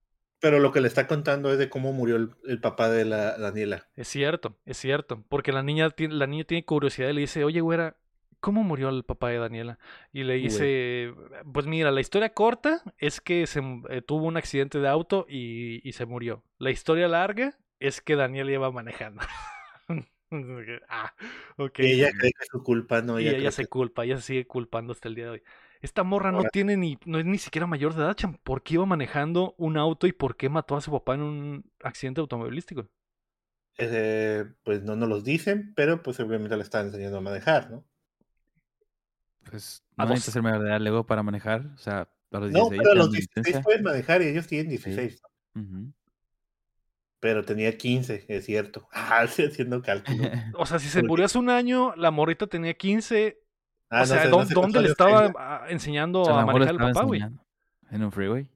pero 0.42 0.60
lo 0.60 0.72
que 0.72 0.82
le 0.82 0.88
está 0.88 1.08
contando 1.08 1.52
es 1.52 1.60
de 1.60 1.70
cómo 1.70 1.94
murió 1.94 2.16
el, 2.16 2.60
papá 2.60 2.90
de 2.90 3.06
la 3.06 3.38
Daniela. 3.38 3.88
Es 3.96 4.08
cierto, 4.08 4.58
es 4.66 4.76
cierto. 4.76 5.24
Porque 5.30 5.52
la 5.52 5.62
niña, 5.62 5.90
la 5.98 6.28
niña 6.28 6.44
tiene 6.44 6.66
curiosidad 6.66 7.10
y 7.10 7.14
le 7.14 7.22
dice, 7.22 7.44
oye, 7.44 7.62
güera, 7.62 7.96
¿cómo 8.40 8.64
murió 8.64 8.90
el 8.90 9.04
papá 9.04 9.30
de 9.30 9.38
Daniela? 9.38 9.78
Y 10.12 10.24
le 10.24 10.34
dice, 10.34 11.14
pues 11.54 11.68
mira, 11.68 11.92
la 11.92 12.02
historia 12.02 12.34
corta 12.34 12.82
es 12.98 13.22
que 13.22 13.46
se, 13.46 13.62
eh, 13.90 14.02
tuvo 14.02 14.26
un 14.26 14.36
accidente 14.36 14.80
de 14.80 14.88
auto 14.90 15.28
y, 15.30 15.90
se 15.94 16.08
murió. 16.08 16.44
La 16.58 16.72
historia 16.72 17.08
larga 17.08 17.58
es 17.80 18.02
que 18.02 18.16
Daniela 18.16 18.52
iba 18.52 18.72
manejando. 18.72 19.22
ah, 20.90 21.14
okay. 21.58 21.86
Y 21.86 21.92
ella 21.94 22.10
cree 22.18 22.32
que 22.32 22.44
es 22.44 22.50
su 22.52 22.64
culpa, 22.64 23.04
¿no? 23.04 23.20
y 23.20 23.28
ella 23.28 23.52
se 23.52 23.68
culpa, 23.68 24.06
ella 24.06 24.18
se 24.18 24.24
sigue 24.24 24.48
culpando 24.48 24.92
hasta 24.92 25.08
el 25.08 25.16
día 25.16 25.26
de 25.26 25.32
hoy. 25.32 25.44
Esta 25.82 26.04
morra 26.04 26.32
no 26.32 26.44
tiene 26.44 26.78
ni, 26.78 26.98
no 27.06 27.18
es 27.18 27.26
ni 27.26 27.40
siquiera 27.40 27.66
mayor 27.66 27.96
de 27.96 28.04
edad, 28.04 28.16
¿Por 28.44 28.62
qué 28.62 28.76
iba 28.76 28.86
manejando 28.86 29.56
un 29.58 29.78
auto 29.78 30.06
y 30.06 30.12
por 30.12 30.38
qué 30.38 30.48
mató 30.48 30.76
a 30.76 30.82
su 30.82 30.92
papá 30.92 31.16
en 31.16 31.22
un 31.22 31.72
accidente 31.84 32.22
automovilístico? 32.22 32.88
Eh, 33.78 34.46
pues 34.64 34.84
no 34.84 34.96
nos 34.96 35.10
los 35.10 35.24
dicen, 35.24 35.74
pero 35.76 36.04
pues 36.04 36.20
obviamente 36.20 36.56
le 36.56 36.64
están 36.64 36.88
enseñando 36.88 37.18
a 37.18 37.22
manejar, 37.22 37.72
¿no? 37.72 37.84
Pues 39.50 39.84
no 39.98 40.06
necesitas 40.06 40.34
ser 40.34 40.44
mayor 40.44 40.62
de 40.62 40.70
edad 40.70 40.82
luego 40.82 41.06
para 41.06 41.24
manejar, 41.24 41.66
o 41.74 41.78
sea, 41.80 42.08
a 42.32 42.40
los 42.40 42.52
16 42.52 42.78
No, 42.78 42.84
pero 42.84 42.92
a 42.92 42.96
los 42.96 43.12
16 43.12 43.60
pueden 43.64 43.84
manejar 43.84 44.22
y 44.22 44.28
ellos 44.28 44.46
tienen 44.46 44.70
16. 44.70 45.22
Pero 47.20 47.44
tenía 47.44 47.76
15, 47.76 48.26
es 48.28 48.46
cierto. 48.46 48.88
Ah, 48.94 49.22
haciendo 49.24 49.82
cálculo. 49.82 50.24
o 50.58 50.66
sea, 50.66 50.78
si 50.78 50.90
se 50.90 51.02
murió 51.02 51.26
hace 51.26 51.40
un 51.40 51.50
año, 51.50 51.96
la 51.96 52.12
morrita 52.12 52.46
tenía 52.46 52.76
15 52.76 53.42
Ah, 53.92 54.04
o 54.04 54.06
sea, 54.06 54.30
¿dónde, 54.30 54.82
le 54.82 54.88
estaba 54.88 55.32
ah, 55.38 55.66
enseñando 55.68 56.24
a 56.34 56.46
manejar 56.46 56.76
el 56.76 56.78
papá, 56.80 57.04
güey? 57.04 57.22
En 57.92 58.04
un 58.04 58.12
freeway. 58.12 58.48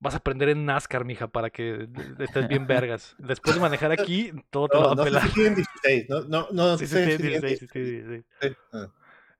Vas 0.00 0.14
a 0.14 0.16
aprender 0.16 0.48
en 0.48 0.66
NASCAR, 0.66 1.04
mija, 1.04 1.28
para 1.28 1.50
que 1.50 1.88
estés 2.18 2.48
bien 2.48 2.66
vergas. 2.66 3.14
Después 3.18 3.54
de 3.54 3.62
manejar 3.62 3.92
aquí, 3.92 4.32
todo 4.50 4.66
te 4.66 4.76
va 4.76 4.92
a 4.92 4.96
pelar. 4.96 5.24
No, 5.24 5.30
tienen 5.30 5.54
16, 5.54 6.08
no, 6.08 6.22
no, 6.22 6.48
no. 6.50 6.76
Sí, 6.76 6.88
sí, 6.88 6.96
sí, 6.96 7.22
16, 7.22 7.58
sí, 7.60 7.68
sí, 7.72 8.02
sí. 8.02 8.48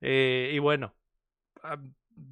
Eh, 0.01 0.53
y 0.55 0.59
bueno, 0.61 0.95
ah, 1.65 1.77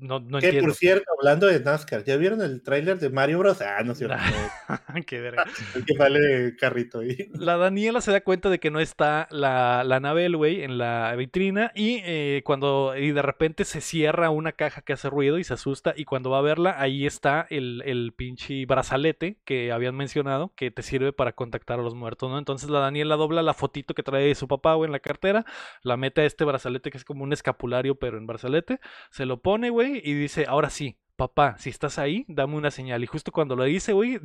no, 0.01 0.21
no 0.21 0.39
que 0.39 0.61
por 0.61 0.75
cierto, 0.75 1.05
hablando 1.19 1.47
de 1.47 1.61
NASCAR, 1.61 2.05
¿ya 2.05 2.17
vieron 2.17 2.41
el 2.41 2.63
tráiler 2.63 2.99
de 2.99 3.11
Mario 3.11 3.39
Bros? 3.39 3.61
Ah, 3.61 3.83
no 3.85 3.93
es 3.93 3.99
cierto. 3.99 4.17
Qué 5.07 5.21
verga. 5.21 5.45
el 5.75 5.85
que 5.85 5.97
vale 5.97 6.57
carrito 6.57 7.01
ahí. 7.01 7.31
La 7.35 7.57
Daniela 7.57 8.01
se 8.01 8.11
da 8.11 8.21
cuenta 8.23 8.49
de 8.49 8.59
que 8.59 8.71
no 8.71 8.81
está 8.81 9.29
la, 9.31 9.85
la 9.85 10.01
nave 10.01 10.29
güey 10.29 10.63
en 10.63 10.79
la 10.79 11.15
vitrina 11.17 11.73
y 11.75 12.03
eh, 12.05 12.43
cuando 12.45 12.95
y 12.97 13.13
de 13.13 13.23
repente 13.23 13.65
se 13.65 13.81
cierra 13.81 14.31
una 14.31 14.53
caja 14.53 14.83
que 14.83 14.93
hace 14.93 15.09
ruido 15.09 15.39
y 15.39 15.45
se 15.45 15.55
asusta 15.55 15.95
y 15.97 16.05
cuando 16.05 16.31
va 16.31 16.39
a 16.39 16.43
verla 16.43 16.77
ahí 16.79 17.07
está 17.07 17.47
el, 17.49 17.83
el 17.87 18.13
pinche 18.13 18.67
brazalete 18.67 19.39
que 19.45 19.73
habían 19.73 19.97
mencionado 19.97 20.53
que 20.57 20.71
te 20.71 20.83
sirve 20.83 21.13
para 21.13 21.33
contactar 21.33 21.81
a 21.81 21.83
los 21.83 21.95
muertos, 21.95 22.31
¿no? 22.31 22.39
Entonces 22.39 22.69
la 22.69 22.81
Daniela 22.81 23.17
dobla 23.17 23.43
la 23.43 23.55
fotito 23.55 23.95
que 23.95 24.03
trae 24.03 24.27
de 24.27 24.35
su 24.35 24.47
papá 24.47 24.75
güey 24.75 24.89
en 24.89 24.93
la 24.93 25.01
cartera, 25.01 25.47
la 25.83 25.97
mete 25.97 26.21
a 26.21 26.25
este 26.25 26.45
brazalete 26.45 26.91
que 26.91 26.99
es 26.99 27.05
como 27.05 27.25
un 27.25 27.33
escapulario 27.33 27.95
pero 27.95 28.19
en 28.19 28.27
brazalete, 28.27 28.81
se 29.11 29.25
lo 29.25 29.41
pone 29.41 29.70
y 29.71 30.15
dice, 30.15 30.47
ahora 30.49 30.71
sí, 30.71 30.97
papá, 31.17 31.57
si 31.59 31.71
estás 31.71 31.99
ahí, 31.99 32.25
dame 32.29 32.57
una 32.57 32.71
señal. 32.71 33.03
Y 33.03 33.07
justo 33.07 33.33
cuando 33.33 33.57
lo 33.57 33.65
dice, 33.65 33.93
güey, 33.93 34.19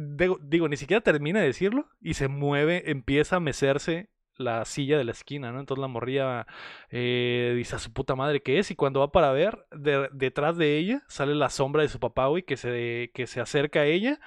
digo, 0.44 0.70
ni 0.70 0.78
siquiera 0.78 1.02
termina 1.02 1.42
de 1.42 1.48
decirlo 1.48 1.90
y 2.02 2.14
se 2.14 2.28
mueve, 2.28 2.90
empieza 2.90 3.38
a 3.38 3.40
mecerse 3.40 4.10
la 4.38 4.66
silla 4.66 4.98
de 4.98 5.04
la 5.04 5.12
esquina, 5.12 5.52
¿no? 5.52 5.60
Entonces 5.60 5.82
la 5.82 5.88
morría 5.88 6.48
eh, 6.90 7.54
dice 7.56 7.76
a 7.76 7.80
su 7.80 7.92
puta 7.94 8.16
madre 8.16 8.42
que 8.42 8.60
es 8.60 8.72
y 8.72 8.76
cuando 8.76 9.00
va 9.00 9.12
para 9.12 9.32
ver, 9.32 9.66
detrás 9.72 10.58
de 10.58 10.78
ella 10.78 11.04
sale 11.08 11.36
la 11.36 11.50
sombra 11.50 11.84
de 11.84 11.90
su 11.90 12.00
papá, 12.00 12.28
güey, 12.28 12.44
que 12.44 12.58
se, 12.58 13.12
que 13.14 13.28
se 13.28 13.42
acerca 13.42 13.82
a 13.82 13.86
ella 13.86 14.20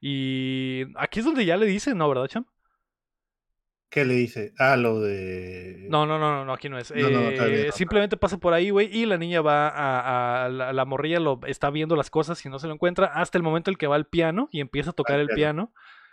y 0.00 0.84
aquí 0.96 1.20
es 1.20 1.24
donde 1.24 1.44
ya 1.44 1.56
le 1.56 1.66
dice, 1.66 1.94
¿no, 1.94 2.08
verdad, 2.08 2.28
Cham? 2.28 2.46
¿Qué 3.88 4.04
le 4.04 4.14
dice? 4.14 4.52
Ah, 4.58 4.76
lo 4.76 5.00
de. 5.00 5.86
No, 5.88 6.06
no, 6.06 6.18
no, 6.18 6.44
no, 6.44 6.52
aquí 6.52 6.68
no 6.68 6.78
es. 6.78 6.92
Eh, 6.94 7.70
simplemente 7.72 8.16
pasa 8.16 8.38
por 8.38 8.52
ahí, 8.52 8.70
güey, 8.70 8.88
y 8.94 9.06
la 9.06 9.16
niña 9.16 9.40
va 9.40 10.44
a. 10.44 10.48
la, 10.48 10.84
morrilla 10.84 11.20
lo 11.20 11.40
está 11.46 11.70
viendo 11.70 11.94
las 11.96 12.10
cosas 12.10 12.44
y 12.44 12.48
no 12.48 12.58
se 12.58 12.66
lo 12.66 12.74
encuentra 12.74 13.06
hasta 13.06 13.38
el 13.38 13.44
momento 13.44 13.70
en 13.70 13.74
el 13.74 13.78
que 13.78 13.86
va 13.86 13.96
al 13.96 14.06
piano 14.06 14.48
y 14.50 14.60
empieza 14.60 14.90
a 14.90 14.94
tocar 14.94 15.20
el 15.20 15.28
piano. 15.28 15.72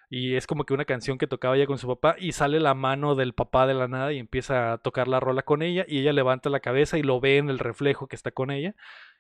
Y 0.10 0.36
es 0.36 0.46
como 0.46 0.64
que 0.64 0.76
una 0.76 0.86
canción 0.86 1.18
que 1.18 1.26
tocaba 1.26 1.56
ella 1.56 1.66
con 1.66 1.80
su 1.80 1.88
papá 1.88 2.16
y 2.20 2.34
sale 2.34 2.60
la 2.60 2.76
mano 2.76 3.16
del 3.16 3.34
papá 3.34 3.66
de 3.66 3.74
la 3.74 3.88
nada 3.88 4.14
y 4.14 4.20
empieza 4.20 4.74
a 4.74 4.78
tocar 4.78 5.08
la 5.08 5.20
rola 5.20 5.42
con 5.42 5.64
ella 5.64 5.86
y 5.88 6.00
ella 6.00 6.14
levanta 6.14 6.52
la 6.52 6.60
cabeza 6.60 7.00
y 7.00 7.04
lo 7.04 7.20
ve 7.20 7.38
en 7.38 7.50
el 7.50 7.58
reflejo 7.58 8.08
que 8.08 8.16
está 8.16 8.30
con 8.30 8.52
ella 8.52 8.76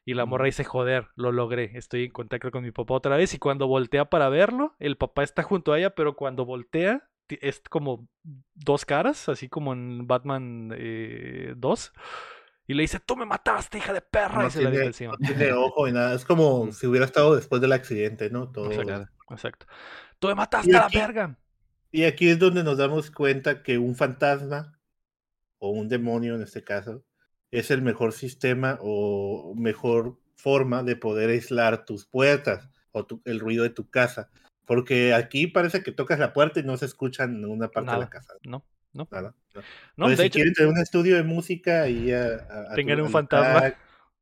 y 0.05 0.13
la 0.13 0.25
morra 0.25 0.45
dice, 0.45 0.63
joder, 0.63 1.07
lo 1.15 1.31
logré, 1.31 1.71
estoy 1.75 2.05
en 2.05 2.11
contacto 2.11 2.51
con 2.51 2.63
mi 2.63 2.71
papá 2.71 2.93
otra 2.95 3.17
vez 3.17 3.33
y 3.33 3.39
cuando 3.39 3.67
voltea 3.67 4.05
para 4.05 4.29
verlo, 4.29 4.75
el 4.79 4.97
papá 4.97 5.23
está 5.23 5.43
junto 5.43 5.71
a 5.71 5.79
ella, 5.79 5.95
pero 5.95 6.15
cuando 6.15 6.45
voltea 6.45 7.09
es 7.30 7.61
como 7.69 8.07
dos 8.53 8.86
caras, 8.86 9.30
así 9.30 9.49
como 9.49 9.74
en 9.74 10.07
Batman 10.07 10.69
2. 10.69 10.76
Eh, 10.78 11.99
y 12.65 12.74
le 12.74 12.84
dice, 12.84 12.99
tú 12.99 13.15
me 13.15 13.26
mataste, 13.26 13.78
hija 13.78 13.93
de 13.93 14.01
perra. 14.01 14.47
y 14.47 14.51
se 14.51 14.59
tiene, 14.59 14.86
encima. 14.86 15.13
No 15.19 15.28
tiene 15.28 15.51
ojo 15.51 15.88
y 15.88 15.91
nada. 15.91 16.13
Es 16.13 16.24
como 16.24 16.71
si 16.71 16.88
hubiera 16.88 17.05
estado 17.05 17.36
después 17.36 17.61
del 17.61 17.74
accidente, 17.74 18.30
¿no? 18.30 18.51
Todo. 18.51 18.71
Exacto. 19.30 19.65
Tú 20.19 20.28
me 20.28 20.36
mataste 20.36 20.76
a 20.76 20.82
la 20.82 20.89
verga. 20.89 21.38
Y 21.91 22.05
aquí 22.05 22.30
es 22.30 22.39
donde 22.39 22.63
nos 22.63 22.78
damos 22.78 23.11
cuenta 23.11 23.61
que 23.61 23.78
un 23.78 23.95
fantasma, 23.95 24.80
o 25.59 25.69
un 25.69 25.89
demonio 25.89 26.36
en 26.36 26.41
este 26.41 26.63
caso, 26.63 27.03
es 27.51 27.69
el 27.69 27.82
mejor 27.82 28.13
sistema 28.13 28.80
o 28.82 29.53
mejor 29.55 30.19
forma 30.36 30.84
de 30.84 30.95
poder 30.95 31.30
aislar 31.30 31.86
tus 31.86 32.05
puertas 32.05 32.67
o 32.91 33.05
el 33.26 33.39
ruido 33.39 33.63
de 33.63 33.69
tu 33.69 33.89
casa. 33.89 34.30
Porque 34.66 35.14
aquí 35.14 35.47
parece 35.47 35.84
que 35.84 35.91
tocas 35.91 36.20
la 36.20 36.34
puerta 36.34 36.59
y 36.59 36.64
no 36.64 36.78
se 36.78 36.86
escucha 36.86 37.24
en 37.24 37.41
ninguna 37.41 37.70
parte 37.70 37.91
de 37.91 37.97
la 37.97 38.09
casa. 38.09 38.34
No, 38.43 38.66
no. 38.93 39.07
Nada. 39.11 39.36
No. 39.97 40.09
si 40.09 40.30
quieren 40.30 40.53
tener 40.53 40.72
un 40.72 40.78
estudio 40.78 41.16
de 41.16 41.24
música 41.24 41.88
y 41.89 42.11
tengan 42.76 43.01
un 43.01 43.09
fantasma 43.09 43.74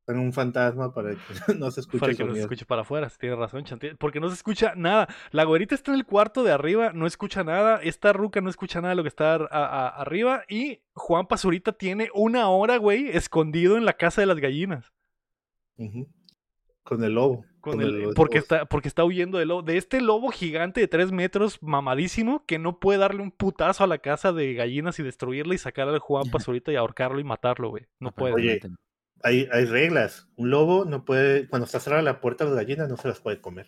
en 0.08 0.18
un 0.18 0.32
fantasma 0.32 0.92
para 0.92 1.10
que 1.12 1.18
no 1.58 1.70
se 1.70 1.80
escuche 1.80 2.00
para 2.00 2.14
que 2.14 2.24
no 2.24 2.34
se 2.34 2.40
escuche 2.40 2.64
para 2.64 2.82
afuera 2.82 3.08
tiene 3.18 3.36
razón 3.36 3.64
Chantil 3.64 3.96
porque 3.96 4.20
no 4.20 4.28
se 4.28 4.34
escucha 4.34 4.74
nada 4.76 5.08
la 5.30 5.44
güerita 5.44 5.74
está 5.74 5.92
en 5.92 5.98
el 5.98 6.06
cuarto 6.06 6.42
de 6.42 6.52
arriba 6.52 6.92
no 6.92 7.06
escucha 7.06 7.44
nada 7.44 7.80
esta 7.82 8.12
ruca 8.12 8.40
no 8.40 8.50
escucha 8.50 8.80
nada 8.80 8.90
de 8.90 8.96
lo 8.96 9.02
que 9.02 9.08
está 9.08 9.34
arriba 9.34 10.44
y 10.48 10.80
Juan 10.94 11.26
Pazurita 11.26 11.72
tiene 11.72 12.10
una 12.14 12.48
hora 12.48 12.76
güey 12.78 13.08
escondido 13.10 13.76
en 13.76 13.84
la 13.84 13.92
casa 13.94 14.20
de 14.20 14.26
las 14.26 14.38
gallinas 14.38 14.92
con 16.82 17.04
el 17.04 17.14
lobo 17.14 17.44
con, 17.60 17.80
el, 17.80 18.10
porque 18.16 18.38
está 18.38 18.64
porque 18.64 18.88
está 18.88 19.04
huyendo 19.04 19.38
del 19.38 19.48
lobo 19.48 19.62
de 19.62 19.76
este 19.76 20.00
lobo 20.00 20.30
gigante 20.30 20.80
de 20.80 20.88
tres 20.88 21.12
metros 21.12 21.62
mamadísimo 21.62 22.44
que 22.44 22.58
no 22.58 22.80
puede 22.80 22.98
darle 22.98 23.22
un 23.22 23.30
putazo 23.30 23.84
a 23.84 23.86
la 23.86 23.98
casa 23.98 24.32
de 24.32 24.54
gallinas 24.54 24.98
y 24.98 25.02
destruirla 25.02 25.54
y 25.54 25.58
sacar 25.58 25.88
al 25.88 25.98
Juan 26.00 26.24
Pazurita 26.30 26.72
y 26.72 26.76
ahorcarlo 26.76 27.20
y 27.20 27.24
matarlo 27.24 27.70
güey 27.70 27.86
no 28.00 28.12
puede 28.12 28.60
hay, 29.22 29.48
hay 29.52 29.64
reglas. 29.64 30.28
Un 30.36 30.50
lobo 30.50 30.84
no 30.84 31.04
puede, 31.04 31.48
cuando 31.48 31.66
está 31.66 31.80
cerrada 31.80 32.02
la 32.02 32.20
puerta 32.20 32.44
de 32.44 32.50
las 32.50 32.58
gallinas, 32.58 32.88
no 32.88 32.96
se 32.96 33.08
las 33.08 33.20
puede 33.20 33.40
comer. 33.40 33.66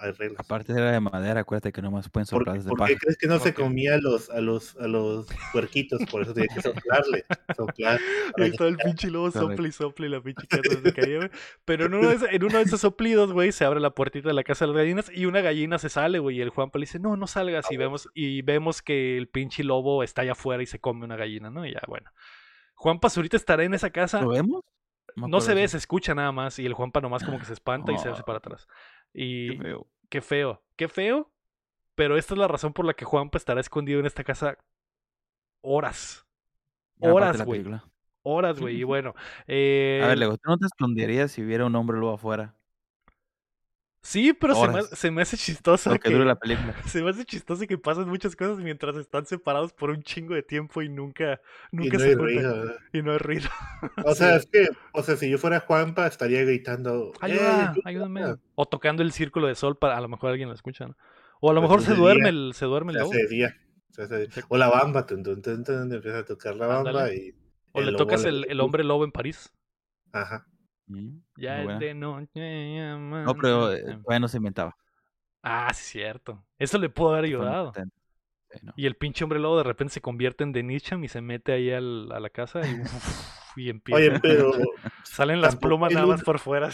Hay 0.00 0.12
reglas. 0.12 0.40
Aparte 0.40 0.72
era 0.72 0.92
de 0.92 1.00
madera, 1.00 1.40
acuérdate 1.40 1.72
que 1.72 1.82
no 1.82 1.90
más 1.90 2.08
pueden 2.08 2.26
soplar 2.26 2.56
desde 2.56 2.70
¿Por 2.70 2.86
qué 2.86 2.96
crees 2.96 3.16
que 3.16 3.26
no 3.26 3.38
se 3.38 3.54
comía 3.54 3.94
a 3.94 3.98
los, 3.98 4.30
a 4.30 4.40
los, 4.40 4.76
a 4.76 4.86
los 4.86 5.26
puerquitos? 5.52 6.00
Por 6.10 6.22
eso 6.22 6.34
tiene 6.34 6.48
que 6.54 6.62
soplarle. 6.62 7.24
Soplar. 7.56 8.00
Ahí 8.38 8.50
está 8.50 8.66
el 8.66 8.76
pinche 8.76 9.10
lobo 9.10 9.30
sople 9.30 9.68
y 9.68 9.72
sople 9.72 10.06
y 10.06 10.10
la 10.10 10.20
pinche 10.20 10.46
casa 10.46 10.80
se 10.82 10.92
caía, 10.92 11.30
Pero 11.64 11.86
en 11.86 11.94
uno, 11.94 12.08
de 12.08 12.16
esos, 12.16 12.28
en 12.30 12.44
uno 12.44 12.58
de 12.58 12.64
esos 12.64 12.80
soplidos, 12.80 13.32
güey, 13.32 13.52
se 13.52 13.64
abre 13.64 13.80
la 13.80 13.90
puertita 13.90 14.28
de 14.28 14.34
la 14.34 14.44
casa 14.44 14.64
de 14.64 14.72
las 14.72 14.76
gallinas 14.78 15.10
y 15.12 15.26
una 15.26 15.40
gallina 15.40 15.78
se 15.78 15.88
sale, 15.88 16.18
güey. 16.18 16.38
Y 16.38 16.40
el 16.40 16.50
Juanpa 16.50 16.78
le 16.78 16.84
dice, 16.84 16.98
no, 16.98 17.16
no 17.16 17.26
salgas. 17.26 17.70
Y 17.70 17.76
vemos, 17.76 18.08
y 18.14 18.42
vemos 18.42 18.82
que 18.82 19.16
el 19.16 19.28
pinche 19.28 19.64
lobo 19.64 20.02
está 20.02 20.22
allá 20.22 20.32
afuera 20.32 20.62
y 20.62 20.66
se 20.66 20.78
come 20.78 21.04
una 21.04 21.16
gallina, 21.16 21.50
¿no? 21.50 21.66
Y 21.66 21.72
ya, 21.72 21.82
bueno. 21.86 22.10
Juan 22.74 23.00
Pazurita 23.00 23.36
estará 23.36 23.64
en 23.64 23.74
esa 23.74 23.90
casa. 23.90 24.20
¿Lo 24.20 24.28
vemos? 24.28 24.62
No, 25.16 25.40
se 25.40 25.54
ve, 25.54 25.66
se 25.66 25.78
escucha 25.78 26.14
nada 26.14 26.30
más. 26.30 26.58
Y 26.58 26.66
el 26.66 26.74
Juanpa 26.74 27.00
nomás 27.00 27.24
como 27.24 27.38
que 27.38 27.46
se 27.46 27.54
espanta 27.54 27.92
y 27.92 27.98
se 27.98 28.10
hace 28.10 28.22
para 28.22 28.38
atrás. 28.38 28.68
Y. 29.16 29.48
Qué 29.48 29.62
feo. 29.62 29.86
Qué 30.08 30.20
feo. 30.20 30.62
Qué 30.76 30.88
feo. 30.88 31.32
Pero 31.94 32.18
esta 32.18 32.34
es 32.34 32.38
la 32.38 32.48
razón 32.48 32.74
por 32.74 32.84
la 32.84 32.92
que 32.92 33.06
Juanpa 33.06 33.38
estará 33.38 33.60
escondido 33.60 33.98
en 34.00 34.06
esta 34.06 34.22
casa 34.22 34.58
horas. 35.62 36.26
Horas, 37.00 37.42
güey. 37.42 37.64
Horas, 38.22 38.60
güey. 38.60 38.76
Y 38.76 38.84
bueno. 38.84 39.14
Eh... 39.46 40.00
A 40.04 40.08
ver, 40.08 40.18
Lego, 40.18 40.36
¿tú 40.36 40.50
no 40.50 40.58
te 40.58 40.66
esconderías 40.66 41.32
si 41.32 41.42
hubiera 41.42 41.64
un 41.64 41.74
hombre 41.74 41.96
luego 41.96 42.14
afuera? 42.14 42.55
Sí, 44.06 44.32
pero 44.32 44.54
se 44.54 44.68
me, 44.68 44.82
se 44.84 45.10
me, 45.10 45.22
hace 45.22 45.36
chistoso. 45.36 45.98
que, 45.98 46.10
dure 46.10 46.24
la 46.24 46.36
película. 46.36 46.76
Se 46.86 47.02
me 47.02 47.10
hace 47.10 47.24
chistoso 47.24 47.66
que 47.66 47.76
pasen 47.76 48.08
muchas 48.08 48.36
cosas 48.36 48.58
mientras 48.58 48.94
están 48.94 49.26
separados 49.26 49.72
por 49.72 49.90
un 49.90 50.00
chingo 50.04 50.32
de 50.32 50.44
tiempo 50.44 50.80
y 50.80 50.88
nunca, 50.88 51.40
nunca 51.72 51.88
y 51.88 51.90
no 51.90 51.98
se 51.98 52.08
hay 52.10 52.14
ruido. 52.14 52.74
Y 52.92 53.02
no 53.02 53.10
hay 53.10 53.18
ruido. 53.18 53.48
O 54.04 54.14
sea, 54.14 54.36
es 54.36 54.46
que, 54.46 54.68
o 54.92 55.02
sea, 55.02 55.16
si 55.16 55.28
yo 55.28 55.38
fuera 55.38 55.58
Juanpa, 55.58 56.06
estaría 56.06 56.44
gritando. 56.44 57.14
Ayuda, 57.20 57.74
ayúdame. 57.84 58.36
O 58.54 58.66
tocando 58.66 59.02
el 59.02 59.10
círculo 59.10 59.48
de 59.48 59.56
sol 59.56 59.76
para 59.76 59.96
a 59.96 60.00
lo 60.00 60.06
mejor 60.06 60.30
alguien 60.30 60.50
lo 60.50 60.54
escucha, 60.54 60.86
¿no? 60.86 60.96
O 61.40 61.50
a 61.50 61.54
lo 61.54 61.60
mejor 61.60 61.82
se 61.82 61.94
duerme, 61.94 62.28
el, 62.28 62.52
se 62.54 62.64
duerme 62.64 62.92
el 62.92 62.98
lobo. 63.00 63.10
O 64.48 64.56
la 64.56 64.68
bamba, 64.68 65.04
empieza 65.08 66.18
a 66.20 66.24
tocar 66.24 66.54
la 66.54 66.68
bamba 66.68 67.12
y. 67.12 67.34
O 67.72 67.80
le 67.80 67.92
tocas 67.96 68.24
el, 68.24 68.46
el 68.48 68.60
hombre 68.60 68.84
lobo 68.84 69.04
en 69.04 69.10
París. 69.10 69.52
Ajá. 70.12 70.46
Mm, 70.86 71.18
ya 71.36 71.62
es 71.62 71.78
de 71.78 71.94
noche. 71.94 72.98
No, 72.98 73.34
pero 73.34 73.72
eh, 73.72 73.82
todavía 73.82 74.20
no 74.20 74.28
se 74.28 74.36
inventaba. 74.36 74.76
Ah, 75.42 75.72
cierto. 75.72 76.44
Eso 76.58 76.78
le 76.78 76.88
pudo 76.88 77.12
haber 77.12 77.26
ayudado. 77.26 77.72
Y 78.76 78.86
el 78.86 78.94
pinche 78.94 79.24
hombre 79.24 79.38
lobo 79.38 79.58
de 79.58 79.64
repente 79.64 79.94
se 79.94 80.00
convierte 80.00 80.44
en 80.44 80.52
Denicham 80.52 81.04
y 81.04 81.08
se 81.08 81.20
mete 81.20 81.52
ahí 81.52 81.70
al, 81.70 82.10
a 82.12 82.20
la 82.20 82.30
casa 82.30 82.60
y, 82.66 83.62
y 83.64 83.70
empieza. 83.70 83.98
Oye, 83.98 84.20
pero. 84.20 84.52
Salen 85.02 85.40
las 85.40 85.56
plumas 85.56 85.92
nada 85.92 86.06
más 86.06 86.22
por 86.22 86.38
fuera. 86.38 86.68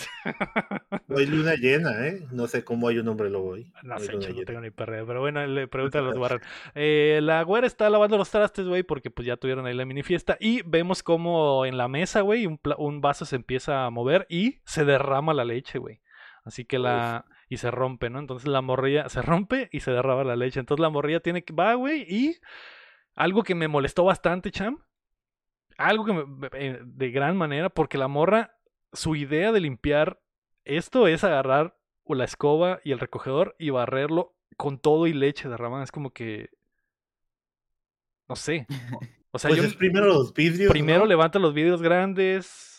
No 1.07 1.19
hay 1.19 1.27
luna 1.27 1.55
llena, 1.55 2.07
¿eh? 2.09 2.27
No 2.33 2.47
sé 2.49 2.65
cómo 2.65 2.89
hay 2.89 2.99
un 2.99 3.07
hombre 3.09 3.31
lobo 3.31 3.55
ahí. 3.55 3.73
No, 3.83 3.99
sé, 3.99 4.13
yo 4.35 4.45
tengo 4.45 4.61
ni 4.61 4.71
perreo. 4.71 5.07
Pero 5.07 5.21
bueno, 5.21 5.47
le 5.47 5.69
pregunta 5.69 6.01
a 6.01 6.03
los 6.03 6.17
Warren. 6.19 6.41
Eh, 6.75 7.21
la 7.23 7.43
güera 7.43 7.67
está 7.67 7.89
lavando 7.89 8.19
los 8.19 8.31
trastes, 8.31 8.67
güey, 8.67 8.83
porque 8.83 9.11
pues 9.11 9.27
ya 9.27 9.37
tuvieron 9.37 9.67
ahí 9.67 9.75
la 9.75 9.85
mini 9.85 10.03
fiesta. 10.03 10.37
Y 10.41 10.63
vemos 10.63 11.03
como 11.03 11.65
en 11.67 11.77
la 11.77 11.89
mesa, 11.89 12.23
güey, 12.23 12.47
un, 12.47 12.59
un 12.79 13.01
vaso 13.01 13.25
se 13.25 13.37
empieza 13.37 13.87
a 13.87 13.91
mover 13.91 14.27
y 14.29 14.61
se 14.65 14.85
derrama 14.85 15.35
la 15.35 15.45
leche, 15.45 15.79
güey. 15.79 16.01
Así 16.45 16.65
que 16.65 16.79
la 16.79 17.25
y 17.53 17.59
se 17.59 17.71
rompe, 17.71 18.09
¿no? 18.09 18.19
Entonces 18.19 18.49
la 18.49 18.63
morrilla 18.63 19.11
se 19.11 19.21
rompe 19.21 19.69
y 19.73 19.81
se 19.81 19.91
derrama 19.91 20.25
la 20.25 20.37
leche. 20.37 20.59
Entonces 20.59 20.81
la 20.81 20.89
morrilla 20.89 21.21
tiene 21.21 21.45
que, 21.45 21.53
va, 21.53 21.75
güey, 21.75 22.07
y 22.09 22.41
algo 23.15 23.43
que 23.43 23.55
me 23.55 23.69
molestó 23.69 24.05
bastante, 24.05 24.51
Cham, 24.51 24.79
algo 25.77 26.07
que 26.07 26.13
me, 26.15 26.49
eh, 26.55 26.81
de 26.83 27.11
gran 27.11 27.37
manera, 27.37 27.69
porque 27.69 27.99
la 27.99 28.09
morra, 28.09 28.57
su 28.95 29.17
idea 29.17 29.53
de 29.53 29.61
limpiar 29.61 30.23
esto 30.65 31.07
es 31.09 31.25
agarrar 31.25 31.77
la 32.15 32.25
escoba 32.25 32.81
y 32.85 32.93
el 32.93 32.99
recogedor 32.99 33.55
y 33.59 33.69
barrerlo 33.69 34.35
con 34.57 34.79
todo 34.79 35.07
y 35.07 35.13
leche 35.13 35.51
derramada. 35.51 35.85
Es 35.85 35.93
como 35.93 36.11
que, 36.11 36.49
no 38.29 38.37
sé. 38.37 38.67
O 39.35 39.39
sea, 39.39 39.49
pues 39.49 39.75
primero 39.77 40.05
los 40.05 40.35
vidrios. 40.35 40.71
Primero 40.71 41.07
levanta 41.07 41.39
los 41.39 41.55
vidrios 41.55 41.81
grandes, 41.81 42.72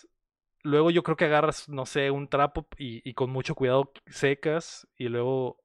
Luego 0.64 0.92
yo 0.92 1.04
creo 1.04 1.18
que 1.18 1.26
agarras, 1.26 1.70
no 1.70 1.86
sé, 1.86 2.10
un 2.12 2.28
trapo 2.28 2.68
y, 2.78 3.14
con 3.14 3.30
mucho 3.30 3.56
cuidado 3.56 3.92
secas 4.08 4.88
y 4.98 5.10
luego 5.10 5.62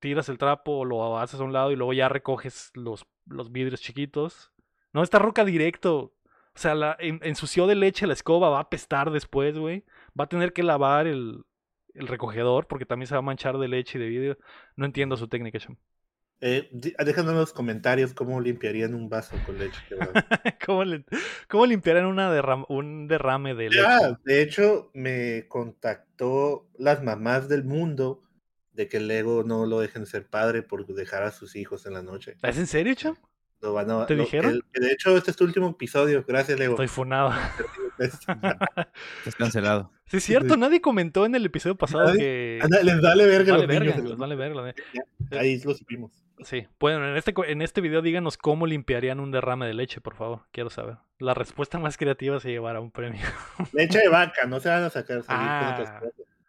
tiras 0.00 0.28
el 0.28 0.38
trapo 0.38 0.78
o 0.78 0.84
lo 0.84 1.18
haces 1.18 1.40
a 1.40 1.44
un 1.44 1.52
lado 1.52 1.72
y 1.72 1.76
luego 1.76 1.94
ya 1.94 2.08
recoges 2.10 2.70
los, 2.74 3.06
los 3.26 3.50
vidrios 3.52 3.80
chiquitos. 3.80 4.52
No, 4.92 5.02
esta 5.02 5.18
roca 5.18 5.44
directo. 5.44 6.14
O 6.54 6.58
sea, 6.58 6.74
la, 6.74 6.96
ensució 7.00 7.66
de 7.66 7.74
leche 7.74 8.06
la 8.06 8.12
escoba, 8.12 8.50
va 8.50 8.58
a 8.58 8.62
apestar 8.62 9.10
después, 9.10 9.58
güey. 9.58 9.84
Va 10.18 10.24
a 10.24 10.28
tener 10.28 10.52
que 10.52 10.62
lavar 10.62 11.06
el, 11.06 11.44
el 11.94 12.08
recogedor 12.08 12.66
porque 12.66 12.86
también 12.86 13.06
se 13.06 13.14
va 13.14 13.20
a 13.20 13.22
manchar 13.22 13.58
de 13.58 13.68
leche 13.68 13.98
y 13.98 14.02
de 14.02 14.08
vidrio. 14.08 14.38
No 14.76 14.84
entiendo 14.84 15.16
su 15.16 15.28
técnica. 15.28 15.58
Eh, 16.40 16.68
déjanos 16.72 17.32
en 17.32 17.38
los 17.38 17.52
comentarios 17.52 18.12
cómo 18.12 18.40
limpiarían 18.40 18.94
un 18.94 19.08
vaso 19.08 19.36
con 19.46 19.58
leche. 19.58 19.80
¿Cómo, 21.48 21.66
limpiarían 21.66 22.06
una 22.06 22.30
un 22.68 23.08
derrame 23.08 23.54
de 23.54 23.70
leche? 23.70 23.82
de 24.24 24.42
hecho, 24.42 24.90
me 24.92 25.46
contactó 25.48 26.68
las 26.78 27.02
mamás 27.02 27.48
del 27.48 27.64
mundo 27.64 28.22
de 28.72 28.88
que 28.88 29.00
Lego 29.00 29.44
no 29.44 29.66
lo 29.66 29.80
dejen 29.80 30.04
ser 30.04 30.26
padre 30.26 30.62
por 30.62 30.86
dejar 30.86 31.22
a 31.22 31.30
sus 31.30 31.56
hijos 31.56 31.86
en 31.86 31.94
la 31.94 32.02
noche. 32.02 32.36
¿Es 32.42 32.58
en 32.58 32.66
serio, 32.66 32.94
Cham? 32.94 33.16
¿Te 34.06 34.14
dijeron? 34.14 34.60
de 34.72 34.92
hecho, 34.92 35.16
este 35.16 35.30
es 35.30 35.36
tu 35.36 35.44
último 35.44 35.70
episodio. 35.70 36.24
Gracias, 36.26 36.58
Lego. 36.58 36.74
Estoy 36.74 36.88
funado. 36.88 37.32
Estás 37.98 38.26
cancelado. 39.38 39.90
Sí, 40.06 40.18
es 40.18 40.24
cierto, 40.24 40.56
nadie 40.56 40.80
comentó 40.80 41.24
en 41.24 41.34
el 41.34 41.46
episodio 41.46 41.76
pasado 41.76 42.12
que. 42.12 42.60
les 42.82 43.00
vale 43.00 43.26
verga 43.26 43.54
vale 43.54 43.66
verga, 43.66 43.96
les 43.96 44.16
vale 44.16 44.34
verga. 44.34 44.74
Ahí 45.30 45.60
lo 45.60 45.74
supimos. 45.74 46.23
Sí, 46.42 46.66
bueno, 46.80 47.08
en 47.08 47.16
este, 47.16 47.32
en 47.46 47.62
este 47.62 47.80
video 47.80 48.02
díganos 48.02 48.36
cómo 48.36 48.66
limpiarían 48.66 49.20
un 49.20 49.30
derrame 49.30 49.66
de 49.66 49.74
leche, 49.74 50.00
por 50.00 50.16
favor. 50.16 50.40
Quiero 50.50 50.70
saber. 50.70 50.96
La 51.18 51.32
respuesta 51.34 51.78
más 51.78 51.96
creativa 51.96 52.40
se 52.40 52.50
llevará 52.50 52.80
un 52.80 52.90
premio. 52.90 53.22
Leche 53.72 54.00
de 54.00 54.08
vaca, 54.08 54.46
no 54.46 54.58
se 54.58 54.68
van 54.68 54.82
a 54.82 54.90
sacar. 54.90 55.22
Ah, 55.28 56.00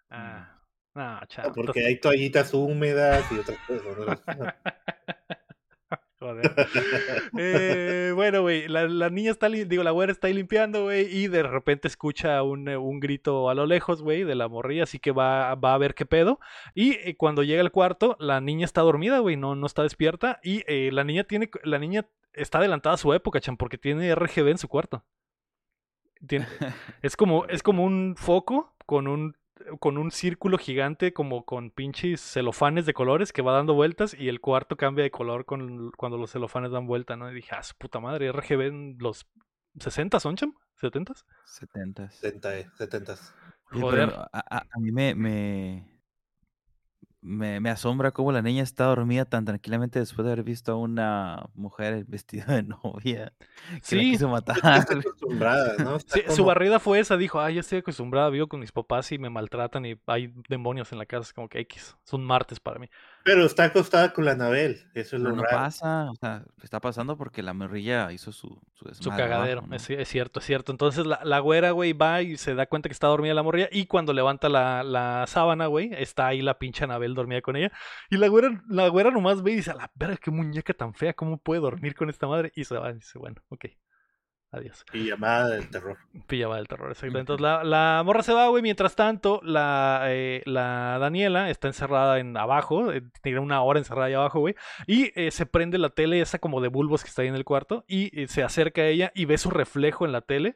ah, 0.09 0.59
no, 0.95 1.19
chao. 1.27 1.51
Porque 1.53 1.85
hay 1.85 1.99
toallitas 1.99 2.53
húmedas 2.53 3.23
y 3.31 3.39
otras 3.39 3.57
cosas. 3.67 4.23
Eh, 7.37 8.11
bueno, 8.15 8.41
güey, 8.41 8.67
la, 8.67 9.09
niña 9.09 9.31
está, 9.31 9.49
digo, 9.49 9.83
la 9.83 9.91
güera 9.91 10.11
está 10.11 10.27
ahí 10.27 10.33
limpiando, 10.33 10.83
güey, 10.83 11.05
y 11.05 11.27
de 11.27 11.43
repente 11.43 11.87
escucha 11.87 12.41
un, 12.43 12.69
eh, 12.69 12.77
un 12.77 12.99
grito 12.99 13.49
a 13.49 13.53
lo 13.53 13.65
lejos, 13.65 14.01
güey, 14.01 14.23
de 14.23 14.35
la 14.35 14.47
morrilla, 14.47 14.83
así 14.83 14.99
que 14.99 15.11
va, 15.11 15.53
va 15.55 15.73
a 15.73 15.77
ver 15.77 15.95
qué 15.95 16.05
pedo. 16.05 16.39
Y 16.73 16.93
eh, 16.93 17.15
cuando 17.17 17.43
llega 17.43 17.61
al 17.61 17.71
cuarto, 17.71 18.15
la 18.19 18.39
niña 18.41 18.65
está 18.65 18.81
dormida, 18.81 19.19
güey, 19.19 19.35
no, 19.35 19.55
no 19.55 19.65
está 19.65 19.83
despierta. 19.83 20.39
Y 20.43 20.63
la 20.91 21.03
niña 21.03 21.25
tiene, 21.25 21.49
la 21.63 21.79
niña 21.79 22.07
está 22.33 22.59
adelantada 22.59 22.95
a 22.95 22.97
su 22.97 23.13
época, 23.13 23.39
chan, 23.39 23.57
porque 23.57 23.77
tiene 23.77 24.13
RGB 24.15 24.49
en 24.49 24.57
su 24.57 24.67
cuarto. 24.67 25.03
es, 27.01 27.15
como, 27.17 27.45
es 27.45 27.63
como 27.63 27.83
un 27.83 28.15
foco 28.17 28.75
con 28.85 29.07
un 29.07 29.35
con 29.79 29.97
un 29.97 30.11
círculo 30.11 30.57
gigante 30.57 31.13
como 31.13 31.45
con 31.45 31.71
pinches 31.71 32.21
celofanes 32.21 32.85
de 32.85 32.93
colores 32.93 33.31
que 33.31 33.41
va 33.41 33.53
dando 33.53 33.73
vueltas 33.73 34.13
y 34.13 34.27
el 34.27 34.41
cuarto 34.41 34.75
cambia 34.75 35.03
de 35.03 35.11
color 35.11 35.45
con, 35.45 35.91
cuando 35.91 36.17
los 36.17 36.31
celofanes 36.31 36.71
dan 36.71 36.87
vuelta, 36.87 37.15
¿no? 37.15 37.31
Y 37.31 37.35
dije, 37.35 37.55
ah, 37.55 37.63
su 37.63 37.75
puta 37.75 37.99
madre, 37.99 38.31
RGB 38.31 38.61
en 38.61 38.97
los 38.99 39.27
60 39.79 40.19
son, 40.19 40.35
cham? 40.35 40.53
¿70? 40.81 41.13
70. 41.45 42.09
70, 42.09 42.71
70. 42.75 43.15
Joder. 43.71 44.13
a, 44.31 44.65
mí 44.79 44.91
me, 44.91 45.15
me, 45.15 45.94
me, 47.25 47.59
me 47.59 47.69
asombra 47.69 48.11
cómo 48.11 48.31
la 48.31 48.41
niña 48.41 48.63
está 48.63 48.85
dormida 48.85 49.25
tan 49.25 49.45
tranquilamente 49.45 49.99
después 49.99 50.25
de 50.25 50.31
haber 50.31 50.43
visto 50.43 50.71
a 50.71 50.75
una 50.75 51.49
mujer 51.55 52.05
vestida 52.07 52.45
de 52.45 52.63
novia 52.83 53.33
que 53.67 53.73
la 53.73 53.79
Sí, 53.81 53.99
quiso 54.11 54.35
Está 54.37 54.53
matar. 54.53 55.79
¿no? 55.79 55.99
Sí, 55.99 56.21
su 56.29 56.45
barrida 56.45 56.79
fue 56.79 56.99
esa, 56.99 57.17
dijo, 57.17 57.39
ah, 57.39 57.49
ya 57.49 57.61
estoy 57.61 57.79
acostumbrada, 57.79 58.29
vivo 58.29 58.47
con 58.47 58.59
mis 58.59 58.71
papás 58.71 59.11
y 59.11 59.17
me 59.17 59.29
maltratan 59.29 59.85
y 59.85 59.99
hay 60.05 60.33
demonios 60.47 60.91
en 60.91 60.99
la 60.99 61.05
casa, 61.05 61.23
es 61.23 61.33
como 61.33 61.49
que 61.49 61.59
X, 61.61 61.97
es 62.05 62.13
un 62.13 62.23
martes 62.23 62.59
para 62.59 62.79
mí. 62.79 62.89
Pero 63.25 63.43
está 63.45 63.63
acostada 63.65 64.13
con 64.13 64.23
la 64.25 64.33
Anabel. 64.33 64.87
Eso 64.93 65.15
es 65.17 65.23
Pero 65.23 65.31
lo 65.31 65.35
no 65.35 65.43
raro. 65.43 65.57
pasa, 65.57 66.11
o 66.11 66.15
sea, 66.15 66.45
está 66.61 66.79
pasando 66.79 67.17
porque 67.17 67.41
la 67.41 67.53
morrilla 67.55 68.11
hizo 68.11 68.31
su, 68.31 68.61
su 68.99 69.13
cagadero, 69.15 69.61
abajo, 69.61 69.65
¿no? 69.65 69.75
es, 69.75 69.89
es 69.89 70.07
cierto, 70.07 70.39
es 70.39 70.45
cierto. 70.45 70.71
Entonces 70.71 71.07
la, 71.07 71.19
la 71.23 71.39
güera, 71.39 71.71
güey, 71.71 71.93
va 71.93 72.21
y 72.21 72.37
se 72.37 72.53
da 72.53 72.67
cuenta 72.67 72.87
que 72.87 72.93
está 72.93 73.07
dormida 73.07 73.33
la 73.33 73.41
morrilla 73.41 73.67
y 73.71 73.87
cuando 73.87 74.13
levanta 74.13 74.47
la, 74.47 74.83
la 74.83 75.25
sábana, 75.27 75.65
güey, 75.65 75.89
está 75.93 76.27
ahí 76.27 76.43
la 76.43 76.59
pinche 76.59 76.83
Anabel 76.83 77.15
dormida 77.15 77.41
con 77.41 77.55
ella. 77.55 77.71
Y 78.11 78.17
la 78.17 78.27
güera, 78.27 78.63
la 78.69 78.87
güera 78.89 79.09
nomás 79.09 79.41
ve 79.41 79.53
y 79.53 79.55
dice, 79.55 79.71
a 79.71 79.75
la 79.75 79.91
verga, 79.95 80.17
qué 80.17 80.29
muñeca 80.29 80.75
tan 80.75 80.93
fea, 80.93 81.13
¿cómo 81.15 81.37
puede 81.39 81.61
dormir 81.61 81.95
con 81.95 82.09
esta 82.11 82.27
madre? 82.27 82.51
Y 82.55 82.65
se 82.65 82.77
va 82.77 82.91
y 82.91 82.95
dice, 82.95 83.17
bueno, 83.17 83.41
ok, 83.49 83.65
adiós. 84.55 84.85
Y 84.93 85.05
llamada 85.05 85.49
del 85.49 85.69
terror. 85.69 85.97
Pillaba 86.27 86.57
del 86.57 86.67
terror, 86.67 86.91
exacto. 86.91 87.17
Entonces 87.17 87.41
la, 87.41 87.63
la 87.63 88.01
morra 88.05 88.23
se 88.23 88.33
va, 88.33 88.47
güey. 88.47 88.61
Mientras 88.63 88.95
tanto, 88.95 89.39
la, 89.43 90.03
eh, 90.07 90.41
la 90.45 90.97
Daniela 90.99 91.49
está 91.49 91.67
encerrada 91.67 92.19
en 92.19 92.35
abajo. 92.37 92.91
eh, 92.91 93.03
tiene 93.21 93.39
una 93.39 93.61
hora 93.61 93.79
encerrada 93.79 94.07
ahí 94.07 94.13
abajo, 94.13 94.39
güey. 94.39 94.55
Y 94.87 95.11
eh, 95.19 95.31
se 95.31 95.45
prende 95.45 95.77
la 95.77 95.89
tele, 95.89 96.21
esa 96.21 96.39
como 96.39 96.61
de 96.61 96.67
bulbos 96.69 97.03
que 97.03 97.09
está 97.09 97.21
ahí 97.21 97.27
en 97.27 97.35
el 97.35 97.45
cuarto. 97.45 97.85
Y 97.87 98.19
eh, 98.19 98.27
se 98.27 98.43
acerca 98.43 98.81
a 98.81 98.87
ella 98.87 99.11
y 99.15 99.25
ve 99.25 99.37
su 99.37 99.49
reflejo 99.49 100.05
en 100.05 100.11
la 100.11 100.21
tele. 100.21 100.55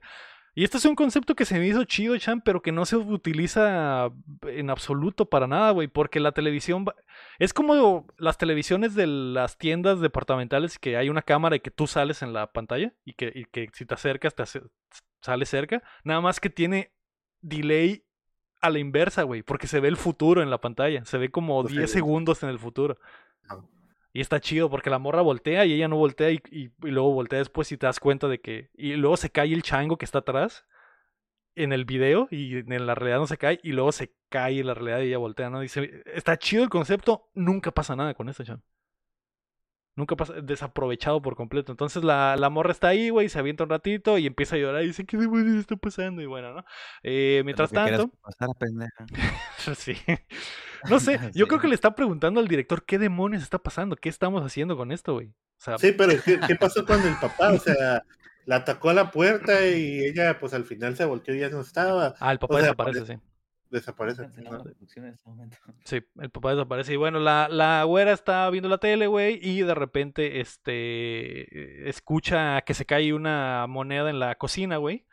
Y 0.59 0.63
este 0.65 0.77
es 0.77 0.83
un 0.83 0.95
concepto 0.95 1.35
que 1.35 1.45
se 1.45 1.57
me 1.57 1.67
hizo 1.67 1.85
chido, 1.85 2.17
Chan, 2.17 2.41
pero 2.41 2.61
que 2.61 2.73
no 2.73 2.85
se 2.85 2.97
utiliza 2.97 4.11
en 4.43 4.69
absoluto 4.69 5.29
para 5.29 5.47
nada, 5.47 5.71
güey. 5.71 5.87
Porque 5.87 6.19
la 6.19 6.33
televisión 6.33 6.83
va- 6.85 6.95
es 7.37 7.53
como 7.53 8.05
las 8.17 8.37
televisiones 8.37 8.93
de 8.93 9.07
las 9.07 9.57
tiendas 9.57 10.01
departamentales 10.01 10.77
que 10.77 10.97
hay 10.97 11.07
una 11.09 11.21
cámara 11.21 11.55
y 11.55 11.61
que 11.61 11.71
tú 11.71 11.87
sales 11.87 12.21
en 12.23 12.33
la 12.33 12.51
pantalla 12.51 12.93
y 13.05 13.13
que, 13.13 13.31
y 13.33 13.45
que 13.45 13.69
si 13.73 13.85
te 13.85 13.93
acercas 13.93 14.35
te 14.35 14.43
sale 15.21 15.45
cerca. 15.45 15.81
Nada 16.03 16.19
más 16.19 16.41
que 16.41 16.49
tiene 16.49 16.91
delay 17.39 18.03
a 18.59 18.69
la 18.69 18.79
inversa, 18.79 19.23
güey, 19.23 19.43
porque 19.43 19.67
se 19.67 19.79
ve 19.79 19.87
el 19.87 19.95
futuro 19.95 20.41
en 20.43 20.49
la 20.49 20.57
pantalla. 20.59 21.05
Se 21.05 21.17
ve 21.17 21.31
como 21.31 21.63
Dos 21.63 21.71
10 21.71 21.89
segundos. 21.89 22.37
segundos 22.39 22.43
en 22.43 22.49
el 22.49 22.59
futuro. 22.59 22.97
Y 24.11 24.21
está 24.21 24.39
chido 24.39 24.69
porque 24.69 24.89
la 24.89 24.99
morra 24.99 25.21
voltea 25.21 25.65
y 25.65 25.73
ella 25.73 25.87
no 25.87 25.95
voltea 25.95 26.31
y, 26.31 26.71
luego 26.79 27.13
voltea 27.13 27.39
después 27.39 27.71
y 27.71 27.77
te 27.77 27.85
das 27.85 27.99
cuenta 27.99 28.27
de 28.27 28.41
que... 28.41 28.69
Y 28.73 28.93
luego 28.93 29.17
se 29.17 29.29
cae 29.29 29.53
el 29.53 29.63
chango 29.63 29.97
que 29.97 30.05
está 30.05 30.19
atrás 30.19 30.65
en 31.55 31.73
el 31.73 31.85
video 31.85 32.27
y 32.31 32.57
en 32.57 32.87
la 32.87 32.95
realidad 32.95 33.19
no 33.19 33.27
se 33.27 33.37
cae 33.37 33.59
y 33.61 33.71
luego 33.71 33.91
se 33.91 34.13
cae 34.29 34.59
en 34.59 34.67
la 34.67 34.73
realidad 34.73 35.01
y 35.01 35.07
ella 35.07 35.17
voltea, 35.17 35.49
¿no? 35.49 35.59
Dice, 35.59 36.03
está 36.05 36.37
chido 36.37 36.63
el 36.63 36.69
concepto, 36.69 37.29
nunca 37.33 37.71
pasa 37.71 37.95
nada 37.95 38.13
con 38.13 38.29
esto, 38.29 38.43
Chan. 38.43 38.63
Nunca 39.99 40.15
pasa, 40.15 40.31
desaprovechado 40.41 41.21
por 41.21 41.35
completo. 41.35 41.73
Entonces 41.73 42.05
la, 42.05 42.37
la 42.37 42.49
morra 42.49 42.71
está 42.71 42.87
ahí, 42.87 43.09
güey, 43.09 43.27
se 43.27 43.37
avienta 43.37 43.65
un 43.65 43.69
ratito 43.69 44.17
y 44.17 44.27
empieza 44.27 44.55
a 44.55 44.59
llorar 44.59 44.81
y 44.81 44.87
dice, 44.87 45.05
¿qué 45.05 45.17
demonios 45.17 45.57
está 45.57 45.75
pasando? 45.75 46.21
Y 46.21 46.25
bueno, 46.25 46.53
¿no? 46.53 46.63
Eh, 47.03 47.41
mientras 47.43 47.69
tanto... 47.69 48.09
pendeja. 48.57 49.05
Sí. 49.75 49.97
No 50.89 51.01
sé, 51.01 51.19
yo 51.35 51.49
creo 51.49 51.59
que 51.59 51.67
le 51.67 51.75
está 51.75 51.95
preguntando 51.95 52.39
al 52.39 52.47
director 52.47 52.85
qué 52.85 52.97
demonios 52.97 53.43
está 53.43 53.57
pasando, 53.59 53.97
qué 53.97 54.07
estamos 54.07 54.41
haciendo 54.45 54.77
con 54.77 54.93
esto, 54.93 55.15
güey. 55.15 55.27
O 55.27 55.61
sea, 55.61 55.77
Sí, 55.77 55.91
pero 55.91 56.13
¿qué, 56.23 56.39
qué 56.47 56.55
pasó 56.55 56.85
con 56.85 57.05
el 57.05 57.15
papá? 57.19 57.51
O 57.51 57.59
sea, 57.59 58.01
la 58.45 58.55
atacó 58.55 58.91
a 58.91 58.93
la 58.93 59.11
puerta 59.11 59.67
y 59.67 59.99
ella, 59.99 60.39
pues 60.39 60.53
al 60.53 60.63
final 60.63 60.95
se 60.95 61.03
volteó 61.03 61.35
y 61.35 61.39
ya 61.41 61.49
no 61.49 61.59
estaba. 61.59 62.15
ah, 62.21 62.31
el 62.31 62.39
papá 62.39 62.53
o 62.53 62.57
sea, 62.57 62.67
desaparece, 62.67 63.05
sí. 63.05 63.13
Desaparece. 63.69 64.23
¿no? 64.37 64.63
en 64.63 65.05
este 65.05 65.29
momento. 65.29 65.57
Sí, 65.83 66.01
el 66.19 66.29
papá 66.29 66.51
desaparece. 66.55 66.93
Y 66.93 66.97
bueno, 66.97 67.19
la, 67.19 67.47
la 67.49 67.83
güera 67.83 68.11
está 68.13 68.49
viendo 68.49 68.69
la 68.69 68.77
tele, 68.79 69.07
güey, 69.07 69.39
y 69.41 69.61
de 69.61 69.75
repente, 69.75 70.39
este, 70.39 71.89
escucha 71.89 72.61
que 72.61 72.73
se 72.73 72.85
cae 72.85 73.13
una 73.13 73.65
moneda 73.67 74.09
en 74.09 74.19
la 74.19 74.35
cocina, 74.35 74.77
güey. 74.77 75.05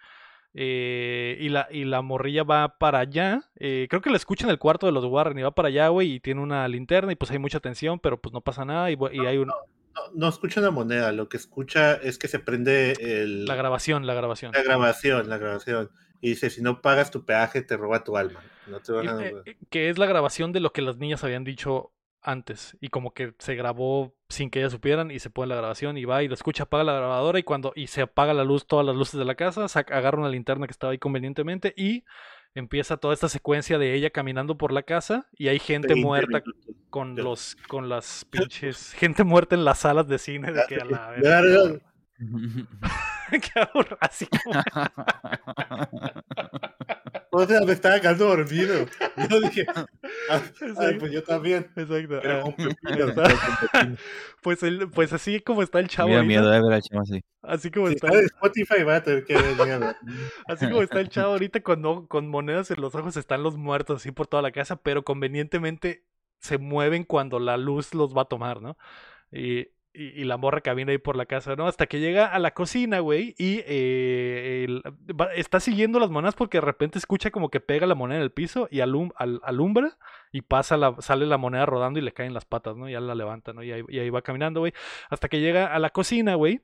eh, 0.55 1.37
y, 1.41 1.51
la, 1.51 1.69
y 1.71 1.85
la 1.85 2.01
morrilla 2.03 2.43
va 2.45 2.79
para 2.79 3.01
allá. 3.01 3.43
eh, 3.57 3.87
creo 3.91 4.01
que 4.01 4.11
la 4.11 4.17
escucha 4.17 4.45
en 4.47 4.51
el 4.51 4.59
cuarto 4.59 4.87
de 4.87 4.93
los 4.93 5.05
Warren 5.05 5.39
y 5.39 5.43
va 5.43 5.51
para 5.55 5.69
allá, 5.69 5.89
güey, 5.89 6.15
y 6.15 6.21
tiene 6.21 6.41
una 6.41 6.67
linterna 6.69 7.13
y 7.13 7.17
pues 7.17 7.31
hay 7.31 7.39
mucha 7.39 7.61
tensión, 7.61 7.99
pero 8.01 8.21
pues 8.21 8.33
no 8.33 8.41
pasa 8.41 8.65
nada 8.65 8.91
y, 8.91 8.97
y 9.13 9.21
hay 9.27 9.37
un, 9.37 9.49
No, 9.49 9.55
no 10.15 10.29
escucha 10.29 10.61
una 10.61 10.71
moneda, 10.71 11.13
lo 11.13 11.29
que 11.29 11.37
escucha 11.37 11.95
es 11.95 12.17
que 12.19 12.29
se 12.29 12.39
prende 12.39 12.93
el, 13.01 13.45
la 13.45 13.55
grabación, 13.55 14.07
la 14.07 14.15
grabación. 14.15 14.53
la 14.53 14.63
grabación, 14.63 15.29
la 15.29 15.37
grabación. 15.39 15.91
Y 16.21 16.31
dice, 16.31 16.51
si 16.51 16.63
no 16.63 16.81
pagas 16.83 17.11
tu 17.11 17.25
peaje, 17.25 17.63
te 17.63 17.77
roba 17.77 18.05
tu 18.05 18.17
alma. 18.17 18.41
No 18.67 18.81
te 18.81 18.93
van 18.93 19.09
a... 19.09 19.25
eh, 19.27 19.35
eh, 19.45 19.57
que 19.71 19.89
es 19.91 19.99
la 19.99 20.07
grabación 20.07 20.53
de 20.53 20.61
lo 20.61 20.73
que 20.73 20.83
las 20.83 20.97
niñas 20.97 21.25
habían 21.25 21.45
dicho 21.45 21.93
antes 22.23 22.77
y 22.81 22.89
como 22.89 23.15
que 23.15 23.35
se 23.39 23.55
grabó 23.55 24.15
sin 24.29 24.51
que 24.51 24.59
ellas 24.59 24.73
supieran 24.73 25.13
y 25.13 25.21
se 25.21 25.31
pone 25.31 25.49
la 25.49 25.57
grabación 25.57 25.97
y 25.97 26.05
va 26.05 26.23
y 26.25 26.29
lo 26.29 26.35
escucha, 26.35 26.65
apaga 26.65 26.83
la 26.83 26.95
grabadora 26.95 27.39
y 27.39 27.45
cuando 27.45 27.73
y 27.77 27.87
se 27.87 28.03
apaga 28.03 28.35
la 28.35 28.43
luz, 28.43 28.67
todas 28.67 28.85
las 28.85 28.97
luces 28.97 29.19
de 29.19 29.25
la 29.25 29.37
casa, 29.37 29.69
saca, 29.69 29.97
agarra 29.97 30.19
una 30.19 30.29
linterna 30.29 30.67
que 30.67 30.73
estaba 30.73 30.91
ahí 30.91 30.99
convenientemente 30.99 31.73
y 31.77 32.05
empieza 32.55 32.97
toda 32.97 33.15
esta 33.15 33.29
secuencia 33.29 33.79
de 33.79 33.95
ella 33.95 34.11
caminando 34.11 34.59
por 34.59 34.73
la 34.73 34.83
casa 34.83 35.29
y 35.33 35.49
hay 35.49 35.61
gente 35.61 35.89
20 35.95 36.05
muerta 36.05 36.41
minutos. 36.45 36.75
con 36.91 37.15
los 37.15 37.57
con 37.69 37.89
las 37.89 38.25
pinches 38.31 38.93
gente 38.95 39.23
muerta 39.23 39.55
en 39.55 39.65
las 39.65 39.79
salas 39.79 40.09
de 40.09 40.19
cine 40.19 40.51
de 40.51 40.63
que 40.69 40.77
a 40.77 40.85
la 40.85 41.11
verga, 41.11 41.81
Claro, 43.41 43.41
qué 43.43 43.61
aburro- 43.61 43.99
así 44.01 44.27
como- 44.27 44.61
O 47.31 47.45
sea, 47.45 47.61
me 47.61 47.73
estaba 47.73 48.01
quedando 48.01 48.29
dormido. 48.29 48.87
Yo 49.29 49.41
dije, 49.43 49.67
ah, 49.75 49.85
ay, 50.31 50.41
Exacto. 50.63 50.99
pues 51.01 51.13
yo 51.13 51.23
también. 51.23 51.71
Exacto. 51.77 52.19
Pero 52.23 53.15
ah. 53.75 53.89
Pues, 54.43 54.63
el, 54.63 54.89
pues 54.91 55.13
así 55.13 55.41
como 55.41 55.63
está 55.63 55.81
el 55.81 55.89
chavo 55.89 56.09
Me 56.09 56.15
da 56.15 56.21
ahorita, 56.21 56.29
miedo 56.41 56.51
de 56.51 56.63
ver 56.63 56.73
al 56.73 56.83
chavo 56.83 57.03
así. 57.03 57.23
así 57.43 57.71
como 57.71 57.89
Si 57.89 57.95
está, 57.95 58.09
Spotify 58.21 58.83
va 58.85 58.97
a 58.97 59.03
tener 59.03 59.25
que 59.25 59.35
ver 59.35 59.55
miedo. 59.67 59.95
así 60.47 60.67
como 60.69 60.83
está 60.83 61.01
el 61.01 61.09
chavo 61.11 61.33
ahorita 61.33 61.61
con, 61.61 61.83
no- 61.83 62.07
con 62.07 62.29
monedas 62.29 62.71
en 62.71 62.81
los 62.81 62.95
ojos 62.95 63.17
están 63.19 63.43
los 63.43 63.57
muertos 63.57 64.01
así 64.01 64.13
por 64.13 64.27
toda 64.29 64.43
la 64.43 64.53
casa, 64.53 64.77
pero 64.77 65.05
convenientemente 65.05 66.05
se 66.39 66.57
mueven 66.59 67.05
cuando 67.05 67.39
la 67.39 67.57
luz 67.59 67.93
los 67.95 68.17
va 68.17 68.23
a 68.23 68.27
tomar, 68.27 68.63
¿no? 68.63 68.79
Y, 69.33 69.69
y, 69.97 70.25
la 70.25 70.37
morra 70.37 70.61
camina 70.61 70.93
ahí 70.93 70.99
por 70.99 71.17
la 71.17 71.27
casa, 71.27 71.57
¿no? 71.57 71.67
Hasta 71.67 71.87
que 71.87 72.01
llega 72.01 72.27
a 72.27 72.39
la 72.39 72.53
cocina, 72.53 73.01
güey, 73.01 73.35
y 73.39 73.63
eh, 73.67 74.81
está 75.35 75.61
siguiendo 75.61 75.99
las 75.99 76.11
monedas 76.11 76.35
porque 76.35 76.59
de 76.59 76.63
repente 76.63 76.99
escucha 76.99 77.31
como 77.31 77.49
que 77.51 77.61
pega 77.61 77.87
la 77.87 77.95
moneda 77.95 78.19
en 78.19 78.23
el 78.23 78.31
piso 78.33 78.69
y 78.71 78.81
al- 78.81 79.11
alumbra 79.43 79.97
y 80.33 80.43
pasa 80.43 80.77
sale 81.01 81.27
la 81.27 81.39
moneda 81.39 81.67
rodando 81.67 81.99
y 81.99 82.03
le 82.03 82.13
caen 82.13 82.35
las 82.35 82.45
patas, 82.45 82.77
¿no? 82.77 82.89
Ya 82.89 83.01
la 83.01 83.15
levanta, 83.15 83.53
¿no? 83.53 83.63
Y 83.63 83.73
ahí 83.73 84.11
va 84.11 84.23
caminando, 84.23 84.61
güey. 84.61 84.73
Hasta 85.09 85.29
que 85.29 85.41
llega 85.41 85.67
a 85.75 85.79
la 85.79 85.91
cocina, 85.91 86.35
güey. 86.35 86.61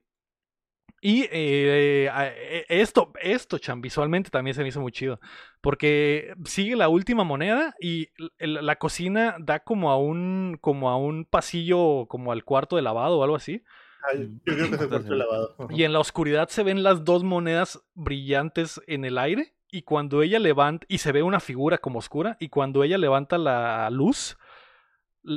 Y 1.05 1.25
eh, 1.33 2.09
e- 2.09 2.65
esto, 2.69 3.13
esto, 3.21 3.59
Chan, 3.59 3.81
visualmente 3.81 4.31
también 4.31 4.55
se 4.55 4.63
me 4.63 4.69
hizo 4.69 4.81
muy 4.81 4.93
chido. 4.93 5.19
Porque 5.61 6.33
sigue 6.45 6.77
la 6.77 6.89
última 6.89 7.25
moneda 7.25 7.75
y 7.81 8.11
la 8.39 8.77
cocina 8.77 9.35
da 9.41 9.59
como 9.65 9.91
a 9.91 9.99
un, 9.99 10.59
como 10.61 10.91
a 10.91 10.97
un 10.97 11.25
pasillo, 11.25 12.07
como 12.07 12.31
al 12.31 12.45
cuarto 12.45 12.77
de 12.77 12.83
lavado 12.83 13.19
o 13.19 13.25
algo 13.25 13.35
así. 13.35 13.65
Ay, 14.09 14.31
yo 14.47 14.55
creo 14.55 14.69
que 14.69 14.77
es 14.77 14.81
el 14.81 14.89
cuarto 14.89 15.11
de 15.11 15.17
lavado. 15.17 15.57
Y 15.71 15.83
en 15.83 15.93
la 15.93 15.99
oscuridad 15.99 16.49
se 16.49 16.63
ven 16.63 16.85
las 16.85 17.05
dos 17.05 17.25
monedas 17.25 17.83
brillantes 17.95 18.81
en 18.87 19.05
el 19.05 19.19
aire. 19.19 19.55
Y 19.73 19.83
cuando 19.83 20.23
ella 20.23 20.39
levanta, 20.39 20.87
y 20.89 20.99
se 20.99 21.11
ve 21.11 21.25
una 21.25 21.41
figura 21.41 21.79
como 21.79 21.99
oscura, 21.99 22.37
y 22.39 22.49
cuando 22.49 22.85
ella 22.85 22.99
levanta 22.99 23.39
la 23.39 23.91
luz, 23.91 24.37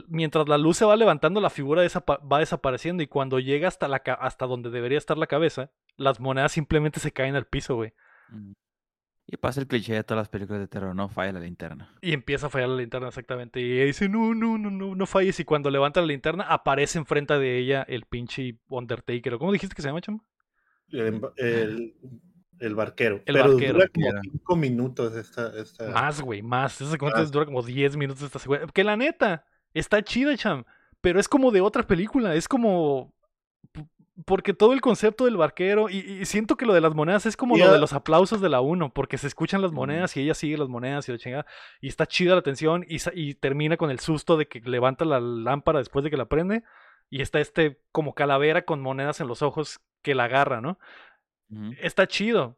mientras 0.08 0.48
la 0.48 0.58
luz 0.58 0.78
se 0.78 0.86
va 0.86 0.96
levantando, 0.96 1.42
la 1.42 1.50
figura 1.50 1.84
desapa- 1.84 2.20
va 2.32 2.40
desapareciendo. 2.40 3.04
Y 3.04 3.08
cuando 3.08 3.40
llega 3.40 3.68
hasta, 3.68 3.88
la 3.88 4.00
ca- 4.00 4.14
hasta 4.16 4.46
donde 4.48 4.70
debería 4.70 4.98
estar 4.98 5.18
la 5.18 5.28
cabeza, 5.28 5.72
las 5.98 6.20
monedas 6.20 6.52
simplemente 6.52 7.00
se 7.00 7.12
caen 7.12 7.36
al 7.36 7.46
piso, 7.48 7.76
güey. 7.76 7.94
Mm. 8.30 8.54
Y 9.28 9.38
pasa 9.38 9.60
el 9.60 9.68
cliché 9.68 9.94
de 9.96 10.04
todas 10.04 10.22
las 10.22 10.30
películas 10.30 10.62
de 10.62 10.68
terror, 10.68 10.96
no 10.96 11.10
falla 11.10 11.32
la 11.32 11.40
linterna. 11.40 11.92
Y 12.02 12.14
empieza 12.14 12.46
a 12.46 12.50
fallar 12.52 12.70
la 12.70 12.78
linterna 12.78 13.08
exactamente. 13.08 13.60
Y 13.60 13.72
ella 13.74 13.86
dice, 13.86 14.08
no, 14.08 14.36
no, 14.36 14.58
no, 14.60 14.70
no, 14.70 14.94
no 14.94 15.06
falles. 15.08 15.40
Y 15.40 15.46
cuando 15.46 15.72
levanta 15.72 16.00
la 16.00 16.06
linterna, 16.08 16.44
aparece 16.44 17.00
enfrente 17.00 17.34
de 17.40 17.58
ella 17.58 17.84
el 17.88 18.06
pinche 18.06 18.60
Undertaker. 18.70 19.34
¿o 19.34 19.40
¿Cómo 19.40 19.52
dijiste 19.52 19.76
que 19.76 19.82
se 19.82 19.88
llama, 19.88 20.02
chama? 20.02 20.24
El, 20.90 21.22
el, 21.38 21.96
el 22.60 22.76
barquero. 22.76 23.16
El 23.26 23.34
Pero 23.34 23.50
barquero. 23.50 23.74
dura 23.74 23.88
como 23.88 24.06
Barquero. 24.06 24.32
cinco 24.32 24.56
minutos 24.56 25.16
esta. 25.16 25.60
esta... 25.60 25.90
Más, 25.90 26.22
güey, 26.22 26.44
más. 26.44 26.80
Esa 26.80 26.96
Más. 27.04 27.32
dura 27.32 27.46
como 27.48 27.64
10 27.64 27.98
minutos 27.98 28.22
esta 28.22 28.38
secuencia. 28.38 28.68
Que 28.72 28.84
la 28.84 28.96
neta, 28.96 29.46
está 29.76 30.02
chida, 30.04 30.36
cham. 30.36 30.66
Pero 31.02 31.20
es 31.20 31.28
como 31.28 31.52
de 31.52 31.62
otra 31.62 31.84
película. 31.84 32.34
Es 32.34 32.48
como. 32.48 33.14
Porque 34.26 34.54
todo 34.54 34.74
el 34.74 34.82
concepto 34.82 35.26
del 35.26 35.38
barquero. 35.38 35.90
Y, 35.90 35.98
y 35.98 36.26
siento 36.26 36.56
que 36.58 36.66
lo 36.66 36.74
de 36.74 36.82
las 36.82 36.96
monedas 36.96 37.26
es 37.28 37.38
como 37.38 37.58
lo 37.58 37.72
de 37.72 37.80
los 37.80 37.94
aplausos 37.94 38.42
de 38.42 38.50
la 38.50 38.62
1. 38.62 38.94
Porque 38.94 39.18
se 39.18 39.28
escuchan 39.28 39.62
las 39.62 39.72
monedas 39.72 40.16
y 40.18 40.22
ella 40.22 40.34
sigue 40.34 40.58
las 40.58 40.70
monedas 40.70 41.08
y 41.08 41.12
la 41.12 41.18
chingada. 41.20 41.46
Y 41.82 41.90
está 41.90 42.08
chida 42.08 42.34
la 42.34 42.42
tensión. 42.42 42.86
Y, 42.88 43.34
termina 43.36 43.78
con 43.78 43.92
el 43.92 44.00
susto 44.00 44.38
de 44.38 44.48
que 44.48 44.62
levanta 44.62 45.06
la 45.06 45.20
lámpara 45.20 45.80
después 45.80 46.04
de 46.04 46.10
que 46.10 46.18
la 46.18 46.26
prende. 46.26 46.64
Y 47.12 47.22
está 47.22 47.40
este 47.40 47.80
como 47.92 48.16
calavera 48.16 48.64
con 48.64 48.82
monedas 48.82 49.22
en 49.22 49.28
los 49.28 49.44
ojos 49.44 49.80
que 50.02 50.16
la 50.16 50.24
agarra, 50.24 50.60
¿no? 50.62 50.80
Está 51.80 52.08
chido. 52.08 52.58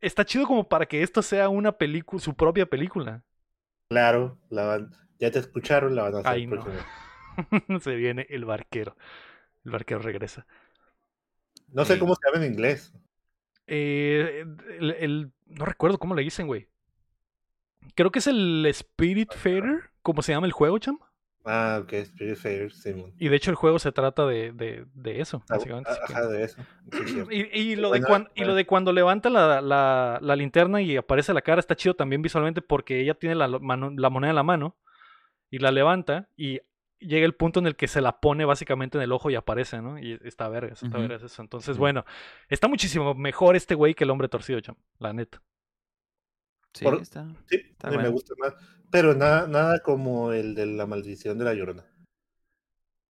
Está 0.00 0.24
chido 0.24 0.46
como 0.46 0.68
para 0.68 0.86
que 0.86 1.02
esto 1.02 1.20
sea 1.22 1.48
una 1.48 1.72
película, 1.72 2.20
su 2.20 2.34
propia 2.34 2.66
película. 2.66 3.22
Claro, 3.90 4.38
la 4.48 4.64
van- 4.64 4.90
Ya 5.20 5.30
te 5.30 5.38
escucharon, 5.38 5.94
la 5.94 6.02
van 6.04 6.14
a 6.16 6.18
hacer 6.20 6.32
Ay, 6.32 6.42
el 6.44 6.50
no. 6.50 6.64
Se 7.80 7.94
viene 7.94 8.26
el 8.30 8.44
barquero. 8.44 8.96
El 9.64 9.72
barquero 9.72 10.00
regresa. 10.00 10.46
No 11.72 11.84
sé 11.84 11.94
Ey. 11.94 11.98
cómo 11.98 12.14
se 12.14 12.20
llama 12.26 12.44
en 12.44 12.52
inglés. 12.52 12.92
Eh, 13.66 14.44
el, 14.78 14.90
el- 14.92 15.32
no 15.46 15.64
recuerdo 15.64 15.98
cómo 15.98 16.14
le 16.14 16.22
dicen, 16.22 16.46
güey. 16.46 16.68
Creo 17.94 18.10
que 18.10 18.18
es 18.20 18.26
el 18.26 18.64
Spirit 18.66 19.32
Fader, 19.34 19.90
como 20.02 20.22
se 20.22 20.32
llama 20.32 20.46
el 20.46 20.52
juego, 20.52 20.78
cham. 20.78 20.98
Ah, 21.44 21.80
ok, 21.82 21.92
Spirit 21.94 22.36
Fair, 22.36 22.70
Simon. 22.70 23.12
Y 23.18 23.28
de 23.28 23.36
hecho 23.36 23.50
el 23.50 23.56
juego 23.56 23.78
se 23.78 23.92
trata 23.92 24.26
de, 24.26 24.52
de, 24.52 24.84
de 24.92 25.20
eso, 25.20 25.42
Ah, 25.48 25.54
básicamente. 25.54 25.90
Ajá, 25.90 26.26
de 26.26 26.44
eso. 26.44 26.62
sí. 27.06 27.22
Y, 27.30 27.58
y 27.58 27.76
lo 27.76 27.90
de 27.90 28.00
Bueno, 28.00 28.06
cuan- 28.08 28.28
y 28.34 28.44
lo 28.44 28.54
de 28.54 28.66
cuando 28.66 28.92
levanta 28.92 29.30
la, 29.30 29.60
la- 29.62 30.18
la 30.20 30.36
linterna 30.36 30.82
y 30.82 30.96
aparece 30.96 31.32
la 31.32 31.40
cara 31.42 31.60
está 31.60 31.76
chido 31.76 31.94
también 31.94 32.20
visualmente 32.22 32.60
porque 32.60 33.00
ella 33.00 33.14
tiene 33.14 33.34
la 33.36 33.48
moneda 33.48 34.30
en 34.30 34.36
la 34.36 34.42
mano 34.42 34.76
y 35.50 35.58
la 35.58 35.70
levanta 35.70 36.28
y 36.36 36.60
llega 36.98 37.24
el 37.26 37.34
punto 37.34 37.60
en 37.60 37.66
el 37.66 37.76
que 37.76 37.88
se 37.88 38.00
la 38.00 38.20
pone 38.20 38.44
básicamente 38.44 38.98
en 38.98 39.02
el 39.02 39.12
ojo 39.12 39.30
y 39.30 39.34
aparece, 39.34 39.80
¿no? 39.80 39.98
Y 39.98 40.18
está 40.22 40.48
vergas, 40.48 40.82
está 40.82 40.98
Ujú. 40.98 41.08
vergas 41.08 41.22
eso. 41.22 41.42
Entonces, 41.42 41.78
bueno, 41.78 42.04
está 42.48 42.68
muchísimo 42.68 43.14
mejor 43.14 43.56
este 43.56 43.74
güey 43.74 43.94
que 43.94 44.04
el 44.04 44.10
hombre 44.10 44.28
torcido, 44.28 44.60
cham, 44.60 44.76
la 44.98 45.12
neta. 45.12 45.42
Sí, 46.74 46.84
Por- 46.84 47.00
está. 47.00 47.26
Sí, 47.48 47.56
Está 47.70 47.88
a 47.88 47.90
mí 47.90 47.96
me 47.96 48.02
bueno. 48.04 48.12
gusta 48.12 48.34
más. 48.38 48.54
Pero 48.90 49.14
nada, 49.14 49.46
nada 49.48 49.80
como 49.80 50.32
el 50.32 50.54
de 50.54 50.66
la 50.66 50.86
maldición 50.86 51.38
de 51.38 51.44
la 51.44 51.54
llorona. 51.54 51.84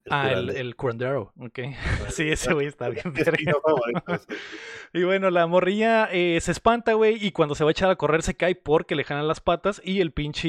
El 0.05 0.12
Ah, 0.12 0.32
el, 0.32 0.47
curandero. 0.47 0.60
el 0.60 0.77
curandero, 0.77 1.32
ok. 1.39 1.59
Sí, 2.09 2.28
ese 2.31 2.52
güey 2.55 2.66
está 2.66 2.89
bien. 2.90 3.05
Y 4.93 5.05
bueno, 5.05 5.31
la 5.31 5.47
morrilla 5.47 6.09
eh, 6.10 6.39
se 6.40 6.51
espanta, 6.51 6.94
güey, 6.94 7.24
y 7.24 7.31
cuando 7.31 7.55
se 7.55 7.62
va 7.62 7.70
a 7.70 7.72
echar 7.72 7.90
a 7.90 7.97
correr 7.97 8.22
se 8.22 8.36
cae 8.36 8.56
porque 8.56 8.97
le 8.97 9.05
jalan 9.05 9.28
las 9.28 9.40
patas 9.40 9.81
y 9.85 10.01
el 10.01 10.12
pinche 10.12 10.48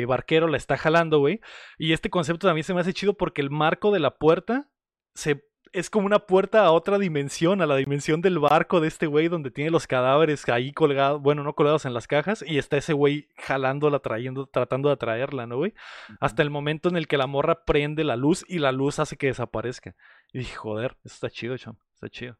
eh, 0.00 0.06
barquero 0.06 0.48
la 0.48 0.56
está 0.56 0.76
jalando, 0.76 1.20
güey. 1.20 1.40
Y 1.78 1.92
este 1.92 2.10
concepto 2.10 2.48
también 2.48 2.64
se 2.64 2.74
me 2.74 2.80
hace 2.80 2.92
chido 2.92 3.16
porque 3.16 3.42
el 3.42 3.50
marco 3.50 3.92
de 3.92 4.00
la 4.00 4.18
puerta 4.18 4.68
se, 5.14 5.44
es 5.76 5.90
como 5.90 6.06
una 6.06 6.20
puerta 6.20 6.64
a 6.64 6.72
otra 6.72 6.98
dimensión, 6.98 7.60
a 7.60 7.66
la 7.66 7.76
dimensión 7.76 8.22
del 8.22 8.38
barco 8.38 8.80
de 8.80 8.88
este 8.88 9.06
güey 9.06 9.28
donde 9.28 9.50
tiene 9.50 9.70
los 9.70 9.86
cadáveres 9.86 10.48
ahí 10.48 10.72
colgados, 10.72 11.20
bueno, 11.20 11.42
no 11.42 11.54
colgados 11.54 11.84
en 11.84 11.92
las 11.92 12.06
cajas, 12.06 12.42
y 12.46 12.56
está 12.56 12.78
ese 12.78 12.94
güey 12.94 13.28
jalándola, 13.36 13.98
trayendo, 13.98 14.46
tratando 14.46 14.88
de 14.88 14.94
atraerla, 14.94 15.46
¿no, 15.46 15.58
güey? 15.58 15.74
Hasta 16.18 16.42
el 16.42 16.50
momento 16.50 16.88
en 16.88 16.96
el 16.96 17.06
que 17.06 17.18
la 17.18 17.26
morra 17.26 17.64
prende 17.64 18.04
la 18.04 18.16
luz 18.16 18.44
y 18.48 18.58
la 18.58 18.72
luz 18.72 18.98
hace 18.98 19.16
que 19.16 19.26
desaparezca. 19.26 19.94
Y 20.32 20.38
dije, 20.38 20.54
joder, 20.54 20.96
eso 21.04 21.14
está 21.14 21.30
chido, 21.30 21.56
cham, 21.58 21.76
está 21.94 22.08
chido. 22.08 22.38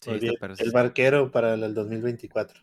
Sí, 0.00 0.10
está 0.12 0.62
El 0.62 0.72
barquero 0.72 1.30
para 1.30 1.54
el 1.54 1.74
2024. 1.74 2.60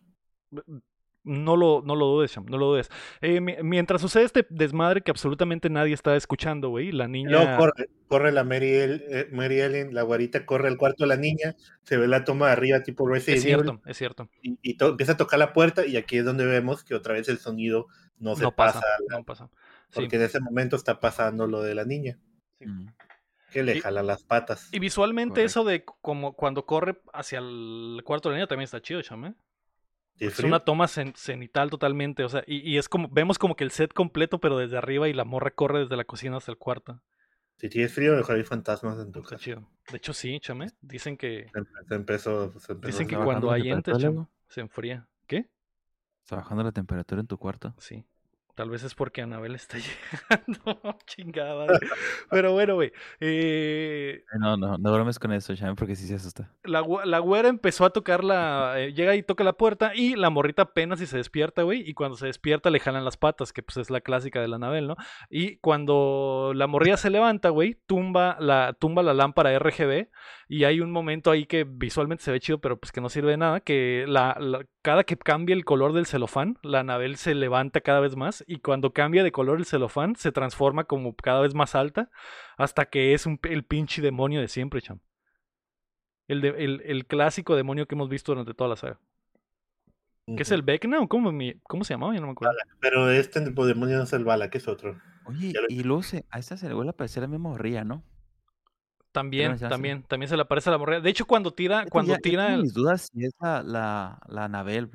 No 1.26 1.56
lo, 1.56 1.82
no 1.86 1.96
lo 1.96 2.08
dudes, 2.08 2.32
Cham, 2.34 2.46
no 2.48 2.58
lo 2.58 2.66
dudes. 2.68 2.90
Eh, 3.22 3.40
mi- 3.40 3.56
mientras 3.64 4.02
sucede 4.02 4.24
este 4.24 4.46
desmadre 4.50 5.02
que 5.02 5.12
absolutamente 5.12 5.70
nadie 5.70 5.94
está 5.94 6.16
escuchando, 6.18 6.68
güey, 6.70 6.92
la 6.92 7.08
niña... 7.08 7.30
Luego 7.30 7.58
corre, 7.58 7.90
corre 8.10 8.32
la 8.34 8.44
Mary, 8.44 8.70
El- 8.74 9.04
eh, 9.08 9.28
Mary 9.32 9.62
Ellen, 9.62 9.94
la 9.94 10.02
guarita 10.02 10.46
corre 10.46 10.68
al 10.68 10.78
cuarto 10.78 11.06
de 11.06 11.08
la 11.08 11.16
niña, 11.16 11.56
se 11.84 11.96
ve 11.96 12.08
la 12.10 12.26
toma 12.26 12.48
de 12.48 12.52
arriba 12.52 12.84
tipo 12.84 13.08
Resident 13.08 13.38
Es 13.40 13.46
Evil, 13.46 13.56
cierto, 13.66 13.82
es 13.90 13.98
cierto. 13.98 14.30
y, 14.42 14.58
y 14.62 14.74
to- 14.76 14.90
empieza 14.90 15.14
a 15.14 15.18
tocar 15.18 15.40
la 15.40 15.54
puerta 15.54 15.86
y 15.86 15.96
aquí 15.96 16.18
es 16.18 16.26
donde 16.26 16.46
vemos 16.46 16.84
que 16.84 16.94
otra 16.94 17.14
vez 17.14 17.30
el 17.30 17.38
sonido 17.38 17.88
no 18.20 18.36
se 18.36 18.44
No 18.44 18.52
pasa, 18.54 18.82
pasa, 18.82 18.88
la- 19.10 19.18
no 19.20 19.24
pasa. 19.24 19.50
Sí. 19.92 20.02
porque 20.02 20.16
en 20.18 20.24
ese 20.24 20.40
momento 20.42 20.76
está 20.76 21.00
pasando 21.00 21.48
lo 21.48 21.62
de 21.62 21.74
la 21.76 21.86
niña, 21.86 22.18
Ujú. 22.60 22.88
que 23.52 23.64
le 23.64 23.78
Y- 23.78 23.80
jala 23.80 24.04
las 24.04 24.24
patas. 24.24 24.68
Y 24.74 24.80
visualmente 24.80 25.36
Correcto. 25.36 25.46
eso 25.46 25.64
de 25.64 25.86
como 25.86 26.34
cuando 26.34 26.66
corre 26.66 26.98
hacia 27.14 27.40
el 27.40 28.02
cuarto 28.04 28.28
de 28.28 28.34
la 28.34 28.38
niña 28.40 28.48
también 28.48 28.66
está 28.66 28.82
chido, 28.82 29.02
Cham, 29.02 29.24
¿eh? 29.26 29.34
¿Sí, 29.34 29.38
Es 30.20 30.36
frío? 30.36 30.48
una 30.48 30.60
toma 30.60 30.86
cen- 30.86 31.16
cenital 31.16 31.70
totalmente, 31.70 32.24
o 32.24 32.30
sea, 32.30 32.44
y, 32.48 32.58
y 32.70 32.78
es 32.78 32.88
como, 32.90 33.10
vemos 33.10 33.38
como 33.38 33.56
que 33.56 33.64
el 33.64 33.72
set 33.72 33.94
completo, 33.94 34.40
pero 34.40 34.58
desde 34.58 34.78
arriba 34.78 35.08
y 35.10 35.14
la 35.14 35.26
morra 35.26 35.52
corre 35.52 35.80
desde 35.80 35.98
la 35.98 36.06
cocina 36.06 36.38
hasta 36.38 36.52
el 36.52 36.58
cuarto. 36.58 37.02
Si 37.58 37.70
tienes 37.70 37.94
frío, 37.94 38.16
mejor 38.16 38.36
hay 38.36 38.44
fantasmas 38.44 39.00
en 39.00 39.12
tu 39.12 39.22
casa. 39.22 39.38
chido. 39.38 39.68
De 39.90 39.98
hecho, 39.98 40.14
sí, 40.14 40.40
Cham, 40.40 40.64
¿eh? 40.64 40.68
Dicen 40.82 41.18
que, 41.18 41.48
Se 41.54 41.64
se 41.88 41.96
empezó, 41.96 42.60
se 42.60 42.72
empezó 42.74 42.88
dicen 42.88 43.08
que 43.08 43.16
a- 43.16 43.20
¿Está 43.20 43.26
cuando 43.26 43.52
hay 43.52 43.70
entes, 43.70 43.86
temperatura, 43.86 44.00
Cham, 44.00 44.14
luego? 44.16 44.30
se 44.50 44.62
enfría. 44.62 45.08
¿Qué? 45.28 45.50
Está 46.24 46.38
bajando 46.38 46.64
la 46.64 46.72
temperatura 46.72 47.22
en 47.22 47.28
tu 47.28 47.38
cuarto. 47.38 47.74
Sí. 47.78 48.06
Tal 48.56 48.70
vez 48.70 48.84
es 48.84 48.94
porque 48.96 49.22
Anabel 49.22 49.56
está 49.56 49.78
llegando. 50.30 50.98
Chingada. 51.08 51.66
madre. 51.66 51.88
Pero 52.30 52.52
bueno, 52.54 52.76
güey. 52.76 52.92
eh, 53.20 54.24
Eh, 54.24 54.38
No, 54.40 54.58
no, 54.58 54.78
no 54.78 54.94
bromes 54.94 55.20
con 55.20 55.32
eso, 55.34 55.54
Shane, 55.54 55.76
porque 55.76 55.96
sí 55.96 56.08
se 56.08 56.16
asusta. 56.16 56.52
la, 56.64 56.84
la 57.06 57.20
güera 57.20 57.50
empezó 57.50 57.86
a 57.86 57.90
tocar 57.92 58.24
la. 58.24 58.74
eh, 58.78 58.94
llega 58.94 59.16
y 59.16 59.24
toca 59.24 59.44
la 59.44 59.54
puerta 59.54 59.94
y 59.96 60.16
la 60.16 60.30
morrita 60.30 60.64
apenas 60.64 61.02
y 61.02 61.06
se 61.08 61.18
despierta, 61.18 61.64
güey. 61.64 61.88
Y 61.88 61.94
cuando 61.94 62.18
se 62.18 62.28
despierta 62.28 62.70
le 62.70 62.80
jalan 62.80 63.06
las 63.06 63.18
patas, 63.18 63.54
que 63.54 63.64
pues 63.64 63.78
es 63.78 63.90
la 63.90 64.02
clásica 64.02 64.42
de 64.42 64.48
la 64.48 64.58
Anabel, 64.58 64.88
¿no? 64.88 64.96
Y 65.30 65.58
cuando 65.58 66.52
la 66.56 66.68
morrilla 66.68 66.98
se 66.98 67.10
levanta, 67.10 67.50
güey, 67.50 67.78
tumba 67.88 68.38
la, 68.40 68.74
tumba 68.80 69.04
la 69.04 69.14
lámpara 69.14 69.58
RGB. 69.58 70.10
Y 70.50 70.66
hay 70.66 70.82
un 70.82 70.92
momento 70.92 71.32
ahí 71.32 71.46
que 71.46 71.64
visualmente 71.64 72.24
se 72.24 72.32
ve 72.32 72.40
chido, 72.40 72.60
pero 72.60 72.78
pues 72.80 72.92
que 72.92 73.02
no 73.02 73.10
sirve 73.10 73.32
de 73.32 73.38
nada. 73.38 73.60
Que 73.62 74.06
la, 74.08 74.38
la- 74.40 74.66
cada 74.84 75.04
que 75.04 75.18
cambia 75.18 75.56
el 75.56 75.66
color 75.66 75.94
del 75.94 76.06
celofán, 76.06 76.58
la 76.62 76.82
Anabel 76.82 77.16
se 77.16 77.34
levanta 77.34 77.82
cada 77.82 78.02
vez 78.02 78.16
más. 78.16 78.43
Y 78.48 78.60
cuando 78.60 78.94
cambia 78.94 79.24
de 79.24 79.32
color 79.32 79.60
el 79.60 79.66
celofán, 79.66 80.16
se 80.16 80.32
transforma 80.32 80.84
como 80.86 81.16
cada 81.16 81.42
vez 81.42 81.54
más 81.54 81.76
alta. 81.76 82.10
Hasta 82.58 82.86
que 82.86 83.14
es 83.14 83.26
un, 83.26 83.40
el 83.44 83.64
pinche 83.64 84.02
demonio 84.02 84.42
de 84.42 84.48
siempre, 84.48 84.82
cham. 84.82 85.00
El, 86.28 86.42
de- 86.42 86.50
el, 86.64 86.82
el 86.86 87.06
clásico 87.06 87.56
demonio 87.56 87.88
que 87.88 87.96
hemos 87.96 88.10
visto 88.10 88.32
durante 88.32 88.54
toda 88.54 88.70
la 88.70 88.76
saga. 88.76 89.00
¿Qué 90.26 90.44
es 90.44 90.52
el 90.52 90.62
Vecna 90.62 91.02
o 91.02 91.08
cómo, 91.10 91.32
mi- 91.34 91.56
cómo 91.64 91.84
se 91.84 91.94
llamaba? 91.94 92.14
Ya 92.14 92.22
no 92.22 92.28
me 92.28 92.32
acuerdo. 92.32 92.56
Pero 92.80 93.12
este 93.12 93.42
tipo 93.42 93.66
de 93.66 93.74
demonio 93.74 93.98
no 93.98 94.04
es 94.04 94.14
el 94.14 94.24
bala, 94.24 94.50
que 94.50 94.58
es 94.58 94.68
otro. 94.70 94.98
Oye, 95.26 95.54
lo- 95.84 96.00
y 96.00 96.04
se, 96.04 96.26
a 96.30 96.40
esta 96.40 96.56
se 96.56 96.68
le 96.68 96.74
vuelve 96.74 96.90
a 96.90 96.94
aparecer 96.94 97.22
la 97.22 97.28
misma 97.28 97.50
morrilla, 97.50 97.84
¿no? 97.84 98.04
También, 99.12 99.60
también, 99.60 100.04
también 100.04 100.30
se 100.30 100.36
le 100.36 100.42
aparece 100.42 100.72
la 100.72 100.78
morrilla. 100.78 101.02
De 101.02 101.10
hecho, 101.10 101.26
cuando 101.26 101.54
tira, 101.54 101.86
cuando 101.88 102.14
ya- 102.14 102.20
tira 102.20 102.54
el- 102.56 102.62
mis 102.64 102.74
dudas 102.74 103.10
si 103.14 103.26
es 103.26 103.34
la, 103.40 103.62
la, 103.64 104.22
la 104.28 104.46
Anabel. 104.46 104.90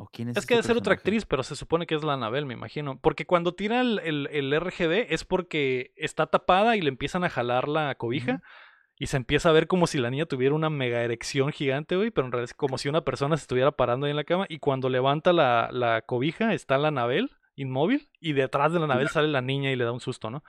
¿O 0.00 0.08
quién 0.08 0.28
es 0.28 0.36
Es 0.36 0.46
que 0.46 0.54
este 0.54 0.62
debe 0.62 0.62
ser 0.68 0.76
otra 0.78 0.94
actriz, 0.94 1.26
pero 1.26 1.42
se 1.42 1.56
supone 1.56 1.86
que 1.86 1.94
es 1.96 2.04
la 2.04 2.14
Anabel, 2.14 2.46
me 2.46 2.54
imagino. 2.54 2.98
Porque 3.00 3.26
cuando 3.26 3.52
tira 3.54 3.80
el, 3.80 3.98
el- 4.04 4.28
el 4.30 4.52
RGB 4.60 5.12
es 5.12 5.24
porque 5.24 5.92
está 5.96 6.26
tapada 6.28 6.76
y 6.76 6.80
le 6.80 6.88
empiezan 6.88 7.24
a 7.24 7.28
jalar 7.30 7.68
la 7.68 7.94
cobija. 7.96 8.40
Y 9.00 9.06
se 9.06 9.16
empieza 9.16 9.48
a 9.48 9.52
ver 9.52 9.66
como 9.68 9.86
si 9.86 9.98
la 9.98 10.10
niña 10.10 10.26
tuviera 10.26 10.54
una 10.56 10.70
mega 10.70 11.02
erección 11.02 11.52
gigante, 11.52 11.94
güey. 11.96 12.10
Pero 12.10 12.26
en 12.26 12.32
realidad 12.32 12.50
es 12.50 12.54
como 12.54 12.78
si 12.78 12.88
una 12.88 13.02
persona 13.04 13.36
se 13.36 13.42
estuviera 13.42 13.70
parando 13.72 14.06
ahí 14.06 14.10
en 14.10 14.16
la 14.16 14.24
cama. 14.24 14.46
Y 14.48 14.58
cuando 14.58 14.88
levanta 14.88 15.32
la, 15.32 15.68
la 15.72 16.02
cobija 16.02 16.52
está 16.54 16.78
la 16.78 16.88
Anabel 16.88 17.30
inmóvil. 17.56 18.08
Y 18.20 18.32
detrás 18.32 18.72
de 18.72 18.78
la 18.78 18.86
Anabel 18.86 19.08
sale 19.08 19.28
la 19.28 19.40
niña 19.40 19.70
y 19.72 19.76
le 19.76 19.84
da 19.84 19.92
un 19.92 20.00
susto, 20.00 20.30
¿no? 20.30 20.42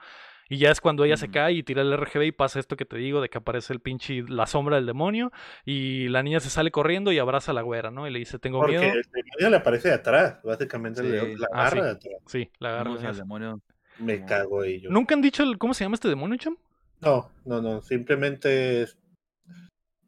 Y 0.52 0.58
ya 0.58 0.70
es 0.72 0.80
cuando 0.80 1.04
ella 1.04 1.16
se 1.16 1.30
cae 1.30 1.52
y 1.54 1.62
tira 1.62 1.80
el 1.82 1.96
RGB 1.96 2.22
y 2.24 2.32
pasa 2.32 2.58
esto 2.58 2.76
que 2.76 2.84
te 2.84 2.96
digo 2.96 3.20
de 3.22 3.28
que 3.30 3.38
aparece 3.38 3.72
el 3.72 3.78
pinche 3.80 4.24
la 4.28 4.46
sombra 4.46 4.76
del 4.76 4.84
demonio 4.84 5.30
y 5.64 6.08
la 6.08 6.24
niña 6.24 6.40
se 6.40 6.50
sale 6.50 6.72
corriendo 6.72 7.12
y 7.12 7.18
abraza 7.20 7.52
a 7.52 7.54
la 7.54 7.62
güera, 7.62 7.92
¿no? 7.92 8.08
Y 8.08 8.10
le 8.10 8.18
dice, 8.18 8.38
"Tengo 8.40 8.58
Porque 8.58 8.78
miedo." 8.80 8.92
el 8.92 9.02
demonio 9.12 9.48
le 9.50 9.56
aparece 9.56 9.88
de 9.88 9.94
atrás, 9.94 10.40
básicamente 10.42 11.04
le- 11.04 11.38
la 11.38 11.46
Ah, 11.52 11.60
agarra 11.68 11.70
sí. 11.76 11.80
de 11.82 11.90
atrás. 11.90 12.14
Sí, 12.26 12.50
la 12.58 12.68
agarra. 12.70 12.90
No, 12.90 13.08
el 13.10 13.16
demonio. 13.16 13.60
Me 14.00 14.24
cago 14.24 14.62
ahí 14.62 14.80
yo. 14.80 14.90
¿Nunca 14.90 15.14
han 15.14 15.22
dicho 15.22 15.44
el- 15.44 15.56
cómo 15.56 15.72
se 15.72 15.84
llama 15.84 15.94
este 15.94 16.08
demonio, 16.08 16.36
cham? 16.36 16.56
No, 17.00 17.30
no, 17.44 17.62
no. 17.62 17.80
Simplemente 17.80 18.82
es- 18.82 18.98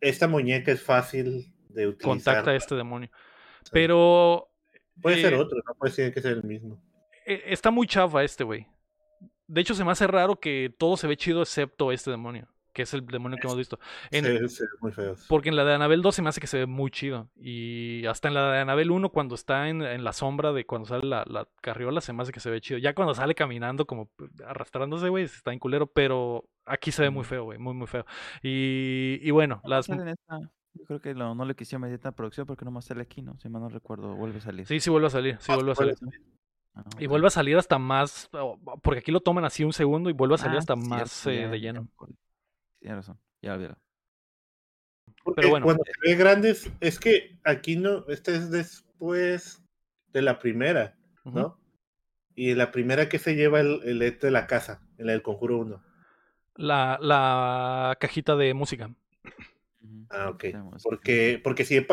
esta 0.00 0.26
muñeca 0.26 0.72
es 0.72 0.82
fácil 0.82 1.54
de 1.68 1.86
utilizar. 1.86 2.08
Contacta 2.34 2.50
a 2.50 2.56
este 2.56 2.74
demonio. 2.74 3.10
Pero 3.70 4.48
Puede 5.00 5.20
ser 5.20 5.34
eh, 5.34 5.36
otro, 5.36 5.58
no 5.66 5.74
puede 5.76 5.92
ser 5.92 6.12
que 6.12 6.20
sea 6.20 6.32
el 6.32 6.42
mismo. 6.42 6.82
eh, 7.26 7.42
está 7.46 7.70
muy 7.70 7.86
chafa 7.86 8.24
este, 8.24 8.42
güey. 8.44 8.66
De 9.52 9.60
hecho, 9.60 9.74
se 9.74 9.84
me 9.84 9.90
hace 9.92 10.06
raro 10.06 10.36
que 10.40 10.74
todo 10.78 10.96
se 10.96 11.06
ve 11.06 11.16
chido 11.16 11.42
excepto 11.42 11.92
este 11.92 12.10
demonio, 12.10 12.48
que 12.72 12.82
es 12.82 12.94
el 12.94 13.04
demonio 13.06 13.36
que 13.38 13.46
hemos 13.46 13.58
visto. 13.58 13.78
En- 14.10 14.48
se 14.48 14.64
ve 14.64 14.70
muy 14.80 14.92
feos. 14.92 15.26
Porque 15.28 15.50
en 15.50 15.56
la 15.56 15.64
de 15.64 15.74
Anabel 15.74 16.00
2 16.00 16.14
se 16.14 16.22
me 16.22 16.30
hace 16.30 16.40
que 16.40 16.46
se 16.46 16.58
ve 16.58 16.66
muy 16.66 16.90
chido. 16.90 17.28
Y 17.36 18.06
hasta 18.06 18.28
en 18.28 18.34
la 18.34 18.50
de 18.52 18.58
Anabel 18.60 18.90
1, 18.90 19.10
cuando 19.10 19.34
está 19.34 19.68
en, 19.68 19.82
en 19.82 20.04
la 20.04 20.12
sombra 20.14 20.52
de 20.52 20.64
cuando 20.64 20.88
sale 20.88 21.06
la, 21.06 21.24
la 21.26 21.46
carriola, 21.60 22.00
se 22.00 22.12
me 22.14 22.22
hace 22.22 22.32
que 22.32 22.40
se 22.40 22.48
ve 22.50 22.60
chido. 22.62 22.78
Ya 22.78 22.94
cuando 22.94 23.14
sale 23.14 23.34
caminando, 23.34 23.84
como 23.86 24.10
arrastrándose, 24.46 25.08
güey, 25.10 25.24
está 25.24 25.52
en 25.52 25.58
culero. 25.58 25.86
Pero 25.86 26.48
aquí 26.64 26.90
se 26.92 27.02
ve 27.02 27.10
muy 27.10 27.24
feo, 27.24 27.44
güey, 27.44 27.58
muy, 27.58 27.74
muy 27.74 27.86
feo. 27.86 28.06
Y, 28.42 29.18
y 29.22 29.30
bueno, 29.32 29.60
las. 29.64 29.86
Yo 30.74 30.86
creo 30.86 31.00
que 31.02 31.12
no, 31.14 31.34
no 31.34 31.44
le 31.44 31.54
quisieron 31.54 31.82
meter 31.82 31.96
esta 31.96 32.12
producción 32.12 32.46
porque 32.46 32.64
nomás 32.64 32.86
sale 32.86 33.02
aquí, 33.02 33.20
¿no? 33.20 33.38
Si 33.38 33.46
mal 33.50 33.60
no 33.60 33.68
recuerdo, 33.68 34.14
vuelve 34.16 34.38
a 34.38 34.40
salir. 34.40 34.66
Sí, 34.66 34.80
sí 34.80 34.88
vuelve 34.88 35.08
a 35.08 35.10
salir, 35.10 35.36
sí 35.38 35.52
Ah, 35.52 35.56
vuelve 35.56 35.72
a 35.72 35.74
salir. 35.74 35.94
Ah, 36.74 36.84
Y 36.98 37.06
vuelve 37.06 37.26
a 37.26 37.30
salir 37.30 37.56
hasta 37.56 37.78
más, 37.78 38.30
porque 38.82 39.00
aquí 39.00 39.12
lo 39.12 39.20
toman 39.20 39.44
así 39.44 39.64
un 39.64 39.72
segundo 39.72 40.10
y 40.10 40.12
vuelve 40.12 40.36
a 40.36 40.38
salir 40.38 40.56
Ah, 40.56 40.60
hasta 40.60 40.76
más 40.76 41.26
eh, 41.26 41.48
de 41.48 41.60
lleno. 41.60 41.88
Tienes 42.80 42.96
razón, 42.98 43.18
ya 43.40 43.52
lo 43.52 43.58
vieron. 43.58 43.78
Porque 45.24 45.46
bueno. 45.46 45.64
cuando 45.64 45.84
se 45.84 45.92
ve 46.10 46.16
grandes, 46.16 46.72
es 46.80 46.98
que 46.98 47.38
aquí 47.44 47.76
no, 47.76 48.04
este 48.08 48.34
es 48.34 48.50
después 48.50 49.62
de 50.12 50.22
la 50.22 50.38
primera. 50.38 50.96
¿no? 51.24 51.58
Y 52.34 52.54
la 52.54 52.72
primera 52.72 53.08
que 53.08 53.18
se 53.18 53.36
lleva 53.36 53.60
el, 53.60 53.80
el 53.84 54.02
este 54.02 54.28
de 54.28 54.30
la 54.32 54.46
casa, 54.46 54.82
en 54.98 55.10
el 55.10 55.22
conjuro 55.22 55.58
1. 55.58 55.82
La, 56.56 56.98
la 57.00 57.96
cajita 58.00 58.36
de 58.36 58.54
música. 58.54 58.90
Ah, 60.10 60.30
ok. 60.30 60.44
Porque, 60.82 61.40
porque 61.42 61.64
si 61.64 61.84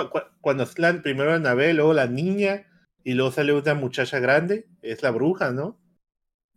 cuando 0.42 0.64
es 0.64 0.78
la 0.80 1.02
primero 1.02 1.34
Anabel, 1.34 1.78
luego 1.78 1.94
la 1.94 2.08
niña, 2.08 2.68
y 3.04 3.14
luego 3.14 3.32
sale 3.32 3.54
una 3.54 3.74
muchacha 3.74 4.20
grande, 4.20 4.68
es 4.82 5.04
la 5.04 5.12
bruja, 5.12 5.52
¿no? 5.52 5.78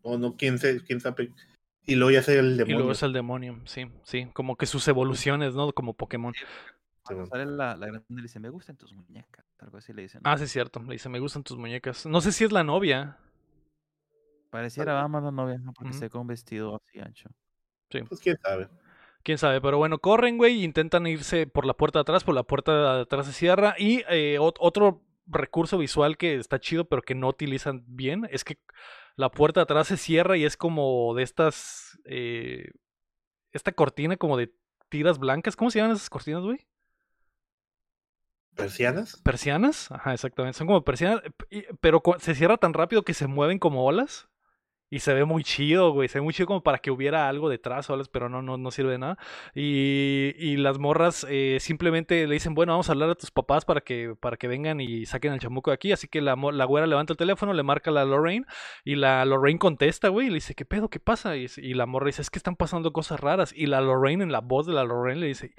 O 0.03 0.19
no, 0.19 0.37
quién, 0.37 0.59
se, 0.59 0.83
quién 0.83 1.01
sabe. 1.01 1.33
Y 1.85 1.95
luego 1.95 2.11
ya 2.11 2.23
sale 2.23 2.39
el 2.39 2.57
demonio. 2.57 2.75
Y 2.75 2.79
luego 2.79 2.93
es 2.93 3.03
el 3.03 3.13
demonio, 3.13 3.61
sí, 3.65 3.87
sí. 4.03 4.29
Como 4.33 4.57
que 4.57 4.67
sus 4.67 4.87
evoluciones, 4.89 5.55
¿no? 5.55 5.73
Como 5.73 5.95
Pokémon. 5.95 6.33
Cuando 7.05 7.27
sale 7.27 7.47
la, 7.47 7.77
la 7.77 7.87
grande 7.87 8.05
le 8.09 8.23
dice, 8.23 8.39
me 8.41 8.51
gustan 8.51 8.77
tus 8.77 8.93
muñecas. 8.93 9.45
Algo 9.59 9.79
así 9.79 9.93
le 9.93 10.03
dicen. 10.03 10.21
Ah, 10.25 10.37
sí, 10.39 10.45
es 10.45 10.53
cierto. 10.53 10.81
Le 10.81 10.93
dice, 10.93 11.09
me 11.09 11.19
gustan 11.19 11.43
tus 11.43 11.57
muñecas. 11.57 12.07
No 12.07 12.21
sé 12.21 12.33
si 12.33 12.45
es 12.45 12.53
la 12.53 12.65
novia. 12.65 13.19
Pareciera 14.51 14.95
va 14.95 15.09
más 15.09 15.23
la 15.23 15.31
novia, 15.31 15.59
¿no? 15.59 15.73
porque 15.73 15.95
se 15.95 16.11
con 16.11 16.23
un 16.23 16.27
vestido 16.27 16.77
así 16.77 17.01
ancho. 17.01 17.31
Sí. 17.91 18.01
Pues 18.03 18.21
quién 18.21 18.37
sabe. 18.43 18.69
Quién 19.23 19.39
sabe, 19.39 19.61
pero 19.61 19.79
bueno, 19.79 19.99
corren, 19.99 20.37
güey, 20.37 20.65
intentan 20.65 21.07
irse 21.07 21.47
por 21.47 21.65
la 21.65 21.75
puerta 21.75 22.01
de 22.01 22.03
atrás, 22.03 22.25
por 22.25 22.35
la 22.35 22.43
puerta 22.43 22.97
de 22.97 23.03
atrás 23.03 23.27
se 23.27 23.33
cierra. 23.33 23.75
Y 23.79 24.03
eh, 24.09 24.39
otro 24.39 25.01
recurso 25.27 25.79
visual 25.79 26.17
que 26.17 26.37
está 26.37 26.59
chido, 26.59 26.87
pero 26.87 27.03
que 27.03 27.15
no 27.15 27.29
utilizan 27.29 27.85
bien, 27.87 28.29
es 28.31 28.45
que 28.45 28.59
la 29.17 29.31
puerta 29.31 29.61
de 29.61 29.65
atrás 29.65 29.89
se 29.89 29.97
cierra 29.97 30.37
y 30.37 30.45
es 30.45 30.57
como 30.57 31.15
de 31.15 31.23
estas. 31.23 31.99
Eh, 32.05 32.71
esta 33.53 33.73
cortina 33.73 34.17
como 34.17 34.37
de 34.37 34.55
tiras 34.89 35.19
blancas. 35.19 35.57
¿Cómo 35.57 35.71
se 35.71 35.79
llaman 35.79 35.97
esas 35.97 36.11
cortinas, 36.11 36.43
güey? 36.43 36.67
¿Persianas? 38.55 39.21
¿Persianas? 39.23 39.91
Ajá, 39.91 40.13
exactamente. 40.15 40.59
Son 40.59 40.67
como 40.67 40.85
persianas, 40.85 41.23
pero 41.81 42.03
se 42.19 42.35
cierra 42.35 42.57
tan 42.57 42.75
rápido 42.75 43.03
que 43.03 43.15
se 43.15 43.27
mueven 43.27 43.59
como 43.59 43.85
olas. 43.85 44.29
Y 44.93 44.99
se 44.99 45.15
ve 45.15 45.25
muy 45.25 45.43
chido, 45.43 45.93
güey. 45.93 46.07
Se 46.09 46.19
ve 46.19 46.23
muy 46.23 46.35
chido 46.35 46.47
como 46.47 46.63
para 46.63 46.77
que 46.77 46.91
hubiera 46.91 47.27
algo 47.27 47.49
detrás, 47.49 47.87
¿sabes? 47.87 48.09
pero 48.09 48.29
no, 48.29 48.43
no, 48.43 48.59
no 48.59 48.71
sirve 48.71 48.93
de 48.93 48.99
nada. 48.99 49.17
Y, 49.55 50.35
y 50.37 50.59
las 50.59 50.79
morras 50.79 51.27
eh, 51.31 51.57
simplemente 51.61 52.27
le 52.27 52.35
dicen, 52.35 52.53
bueno, 52.55 52.75
vamos 52.75 52.91
a 52.91 52.93
hablar 52.93 53.09
a 53.09 53.15
tus 53.15 53.31
papás 53.31 53.65
para 53.65 53.81
que, 53.81 54.15
para 54.21 54.37
que 54.37 54.49
vengan 54.49 54.83
y 54.83 55.07
saquen 55.07 55.33
el 55.33 55.41
chamuco 55.41 55.71
de 55.71 55.77
aquí. 55.77 55.93
Así 55.93 56.09
que 56.09 56.21
la, 56.21 56.37
la 56.37 56.65
güera 56.67 56.87
levanta 56.87 57.15
el 57.15 57.17
teléfono, 57.17 57.55
le 57.55 57.63
marca 57.63 57.89
a 57.89 57.95
la 57.95 58.05
Lorraine 58.05 58.45
y 58.85 58.97
la 58.97 59.25
Lorraine 59.25 59.59
contesta, 59.59 60.09
güey. 60.09 60.27
Y 60.27 60.31
le 60.31 60.35
dice, 60.35 60.55
¿qué 60.55 60.67
pedo? 60.67 60.91
¿Qué 60.91 61.01
pasa? 61.01 61.39
Y, 61.39 61.47
y 61.57 61.73
la 61.73 61.87
morra 61.87 62.09
dice, 62.09 62.21
es 62.21 62.29
que 62.29 62.39
están 62.39 62.57
pasando 62.57 62.93
cosas 62.93 63.19
raras. 63.19 63.55
Y 63.57 63.69
la 63.69 63.81
Lorraine, 63.81 64.23
en 64.23 64.31
la 64.31 64.41
voz 64.41 64.67
de 64.67 64.75
la 64.75 64.85
Lorraine, 64.85 65.21
le 65.21 65.29
dice, 65.29 65.55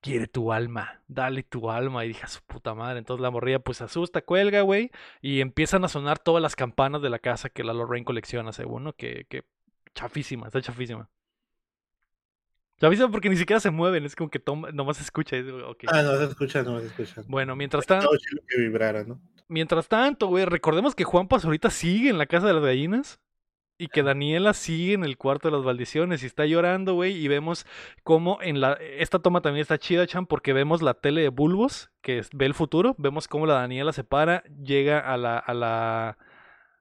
quiere 0.00 0.26
tu 0.26 0.52
alma, 0.52 1.02
dale 1.08 1.42
tu 1.42 1.70
alma. 1.70 2.04
Y 2.04 2.08
dije, 2.08 2.24
a 2.24 2.28
su 2.28 2.40
puta 2.42 2.74
madre. 2.74 2.98
Entonces 2.98 3.22
la 3.22 3.30
morrilla 3.30 3.58
pues 3.58 3.78
se 3.78 3.84
asusta, 3.84 4.22
cuelga, 4.22 4.62
güey. 4.62 4.90
Y 5.20 5.40
empiezan 5.40 5.84
a 5.84 5.88
sonar 5.88 6.18
todas 6.18 6.42
las 6.42 6.56
campanas 6.56 7.02
de 7.02 7.10
la 7.10 7.18
casa 7.18 7.50
que 7.50 7.64
la 7.64 7.72
Lorraine 7.72 8.04
colecciona, 8.04 8.52
según, 8.52 8.84
¿no? 8.84 8.92
Que, 8.94 9.26
que 9.28 9.44
chafísima, 9.94 10.46
está 10.46 10.60
chafísima. 10.60 11.08
Chafísima 12.80 13.10
porque 13.10 13.28
ni 13.28 13.36
siquiera 13.36 13.60
se 13.60 13.70
mueven, 13.70 14.06
es 14.06 14.16
como 14.16 14.30
que 14.30 14.38
toma, 14.38 14.70
nomás 14.72 14.96
se 14.96 15.02
escucha. 15.02 15.36
Ah, 15.88 16.02
no 16.02 16.16
se 16.16 16.24
escucha, 16.24 16.62
no 16.62 16.80
se 16.80 16.86
escucha. 16.86 17.22
Bueno, 17.26 17.54
mientras 17.54 17.86
tanto. 17.86 18.10
que 18.48 18.60
vibrara, 18.60 19.04
¿no? 19.04 19.20
Mientras 19.48 19.88
tanto, 19.88 20.28
güey, 20.28 20.44
recordemos 20.44 20.94
que 20.94 21.04
Juan 21.04 21.28
Paz 21.28 21.44
ahorita 21.44 21.70
sigue 21.70 22.08
en 22.08 22.18
la 22.18 22.26
casa 22.26 22.46
de 22.46 22.54
las 22.54 22.62
gallinas 22.62 23.20
y 23.80 23.88
que 23.88 24.02
Daniela 24.02 24.52
sigue 24.52 24.92
en 24.92 25.04
el 25.04 25.16
cuarto 25.16 25.48
de 25.48 25.56
las 25.56 25.64
maldiciones 25.64 26.22
y 26.22 26.26
está 26.26 26.44
llorando, 26.44 26.92
güey, 26.92 27.16
y 27.16 27.28
vemos 27.28 27.66
cómo 28.02 28.38
en 28.42 28.60
la... 28.60 28.74
Esta 28.74 29.20
toma 29.20 29.40
también 29.40 29.62
está 29.62 29.78
chida, 29.78 30.06
Chan, 30.06 30.26
porque 30.26 30.52
vemos 30.52 30.82
la 30.82 30.92
tele 30.92 31.22
de 31.22 31.30
Bulbos, 31.30 31.90
que 32.02 32.22
ve 32.34 32.44
el 32.44 32.52
futuro, 32.52 32.94
vemos 32.98 33.26
cómo 33.26 33.46
la 33.46 33.54
Daniela 33.54 33.94
se 33.94 34.04
para, 34.04 34.42
llega 34.62 35.00
a 35.00 35.16
la, 35.16 35.38
a 35.38 35.54
la, 35.54 36.18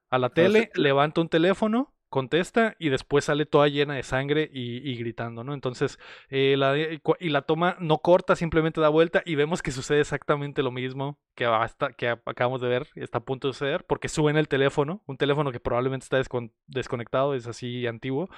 a 0.10 0.18
la 0.18 0.30
tele, 0.30 0.72
levanta 0.76 1.22
un 1.22 1.30
teléfono 1.30 1.94
contesta 2.10 2.76
y 2.80 2.90
después 2.90 3.26
sale 3.26 3.46
toda 3.46 3.68
llena 3.68 3.96
de 3.96 4.04
sangre 4.04 4.50
y, 4.52 4.96
gritando, 4.98 5.44
¿no? 5.44 5.54
Entonces, 5.54 6.00
eh, 6.30 6.56
la, 6.58 6.76
y 6.78 7.30
la 7.30 7.42
toma 7.44 7.78
no 7.80 8.00
corta, 8.00 8.36
simplemente 8.36 8.82
da 8.82 8.90
vuelta 8.90 9.22
y 9.26 9.36
vemos 9.36 9.62
que 9.62 9.72
sucede 9.72 10.02
exactamente 10.02 10.64
lo 10.64 10.72
mismo 10.72 11.20
que, 11.36 11.46
hasta, 11.46 11.94
que 11.94 12.10
acabamos 12.10 12.62
de 12.62 12.68
ver, 12.68 12.88
está 12.96 13.20
a 13.20 13.24
punto 13.24 13.48
de 13.48 13.54
suceder, 13.54 13.86
porque 13.86 14.10
suena 14.10 14.40
el 14.40 14.48
teléfono, 14.48 15.04
un 15.06 15.18
teléfono 15.18 15.52
que 15.52 15.60
probablemente 15.60 16.04
está 16.04 16.22
desconectado, 16.68 17.36
es 17.36 17.48
así 17.48 17.88
antiguo. 17.88 18.30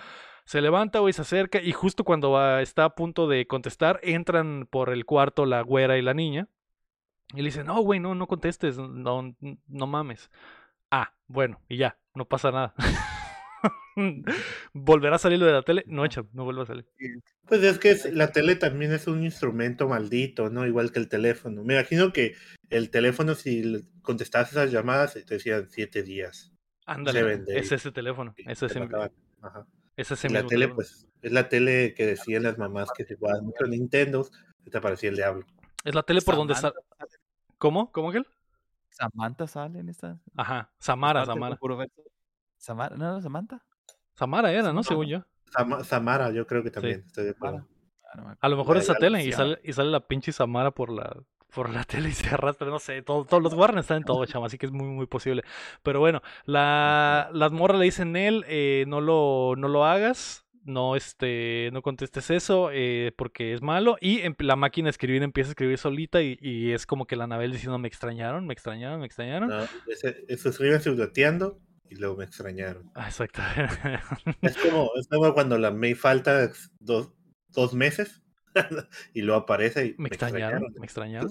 Se 0.46 0.62
levanta, 0.62 1.00
güey, 1.00 1.14
se 1.14 1.22
acerca 1.22 1.62
y 1.62 1.72
justo 1.72 2.04
cuando 2.04 2.32
va, 2.32 2.62
está 2.62 2.86
a 2.86 2.96
punto 2.96 3.28
de 3.28 3.48
contestar, 3.48 4.00
entran 4.04 4.68
por 4.70 4.90
el 4.90 5.06
cuarto 5.06 5.46
la 5.46 5.62
güera 5.62 5.98
y 5.98 6.02
la 6.02 6.14
niña. 6.14 6.48
Y 7.34 7.38
le 7.38 7.44
dicen, 7.44 7.68
no, 7.68 7.80
güey, 7.82 8.00
no, 8.02 8.14
no 8.16 8.28
contestes, 8.28 8.78
no, 8.78 9.36
no 9.40 9.88
mames. 9.88 10.30
Ah, 10.90 11.14
bueno, 11.28 11.62
y 11.70 11.78
ya, 11.78 11.98
no 12.14 12.26
pasa 12.26 12.52
nada. 12.52 12.74
¿Volverá 14.74 15.16
a 15.16 15.20
salir 15.20 15.40
lo 15.40 15.46
de 15.46 15.52
la 15.54 15.62
tele? 15.62 15.84
No, 15.88 16.06
hecho, 16.06 16.28
no 16.34 16.44
vuelve 16.44 16.64
a 16.64 16.66
salir. 16.66 16.86
Pues 17.46 17.64
es 17.64 17.80
que 17.80 17.98
la 18.14 18.32
tele 18.32 18.56
también 18.56 18.92
es 18.92 19.08
un 19.08 19.24
instrumento 19.24 19.88
maldito, 19.88 20.50
¿no? 20.50 20.66
Igual 20.66 20.92
que 20.92 21.00
el 21.00 21.10
teléfono. 21.10 21.64
Me 21.64 21.76
imagino 21.76 22.14
que 22.14 22.36
el 22.70 22.90
teléfono, 22.90 23.36
si 23.36 23.88
contestas 24.02 24.52
esas 24.52 24.72
llamadas, 24.72 25.14
te 25.14 25.24
decían 25.26 25.68
siete 25.70 26.04
días. 26.04 26.52
Ándale, 26.86 27.44
es 27.48 27.72
ese 27.72 27.92
teléfono. 27.92 28.34
Es 28.38 28.64
ese, 28.64 28.80
Ajá. 29.42 29.66
es 29.96 30.12
ese 30.12 30.30
la 30.30 30.46
tele, 30.46 30.70
pues, 30.70 31.08
es 31.22 31.32
la 31.32 31.50
tele 31.50 31.94
que 31.94 32.06
decían 32.06 32.44
las 32.44 32.58
mamás 32.58 32.90
que 32.96 33.06
se 33.06 33.16
jugaban 33.16 33.46
mucho 33.46 33.66
Nintendo, 33.66 34.28
que 34.64 34.70
te 34.70 34.78
aparecía 34.78 35.10
el 35.10 35.16
diablo. 35.16 35.46
Es 35.84 35.96
la 35.96 36.04
tele 36.04 36.22
por 36.22 36.36
donde 36.36 36.56
sale. 36.56 36.76
¿Cómo? 37.58 37.92
¿Cómo, 37.92 38.12
Gel? 38.12 38.26
Samantha 38.90 39.48
sale 39.48 39.80
en 39.80 39.90
esta. 39.90 40.20
Ajá, 40.36 40.72
Samara, 40.80 41.26
Samara. 41.26 41.58
Samara, 42.62 42.96
¿no 42.96 43.10
era 43.10 43.22
Samantha? 43.22 43.66
Samara 44.14 44.52
era, 44.52 44.72
¿no? 44.72 44.84
Según 44.84 45.08
yo. 45.08 45.26
Samara, 45.84 46.32
yo 46.32 46.46
creo 46.46 46.62
que 46.62 46.70
también, 46.70 47.04
estoy 47.08 47.26
de 47.26 47.32
acuerdo. 47.32 47.68
A 48.40 48.50
lo 48.50 48.58
mejor 48.58 48.78
es 48.78 48.84
esa 48.84 48.94
tele 48.96 49.24
y 49.26 49.32
sale, 49.32 49.60
y 49.64 49.74
sale 49.74 49.90
la 49.90 50.02
pinche 50.02 50.32
Samara 50.32 50.70
por 50.70 50.92
la, 50.92 51.18
por 51.56 51.72
la 51.72 51.84
tele 51.86 52.10
y 52.10 52.12
se 52.12 52.30
arrastra, 52.30 52.68
no 52.68 52.78
sé, 52.78 53.02
todos 53.02 53.42
los 53.42 53.54
Warren 53.56 53.80
están 53.80 53.98
en 53.98 54.04
todo, 54.04 54.24
chama, 54.28 54.46
así 54.46 54.60
que 54.60 54.68
es 54.68 54.72
muy, 54.72 54.88
muy 54.88 55.08
posible. 55.08 55.44
Pero 55.82 56.00
bueno, 56.00 56.22
la, 56.46 57.32
las 57.34 57.52
morras 57.52 57.80
le 57.80 57.86
dicen 57.86 58.16
él, 58.16 58.46
eh, 58.48 58.86
no, 58.88 59.02
lo, 59.02 59.56
no 59.58 59.68
lo 59.68 59.84
hagas, 59.84 60.46
no, 60.64 60.96
este, 60.96 61.72
no 61.74 61.82
contestes 61.82 62.30
eso 62.30 62.70
eh, 62.72 63.12
porque 63.18 63.54
es 63.54 63.64
malo. 63.64 63.98
Y 64.00 64.22
la 64.44 64.56
máquina 64.56 64.86
de 64.86 64.92
escribir 64.92 65.24
empieza 65.24 65.50
a 65.50 65.54
escribir 65.54 65.80
solita 65.80 66.22
y, 66.22 66.72
es 66.72 66.86
como 66.86 67.08
que 67.08 67.16
la 67.16 67.24
Anabel 67.24 67.54
diciendo, 67.54 67.80
me 67.80 67.88
extrañaron, 67.88 68.46
me 68.46 68.54
extrañaron, 68.54 69.00
me 69.00 69.08
extrañaron. 69.08 69.50
No, 69.50 69.64
eso 69.88 70.50
escribe 70.50 70.80
subdateando 70.80 71.60
y 71.92 71.96
luego 71.96 72.16
me 72.16 72.24
extrañaron. 72.24 72.90
Ah, 72.96 73.08
exacto. 73.08 73.42
es, 74.42 74.58
como, 74.58 74.90
es 74.98 75.08
como 75.10 75.34
cuando 75.34 75.58
la 75.58 75.72
May 75.72 75.94
falta 75.94 76.50
dos, 76.80 77.12
dos 77.50 77.74
meses 77.74 78.24
y 79.14 79.22
luego 79.22 79.42
aparece 79.42 79.88
y 79.88 79.96
me, 79.98 80.08
extrañaron. 80.08 80.74
Me 80.80 80.86
extrañaron. 80.86 81.30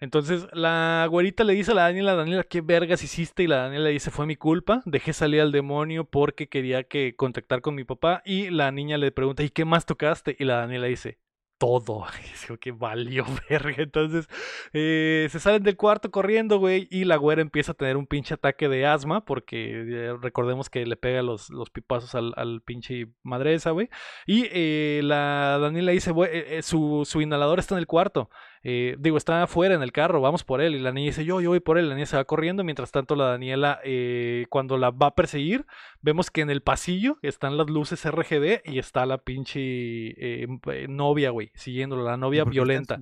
Entonces 0.00 0.48
la 0.52 1.06
güerita 1.08 1.44
le 1.44 1.52
dice 1.52 1.70
a 1.70 1.74
la 1.74 1.82
Daniela, 1.82 2.16
Daniela, 2.16 2.42
¿qué 2.42 2.60
vergas 2.60 3.04
hiciste? 3.04 3.44
Y 3.44 3.46
la 3.46 3.58
Daniela 3.58 3.88
dice, 3.88 4.10
fue 4.10 4.26
mi 4.26 4.34
culpa, 4.34 4.82
dejé 4.84 5.12
salir 5.12 5.40
al 5.40 5.52
demonio 5.52 6.04
porque 6.04 6.48
quería 6.48 6.82
que 6.82 7.14
contactar 7.14 7.60
con 7.60 7.76
mi 7.76 7.84
papá. 7.84 8.22
Y 8.24 8.50
la 8.50 8.72
niña 8.72 8.98
le 8.98 9.12
pregunta, 9.12 9.44
¿y 9.44 9.50
qué 9.50 9.64
más 9.64 9.86
tocaste? 9.86 10.34
Y 10.40 10.44
la 10.44 10.56
Daniela 10.56 10.88
dice, 10.88 11.18
todo. 11.58 12.06
Es 12.34 12.58
que 12.60 12.72
valió 12.72 13.24
verga. 13.50 13.82
Entonces, 13.82 14.28
eh, 14.72 15.28
se 15.30 15.40
salen 15.40 15.62
del 15.62 15.76
cuarto 15.76 16.10
corriendo, 16.10 16.58
güey. 16.58 16.88
Y 16.90 17.04
la 17.04 17.16
güera 17.16 17.42
empieza 17.42 17.72
a 17.72 17.74
tener 17.74 17.96
un 17.96 18.06
pinche 18.06 18.34
ataque 18.34 18.68
de 18.68 18.86
asma. 18.86 19.24
Porque 19.24 19.84
eh, 19.88 20.16
recordemos 20.20 20.70
que 20.70 20.86
le 20.86 20.96
pega 20.96 21.22
los, 21.22 21.50
los 21.50 21.70
pipazos 21.70 22.14
al, 22.14 22.32
al 22.36 22.62
pinche 22.62 23.08
madreza, 23.22 23.70
güey. 23.70 23.88
Y 24.26 24.46
eh, 24.52 25.00
la 25.04 25.58
Daniela 25.60 25.92
dice, 25.92 26.12
güey, 26.12 26.62
su, 26.62 27.04
su 27.04 27.20
inhalador 27.20 27.58
está 27.58 27.74
en 27.74 27.80
el 27.80 27.86
cuarto. 27.86 28.30
Eh, 28.68 28.96
digo, 28.98 29.16
está 29.16 29.44
afuera 29.44 29.76
en 29.76 29.82
el 29.82 29.92
carro, 29.92 30.20
vamos 30.20 30.42
por 30.42 30.60
él. 30.60 30.74
Y 30.74 30.80
la 30.80 30.90
niña 30.90 31.06
dice, 31.06 31.24
yo, 31.24 31.40
yo 31.40 31.50
voy 31.50 31.60
por 31.60 31.78
él. 31.78 31.88
La 31.88 31.94
niña 31.94 32.06
se 32.06 32.16
va 32.16 32.24
corriendo. 32.24 32.64
Mientras 32.64 32.90
tanto, 32.90 33.14
la 33.14 33.26
Daniela, 33.26 33.78
eh, 33.84 34.46
cuando 34.50 34.76
la 34.76 34.90
va 34.90 35.06
a 35.06 35.14
perseguir, 35.14 35.64
vemos 36.00 36.32
que 36.32 36.40
en 36.40 36.50
el 36.50 36.62
pasillo 36.62 37.16
están 37.22 37.56
las 37.56 37.70
luces 37.70 38.04
RGB 38.04 38.62
y 38.64 38.80
está 38.80 39.06
la 39.06 39.18
pinche 39.18 39.60
eh, 39.60 40.48
novia, 40.88 41.30
güey, 41.30 41.52
siguiéndolo, 41.54 42.02
la 42.02 42.16
novia 42.16 42.42
violenta. 42.42 42.98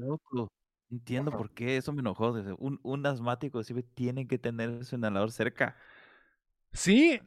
Entiendo 0.91 1.31
por 1.31 1.51
qué, 1.55 1.79
eso 1.79 1.95
me 1.95 2.01
enojó. 2.01 2.33
Un, 2.59 2.79
un 2.83 3.07
asmático 3.07 3.63
siempre 3.63 3.89
tiene 3.95 4.27
que 4.29 4.37
tener 4.37 4.85
su 4.85 4.97
inhalador 4.97 5.33
cerca. 5.33 5.79
Sí, 6.75 7.19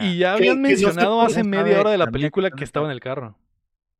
y 0.00 0.18
ya 0.18 0.34
habían 0.34 0.62
mencionado 0.62 1.22
hace 1.22 1.42
media 1.42 1.80
hora 1.80 1.90
de 1.90 1.98
la 1.98 2.12
película 2.12 2.52
que 2.52 2.62
estaba 2.62 2.86
en 2.86 2.92
el 2.92 3.00
carro. 3.00 3.36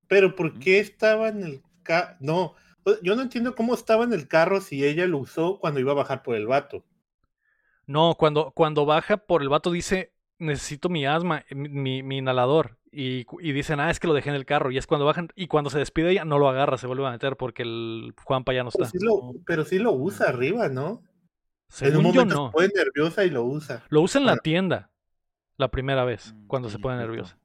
Pero 0.07 0.37
¿por 0.37 0.61
qué 0.61 0.79
estaba 0.79 1.29
en 1.29 1.43
el 1.43 1.63
carro? 1.83 2.17
No, 2.21 2.55
yo 3.03 3.17
no 3.17 3.23
entiendo 3.23 3.55
cómo 3.55 3.75
estaba 3.75 4.05
en 4.05 4.13
el 4.13 4.29
carro 4.29 4.61
si 4.61 4.85
ella 4.85 5.07
lo 5.07 5.19
usó 5.19 5.59
cuando 5.59 5.81
iba 5.81 5.93
a 5.93 5.97
bajar 5.97 6.23
por 6.23 6.37
el 6.37 6.47
vato. 6.47 6.85
No, 7.87 8.15
cuando, 8.17 8.53
cuando 8.53 8.87
baja 8.87 9.17
por 9.17 9.43
el 9.43 9.49
vato 9.49 9.73
dice, 9.73 10.13
necesito 10.39 10.89
mi 10.89 11.07
asma, 11.07 11.45
mi, 11.51 11.99
inhalador. 11.99 12.79
Y, 12.93 13.27
y, 13.41 13.53
dicen, 13.53 13.79
ah, 13.79 13.91
es 13.91 14.01
que 14.01 14.09
lo 14.09 14.15
dejé 14.15 14.31
en 14.31 14.37
el 14.37 14.47
carro. 14.47 14.71
Y 14.71 14.79
es 14.79 14.87
cuando 14.87 15.07
bajan, 15.07 15.29
y 15.37 15.47
cuando 15.47 15.71
se 15.71 15.79
despide 15.79 16.11
ella, 16.11 16.25
no 16.25 16.39
lo 16.39 16.49
agarra, 16.49 16.79
se 16.79 16.87
vuelve 16.87 17.07
a 17.07 17.13
meter 17.13 17.37
porque 17.37 17.63
el 17.63 18.15
Juanpa 18.25 18.53
ya 18.53 18.63
no 18.63 18.69
está. 18.69 18.91
Pero 19.47 19.65
sí 19.65 19.79
lo, 19.79 19.93
usa 19.93 20.29
arriba, 20.29 20.69
¿no? 20.69 21.03
en 21.81 21.97
un 21.97 22.03
momento 22.03 22.35
no. 22.35 22.47
se 22.47 22.53
pone 22.53 22.69
nerviosa 22.75 23.25
y 23.25 23.31
lo 23.31 23.45
usa. 23.45 23.85
Lo 23.91 24.03
usa 24.03 24.21
en 24.21 24.27
la 24.27 24.37
tienda, 24.39 24.91
la 25.57 25.71
primera 25.71 26.05
vez, 26.05 26.33
mm, 26.33 26.47
cuando 26.49 26.69
se 26.69 26.81
pone 26.81 26.97
nerviosa. 26.97 27.39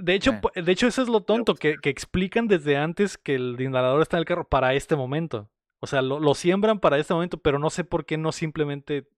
De 0.00 0.14
hecho, 0.14 0.40
de 0.54 0.72
hecho, 0.72 0.86
eso 0.86 1.02
es 1.02 1.08
lo 1.08 1.22
tonto, 1.22 1.54
que, 1.54 1.76
explican 1.84 2.48
desde 2.48 2.76
antes 2.76 3.18
que 3.18 3.34
el 3.34 3.60
inhalador 3.60 4.02
está 4.02 4.16
en 4.16 4.20
el 4.20 4.26
carro 4.26 4.48
para 4.48 4.74
este 4.74 4.96
momento. 4.96 5.50
O 5.80 5.86
sea, 5.86 6.02
lo, 6.02 6.20
lo 6.20 6.34
siembran 6.34 6.80
para 6.80 6.98
este 6.98 7.14
momento, 7.14 7.38
pero 7.38 7.58
no 7.58 7.70
sé 7.70 7.84
por 7.84 8.04
qué 8.04 8.16
no 8.18 8.32
simplemente 8.32 9.08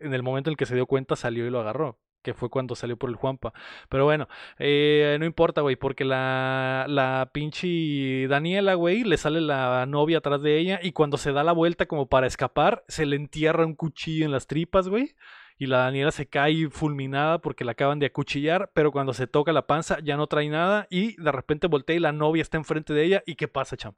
en 0.00 0.14
el 0.14 0.22
momento 0.22 0.50
en 0.50 0.52
el 0.52 0.56
que 0.56 0.66
se 0.66 0.74
dio 0.74 0.86
cuenta 0.86 1.16
salió 1.16 1.46
y 1.46 1.50
lo 1.50 1.60
agarró 1.60 1.98
que 2.22 2.34
fue 2.34 2.50
cuando 2.50 2.74
salió 2.74 2.96
por 2.96 3.10
el 3.10 3.16
Juanpa. 3.16 3.52
Pero 3.88 4.04
bueno, 4.04 4.28
eh, 4.58 5.16
no 5.18 5.26
importa, 5.26 5.60
güey, 5.60 5.76
porque 5.76 6.04
la, 6.04 6.84
la 6.88 7.30
pinche 7.32 8.26
Daniela, 8.28 8.74
güey, 8.74 9.04
le 9.04 9.16
sale 9.16 9.40
la 9.40 9.86
novia 9.86 10.18
atrás 10.18 10.42
de 10.42 10.58
ella 10.58 10.80
y 10.82 10.92
cuando 10.92 11.16
se 11.16 11.32
da 11.32 11.44
la 11.44 11.52
vuelta 11.52 11.86
como 11.86 12.08
para 12.08 12.26
escapar, 12.26 12.84
se 12.88 13.06
le 13.06 13.16
entierra 13.16 13.66
un 13.66 13.74
cuchillo 13.74 14.24
en 14.24 14.32
las 14.32 14.46
tripas, 14.46 14.88
güey. 14.88 15.14
Y 15.58 15.66
la 15.66 15.78
Daniela 15.78 16.12
se 16.12 16.26
cae 16.26 16.70
fulminada 16.70 17.40
porque 17.40 17.64
la 17.64 17.72
acaban 17.72 17.98
de 17.98 18.06
acuchillar, 18.06 18.70
pero 18.74 18.92
cuando 18.92 19.12
se 19.12 19.26
toca 19.26 19.52
la 19.52 19.66
panza 19.66 19.98
ya 20.00 20.16
no 20.16 20.28
trae 20.28 20.48
nada 20.48 20.86
y 20.88 21.20
de 21.20 21.32
repente 21.32 21.66
voltea 21.66 21.96
y 21.96 22.00
la 22.00 22.12
novia 22.12 22.42
está 22.42 22.56
enfrente 22.56 22.94
de 22.94 23.04
ella. 23.04 23.22
¿Y 23.26 23.34
qué 23.34 23.48
pasa, 23.48 23.76
cham? 23.76 23.94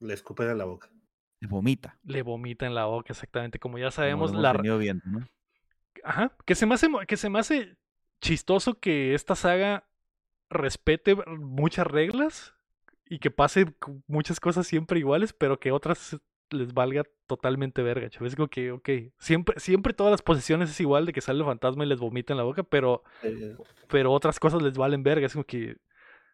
Le 0.00 0.14
escupe 0.14 0.44
en 0.44 0.56
la 0.56 0.64
boca. 0.64 0.90
Le 1.40 1.48
vomita. 1.48 1.98
Le 2.04 2.22
vomita 2.22 2.66
en 2.66 2.74
la 2.74 2.86
boca, 2.86 3.12
exactamente. 3.12 3.58
Como 3.58 3.78
ya 3.78 3.90
sabemos, 3.90 4.32
la, 4.32 4.52
bien, 4.54 5.02
¿no? 5.04 5.28
Ajá, 6.04 6.32
que 6.46 6.54
se 6.54 6.66
me 6.66 6.74
hace, 6.74 6.88
que 7.06 7.16
se 7.16 7.28
me 7.28 7.38
hace 7.38 7.76
chistoso 8.20 8.80
que 8.80 9.14
esta 9.14 9.34
saga 9.34 9.88
respete 10.48 11.14
muchas 11.14 11.86
reglas 11.86 12.54
y 13.04 13.18
que 13.18 13.30
pase 13.30 13.74
muchas 14.06 14.40
cosas 14.40 14.66
siempre 14.66 14.98
iguales, 14.98 15.32
pero 15.32 15.60
que 15.60 15.72
otras 15.72 16.18
les 16.50 16.72
valga 16.72 17.04
totalmente 17.26 17.82
verga, 17.82 18.08
chaval. 18.08 18.28
Es 18.28 18.36
como 18.36 18.48
que, 18.48 18.72
ok, 18.72 18.88
siempre, 19.18 19.58
siempre 19.58 19.92
todas 19.92 20.10
las 20.10 20.22
posiciones 20.22 20.70
es 20.70 20.80
igual 20.80 21.06
de 21.06 21.12
que 21.12 21.20
sale 21.20 21.38
el 21.40 21.44
fantasma 21.44 21.84
y 21.84 21.88
les 21.88 22.00
vomita 22.00 22.32
en 22.32 22.38
la 22.38 22.44
boca, 22.44 22.62
pero, 22.62 23.02
pero 23.88 24.12
otras 24.12 24.40
cosas 24.40 24.62
les 24.62 24.76
valen 24.76 25.02
verga. 25.02 25.26
Es 25.26 25.32
como 25.32 25.44
que 25.44 25.76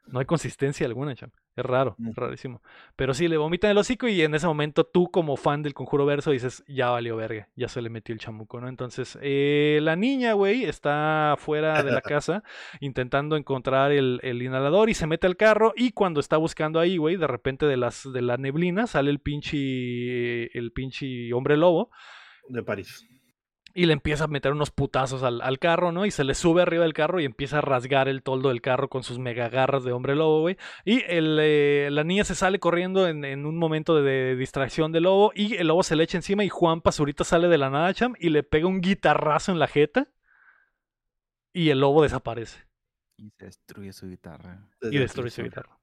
no 0.06 0.18
hay 0.20 0.26
consistencia 0.26 0.86
alguna, 0.86 1.14
cham. 1.14 1.31
Es 1.56 1.64
raro, 1.64 1.97
es 2.05 2.16
rarísimo. 2.16 2.62
Pero 2.97 3.14
sí, 3.14 3.28
le 3.28 3.36
vomitan 3.36 3.70
el 3.70 3.78
hocico 3.78 4.09
y 4.09 4.20
en 4.22 4.35
ese 4.35 4.47
momento 4.47 4.85
tú 4.85 5.10
como 5.10 5.36
fan 5.36 5.62
del 5.62 5.72
Conjuro 5.72 6.05
Verso 6.05 6.32
dices, 6.32 6.64
ya 6.66 6.90
valió 6.90 7.16
verga, 7.16 7.48
ya 7.55 7.68
se 7.68 7.81
le 7.81 7.90
metió 7.90 8.12
el 8.12 8.18
chamuco, 8.18 8.60
¿no? 8.60 8.68
Entonces, 8.68 9.16
eh, 9.22 9.78
la 9.82 9.94
niña, 9.94 10.32
güey, 10.32 10.64
está 10.64 11.36
fuera 11.39 11.82
de 11.82 11.93
la 11.93 12.01
casa 12.02 12.43
intentando 12.81 13.36
encontrar 13.36 13.93
el, 13.93 14.18
el, 14.24 14.43
inhalador 14.43 14.90
y 14.90 14.94
se 14.94 15.06
mete 15.06 15.28
al 15.28 15.36
carro 15.36 15.72
y 15.76 15.93
cuando 15.93 16.18
está 16.18 16.36
buscando 16.36 16.81
ahí, 16.81 16.97
güey, 16.97 17.16
de 17.16 17.28
repente 17.28 17.66
de, 17.66 17.76
las, 17.76 18.10
de 18.12 18.22
la 18.22 18.36
neblina 18.36 18.89
sale 18.89 19.10
el 19.10 19.20
pinche, 19.20 20.47
el 20.59 20.72
pinche 20.72 21.32
hombre 21.32 21.56
lobo. 21.56 21.90
De 22.48 22.62
París 22.64 23.06
y 23.77 23.87
le 23.87 23.93
empieza 23.93 24.25
a 24.25 24.29
meter 24.29 24.53
unos 24.53 24.71
putazos 24.71 25.25
al, 25.25 25.41
al, 25.41 25.59
carro, 25.59 25.91
¿no? 25.91 26.07
Y 26.07 26.13
se 26.13 26.23
le 26.23 26.35
sube 26.35 26.63
arriba 26.63 26.85
del 26.85 26.95
carro 26.95 27.19
y 27.19 27.25
empieza 27.25 27.59
a 27.59 27.61
rasgar 27.61 28.09
el 28.09 28.23
toldo 28.23 28.51
del 28.51 28.63
carro 28.63 28.89
con 28.89 29.03
sus 29.03 29.19
mega 29.19 29.49
garras 29.49 29.83
de 29.83 29.91
hombre 29.91 30.15
lobo, 30.15 30.43
güey. 30.43 30.57
Y 30.85 31.03
el, 31.09 31.39
eh, 31.41 31.89
la 31.91 32.05
niña 32.05 32.23
se 32.23 32.37
sale 32.37 32.61
corriendo 32.61 33.09
en, 33.09 33.25
en 33.25 33.45
un 33.45 33.59
momento 33.59 34.01
de, 34.01 34.37
distracción 34.37 34.93
del 34.93 35.03
lobo 35.03 35.33
y 35.35 35.57
el 35.57 35.67
lobo 35.67 35.83
se 35.83 35.97
le 35.97 36.05
echa 36.05 36.17
encima 36.17 36.45
y 36.45 36.49
Juan 36.49 36.83
Pazurita 36.83 37.25
sale 37.25 37.49
de 37.49 37.59
la 37.59 37.69
nada, 37.69 37.93
cham, 37.93 38.15
y 38.21 38.31
le 38.31 38.45
pega 38.45 38.69
un 38.69 38.81
guitarrazo 38.81 39.51
en 39.51 39.59
la 39.59 39.67
jeta 39.67 40.09
y 41.53 41.71
el 41.71 41.81
lobo 41.81 42.05
desaparece. 42.05 42.65
Y 43.17 43.31
se 43.31 43.47
destruye 43.47 43.93
su 43.93 44.09
guitarra. 44.09 44.69
Y 44.83 44.99
destruye 44.99 45.31
su 45.31 45.43
guitarra. 45.43 45.79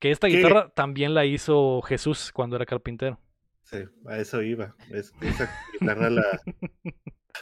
Que 0.00 0.10
esta 0.10 0.26
guitarra 0.26 0.70
también 0.70 1.14
la 1.14 1.24
hizo 1.26 1.80
Jesús 1.82 2.32
cuando 2.32 2.56
era 2.56 2.66
carpintero. 2.66 3.20
Sí, 3.64 3.78
a 4.06 4.18
eso 4.18 4.42
iba. 4.42 4.74
esa 4.90 5.50
guitarra 5.72 6.10
la, 6.10 6.40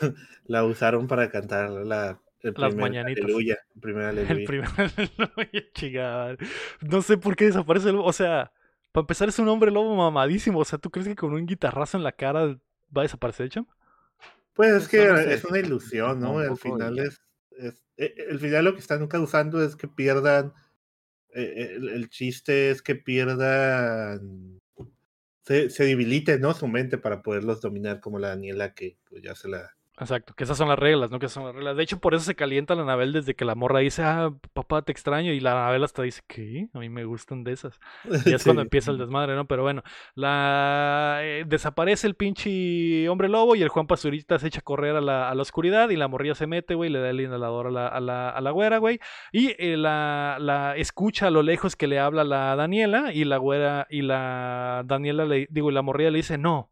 la 0.45 0.65
usaron 0.65 1.09
para 1.09 1.31
cantar 1.31 1.71
la, 1.71 2.21
el 2.43 2.55
Las 2.57 2.75
mañanitas. 2.75 3.25
Aleluya, 3.25 3.59
el 3.75 3.81
primer 3.81 4.05
aleluya. 4.07 4.33
El 4.33 4.45
primer 4.45 4.71
aleluya, 4.77 6.37
No 6.81 7.03
sé 7.03 7.19
por 7.19 7.37
qué 7.37 7.47
desaparece 7.47 7.91
el 7.91 7.97
O 7.97 8.13
sea, 8.13 8.53
para 8.93 9.03
empezar 9.03 9.29
es 9.29 9.39
un 9.39 9.49
hombre 9.49 9.71
lobo 9.71 9.95
mamadísimo. 9.97 10.61
O 10.61 10.65
sea, 10.65 10.79
¿tú 10.79 10.91
crees 10.91 11.09
que 11.09 11.17
con 11.17 11.33
un 11.33 11.47
guitarrazo 11.47 11.97
en 11.97 12.05
la 12.05 12.13
cara 12.13 12.47
va 12.97 13.03
a 13.03 13.03
desaparecer, 13.03 13.49
Cham? 13.49 13.67
Pues 14.55 14.73
es 14.73 14.89
que 14.89 15.33
es 15.33 15.45
una 15.45 15.59
ilusión, 15.59 16.21
¿no? 16.21 16.39
Al 16.39 16.57
final 16.57 16.99
es, 16.99 17.21
es, 17.51 17.83
e, 17.97 18.15
El 18.29 18.39
final 18.39 18.65
lo 18.65 18.75
que 18.75 18.81
están 18.81 19.07
causando 19.07 19.63
es 19.63 19.77
que 19.77 19.89
pierdan. 19.89 20.53
Eh, 21.33 21.77
el, 21.77 21.89
el 21.91 22.09
chiste 22.09 22.71
es 22.71 22.83
que 22.83 22.97
pierdan 22.97 24.60
se, 25.43 25.71
se 25.71 25.85
debilite, 25.85 26.39
¿no? 26.39 26.55
Su 26.55 26.69
mente 26.69 26.99
para 26.99 27.23
poderlos 27.23 27.61
dominar 27.61 28.01
como 28.01 28.19
la 28.19 28.29
Daniela 28.29 28.75
que 28.75 28.99
pues 29.09 29.23
ya 29.23 29.35
se 29.35 29.49
la 29.49 29.71
Exacto, 30.01 30.33
que 30.35 30.45
esas 30.45 30.57
son 30.57 30.69
las 30.69 30.79
reglas, 30.79 31.11
¿no? 31.11 31.19
Que 31.19 31.27
esas 31.27 31.35
son 31.35 31.45
las 31.45 31.55
reglas. 31.55 31.77
De 31.77 31.83
hecho, 31.83 32.01
por 32.01 32.15
eso 32.15 32.25
se 32.25 32.35
calienta 32.35 32.75
la 32.75 32.83
Anabel 32.83 33.13
desde 33.13 33.35
que 33.35 33.45
la 33.45 33.55
morra 33.55 33.81
dice, 33.81 34.03
ah, 34.03 34.33
papá, 34.55 34.81
te 34.81 34.93
extraño. 34.93 35.31
Y 35.35 35.41
la 35.41 35.53
Anabel 35.53 35.85
hasta 35.85 36.03
dice, 36.03 36.23
¿qué? 36.27 36.69
A 36.73 36.79
mí 36.79 36.89
me 36.89 37.05
gustan 37.05 37.45
de 37.45 37.53
esas. 37.53 37.79
Y 38.25 38.33
es 38.33 38.43
cuando 38.43 38.63
empieza 38.63 38.91
el 38.93 38.99
desmadre, 38.99 39.37
¿no? 39.37 39.47
Pero 39.47 39.63
bueno, 39.63 39.83
la 40.15 41.19
eh, 41.23 41.45
desaparece 41.47 42.07
el 42.07 42.15
pinche 42.15 43.09
hombre 43.11 43.29
lobo 43.29 43.55
y 43.57 43.63
el 43.63 43.69
Juan 43.69 43.87
Pazurita 43.87 44.39
se 44.39 44.47
echa 44.47 44.61
a 44.61 44.63
correr 44.63 44.97
a 44.97 45.03
la, 45.03 45.29
a 45.29 45.35
la 45.35 45.43
oscuridad 45.43 45.91
y 45.91 45.97
la 45.97 46.09
morrilla 46.09 46.35
se 46.35 46.47
mete, 46.47 46.75
güey, 46.75 46.89
le 46.89 47.01
da 47.01 47.11
el 47.11 47.21
inhalador 47.21 47.67
a 47.67 47.71
la, 47.71 47.89
a 47.89 48.01
la, 48.01 48.31
a 48.31 48.41
la 48.41 48.51
güera, 48.53 48.79
güey. 48.79 49.01
Y 49.33 49.55
eh, 49.59 49.77
la, 49.77 50.39
la 50.41 50.77
escucha 50.77 51.27
a 51.27 51.31
lo 51.31 51.43
lejos 51.43 51.77
que 51.77 51.87
le 51.87 51.99
habla 51.99 52.25
la 52.25 52.57
Daniela 52.57 53.13
y 53.13 53.25
la 53.25 53.37
güera 53.37 53.87
y 53.91 54.01
la 54.01 54.83
Daniela, 54.87 55.27
le, 55.27 55.47
digo, 55.51 55.71
y 55.71 55.75
la 55.75 55.83
morrilla 55.83 56.11
le 56.11 56.19
dice, 56.19 56.39
no, 56.39 56.71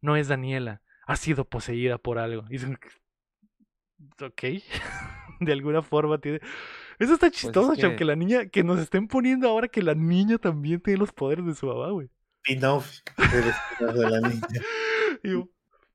no 0.00 0.14
es 0.14 0.28
Daniela 0.28 0.80
ha 1.08 1.16
sido 1.16 1.46
poseída 1.46 1.96
por 1.96 2.18
algo. 2.18 2.44
Y 2.48 2.52
dicen, 2.52 2.78
ok, 4.22 4.42
de 5.40 5.52
alguna 5.52 5.82
forma 5.82 6.18
tiene... 6.18 6.40
Eso 6.98 7.14
está 7.14 7.28
pues 7.28 7.40
chistoso, 7.40 7.72
que... 7.72 7.96
que 7.96 8.04
la 8.04 8.14
niña, 8.14 8.46
que 8.46 8.62
nos 8.62 8.78
estén 8.78 9.08
poniendo 9.08 9.48
ahora 9.48 9.68
que 9.68 9.82
la 9.82 9.94
niña 9.94 10.36
también 10.36 10.80
tiene 10.80 10.98
los 10.98 11.12
poderes 11.12 11.46
de 11.46 11.54
su 11.54 11.66
mamá, 11.66 11.90
güey. 11.90 12.10
Enough 12.46 12.84
de 13.16 14.10
la 14.10 14.20
niña. 14.20 14.46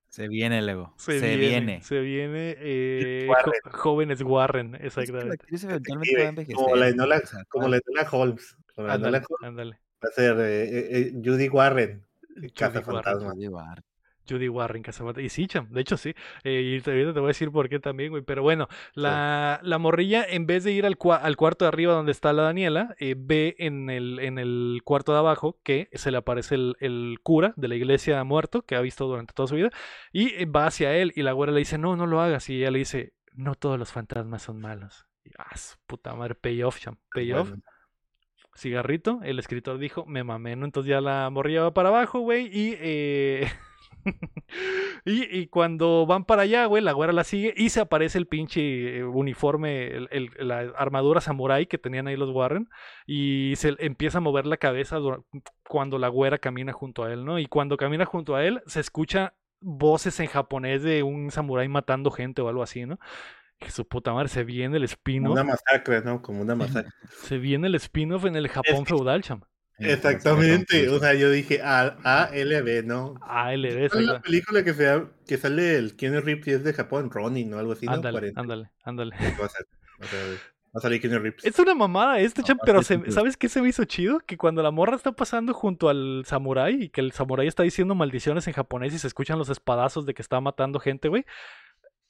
se 0.08 0.28
viene, 0.28 0.62
Lego. 0.64 0.96
Se, 0.98 1.20
se 1.20 1.38
viene, 1.38 1.82
Se 1.84 2.00
viene. 2.00 2.56
Eh, 2.58 3.28
jóvenes 3.72 4.22
Warren, 4.24 4.76
exactamente. 4.82 5.46
Es 5.52 5.68
como 6.56 6.76
la 6.76 6.90
Enola, 6.90 7.22
como 7.50 7.68
la 7.68 7.78
Enola 7.78 8.10
Holmes. 8.12 8.58
ándale, 8.78 9.22
ándale. 9.44 9.80
Va 10.04 10.10
a 10.10 10.12
ser 10.12 10.40
eh, 10.40 10.64
eh, 10.64 10.88
eh 10.92 11.14
Judy 11.24 11.50
Warren. 11.50 12.04
Judy 12.36 12.82
Fantasma. 12.82 13.34
Warren. 13.34 13.84
Judy 14.30 14.50
Warren, 14.50 14.84
Casamata. 14.84 15.22
Y 15.22 15.30
sí, 15.30 15.48
cham, 15.48 15.70
de 15.70 15.82
hecho 15.82 15.98
sí. 15.98 16.14
Eh, 16.44 16.62
y 16.62 16.90
ahorita 16.90 17.14
te 17.14 17.20
voy 17.20 17.26
a 17.26 17.28
decir 17.28 17.52
por 17.52 17.70
qué 17.70 17.80
también, 17.80 18.12
güey. 18.12 18.24
Pero 18.24 18.42
bueno, 18.42 18.68
la, 18.94 19.60
la 19.64 19.78
morrilla, 19.78 20.26
en 20.28 20.46
vez 20.46 20.64
de 20.64 20.72
ir 20.72 20.86
al, 20.86 20.98
al, 21.22 21.38
cuarto 21.38 21.66
de 21.66 21.70
arriba 21.70 21.94
donde 21.94 22.12
está 22.12 22.34
la 22.34 22.44
Daniela, 22.44 22.96
eh, 23.00 23.16
ve 23.18 23.56
en 23.60 23.90
el, 23.90 24.20
en 24.20 24.40
el 24.40 24.82
cuarto 24.84 25.14
de 25.14 25.20
abajo 25.20 25.60
que 25.64 25.90
se 25.94 26.12
le 26.12 26.18
aparece 26.18 26.56
el, 26.56 26.76
el, 26.80 27.20
cura 27.24 27.54
de 27.56 27.68
la 27.68 27.76
iglesia 27.76 28.24
muerto, 28.24 28.64
que 28.64 28.76
ha 28.76 28.82
visto 28.82 29.08
durante 29.08 29.34
toda 29.34 29.48
su 29.48 29.56
vida, 29.56 29.70
y 30.12 30.34
eh, 30.36 30.46
va 30.46 30.68
hacia 30.68 30.96
él. 30.96 31.14
Y 31.16 31.24
la 31.24 31.34
güera 31.34 31.52
le 31.52 31.60
dice, 31.60 31.78
no, 31.78 31.96
no 31.96 32.08
lo 32.08 32.22
hagas. 32.22 32.50
Y 32.50 32.58
ella 32.58 32.72
le 32.72 32.80
dice, 32.80 33.14
no 33.34 33.56
todos 33.56 33.80
los 33.80 33.92
fantasmas 33.92 34.42
son 34.44 34.60
malos. 34.60 35.06
Y, 35.24 35.32
ah, 35.38 35.56
su 35.58 35.78
puta 35.86 36.16
madre, 36.16 36.36
payoff, 36.36 36.80
cham. 36.80 36.98
Payoff. 37.14 37.54
Cigarrito, 38.56 39.20
el 39.24 39.40
escritor 39.40 39.80
dijo, 39.80 40.06
me 40.06 40.24
mamé, 40.24 40.56
¿no? 40.56 40.66
Entonces 40.66 40.90
ya 40.90 41.02
la 41.02 41.30
morrilla 41.32 41.64
va 41.64 41.74
para 41.74 41.90
abajo, 41.90 42.20
güey, 42.20 42.46
y 42.48 42.78
eh, 42.80 43.52
y, 45.06 45.48
cuando 45.48 46.06
van 46.06 46.26
para 46.26 46.44
allá, 46.44 46.66
güey, 46.66 46.84
la 46.84 46.92
güera 46.92 47.14
la 47.14 47.24
sigue 47.24 47.54
y 47.56 47.70
se 47.70 47.82
aparece 47.82 48.18
el 48.18 48.28
pinche 48.28 48.98
eh, 48.98 49.04
uniforme, 49.04 49.88
el, 49.88 50.30
la 50.38 50.60
armadura 50.78 51.22
samurai 51.22 51.66
que 51.68 51.78
tenían 51.78 52.08
ahí 52.08 52.16
los 52.16 52.30
Warren 52.30 52.70
y 53.06 53.54
se 53.58 53.76
empieza 53.80 54.20
a 54.20 54.22
mover 54.22 54.46
la 54.46 54.58
cabeza 54.58 54.98
cuando 55.68 55.98
la 55.98 56.08
güera 56.08 56.38
camina 56.38 56.74
junto 56.74 57.04
a 57.04 57.14
él, 57.14 57.26
¿no? 57.26 57.40
Y 57.40 57.48
cuando 57.48 57.78
camina 57.78 58.06
junto 58.06 58.36
a 58.36 58.46
él 58.46 58.62
se 58.66 58.80
escucha 58.80 59.34
voces 59.60 60.20
en 60.20 60.28
japonés 60.28 60.84
de 60.84 61.04
un 61.04 61.32
samurái 61.32 61.70
matando 61.70 62.12
gente 62.12 62.42
o 62.42 62.50
algo 62.50 62.64
así, 62.64 62.86
¿no? 62.86 63.00
Que 63.60 63.72
su 63.72 63.88
puta 63.88 64.14
madre, 64.14 64.28
se 64.28 64.44
viene 64.44 64.78
el 64.78 64.84
spin-off. 64.84 65.32
Una 65.32 65.44
masacre, 65.44 66.02
¿no? 66.02 66.22
Como 66.22 66.42
una 66.42 66.56
masacre. 66.56 66.92
Se 67.22 67.38
viene 67.38 67.68
el 67.68 67.76
spin-off 67.76 68.26
en 68.26 68.36
el 68.36 68.50
Japón 68.50 68.86
feudal, 68.86 69.24
cham. 69.24 69.42
Exactamente, 69.80 70.88
o 70.90 71.00
sea, 71.00 71.14
yo 71.14 71.30
dije 71.32 71.62
ALB, 71.62 72.86
¿no? 72.86 73.16
ALB, 73.22 73.86
es 73.86 73.96
la 73.96 74.22
película 74.22 74.64
que, 74.64 74.74
sea, 74.74 75.10
que 75.28 75.38
sale 75.38 75.78
el 75.78 75.96
Keanu 75.96 76.22
Reeves 76.22 76.48
y 76.48 76.52
es 76.52 76.64
de 76.64 76.74
Japón, 76.74 77.10
Ronin 77.10 77.54
o 77.54 77.60
algo 77.60 77.74
así, 77.74 77.86
¿no? 77.86 77.94
Ándale, 77.94 78.34
ándale, 78.36 78.70
ándale. 78.84 79.16
Va 79.16 80.80
a, 80.80 80.80
salir 80.80 81.02
Keanu 81.02 81.20
Reeves. 81.20 81.44
Es 81.44 81.58
una 81.60 81.74
mamada 81.74 82.20
este, 82.20 82.44
champ, 82.44 82.62
pero 82.66 82.82
¿sabes 82.84 83.36
qué 83.36 83.50
se 83.50 83.62
me 83.62 83.70
hizo 83.70 83.84
chido? 83.86 84.20
Que 84.20 84.38
cuando 84.38 84.62
la 84.62 84.72
morra 84.72 84.96
está 84.96 85.12
pasando 85.12 85.54
junto 85.54 85.90
al 85.90 86.24
samurái 86.26 86.84
y 86.84 86.90
que 86.90 87.02
el 87.02 87.12
samurái 87.12 87.48
está 87.48 87.64
diciendo 87.64 87.96
maldiciones 87.96 88.48
en 88.48 88.54
japonés 88.54 88.94
y 88.94 89.00
se 89.00 89.08
escuchan 89.08 89.40
los 89.40 89.50
espadazos 89.50 90.06
de 90.06 90.14
que 90.14 90.22
está 90.22 90.40
matando 90.40 90.80
gente, 90.80 91.10
güey. 91.10 91.26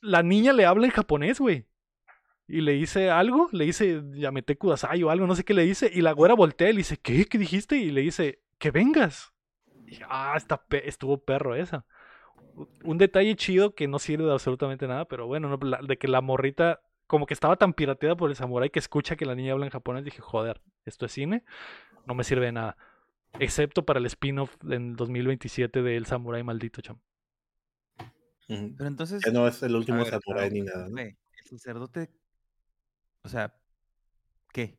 La 0.01 0.21
niña 0.21 0.51
le 0.51 0.65
habla 0.65 0.85
en 0.85 0.91
japonés, 0.91 1.39
güey 1.39 1.65
y 2.47 2.61
le 2.61 2.73
dice 2.73 3.09
algo, 3.09 3.49
le 3.51 3.65
dice 3.65 4.01
Yamete 4.13 4.57
Kudasai 4.57 5.01
o 5.03 5.09
algo, 5.09 5.27
no 5.27 5.35
sé 5.35 5.43
qué 5.43 5.53
le 5.53 5.63
dice, 5.63 5.89
y 5.93 6.01
la 6.01 6.11
güera 6.11 6.33
voltea 6.33 6.69
y 6.69 6.73
le 6.73 6.79
dice, 6.79 6.97
¿qué? 6.97 7.25
¿Qué 7.25 7.37
dijiste? 7.37 7.77
Y 7.77 7.91
le 7.91 8.01
dice, 8.01 8.41
que 8.57 8.71
vengas. 8.71 9.33
Y, 9.87 9.99
ah, 10.09 10.33
está 10.35 10.65
estuvo 10.83 11.17
perro 11.23 11.55
esa. 11.55 11.85
Un 12.83 12.97
detalle 12.97 13.35
chido 13.35 13.73
que 13.73 13.87
no 13.87 13.97
sirve 13.99 14.25
de 14.25 14.31
absolutamente 14.31 14.87
nada, 14.87 15.05
pero 15.05 15.25
bueno, 15.25 15.57
de 15.57 15.97
que 15.97 16.07
la 16.07 16.21
morrita, 16.21 16.81
como 17.07 17.25
que 17.25 17.33
estaba 17.33 17.55
tan 17.55 17.73
pirateada 17.73 18.15
por 18.15 18.29
el 18.29 18.35
samurai 18.35 18.69
que 18.69 18.79
escucha 18.79 19.15
que 19.15 19.25
la 19.25 19.35
niña 19.35 19.53
habla 19.53 19.65
en 19.65 19.71
japonés, 19.71 20.03
dije, 20.03 20.21
joder, 20.21 20.61
esto 20.85 21.05
es 21.05 21.11
cine, 21.13 21.43
no 22.05 22.13
me 22.13 22.23
sirve 22.23 22.45
de 22.47 22.51
nada. 22.51 22.77
Excepto 23.39 23.83
para 23.83 23.99
el 23.99 24.05
spin-off 24.05 24.55
en 24.69 24.95
2027 24.95 25.81
del 25.81 26.05
Samurai 26.05 26.43
Maldito, 26.43 26.81
cham. 26.81 26.99
Pero 28.47 28.87
entonces. 28.87 29.23
Que 29.23 29.31
no 29.31 29.47
es 29.47 29.63
el 29.63 29.75
último 29.75 30.05
Samurai 30.05 30.51
ni 30.51 30.61
nada, 30.61 30.87
¿no? 30.87 30.99
El 30.99 31.17
sacerdote. 31.49 32.11
O 33.23 33.29
sea, 33.29 33.53
¿qué? 34.51 34.77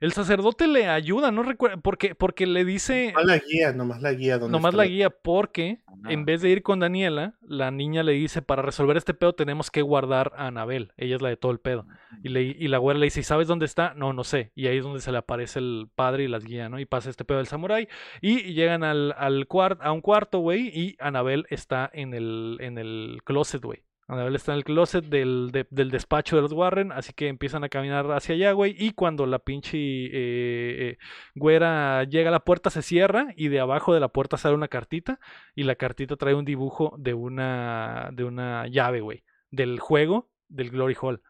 El 0.00 0.12
sacerdote 0.12 0.66
le 0.66 0.86
ayuda, 0.86 1.30
no 1.30 1.42
recuerdo, 1.42 1.80
porque, 1.80 2.14
porque 2.14 2.46
le 2.46 2.64
dice... 2.64 3.12
Nomás 3.12 3.24
la 3.24 3.38
guía, 3.38 3.72
nomás 3.72 4.02
la 4.02 4.12
guía. 4.12 4.38
Donde 4.38 4.52
nomás 4.52 4.74
la 4.74 4.84
guía 4.84 5.08
porque 5.08 5.80
en 6.08 6.24
vez 6.24 6.42
de 6.42 6.50
ir 6.50 6.62
con 6.62 6.80
Daniela, 6.80 7.38
la 7.40 7.70
niña 7.70 8.02
le 8.02 8.12
dice, 8.12 8.42
para 8.42 8.60
resolver 8.60 8.96
este 8.96 9.14
pedo 9.14 9.34
tenemos 9.34 9.70
que 9.70 9.82
guardar 9.82 10.32
a 10.36 10.48
Anabel. 10.48 10.92
Ella 10.96 11.16
es 11.16 11.22
la 11.22 11.30
de 11.30 11.36
todo 11.36 11.52
el 11.52 11.58
pedo. 11.58 11.86
Y, 12.22 12.28
le, 12.28 12.42
y 12.42 12.68
la 12.68 12.78
güera 12.78 12.98
le 12.98 13.06
dice, 13.06 13.22
¿sabes 13.22 13.48
dónde 13.48 13.66
está? 13.66 13.94
No, 13.94 14.12
no 14.12 14.24
sé. 14.24 14.52
Y 14.54 14.66
ahí 14.66 14.76
es 14.76 14.84
donde 14.84 15.00
se 15.00 15.10
le 15.10 15.18
aparece 15.18 15.58
el 15.58 15.88
padre 15.94 16.24
y 16.24 16.28
las 16.28 16.44
guía, 16.44 16.68
¿no? 16.68 16.78
Y 16.78 16.84
pasa 16.84 17.08
este 17.08 17.24
pedo 17.24 17.38
del 17.38 17.46
samurái. 17.46 17.88
Y 18.20 18.52
llegan 18.52 18.84
al, 18.84 19.14
al 19.16 19.46
a 19.80 19.92
un 19.92 20.00
cuarto, 20.02 20.40
güey, 20.40 20.68
y 20.68 20.96
Anabel 20.98 21.46
está 21.48 21.88
en 21.94 22.12
el, 22.12 22.58
en 22.60 22.76
el 22.76 23.20
closet, 23.24 23.62
güey. 23.62 23.84
Está 24.06 24.52
en 24.52 24.58
el 24.58 24.64
closet 24.64 25.06
del, 25.06 25.50
del, 25.70 25.90
despacho 25.90 26.36
de 26.36 26.42
los 26.42 26.52
Warren, 26.52 26.92
así 26.92 27.14
que 27.14 27.28
empiezan 27.28 27.64
a 27.64 27.70
caminar 27.70 28.10
hacia 28.12 28.34
allá, 28.34 28.52
güey. 28.52 28.76
Y 28.78 28.92
cuando 28.92 29.24
la 29.24 29.38
pinche 29.38 29.78
eh, 29.78 30.10
eh, 30.12 30.98
güera 31.34 32.04
llega 32.04 32.28
a 32.28 32.32
la 32.32 32.44
puerta, 32.44 32.68
se 32.68 32.82
cierra 32.82 33.28
y 33.34 33.48
de 33.48 33.60
abajo 33.60 33.94
de 33.94 34.00
la 34.00 34.08
puerta 34.08 34.36
sale 34.36 34.54
una 34.54 34.68
cartita. 34.68 35.20
Y 35.54 35.62
la 35.62 35.76
cartita 35.76 36.16
trae 36.16 36.34
un 36.34 36.44
dibujo 36.44 36.94
de 36.98 37.14
una, 37.14 38.10
de 38.12 38.24
una 38.24 38.66
llave, 38.66 39.00
güey. 39.00 39.24
Del 39.50 39.80
juego 39.80 40.30
del 40.48 40.70
Glory 40.70 40.96
Hall, 41.00 41.22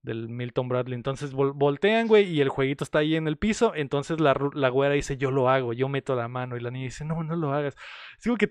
del 0.00 0.30
Milton 0.30 0.68
Bradley. 0.68 0.94
Entonces 0.94 1.34
voltean, 1.34 2.08
güey, 2.08 2.24
y 2.24 2.40
el 2.40 2.48
jueguito 2.48 2.82
está 2.82 3.00
ahí 3.00 3.14
en 3.14 3.28
el 3.28 3.36
piso. 3.36 3.74
Entonces 3.74 4.20
la, 4.20 4.34
la 4.54 4.70
güera 4.70 4.94
dice, 4.94 5.18
yo 5.18 5.30
lo 5.30 5.50
hago, 5.50 5.74
yo 5.74 5.90
meto 5.90 6.16
la 6.16 6.28
mano. 6.28 6.56
Y 6.56 6.60
la 6.60 6.70
niña 6.70 6.84
dice, 6.84 7.04
no, 7.04 7.22
no 7.22 7.36
lo 7.36 7.52
hagas. 7.52 7.76
Digo 8.24 8.38
que 8.38 8.48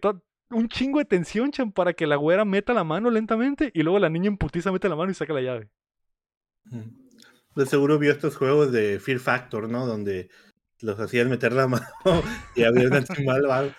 un 0.52 0.68
chingo 0.68 0.99
de 0.99 1.06
tensión, 1.06 1.52
chan, 1.52 1.72
para 1.72 1.94
que 1.94 2.07
la 2.07 2.15
güera 2.15 2.45
meta 2.45 2.73
la 2.73 2.84
mano 2.84 3.10
lentamente 3.10 3.72
y 3.73 3.84
luego 3.84 3.99
la 3.99 4.10
niña 4.10 4.28
en 4.28 4.38
putiza 4.38 4.72
mete 4.72 4.90
la 4.90 4.95
mano 4.95 5.11
y 5.11 5.15
saca 5.15 5.34
la 5.34 5.41
llave. 5.41 5.69
De 7.56 7.65
seguro 7.65 7.98
vio 7.99 8.11
estos 8.11 8.38
juegos 8.38 8.72
de 8.72 8.99
Fear 8.99 9.19
Factor, 9.19 9.69
¿no? 9.69 9.86
Donde 9.86 10.30
los 10.82 10.99
hacían 10.99 11.30
meter 11.30 11.53
la 11.53 11.68
mano 11.68 11.86
y 12.56 12.64
había 12.64 12.88
un 12.88 12.94
animal 12.94 13.76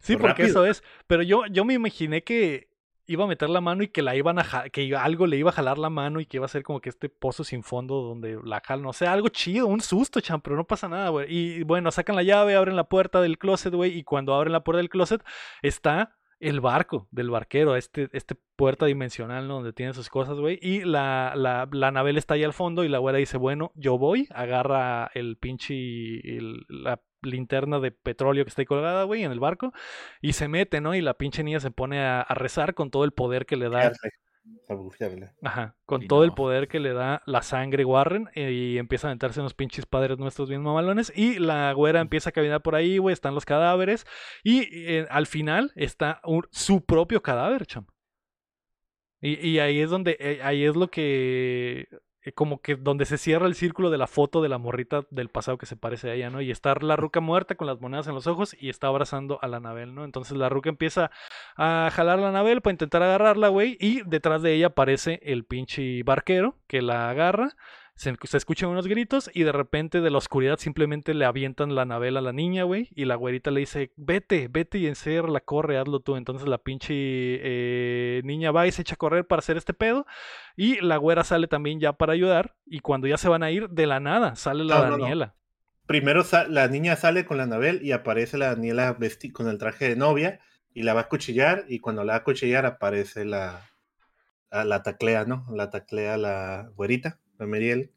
Sí, 0.00 0.16
porque 0.16 0.44
eso 0.44 0.64
es. 0.66 0.82
Pero 1.06 1.22
yo, 1.22 1.46
yo 1.46 1.64
me 1.64 1.74
imaginé 1.74 2.22
que 2.22 2.68
iba 3.06 3.24
a 3.24 3.26
meter 3.26 3.50
la 3.50 3.60
mano 3.60 3.82
y 3.82 3.88
que 3.88 4.02
la 4.02 4.14
iban 4.16 4.38
a 4.38 4.68
que 4.70 4.94
algo 4.96 5.26
le 5.26 5.36
iba 5.36 5.50
a 5.50 5.52
jalar 5.52 5.78
la 5.78 5.90
mano 5.90 6.20
y 6.20 6.26
que 6.26 6.38
iba 6.38 6.46
a 6.46 6.48
ser 6.48 6.62
como 6.62 6.80
que 6.80 6.88
este 6.88 7.08
pozo 7.08 7.44
sin 7.44 7.62
fondo 7.62 8.02
donde 8.02 8.38
la 8.44 8.60
jalan, 8.64 8.84
no 8.84 8.92
sé, 8.92 9.06
algo 9.06 9.28
chido, 9.28 9.66
un 9.66 9.80
susto, 9.80 10.20
chan, 10.20 10.40
pero 10.40 10.56
no 10.56 10.64
pasa 10.64 10.88
nada, 10.88 11.08
güey. 11.10 11.26
Y 11.28 11.62
bueno, 11.62 11.90
sacan 11.90 12.16
la 12.16 12.22
llave, 12.22 12.56
abren 12.56 12.76
la 12.76 12.88
puerta 12.88 13.20
del 13.20 13.38
closet, 13.38 13.74
güey, 13.74 13.96
y 13.96 14.04
cuando 14.04 14.34
abren 14.34 14.52
la 14.52 14.64
puerta 14.64 14.78
del 14.78 14.90
closet 14.90 15.22
está 15.62 16.16
el 16.38 16.60
barco 16.60 17.08
del 17.10 17.30
barquero, 17.30 17.76
este, 17.76 18.08
este 18.12 18.36
puerta 18.56 18.86
dimensional, 18.86 19.48
¿no? 19.48 19.54
Donde 19.54 19.72
tiene 19.72 19.94
sus 19.94 20.08
cosas, 20.08 20.38
güey. 20.38 20.58
Y 20.60 20.80
la, 20.80 21.32
la, 21.34 21.68
la 21.72 21.90
nave 21.90 22.16
está 22.16 22.34
ahí 22.34 22.44
al 22.44 22.52
fondo 22.52 22.84
y 22.84 22.88
la 22.88 22.98
güera 22.98 23.18
dice, 23.18 23.38
bueno, 23.38 23.72
yo 23.74 23.98
voy, 23.98 24.28
agarra 24.30 25.10
el 25.14 25.36
pinche, 25.38 26.20
la 26.68 27.00
linterna 27.22 27.80
de 27.80 27.90
petróleo 27.90 28.44
que 28.44 28.48
está 28.48 28.62
ahí 28.62 28.66
colgada, 28.66 29.04
güey, 29.04 29.24
en 29.24 29.32
el 29.32 29.40
barco, 29.40 29.72
y 30.20 30.32
se 30.32 30.48
mete, 30.48 30.80
¿no? 30.80 30.94
Y 30.94 31.00
la 31.00 31.14
pinche 31.14 31.42
niña 31.42 31.60
se 31.60 31.70
pone 31.70 32.00
a, 32.00 32.24
rezar 32.30 32.74
con 32.74 32.90
todo 32.90 33.04
el 33.04 33.12
poder 33.12 33.46
que 33.46 33.56
le 33.56 33.68
da. 33.68 33.92
Ajá, 35.42 35.76
con 35.86 36.06
todo 36.06 36.22
el 36.22 36.32
poder 36.32 36.68
que 36.68 36.78
le 36.78 36.92
da 36.92 37.22
la 37.26 37.42
sangre 37.42 37.84
Warren 37.84 38.28
eh, 38.34 38.52
y 38.52 38.78
empieza 38.78 39.08
a 39.08 39.12
meterse 39.12 39.40
en 39.40 39.44
los 39.44 39.54
pinches 39.54 39.86
padres 39.86 40.18
nuestros 40.18 40.48
bien 40.48 40.62
mamalones 40.62 41.12
y 41.16 41.40
la 41.40 41.72
güera 41.72 42.00
empieza 42.00 42.30
a 42.30 42.32
caminar 42.32 42.62
por 42.62 42.76
ahí, 42.76 42.98
güey, 42.98 43.12
están 43.12 43.34
los 43.34 43.44
cadáveres 43.44 44.06
y 44.44 44.68
eh, 44.72 45.06
al 45.10 45.26
final 45.26 45.72
está 45.74 46.20
su 46.50 46.84
propio 46.84 47.22
cadáver, 47.22 47.66
cham. 47.66 47.86
Y, 49.20 49.48
y, 49.48 49.58
ahí 49.58 49.80
es 49.80 49.90
donde, 49.90 50.16
eh, 50.20 50.40
ahí 50.42 50.64
es 50.64 50.76
lo 50.76 50.88
que 50.88 51.88
como 52.32 52.60
que 52.60 52.76
donde 52.76 53.04
se 53.04 53.18
cierra 53.18 53.46
el 53.46 53.54
círculo 53.54 53.90
de 53.90 53.98
la 53.98 54.06
foto 54.06 54.42
de 54.42 54.48
la 54.48 54.58
morrita 54.58 55.02
del 55.10 55.28
pasado 55.28 55.58
que 55.58 55.66
se 55.66 55.76
parece 55.76 56.10
a 56.10 56.14
ella, 56.14 56.30
¿no? 56.30 56.40
Y 56.40 56.50
está 56.50 56.74
la 56.80 56.96
ruca 56.96 57.20
muerta 57.20 57.54
con 57.54 57.66
las 57.66 57.80
monedas 57.80 58.06
en 58.08 58.14
los 58.14 58.26
ojos 58.26 58.56
y 58.58 58.68
está 58.68 58.88
abrazando 58.88 59.38
a 59.42 59.48
la 59.48 59.60
Nabel, 59.60 59.94
¿no? 59.94 60.04
Entonces 60.04 60.36
la 60.36 60.48
ruca 60.48 60.68
empieza 60.68 61.10
a 61.56 61.90
jalar 61.92 62.18
a 62.18 62.22
la 62.22 62.32
Nabel 62.32 62.62
para 62.62 62.72
intentar 62.72 63.02
agarrarla, 63.02 63.48
güey, 63.48 63.76
y 63.80 64.02
detrás 64.02 64.42
de 64.42 64.54
ella 64.54 64.68
aparece 64.68 65.20
el 65.22 65.44
pinche 65.44 66.02
barquero 66.02 66.56
que 66.66 66.82
la 66.82 67.10
agarra 67.10 67.56
se, 67.96 68.14
escuchan 68.36 68.68
unos 68.68 68.86
gritos 68.86 69.30
y 69.32 69.42
de 69.44 69.52
repente 69.52 70.02
de 70.02 70.10
la 70.10 70.18
oscuridad 70.18 70.58
simplemente 70.58 71.14
le 71.14 71.24
avientan 71.24 71.74
la 71.74 71.86
navela 71.86 72.18
a 72.18 72.22
la 72.22 72.32
niña, 72.34 72.64
güey. 72.64 72.90
Y 72.94 73.06
la 73.06 73.14
güerita 73.14 73.50
le 73.50 73.60
dice, 73.60 73.90
vete, 73.96 74.48
vete 74.48 74.76
y 74.78 74.92
la 75.26 75.40
corre, 75.40 75.78
hazlo 75.78 76.00
tú. 76.00 76.16
Entonces 76.16 76.46
la 76.46 76.58
pinche 76.58 76.92
eh, 76.92 78.20
niña 78.22 78.50
va 78.50 78.66
y 78.66 78.72
se 78.72 78.82
echa 78.82 78.94
a 78.94 78.98
correr 78.98 79.26
para 79.26 79.40
hacer 79.40 79.56
este 79.56 79.72
pedo. 79.72 80.06
Y 80.56 80.78
la 80.82 80.98
güera 80.98 81.24
sale 81.24 81.48
también 81.48 81.80
ya 81.80 81.94
para 81.94 82.12
ayudar. 82.12 82.54
Y 82.66 82.80
cuando 82.80 83.06
ya 83.06 83.16
se 83.16 83.30
van 83.30 83.42
a 83.42 83.50
ir, 83.50 83.70
de 83.70 83.86
la 83.86 83.98
nada 83.98 84.36
sale 84.36 84.64
la 84.64 84.90
Daniela. 84.90 85.34
Primero 85.86 86.22
la 86.48 86.68
niña 86.68 86.96
sale 86.96 87.24
con 87.24 87.38
la 87.38 87.46
Nabel 87.46 87.80
y 87.82 87.92
aparece 87.92 88.36
la 88.36 88.48
Daniela 88.48 88.98
con 89.32 89.48
el 89.48 89.56
traje 89.56 89.88
de 89.88 89.96
novia 89.96 90.40
y 90.74 90.82
la 90.82 90.92
va 90.92 91.02
a 91.02 91.08
cuchillar. 91.08 91.64
Y 91.66 91.80
cuando 91.80 92.04
la 92.04 92.12
va 92.12 92.18
a 92.18 92.24
cuchillar 92.24 92.66
aparece 92.66 93.24
la, 93.24 93.70
la 94.50 94.82
taclea, 94.82 95.24
¿no? 95.24 95.46
La 95.50 95.70
taclea 95.70 96.18
la 96.18 96.68
güerita 96.74 97.20
Meriel 97.44 97.92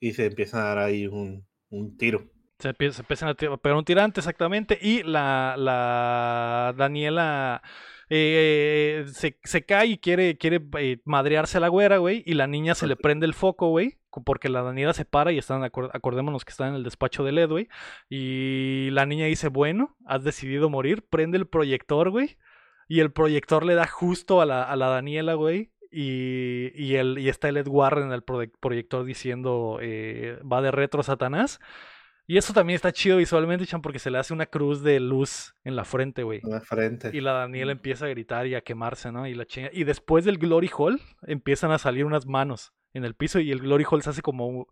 y 0.00 0.12
se 0.12 0.26
empieza 0.26 0.62
a 0.62 0.68
dar 0.68 0.78
ahí 0.78 1.06
un, 1.06 1.46
un 1.70 1.96
tiro. 1.96 2.24
Se, 2.58 2.70
empieza, 2.70 3.02
empiezan 3.02 3.28
a 3.28 3.34
pegar 3.34 3.76
un 3.76 3.84
tirante, 3.84 4.20
exactamente, 4.20 4.78
y 4.80 5.02
la, 5.04 5.54
la 5.56 6.74
Daniela 6.76 7.62
eh, 8.10 9.04
se, 9.12 9.38
se, 9.44 9.64
cae 9.64 9.86
y 9.86 9.98
quiere, 9.98 10.38
quiere 10.38 10.60
eh, 10.78 11.00
madrearse 11.04 11.58
a 11.58 11.60
la 11.60 11.68
güera, 11.68 11.98
güey, 11.98 12.24
y 12.26 12.34
la 12.34 12.46
niña 12.46 12.74
se 12.74 12.88
le 12.88 12.96
prende 12.96 13.26
el 13.26 13.34
foco, 13.34 13.68
güey, 13.68 13.98
porque 14.24 14.48
la 14.48 14.62
Daniela 14.62 14.92
se 14.92 15.04
para 15.04 15.30
y 15.30 15.38
están, 15.38 15.62
acordémonos 15.62 16.44
que 16.44 16.50
están 16.50 16.70
en 16.70 16.74
el 16.74 16.84
despacho 16.84 17.22
de 17.22 17.32
Led, 17.32 17.48
güey, 17.48 17.68
y 18.08 18.88
la 18.90 19.06
niña 19.06 19.26
dice, 19.26 19.48
bueno, 19.48 19.96
has 20.04 20.24
decidido 20.24 20.68
morir, 20.68 21.06
prende 21.08 21.38
el 21.38 21.46
proyector, 21.46 22.10
güey, 22.10 22.38
y 22.88 23.00
el 23.00 23.12
proyector 23.12 23.64
le 23.64 23.74
da 23.74 23.86
justo 23.86 24.40
a 24.40 24.46
la, 24.46 24.64
a 24.64 24.74
la 24.74 24.88
Daniela, 24.88 25.34
güey, 25.34 25.70
y, 25.90 26.70
y, 26.74 26.96
el, 26.96 27.18
y 27.18 27.28
está 27.28 27.48
el 27.48 27.56
Ed 27.56 27.68
Warren 27.68 28.06
en 28.06 28.12
el 28.12 28.22
proyector 28.22 29.04
diciendo 29.04 29.78
eh, 29.80 30.38
va 30.50 30.60
de 30.62 30.70
retro 30.70 31.02
Satanás. 31.02 31.60
Y 32.30 32.36
eso 32.36 32.52
también 32.52 32.74
está 32.74 32.92
chido 32.92 33.16
visualmente, 33.16 33.64
Chan, 33.66 33.80
porque 33.80 33.98
se 33.98 34.10
le 34.10 34.18
hace 34.18 34.34
una 34.34 34.44
cruz 34.44 34.82
de 34.82 35.00
luz 35.00 35.54
en 35.64 35.76
la 35.76 35.86
frente, 35.86 36.22
güey. 36.22 36.40
En 36.44 36.50
la 36.50 36.60
frente. 36.60 37.10
Y 37.14 37.22
la 37.22 37.32
Daniela 37.32 37.72
empieza 37.72 38.04
a 38.04 38.08
gritar 38.08 38.46
y 38.46 38.54
a 38.54 38.60
quemarse, 38.60 39.10
¿no? 39.10 39.26
Y 39.26 39.34
la 39.34 39.46
chinga. 39.46 39.70
Y 39.72 39.84
después 39.84 40.26
del 40.26 40.36
Glory 40.36 40.70
Hall 40.76 41.00
empiezan 41.26 41.70
a 41.70 41.78
salir 41.78 42.04
unas 42.04 42.26
manos 42.26 42.74
en 42.92 43.06
el 43.06 43.14
piso 43.14 43.40
y 43.40 43.50
el 43.50 43.60
Glory 43.60 43.84
Hall 43.90 44.02
se 44.02 44.10
hace 44.10 44.20
como. 44.20 44.68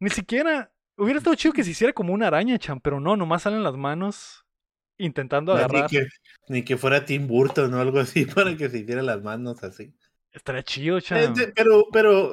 Ni 0.00 0.10
siquiera. 0.10 0.72
Hubiera 0.96 1.18
estado 1.18 1.36
chido 1.36 1.54
que 1.54 1.62
se 1.62 1.70
hiciera 1.70 1.92
como 1.92 2.12
una 2.12 2.26
araña, 2.26 2.58
Chan, 2.58 2.80
pero 2.80 2.98
no, 2.98 3.16
nomás 3.16 3.42
salen 3.42 3.62
las 3.62 3.76
manos 3.76 4.44
intentando 4.98 5.52
agarrar. 5.52 5.84
Ni 5.84 5.88
que, 5.88 6.06
ni 6.48 6.64
que 6.64 6.76
fuera 6.76 7.04
Tim 7.04 7.28
Burton 7.28 7.72
o 7.72 7.80
algo 7.80 8.00
así 8.00 8.24
para 8.34 8.56
que 8.56 8.68
se 8.68 8.78
hicieran 8.78 9.06
las 9.06 9.22
manos 9.22 9.62
así. 9.62 9.94
Estaría 10.32 10.62
chido, 10.62 10.98
eh, 10.98 11.52
Pero, 11.54 11.86
pero 11.92 12.32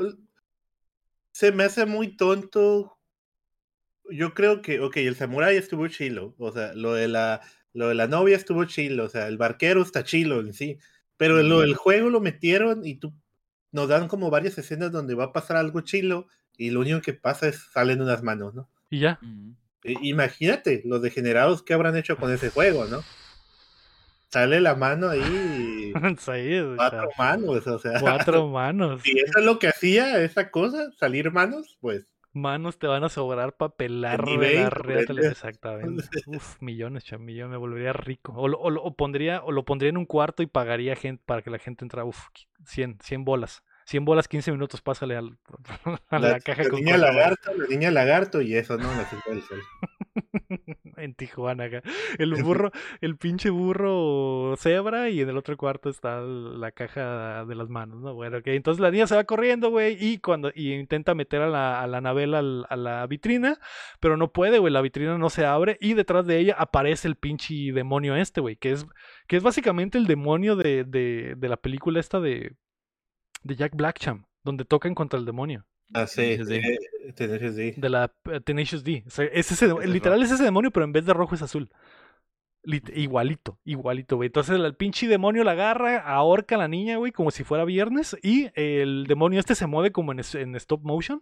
se 1.31 1.51
me 1.51 1.63
hace 1.63 1.85
muy 1.85 2.15
tonto. 2.15 2.97
Yo 4.09 4.33
creo 4.33 4.61
que, 4.61 4.79
ok, 4.79 4.97
el 4.97 5.15
samurai 5.15 5.57
estuvo 5.57 5.87
chilo. 5.87 6.35
O 6.37 6.51
sea, 6.51 6.73
lo 6.73 6.93
de 6.93 7.07
la, 7.07 7.41
lo 7.73 7.89
de 7.89 7.95
la 7.95 8.07
novia 8.07 8.37
estuvo 8.37 8.65
chilo. 8.65 9.05
O 9.05 9.09
sea, 9.09 9.27
el 9.27 9.37
barquero 9.37 9.81
está 9.81 10.03
chilo 10.03 10.39
en 10.39 10.53
sí. 10.53 10.77
Pero 11.17 11.41
lo 11.41 11.61
del 11.61 11.75
juego 11.75 12.09
lo 12.09 12.21
metieron 12.21 12.85
y 12.85 12.95
tú 12.95 13.11
nos 13.71 13.89
dan 13.89 14.07
como 14.07 14.29
varias 14.29 14.57
escenas 14.57 14.91
donde 14.91 15.15
va 15.15 15.25
a 15.25 15.33
pasar 15.33 15.57
algo 15.57 15.81
chilo 15.81 16.27
y 16.57 16.69
lo 16.69 16.79
único 16.81 17.01
que 17.01 17.13
pasa 17.13 17.47
es 17.47 17.59
salen 17.71 18.01
unas 18.01 18.21
manos, 18.21 18.53
¿no? 18.53 18.69
Y 18.89 18.99
ya. 18.99 19.19
Imagínate 19.83 20.83
los 20.85 21.01
degenerados 21.01 21.63
que 21.63 21.73
habrán 21.73 21.97
hecho 21.97 22.17
con 22.17 22.31
ese 22.31 22.49
juego, 22.49 22.85
¿no? 22.85 23.03
sale 24.29 24.59
la 24.59 24.75
mano 24.75 25.09
ahí. 25.09 25.76
cuatro 26.77 27.09
manos, 27.17 27.67
o 27.67 27.79
sea. 27.79 27.99
Cuatro 27.99 28.47
manos. 28.49 29.01
Si 29.03 29.17
eso 29.17 29.39
es 29.39 29.45
lo 29.45 29.59
que 29.59 29.67
hacía 29.67 30.21
esa 30.23 30.51
cosa, 30.51 30.91
salir 30.91 31.31
manos, 31.31 31.77
pues. 31.81 32.07
Manos 32.33 32.77
te 32.77 32.85
van 32.85 33.03
a 33.03 33.09
sobrar 33.09 33.55
para 33.55 33.73
pelar 33.75 34.23
exactamente. 35.23 36.03
Uf, 36.27 36.61
millones, 36.61 37.03
cham, 37.03 37.25
millones, 37.25 37.51
me 37.51 37.57
volvería 37.57 37.93
rico. 37.93 38.33
O, 38.33 38.45
o, 38.45 38.95
pondría, 38.95 39.41
o 39.43 39.51
lo 39.51 39.65
pondría 39.65 39.89
en 39.89 39.97
un 39.97 40.05
cuarto 40.05 40.43
y 40.43 40.47
pagaría 40.47 40.95
gente 40.95 41.23
para 41.25 41.41
que 41.41 41.49
la 41.49 41.57
gente 41.57 41.83
entrara, 41.83 42.05
uf, 42.05 42.19
100, 42.65 42.99
100 43.01 43.25
bolas. 43.25 43.63
100 43.87 44.03
bolas, 44.03 44.27
15 44.27 44.51
minutos, 44.51 44.81
pásale 44.81 45.15
al, 45.15 45.37
a 46.09 46.19
la, 46.19 46.41
caja 46.41 46.63
la 46.63 46.69
con 46.69 46.79
niña 46.79 46.97
lagarto, 46.97 47.53
la 47.55 47.67
niña 47.67 47.89
lagarto 47.89 48.41
y 48.41 48.53
eso, 48.53 48.77
¿no? 48.77 48.89
La 48.93 49.07
en 50.97 51.13
Tijuana 51.13 51.65
acá. 51.65 51.81
El 52.17 52.35
burro, 52.43 52.71
el 52.99 53.15
pinche 53.15 53.49
burro 53.49 54.55
cebra 54.57 55.09
y 55.09 55.21
en 55.21 55.29
el 55.29 55.37
otro 55.37 55.55
cuarto 55.55 55.89
está 55.89 56.19
la 56.19 56.71
caja 56.71 57.45
de 57.45 57.55
las 57.55 57.69
manos, 57.69 58.01
¿no? 58.01 58.13
Bueno, 58.13 58.39
ok. 58.39 58.47
Entonces 58.47 58.81
la 58.81 58.91
niña 58.91 59.07
se 59.07 59.15
va 59.15 59.23
corriendo, 59.23 59.69
güey, 59.69 59.95
y 59.99 60.17
cuando 60.17 60.51
y 60.53 60.73
intenta 60.73 61.15
meter 61.15 61.41
a 61.41 61.47
la, 61.47 61.81
a 61.81 61.87
la 61.87 61.99
Anabel 61.99 62.35
a 62.35 62.75
la 62.75 63.07
vitrina, 63.07 63.57
pero 64.01 64.17
no 64.17 64.33
puede, 64.33 64.59
güey. 64.59 64.73
La 64.73 64.81
vitrina 64.81 65.17
no 65.17 65.29
se 65.29 65.45
abre 65.45 65.77
y 65.79 65.93
detrás 65.93 66.25
de 66.25 66.39
ella 66.39 66.55
aparece 66.57 67.07
el 67.07 67.15
pinche 67.15 67.71
demonio 67.71 68.17
este, 68.17 68.41
güey, 68.41 68.57
que 68.57 68.73
es, 68.73 68.85
que 69.27 69.37
es 69.37 69.43
básicamente 69.43 69.97
el 69.97 70.07
demonio 70.07 70.57
de, 70.57 70.83
de, 70.83 71.35
de 71.37 71.47
la 71.47 71.55
película 71.55 72.01
esta 72.01 72.19
de, 72.19 72.51
de 73.47 73.55
Jack 73.55 73.75
Blackcham, 73.75 74.25
donde 74.43 74.65
tocan 74.65 74.93
contra 74.93 75.19
el 75.19 75.25
demonio. 75.25 75.65
Ah, 75.93 76.05
sí, 76.05 76.37
Tenacious 77.15 77.55
D. 77.55 77.75
De 77.77 77.89
la 77.89 78.11
uh, 78.25 78.39
Tenacious 78.41 78.83
D. 78.83 79.03
es 79.05 79.51
ese, 79.51 79.87
literal 79.87 80.21
es 80.21 80.31
ese 80.31 80.43
demonio, 80.43 80.71
pero 80.71 80.83
en 80.85 80.91
vez 80.91 81.05
de 81.05 81.13
rojo 81.13 81.35
es 81.35 81.41
azul. 81.41 81.69
igualito, 82.63 83.59
igualito, 83.63 84.17
güey. 84.17 84.27
Entonces 84.27 84.59
el 84.59 84.75
pinche 84.75 85.07
demonio 85.07 85.43
la 85.43 85.51
agarra, 85.51 85.99
ahorca 85.99 86.55
a 86.55 86.57
la 86.57 86.67
niña, 86.67 86.97
güey, 86.97 87.11
como 87.11 87.31
si 87.31 87.43
fuera 87.43 87.63
viernes. 87.63 88.17
Y 88.21 88.49
el 88.55 89.05
demonio 89.07 89.39
este 89.39 89.55
se 89.55 89.67
mueve 89.67 89.91
como 89.91 90.11
en, 90.11 90.19
en 90.33 90.55
stop 90.55 90.83
motion. 90.83 91.21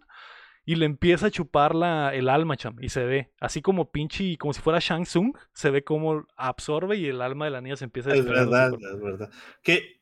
Y 0.68 0.74
le 0.74 0.84
empieza 0.84 1.28
a 1.28 1.30
chupar 1.30 1.76
la, 1.76 2.12
el 2.12 2.28
alma, 2.28 2.56
cham. 2.56 2.76
Y 2.80 2.88
se 2.88 3.04
ve, 3.04 3.30
así 3.38 3.62
como 3.62 3.92
pinche, 3.92 4.36
como 4.36 4.52
si 4.52 4.60
fuera 4.60 4.80
Shang 4.80 5.04
Tsung, 5.04 5.36
se 5.52 5.70
ve 5.70 5.84
como 5.84 6.26
absorbe 6.36 6.96
y 6.96 7.06
el 7.06 7.20
alma 7.22 7.44
de 7.44 7.52
la 7.52 7.60
niña 7.60 7.76
se 7.76 7.84
empieza 7.84 8.10
a 8.10 8.16
Es 8.16 8.24
verdad, 8.24 8.72
es 8.74 9.00
verdad. 9.00 9.30
Que 9.62 9.95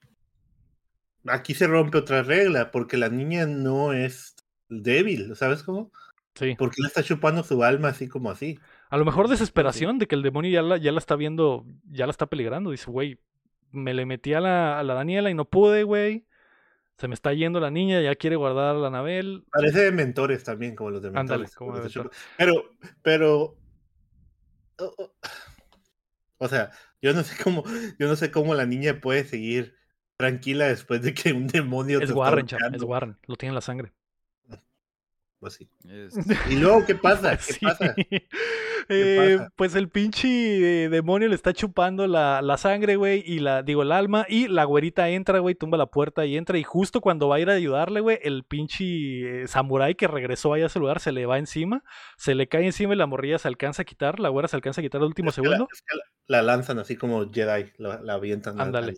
aquí 1.26 1.54
se 1.54 1.66
rompe 1.66 1.98
otra 1.98 2.22
regla, 2.22 2.70
porque 2.70 2.96
la 2.96 3.08
niña 3.08 3.46
no 3.46 3.92
es 3.92 4.36
débil, 4.68 5.34
¿sabes 5.36 5.62
cómo? 5.62 5.90
Sí. 6.34 6.56
Porque 6.58 6.82
le 6.82 6.88
está 6.88 7.02
chupando 7.02 7.44
su 7.44 7.62
alma 7.62 7.88
así 7.88 8.08
como 8.08 8.30
así. 8.30 8.58
A 8.90 8.96
lo 8.96 9.04
mejor 9.04 9.28
desesperación 9.28 9.98
de 9.98 10.06
que 10.06 10.16
el 10.16 10.22
demonio 10.22 10.50
ya 10.50 10.62
la, 10.62 10.76
ya 10.78 10.90
la 10.90 10.98
está 10.98 11.14
viendo, 11.16 11.64
ya 11.84 12.06
la 12.06 12.10
está 12.10 12.26
peligrando. 12.26 12.70
Dice, 12.70 12.90
güey, 12.90 13.20
me 13.70 13.94
le 13.94 14.04
metí 14.04 14.34
a 14.34 14.40
la, 14.40 14.78
a 14.78 14.82
la 14.82 14.94
Daniela 14.94 15.30
y 15.30 15.34
no 15.34 15.44
pude, 15.44 15.84
güey. 15.84 16.26
Se 16.98 17.08
me 17.08 17.14
está 17.14 17.32
yendo 17.32 17.60
la 17.60 17.70
niña, 17.70 18.00
ya 18.00 18.14
quiere 18.14 18.36
guardar 18.36 18.76
a 18.76 18.78
la 18.78 18.88
Anabel. 18.88 19.44
Parece 19.50 19.80
de 19.80 19.92
mentores 19.92 20.44
también, 20.44 20.76
como 20.76 20.90
los 20.90 21.02
de 21.02 21.10
mentores. 21.10 21.54
como 21.54 21.74
pero, 22.36 22.70
pero. 23.02 23.56
o 26.38 26.48
sea, 26.48 26.70
yo 27.02 27.12
no 27.12 27.22
sé 27.22 27.42
cómo, 27.42 27.64
yo 27.98 28.08
no 28.08 28.16
sé 28.16 28.30
cómo 28.30 28.54
la 28.54 28.66
niña 28.66 29.00
puede 29.00 29.24
seguir 29.24 29.76
tranquila 30.16 30.66
después 30.66 31.02
de 31.02 31.14
que 31.14 31.32
un 31.32 31.46
demonio. 31.46 32.00
Es 32.00 32.10
Warren, 32.10 32.46
es 32.72 32.82
Warren, 32.82 33.16
lo 33.26 33.36
tiene 33.36 33.50
en 33.50 33.54
la 33.54 33.60
sangre. 33.60 33.92
Pues 35.44 35.58
¿Y 36.50 36.56
luego 36.56 36.86
qué 36.86 36.94
pasa? 36.94 37.38
Eh, 38.90 39.38
pues 39.56 39.74
el 39.76 39.88
pinche 39.88 40.28
eh, 40.84 40.88
demonio 40.90 41.28
le 41.28 41.34
está 41.34 41.54
chupando 41.54 42.06
la, 42.06 42.56
sangre, 42.58 42.96
güey, 42.96 43.24
y 43.26 43.38
la, 43.38 43.62
digo, 43.62 43.82
el 43.82 43.90
alma, 43.90 44.26
y 44.28 44.46
la 44.46 44.64
güerita 44.64 45.08
entra, 45.08 45.38
güey, 45.38 45.54
tumba 45.54 45.78
la 45.78 45.86
puerta 45.86 46.26
y 46.26 46.36
entra, 46.36 46.58
y 46.58 46.64
justo 46.64 47.00
cuando 47.00 47.26
va 47.26 47.36
a 47.36 47.40
ir 47.40 47.48
a 47.48 47.54
ayudarle, 47.54 48.00
güey, 48.00 48.18
el 48.22 48.44
pinche 48.44 49.44
eh, 49.44 49.48
samurái 49.48 49.94
que 49.94 50.06
regresó 50.06 50.52
allá 50.52 50.64
a 50.64 50.66
ese 50.66 50.80
lugar 50.80 51.00
se 51.00 51.12
le 51.12 51.24
va 51.24 51.38
encima, 51.38 51.82
se 52.18 52.34
le 52.34 52.46
cae 52.46 52.66
encima 52.66 52.92
y 52.92 52.98
la 52.98 53.06
morrilla 53.06 53.38
se 53.38 53.48
alcanza 53.48 53.80
a 53.80 53.84
quitar, 53.86 54.20
la 54.20 54.28
güera 54.28 54.48
se 54.48 54.56
alcanza 54.56 54.82
a 54.82 54.84
quitar 54.84 55.00
el 55.00 55.06
último 55.06 55.32
segundo. 55.32 55.66
La, 56.26 56.42
lanzan 56.42 56.78
así 56.78 56.94
como 56.94 57.32
Jedi, 57.32 57.72
la, 57.78 58.12
avientan. 58.12 58.60
Ándale. 58.60 58.96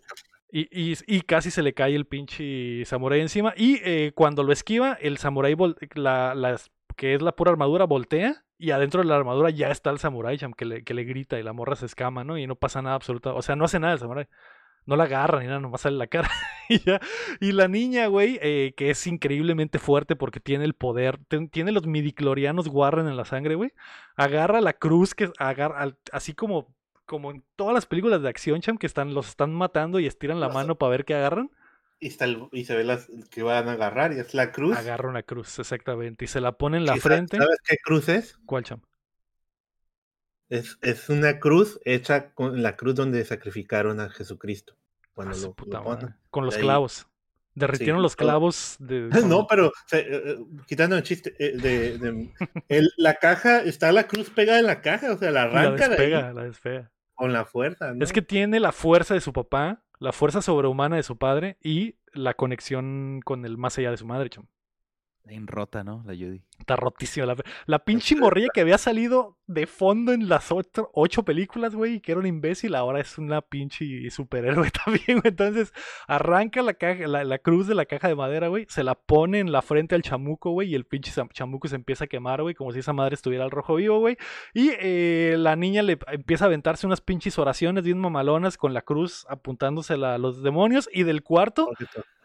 Y, 0.49 0.93
y, 1.07 1.21
casi 1.21 1.51
se 1.51 1.61
le 1.61 1.73
cae 1.73 1.93
el 1.93 2.05
pinche 2.05 2.85
samurái 2.85 3.19
encima. 3.19 3.53
Y 3.57 3.79
eh, 3.83 4.13
cuando 4.15 4.43
lo 4.43 4.53
esquiva, 4.53 4.93
el 4.93 5.17
samurái, 5.17 5.55
la, 5.95 6.57
que 6.95 7.13
es 7.13 7.21
la 7.21 7.35
pura 7.35 7.51
armadura, 7.51 7.85
voltea. 7.85 8.43
Y 8.57 8.71
adentro 8.71 9.01
de 9.01 9.07
la 9.07 9.17
armadura 9.17 9.49
ya 9.49 9.69
está 9.69 9.89
el 9.89 9.99
samurái 9.99 10.39
que 10.55 10.65
le, 10.65 10.83
que 10.83 10.93
le 10.93 11.03
grita 11.03 11.37
y 11.37 11.43
la 11.43 11.53
morra 11.53 11.75
se 11.75 11.85
escama, 11.85 12.23
¿no? 12.23 12.37
Y 12.37 12.47
no 12.47 12.55
pasa 12.55 12.81
nada 12.81 12.95
absoluta. 12.95 13.33
O 13.33 13.41
sea, 13.41 13.55
no 13.55 13.65
hace 13.65 13.79
nada 13.79 13.93
el 13.93 13.99
samurái. 13.99 14.27
No 14.85 14.95
la 14.95 15.03
agarra 15.03 15.41
ni 15.41 15.47
nada, 15.47 15.59
nomás 15.59 15.81
sale 15.81 15.97
la 15.97 16.07
cara. 16.07 16.29
y, 17.41 17.51
la 17.51 17.67
niña, 17.67 18.07
güey, 18.07 18.39
eh, 18.41 18.73
que 18.77 18.89
es 18.89 19.05
increíblemente 19.05 19.79
fuerte 19.79 20.15
porque 20.15 20.39
tiene 20.39 20.63
el 20.63 20.75
poder, 20.75 21.19
tiene 21.51 21.73
los 21.73 21.85
midiclorianos 21.85 22.67
Warren 22.67 23.07
en 23.07 23.17
la 23.17 23.25
sangre, 23.25 23.55
güey. 23.55 23.73
Agarra 24.15 24.61
la 24.61 24.71
cruz 24.71 25.13
que 25.13 25.29
agarra, 25.39 25.93
así 26.13 26.33
como 26.33 26.73
como 27.07 27.31
en 27.31 27.43
todas 27.55 27.73
las 27.73 27.87
películas 27.87 28.21
de 28.21 28.29
acción, 28.29 28.61
Cham, 28.61 28.77
que 28.77 28.85
están, 28.85 29.15
los 29.15 29.29
están 29.29 29.53
matando 29.53 29.99
y 29.99 30.05
estiran 30.05 30.39
la 30.39 30.49
mano 30.49 30.77
para 30.77 30.91
ver 30.91 31.05
qué 31.05 31.15
agarran. 31.15 31.49
Y, 31.99 32.09
está 32.09 32.27
y 32.51 32.65
se 32.65 32.75
ve 32.75 32.83
las 32.83 33.09
que 33.31 33.41
van 33.41 33.67
a 33.69 33.71
agarrar, 33.71 34.13
y 34.13 34.19
es 34.19 34.35
la 34.35 34.51
cruz. 34.51 34.77
Agarra 34.77 35.09
una 35.09 35.23
cruz, 35.23 35.57
exactamente. 35.57 36.25
Y 36.25 36.27
se 36.27 36.41
la 36.41 36.51
pone 36.51 36.77
en 36.77 36.85
la 36.85 36.97
frente. 36.97 37.37
¿Sabes 37.37 37.57
qué 37.67 37.77
cruz 37.83 38.09
es? 38.09 38.37
¿Cuál, 38.45 38.63
Cham? 38.63 38.81
Es, 40.49 40.77
es 40.81 41.09
una 41.09 41.39
cruz 41.39 41.79
hecha 41.83 42.31
con 42.33 42.61
la 42.61 42.75
cruz 42.75 42.95
donde 42.95 43.25
sacrificaron 43.25 43.99
a 43.99 44.09
Jesucristo. 44.09 44.75
Cuando 45.13 45.35
ah, 45.35 45.97
lo, 45.99 46.13
Con 46.29 46.45
los 46.45 46.57
clavos. 46.57 47.07
Derritieron 47.57 48.03
los 48.03 48.15
clavos 48.15 48.75
de. 48.77 49.09
No, 49.25 49.47
pero 49.47 49.73
eh, 49.91 50.05
eh, 50.07 50.37
quitando 50.67 50.95
el 50.95 51.01
chiste, 51.01 51.33
eh, 51.39 51.57
de, 51.57 52.29
la 52.97 53.15
caja, 53.15 53.61
está 53.61 53.91
la 53.91 54.07
cruz 54.07 54.29
pegada 54.29 54.59
en 54.59 54.67
la 54.67 54.81
caja, 54.81 55.11
o 55.11 55.17
sea, 55.17 55.31
la 55.31 55.43
arranca. 55.43 55.87
La 55.87 55.95
despega, 55.95 56.33
la 56.33 56.43
despega. 56.43 56.91
Con 57.17 57.33
la 57.33 57.45
fuerza. 57.45 57.93
Es 57.99 58.13
que 58.13 58.21
tiene 58.21 58.59
la 58.59 58.71
fuerza 58.71 59.15
de 59.15 59.21
su 59.21 59.33
papá, 59.33 59.83
la 59.99 60.13
fuerza 60.13 60.41
sobrehumana 60.41 60.97
de 60.97 61.03
su 61.03 61.17
padre 61.17 61.57
y 61.63 61.95
la 62.13 62.35
conexión 62.35 63.21
con 63.25 63.43
el 63.43 63.57
más 63.57 63.77
allá 63.79 63.89
de 63.89 63.97
su 63.97 64.05
madre, 64.05 64.29
chum. 64.29 64.45
Bien 65.27 65.45
rota, 65.45 65.83
¿no? 65.83 66.03
La 66.05 66.13
Judy. 66.13 66.41
Está 66.57 66.77
rotísima. 66.77 67.25
La, 67.25 67.35
la 67.65 67.79
pinche 67.79 68.15
morrilla 68.15 68.47
que 68.53 68.61
había 68.61 68.77
salido 68.77 69.37
de 69.47 69.65
fondo 69.65 70.11
en 70.11 70.27
las 70.29 70.49
ocho, 70.51 71.23
películas, 71.23 71.73
güey, 71.75 71.95
y 71.95 71.99
que 72.01 72.11
era 72.11 72.19
un 72.19 72.27
imbécil, 72.27 72.75
ahora 72.75 72.99
es 72.99 73.17
una 73.17 73.41
pinche 73.41 74.09
superhéroe 74.09 74.69
también, 74.85 75.19
güey. 75.19 75.31
Entonces, 75.31 75.73
arranca 76.07 76.61
la, 76.61 76.73
caja, 76.73 77.07
la, 77.07 77.37
cruz 77.39 77.67
de 77.67 77.75
la 77.75 77.85
caja 77.85 78.07
de 78.07 78.15
madera, 78.15 78.47
güey, 78.49 78.65
se 78.69 78.83
la 78.83 78.95
pone 78.95 79.39
en 79.39 79.51
la 79.51 79.61
frente 79.61 79.95
al 79.95 80.01
chamuco, 80.01 80.51
güey, 80.51 80.69
y 80.69 80.75
el 80.75 80.85
pinche 80.85 81.11
chamuco 81.33 81.67
se 81.67 81.75
empieza 81.75 82.05
a 82.05 82.07
quemar, 82.07 82.41
güey, 82.41 82.55
como 82.55 82.71
si 82.71 82.79
esa 82.79 82.93
madre 82.93 83.15
estuviera 83.15 83.45
al 83.45 83.51
rojo 83.51 83.75
vivo, 83.75 83.99
güey. 83.99 84.17
Y 84.53 84.71
eh, 84.79 85.35
la 85.37 85.55
niña 85.55 85.81
le 85.81 85.97
empieza 86.07 86.45
a 86.45 86.47
aventarse 86.47 86.85
unas 86.85 87.01
pinches 87.01 87.37
oraciones 87.37 87.83
bien 87.83 87.99
mamalonas 87.99 88.57
con 88.57 88.73
la 88.73 88.81
cruz 88.81 89.25
apuntándosela 89.29 90.15
a 90.15 90.17
los 90.17 90.43
demonios, 90.43 90.89
y 90.91 91.03
del 91.03 91.23
cuarto... 91.23 91.69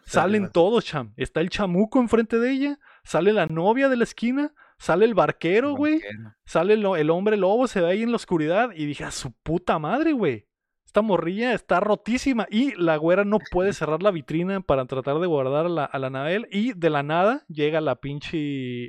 Salen 0.04 0.50
todos, 0.50 0.84
cham. 0.84 1.12
Está 1.16 1.40
el 1.40 1.50
chamuco 1.50 2.00
enfrente 2.00 2.38
de 2.38 2.50
ella, 2.50 2.78
sale 3.04 3.32
la 3.32 3.46
novia 3.46 3.88
de 3.88 3.96
la 3.96 4.04
esquina, 4.04 4.52
sale 4.78 5.04
el 5.04 5.14
barquero, 5.14 5.74
güey. 5.74 6.00
Sale 6.44 6.74
el, 6.74 7.10
hombre 7.10 7.36
lobo, 7.36 7.66
se 7.66 7.80
ve 7.80 7.90
ahí 7.90 8.02
en 8.02 8.10
la 8.10 8.16
oscuridad. 8.16 8.70
Y 8.74 8.86
dije, 8.86 9.04
a 9.04 9.10
su 9.10 9.32
puta 9.32 9.78
madre, 9.78 10.12
güey. 10.12 10.46
Esta 10.84 11.00
morrilla 11.00 11.54
está 11.54 11.80
rotísima. 11.80 12.46
Y 12.50 12.74
la 12.74 12.96
güera 12.96 13.24
no 13.24 13.38
puede 13.50 13.72
cerrar 13.72 14.02
la 14.02 14.10
vitrina 14.10 14.60
para 14.60 14.84
tratar 14.86 15.18
de 15.20 15.26
guardar 15.26 15.66
a 15.66 15.68
la, 15.68 15.84
a 15.84 15.96
Anabel. 15.96 16.48
Y 16.50 16.72
de 16.74 16.90
la 16.90 17.02
nada 17.02 17.44
llega 17.48 17.80
la 17.80 17.96
pinche 17.96 18.38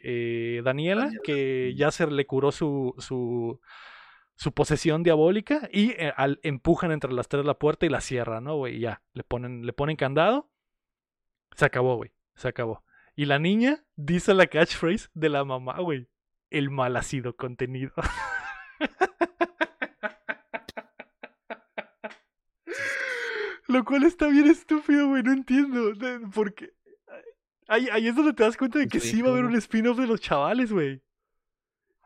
eh, 0.04 0.62
Daniela, 0.64 1.12
que 1.24 1.74
ya 1.78 1.92
se 1.92 2.08
le 2.08 2.26
curó 2.26 2.52
su, 2.52 2.96
su, 2.98 3.62
su 4.36 4.52
posesión 4.52 5.04
diabólica. 5.04 5.70
Y 5.72 5.92
eh, 5.92 6.12
al, 6.18 6.40
empujan 6.44 6.92
entre 6.92 7.14
las 7.14 7.28
tres 7.28 7.46
la 7.46 7.60
puerta 7.60 7.86
y 7.86 7.90
la 7.90 8.02
cierran, 8.02 8.46
¿no, 8.46 8.58
güey? 8.58 8.80
Ya, 8.80 9.02
le 9.14 9.24
ponen, 9.24 9.66
le 9.66 9.74
ponen 9.74 9.96
candado 9.96 10.50
se 11.56 11.66
acabó, 11.66 11.98
güey. 11.98 12.12
Se 12.36 12.48
acabó. 12.48 12.84
Y 13.16 13.26
la 13.26 13.40
niña 13.40 13.84
dice 13.96 14.34
la 14.34 14.48
catchphrase 14.48 15.10
de 15.14 15.30
la 15.30 15.46
mamá, 15.46 15.80
güey. 15.80 16.10
El 16.50 16.72
mal 16.72 16.96
ha 16.98 17.04
sido 17.04 17.36
contenido. 17.36 17.94
Lo 23.68 23.84
cual 23.86 24.04
está 24.04 24.28
bien 24.28 24.48
estúpido, 24.48 25.08
güey. 25.10 25.24
No 25.24 25.34
entiendo. 25.34 25.94
Porque. 26.34 26.74
Ahí, 27.68 27.88
ahí 27.92 28.08
es 28.08 28.16
donde 28.16 28.34
te 28.34 28.44
das 28.44 28.58
cuenta 28.58 28.80
de 28.80 28.88
que 28.88 29.00
sí 29.00 29.22
va 29.22 29.30
a 29.30 29.32
haber 29.34 29.46
un 29.46 29.56
spin-off 29.56 29.98
de 29.98 30.08
los 30.08 30.20
chavales, 30.20 30.72
güey. 30.72 31.02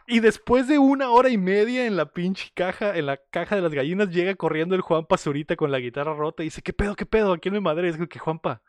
Y 0.10 0.22
después 0.22 0.68
de 0.70 0.80
una 0.80 1.10
hora 1.10 1.30
y 1.30 1.38
media 1.38 1.86
en 1.86 1.98
la 1.98 2.14
pinche 2.14 2.52
caja, 2.54 2.98
en 2.98 3.08
la 3.08 3.18
caja 3.30 3.58
de 3.58 3.62
las 3.62 3.74
gallinas, 3.74 4.10
llega 4.10 4.36
corriendo 4.36 4.76
el 4.76 4.82
Juan 4.82 5.06
Pazurita 5.06 5.58
con 5.58 5.70
la 5.70 5.80
guitarra 5.80 6.14
rota 6.14 6.44
y 6.44 6.46
dice, 6.46 6.62
¿qué 6.62 6.72
pedo, 6.72 6.96
qué 6.96 7.06
pedo? 7.06 7.34
¿A 7.34 7.38
quién 7.38 7.54
me 7.54 7.60
madre? 7.60 7.90
Es 7.90 7.98
que 7.98 8.20
Juanpa, 8.20 8.62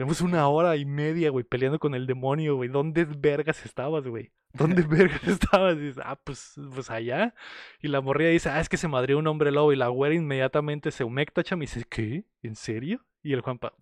tenemos 0.00 0.22
una 0.22 0.48
hora 0.48 0.76
y 0.76 0.86
media, 0.86 1.28
güey, 1.28 1.44
peleando 1.44 1.78
con 1.78 1.94
el 1.94 2.06
demonio, 2.06 2.56
güey. 2.56 2.70
¿Dónde 2.70 3.04
vergas 3.04 3.66
estabas, 3.66 4.08
güey? 4.08 4.32
¿Dónde 4.54 4.80
vergas 4.88 5.28
estabas? 5.28 5.76
Y 5.76 5.80
dices, 5.80 6.02
ah, 6.02 6.18
pues, 6.24 6.54
pues 6.74 6.88
allá. 6.88 7.34
Y 7.82 7.88
la 7.88 8.00
morrilla 8.00 8.30
dice, 8.30 8.48
ah, 8.48 8.60
es 8.60 8.70
que 8.70 8.78
se 8.78 8.88
madrió 8.88 9.18
un 9.18 9.26
hombre 9.26 9.52
lobo. 9.52 9.74
Y 9.74 9.76
la 9.76 9.88
güera 9.88 10.14
inmediatamente 10.14 10.90
se 10.90 11.04
humecta, 11.04 11.44
cham, 11.44 11.58
y 11.58 11.66
dice, 11.66 11.84
¿qué? 11.86 12.24
¿En 12.42 12.56
serio? 12.56 13.04
Y 13.22 13.34
el 13.34 13.42
Juanpa, 13.42 13.74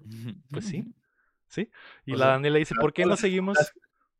pues 0.50 0.64
sí. 0.64 0.92
¿Sí? 1.46 1.70
Y 2.04 2.16
la 2.16 2.30
Daniela 2.30 2.58
dice, 2.58 2.74
¿por 2.74 2.92
qué 2.92 3.06
no 3.06 3.16
seguimos? 3.16 3.56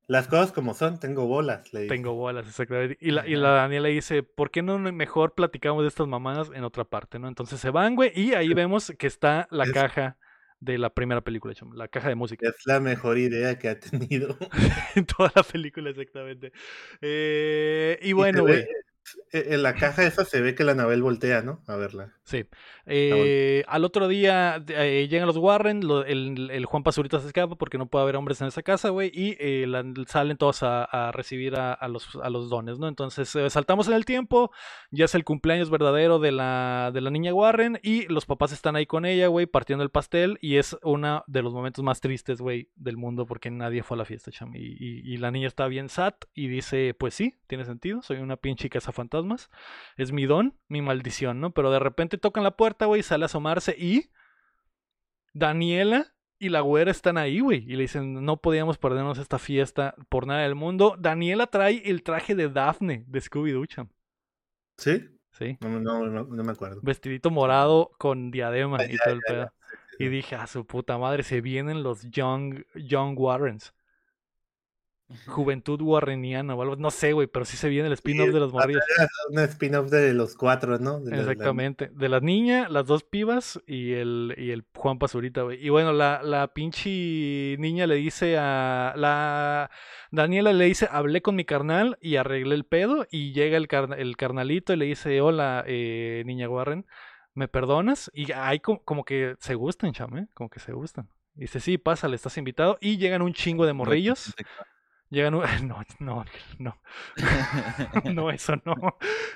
Las, 0.06 0.28
cosas 0.28 0.52
como 0.52 0.74
son, 0.74 1.00
tengo 1.00 1.26
bolas. 1.26 1.74
Le 1.74 1.88
tengo 1.88 2.14
bolas, 2.14 2.46
exactamente. 2.46 2.96
Y 3.00 3.10
la, 3.10 3.26
y 3.26 3.34
la 3.34 3.50
Daniela 3.50 3.88
dice, 3.88 4.22
¿por 4.22 4.52
qué 4.52 4.62
no 4.62 4.78
mejor 4.78 5.34
platicamos 5.34 5.82
de 5.82 5.88
estas 5.88 6.06
mamadas 6.06 6.52
en 6.54 6.62
otra 6.62 6.84
parte, 6.84 7.18
no? 7.18 7.26
Entonces 7.26 7.58
se 7.58 7.70
van, 7.70 7.96
güey, 7.96 8.12
y 8.14 8.34
ahí 8.34 8.54
vemos 8.54 8.92
que 8.96 9.08
está 9.08 9.48
la 9.50 9.66
caja 9.72 10.16
de 10.60 10.78
la 10.78 10.92
primera 10.92 11.20
película, 11.22 11.54
la 11.74 11.88
caja 11.88 12.08
de 12.08 12.14
música. 12.14 12.48
Es 12.48 12.66
la 12.66 12.80
mejor 12.80 13.18
idea 13.18 13.58
que 13.58 13.68
ha 13.68 13.78
tenido. 13.78 14.36
en 14.94 15.06
toda 15.06 15.32
la 15.34 15.42
película, 15.42 15.90
exactamente. 15.90 16.52
Eh, 17.00 17.98
y 18.02 18.12
bueno, 18.12 18.42
güey. 18.42 18.66
E, 19.32 19.54
en 19.54 19.62
la 19.62 19.74
caja 19.74 20.04
esa 20.04 20.24
se 20.24 20.40
ve 20.40 20.54
que 20.54 20.64
la 20.64 20.72
Anabel 20.72 21.02
voltea, 21.02 21.42
¿no? 21.42 21.62
A 21.66 21.76
verla. 21.76 22.14
Sí. 22.24 22.44
Eh, 22.90 23.64
al 23.68 23.84
otro 23.84 24.08
día 24.08 24.62
eh, 24.68 25.08
llegan 25.10 25.26
los 25.26 25.36
Warren, 25.36 25.82
el, 26.06 26.64
Juan 26.66 26.82
Pazurita 26.82 27.20
se 27.20 27.26
escapa 27.26 27.56
porque 27.56 27.76
no 27.76 27.86
puede 27.86 28.02
haber 28.02 28.16
hombres 28.16 28.40
en 28.40 28.48
esa 28.48 28.62
casa, 28.62 28.88
güey, 28.88 29.10
y 29.12 29.36
eh, 29.38 29.66
salen 30.06 30.36
todos 30.36 30.62
a, 30.62 31.10
recibir 31.12 31.56
a, 31.56 31.88
los, 31.88 32.16
a 32.22 32.30
los 32.30 32.48
dones, 32.48 32.78
¿no? 32.78 32.88
Entonces 32.88 33.36
saltamos 33.52 33.88
en 33.88 33.94
el 33.94 34.04
tiempo, 34.04 34.50
ya 34.90 35.04
es 35.04 35.14
el 35.14 35.24
cumpleaños 35.24 35.70
verdadero 35.70 36.18
de 36.18 36.32
la, 36.32 36.90
de 36.92 37.00
la 37.00 37.10
niña 37.10 37.34
Warren 37.34 37.78
y 37.82 38.06
los 38.06 38.26
papás 38.26 38.52
están 38.52 38.76
ahí 38.76 38.86
con 38.86 39.04
ella, 39.04 39.28
güey, 39.28 39.46
partiendo 39.46 39.84
el 39.84 39.90
pastel 39.90 40.38
y 40.40 40.56
es 40.56 40.76
uno 40.82 41.24
de 41.26 41.42
los 41.42 41.52
momentos 41.52 41.84
más 41.84 42.00
tristes, 42.00 42.40
güey, 42.40 42.70
del 42.76 42.96
mundo 42.96 43.26
porque 43.26 43.50
nadie 43.50 43.82
fue 43.82 43.96
a 43.96 43.98
la 43.98 44.04
fiesta, 44.04 44.30
cham. 44.30 44.54
Y, 44.54 44.78
y, 44.78 45.16
la 45.18 45.30
niña 45.30 45.48
está 45.48 45.66
bien 45.66 45.88
sat 45.88 46.24
y 46.34 46.48
dice, 46.48 46.94
pues 46.94 47.14
sí, 47.14 47.34
tiene 47.46 47.64
sentido, 47.64 48.02
soy 48.02 48.18
una 48.18 48.36
pinche 48.36 48.70
casa 48.70 48.92
fantasmas, 48.98 49.48
es 49.96 50.12
mi 50.12 50.26
don, 50.26 50.58
mi 50.68 50.82
maldición, 50.82 51.40
¿no? 51.40 51.52
Pero 51.52 51.70
de 51.70 51.78
repente 51.78 52.18
tocan 52.18 52.44
la 52.44 52.56
puerta 52.56 52.84
güey, 52.86 53.02
sale 53.02 53.24
a 53.24 53.26
asomarse 53.26 53.74
y 53.78 54.10
Daniela 55.32 56.14
y 56.38 56.50
la 56.50 56.60
güera 56.60 56.90
están 56.90 57.18
ahí, 57.18 57.40
güey. 57.40 57.64
Y 57.64 57.76
le 57.76 57.82
dicen, 57.82 58.24
no 58.24 58.36
podíamos 58.36 58.78
perdernos 58.78 59.18
esta 59.18 59.38
fiesta 59.38 59.94
por 60.08 60.26
nada 60.26 60.42
del 60.42 60.54
mundo. 60.54 60.96
Daniela 60.98 61.46
trae 61.46 61.82
el 61.84 62.02
traje 62.02 62.34
de 62.34 62.48
Daphne 62.48 63.04
de 63.06 63.20
Scooby-Doo, 63.20 63.88
¿Sí? 64.76 65.08
Sí. 65.32 65.56
No, 65.60 65.80
no, 65.80 66.06
no, 66.06 66.44
me 66.44 66.52
acuerdo. 66.52 66.80
Vestidito 66.82 67.30
morado 67.30 67.90
con 67.98 68.30
diadema 68.30 68.84
y 68.84 68.96
todo 68.96 69.14
el 69.14 69.20
pedo. 69.20 69.52
Y 69.98 70.08
dije, 70.08 70.36
a 70.36 70.46
su 70.46 70.64
puta 70.64 70.96
madre, 70.98 71.24
se 71.24 71.40
vienen 71.40 71.82
los 71.82 72.08
Young, 72.10 72.64
young 72.74 73.18
Warrens. 73.18 73.74
Juventud 75.26 75.80
Warreniana 75.80 76.54
o 76.54 76.60
algo, 76.60 76.76
no 76.76 76.90
sé, 76.90 77.14
güey, 77.14 77.26
pero 77.26 77.46
sí 77.46 77.56
se 77.56 77.70
viene 77.70 77.86
el 77.86 77.94
spin-off 77.94 78.28
de 78.28 78.40
los 78.40 78.52
morrillos. 78.52 78.84
Un 79.30 79.38
spin-off 79.38 79.90
de 79.90 80.12
los 80.12 80.34
cuatro, 80.34 80.78
¿no? 80.78 80.98
Exactamente. 81.08 81.90
De 81.94 82.10
la 82.10 82.20
niña, 82.20 82.68
las 82.68 82.86
dos 82.86 83.04
pibas 83.04 83.58
y 83.66 83.94
el, 83.94 84.34
y 84.36 84.50
el 84.50 84.66
Juan 84.74 84.98
Pazurita, 84.98 85.42
güey. 85.42 85.64
Y 85.64 85.70
bueno, 85.70 85.92
la, 85.92 86.22
la 86.22 86.48
pinche 86.48 87.56
niña 87.58 87.86
le 87.86 87.94
dice 87.94 88.36
a. 88.38 88.92
La 88.96 89.70
Daniela 90.10 90.52
le 90.52 90.66
dice: 90.66 90.88
Hablé 90.90 91.22
con 91.22 91.36
mi 91.36 91.46
carnal 91.46 91.96
y 92.02 92.16
arreglé 92.16 92.54
el 92.54 92.64
pedo. 92.64 93.06
Y 93.10 93.32
llega 93.32 93.56
el, 93.56 93.66
el 93.96 94.16
carnalito 94.18 94.74
y 94.74 94.76
le 94.76 94.84
dice: 94.84 95.22
Hola, 95.22 95.64
eh, 95.66 96.22
niña 96.26 96.50
Warren, 96.50 96.84
¿me 97.32 97.48
perdonas? 97.48 98.10
Y 98.12 98.32
ahí 98.32 98.60
como, 98.60 99.04
que 99.06 99.36
se 99.40 99.54
gustan, 99.54 99.92
chame, 99.92 100.28
como 100.34 100.50
que 100.50 100.60
se 100.60 100.72
gustan. 100.72 101.08
dice: 101.32 101.60
Sí, 101.60 101.78
pásale, 101.78 102.14
estás 102.14 102.36
invitado. 102.36 102.76
Y 102.82 102.98
llegan 102.98 103.22
un 103.22 103.32
chingo 103.32 103.64
de 103.64 103.72
morrillos. 103.72 104.34
Llegan 105.10 105.34
un... 105.34 105.42
No, 105.66 105.84
no, 105.98 106.24
no. 106.58 106.80
no, 108.12 108.30
eso 108.30 108.54
no. 108.64 108.74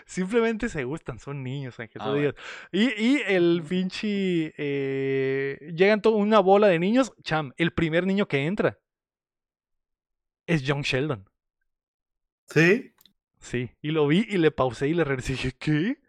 Simplemente 0.05 0.69
se 0.69 0.85
gustan, 0.85 1.19
son 1.19 1.43
niños, 1.43 1.78
Ángel. 1.81 2.03
Ah, 2.03 2.32
y, 2.70 2.82
y, 2.82 3.23
el 3.27 3.62
pinche... 3.66 4.53
Eh, 4.57 5.73
llegan 5.74 6.03
toda 6.03 6.16
una 6.16 6.40
bola 6.40 6.69
de 6.69 6.78
niños. 6.78 7.12
Cham, 7.23 7.53
el 7.57 7.73
primer 7.73 8.07
niño 8.07 8.27
que 8.28 8.47
entra 8.47 8.78
es 10.47 10.62
John 10.66 10.82
Sheldon. 10.82 11.28
¿Sí? 12.47 12.94
Sí. 13.39 13.70
Y 13.81 13.90
lo 13.90 14.07
vi 14.07 14.27
y 14.28 14.39
le 14.39 14.51
pausé 14.51 14.89
y 14.89 14.94
le 14.94 15.05
regresé 15.05 15.32
y 15.32 15.36
dije, 15.36 15.53
¿qué? 15.59 16.03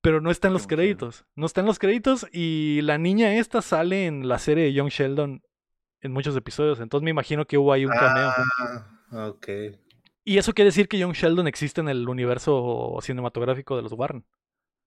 Pero 0.00 0.20
no 0.20 0.30
está 0.30 0.48
en 0.48 0.54
los 0.54 0.66
créditos. 0.66 1.24
No 1.34 1.46
está 1.46 1.60
en 1.60 1.66
los 1.66 1.78
créditos 1.78 2.26
y 2.32 2.80
la 2.82 2.98
niña 2.98 3.36
esta 3.36 3.62
sale 3.62 4.06
en 4.06 4.28
la 4.28 4.38
serie 4.38 4.64
de 4.64 4.72
Young 4.72 4.90
Sheldon 4.90 5.42
en 6.00 6.12
muchos 6.12 6.36
episodios. 6.36 6.80
Entonces 6.80 7.04
me 7.04 7.10
imagino 7.10 7.46
que 7.46 7.58
hubo 7.58 7.72
ahí 7.72 7.84
un 7.84 7.92
cameo. 7.92 8.30
Ah, 9.10 9.28
ok. 9.28 9.48
Y 10.24 10.38
eso 10.38 10.52
quiere 10.52 10.68
decir 10.68 10.88
que 10.88 11.02
John 11.02 11.12
Sheldon 11.12 11.48
existe 11.48 11.80
en 11.80 11.88
el 11.88 12.08
universo 12.08 12.98
cinematográfico 13.00 13.76
de 13.76 13.82
los 13.82 13.92
Warren. 13.92 14.24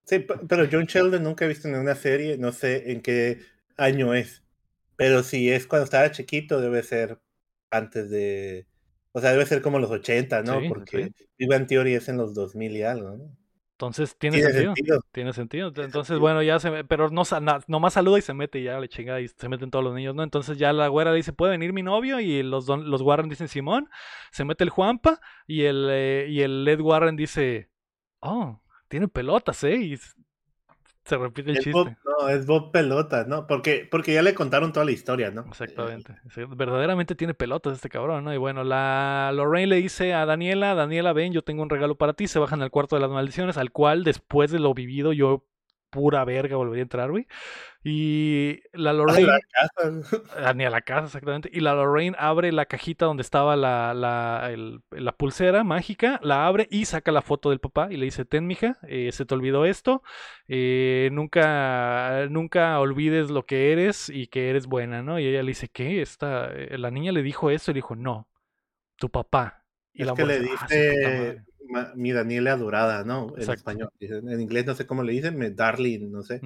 Sí, 0.04 0.26
pero 0.48 0.68
John 0.72 0.86
Sheldon 0.86 1.24
nunca 1.24 1.46
he 1.46 1.48
visto 1.48 1.68
en 1.68 1.76
una 1.76 1.96
serie, 1.96 2.38
no 2.38 2.52
sé 2.52 2.92
en 2.92 3.02
qué 3.02 3.40
año 3.78 4.14
es. 4.14 4.44
Pero 4.96 5.24
si 5.24 5.50
es 5.50 5.66
cuando 5.66 5.86
estaba 5.86 6.12
chiquito, 6.12 6.62
debe 6.62 6.84
ser 6.84 7.20
antes 7.72 8.10
de. 8.10 8.68
O 9.14 9.20
sea, 9.20 9.32
debe 9.32 9.46
ser 9.46 9.62
como 9.62 9.80
los 9.80 9.90
80, 9.90 10.44
¿no? 10.44 10.60
Porque 10.68 11.12
Viva 11.38 11.56
en 11.56 11.68
Theory 11.68 11.96
es 11.96 12.08
en 12.08 12.18
los 12.18 12.34
2000 12.34 12.78
y 12.78 12.84
algo, 12.84 13.18
¿no? 13.18 13.38
Entonces 13.82 14.16
tiene, 14.16 14.40
sentido? 14.44 15.02
Tiene 15.12 15.34
sentido. 15.34 15.74
Entonces, 15.76 16.20
bueno, 16.20 16.44
ya 16.44 16.60
se 16.60 16.84
pero 16.84 17.10
no 17.10 17.24
nomás 17.68 17.94
saluda 17.94 18.20
y 18.20 18.22
se 18.22 18.36
mete 18.36 18.60
y 18.60 18.66
ya 18.66 18.80
le 18.80 18.88
chinga 18.88 19.20
y 19.20 19.28
se 19.28 19.50
meten 19.50 19.72
todos 19.72 19.84
los 19.84 19.96
niños, 19.96 20.14
¿no? 20.14 20.22
Entonces 20.22 20.60
ya 20.60 20.72
la 20.72 20.88
güera 20.88 21.12
dice, 21.14 21.34
¿puede 21.34 21.54
venir 21.54 21.74
mi 21.74 21.82
novio? 21.82 22.20
Y 22.20 22.44
los, 22.44 22.68
los 22.68 23.02
Warren 23.02 23.28
dicen, 23.28 23.48
Simón, 23.48 23.90
se 24.32 24.46
mete 24.46 24.64
el 24.64 24.70
Juanpa 24.70 25.20
y 25.48 25.64
el, 25.64 25.88
eh, 25.90 26.28
y 26.30 26.42
el 26.42 26.68
Ed 26.68 26.80
Warren 26.80 27.16
dice, 27.16 27.72
oh, 28.20 28.62
tiene 28.88 29.08
pelotas, 29.08 29.64
¿eh? 29.64 29.78
Y 29.78 30.00
se 31.12 31.18
repite 31.18 31.52
el 31.52 31.60
chiste. 31.60 31.98
no, 32.06 32.30
es 32.30 32.46
Bob 32.46 32.72
Pelota, 32.72 33.26
¿no? 33.28 33.46
Porque, 33.46 33.86
porque 33.90 34.14
ya 34.14 34.22
le 34.22 34.34
contaron 34.34 34.72
toda 34.72 34.86
la 34.86 34.94
historia, 34.94 35.30
¿no? 35.30 35.42
Exactamente. 35.42 36.16
verdaderamente 36.56 37.16
tiene 37.16 37.34
pelotas 37.34 37.74
este 37.74 37.90
cabrón, 37.90 38.24
¿no? 38.24 38.34
Y 38.34 38.38
bueno, 38.38 38.64
la 38.64 39.32
Lorraine 39.34 39.68
le 39.68 39.76
dice 39.76 40.14
a 40.14 40.26
Daniela, 40.26 40.74
Daniela, 40.74 41.12
ven, 41.12 41.34
yo 41.34 41.42
tengo 41.42 41.64
un 41.64 41.70
regalo 41.70 41.96
para 41.96 42.14
ti. 42.14 42.28
Se 42.28 42.40
bajan 42.40 42.62
al 42.62 42.72
cuarto 42.72 42.96
de 42.96 43.02
las 43.02 43.12
maldiciones, 43.12 43.58
al 43.58 43.72
cual 43.72 44.06
después 44.06 44.52
de 44.52 44.60
lo 44.60 44.74
vivido 44.74 45.12
yo 45.12 45.44
pura 45.92 46.26
verga 46.26 46.56
volvería 46.56 46.82
a 46.82 46.84
entrar, 46.84 47.12
güey. 47.12 47.28
Y 47.84 48.62
la 48.74 48.94
Lorraine. 48.94 49.30
A 49.30 49.34
la 49.34 49.40
casa. 49.40 50.24
Ah, 50.38 50.54
ni 50.54 50.64
a 50.64 50.70
la 50.70 50.82
casa, 50.82 51.06
exactamente. 51.06 51.50
Y 51.54 51.60
la 51.60 51.74
Lorraine 51.76 52.16
abre 52.18 52.52
la 52.52 52.66
cajita 52.66 53.06
donde 53.06 53.22
estaba 53.22 53.56
la, 53.56 53.94
la, 53.94 54.52
la, 54.92 55.12
pulsera 55.12 55.64
mágica, 55.64 56.20
la 56.24 56.48
abre 56.48 56.68
y 56.72 56.86
saca 56.86 57.12
la 57.12 57.22
foto 57.22 57.50
del 57.50 57.60
papá 57.60 57.90
y 57.92 57.98
le 57.98 58.06
dice: 58.06 58.26
Ten, 58.26 58.48
mija, 58.48 58.80
eh, 58.88 59.12
se 59.12 59.26
te 59.26 59.36
olvidó 59.36 59.66
esto. 59.66 60.02
Eh, 60.48 61.10
nunca, 61.12 62.28
nunca 62.30 62.80
olvides 62.80 63.30
lo 63.30 63.46
que 63.46 63.72
eres 63.72 64.10
y 64.10 64.28
que 64.28 64.50
eres 64.50 64.68
buena, 64.68 65.04
¿no? 65.04 65.20
Y 65.20 65.28
ella 65.28 65.44
le 65.44 65.50
dice: 65.50 65.70
¿Qué? 65.70 66.02
Esta, 66.02 66.52
eh, 66.52 66.78
la 66.78 66.92
niña 66.92 67.12
le 67.12 67.22
dijo 67.24 67.50
eso 67.50 67.72
y 67.72 67.74
le 67.74 67.80
dijo: 67.80 67.96
No, 67.96 68.28
tu 68.98 69.10
papá. 69.10 69.61
Y 69.94 70.04
es 70.04 70.12
que 70.14 70.26
le 70.26 70.36
ah, 70.36 70.40
dice 70.40 71.44
mi 71.96 72.12
Daniela 72.12 72.54
adorada, 72.54 73.04
¿no? 73.04 73.34
En 73.38 73.50
español. 73.50 73.90
En 74.00 74.42
inglés 74.42 74.66
no 74.66 74.76
sé 74.76 74.86
cómo 74.86 75.04
le 75.04 75.14
dicen, 75.14 75.38
me 75.38 75.52
darling, 75.52 76.12
no 76.12 76.24
sé. 76.24 76.42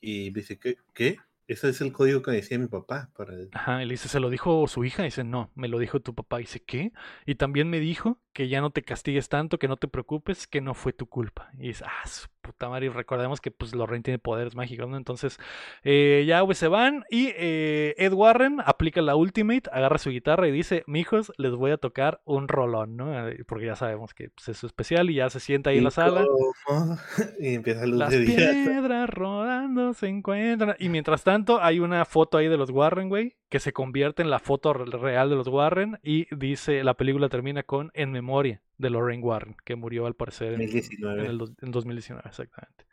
Y 0.00 0.30
dice, 0.30 0.58
¿qué? 0.58 0.76
¿qué? 0.94 1.18
Ese 1.46 1.68
es 1.68 1.80
el 1.80 1.92
código 1.92 2.22
que 2.22 2.30
decía 2.30 2.58
mi 2.58 2.68
papá. 2.68 3.10
Para... 3.16 3.34
Ajá, 3.52 3.78
le 3.78 3.88
dice, 3.88 4.08
¿se 4.08 4.20
lo 4.20 4.30
dijo 4.30 4.68
su 4.68 4.84
hija? 4.84 5.02
Y 5.02 5.06
dice, 5.06 5.24
no, 5.24 5.50
me 5.56 5.66
lo 5.66 5.78
dijo 5.78 6.00
tu 6.00 6.14
papá. 6.14 6.38
Y 6.38 6.44
dice, 6.44 6.62
¿qué? 6.62 6.92
Y 7.26 7.34
también 7.34 7.68
me 7.68 7.80
dijo 7.80 8.20
que 8.32 8.48
ya 8.48 8.60
no 8.60 8.70
te 8.70 8.82
castigues 8.82 9.28
tanto, 9.28 9.58
que 9.58 9.66
no 9.66 9.76
te 9.76 9.88
preocupes, 9.88 10.46
que 10.46 10.60
no 10.60 10.74
fue 10.74 10.92
tu 10.92 11.06
culpa. 11.06 11.50
Y 11.58 11.68
dice, 11.68 11.84
ah, 11.86 12.06
su 12.06 12.28
puta 12.40 12.68
madre. 12.68 12.86
Y 12.86 12.88
recordemos 12.88 13.40
que 13.40 13.50
pues 13.50 13.74
Lorraine 13.74 14.02
tiene 14.02 14.18
poderes 14.18 14.54
mágicos, 14.54 14.88
¿no? 14.88 14.96
Entonces, 14.96 15.38
eh, 15.84 16.24
ya 16.26 16.44
pues 16.44 16.58
se 16.58 16.68
van 16.68 17.04
y 17.10 17.32
eh, 17.36 17.94
Ed 17.98 18.12
Warren 18.12 18.58
aplica 18.64 19.02
la 19.02 19.16
Ultimate, 19.16 19.70
agarra 19.72 19.98
su 19.98 20.10
guitarra 20.10 20.48
y 20.48 20.52
dice, 20.52 20.84
mijos, 20.86 21.32
les 21.36 21.52
voy 21.52 21.70
a 21.70 21.76
tocar 21.76 22.20
un 22.24 22.48
rolón, 22.48 22.96
¿no? 22.96 23.28
Eh, 23.28 23.44
porque 23.46 23.66
ya 23.66 23.76
sabemos 23.76 24.14
que 24.14 24.30
pues, 24.30 24.48
es 24.48 24.58
su 24.58 24.66
especial 24.66 25.10
y 25.10 25.14
ya 25.14 25.30
se 25.30 25.40
sienta 25.40 25.70
ahí 25.70 25.78
en 25.78 25.84
la 25.84 25.90
sala. 25.90 26.24
Y 27.40 27.54
empieza 27.54 27.86
luz 27.86 27.98
Las 27.98 28.14
piedras 28.14 29.08
rodando 29.10 29.94
se 29.94 30.08
encuentran. 30.08 30.76
Y 30.78 30.88
mientras 30.88 31.24
tanto, 31.24 31.60
hay 31.62 31.80
una 31.80 32.04
foto 32.04 32.38
ahí 32.38 32.48
de 32.48 32.56
los 32.56 32.70
Warren, 32.70 33.08
güey, 33.08 33.36
que 33.50 33.58
se 33.58 33.72
convierte 33.72 34.22
en 34.22 34.30
la 34.30 34.38
foto 34.38 34.72
real 34.72 35.28
de 35.28 35.34
los 35.34 35.48
Warren 35.48 35.98
y 36.02 36.32
dice, 36.34 36.84
la 36.84 36.94
película 36.94 37.28
termina 37.28 37.64
con 37.64 37.90
En 37.94 38.12
memoria 38.12 38.62
de 38.78 38.90
Lorraine 38.90 39.22
Warren, 39.22 39.56
que 39.64 39.74
murió 39.74 40.06
al 40.06 40.14
parecer 40.14 40.54
en, 40.54 40.62
en, 40.62 41.70
2019, 41.70 42.22
exactamente. 42.24 42.86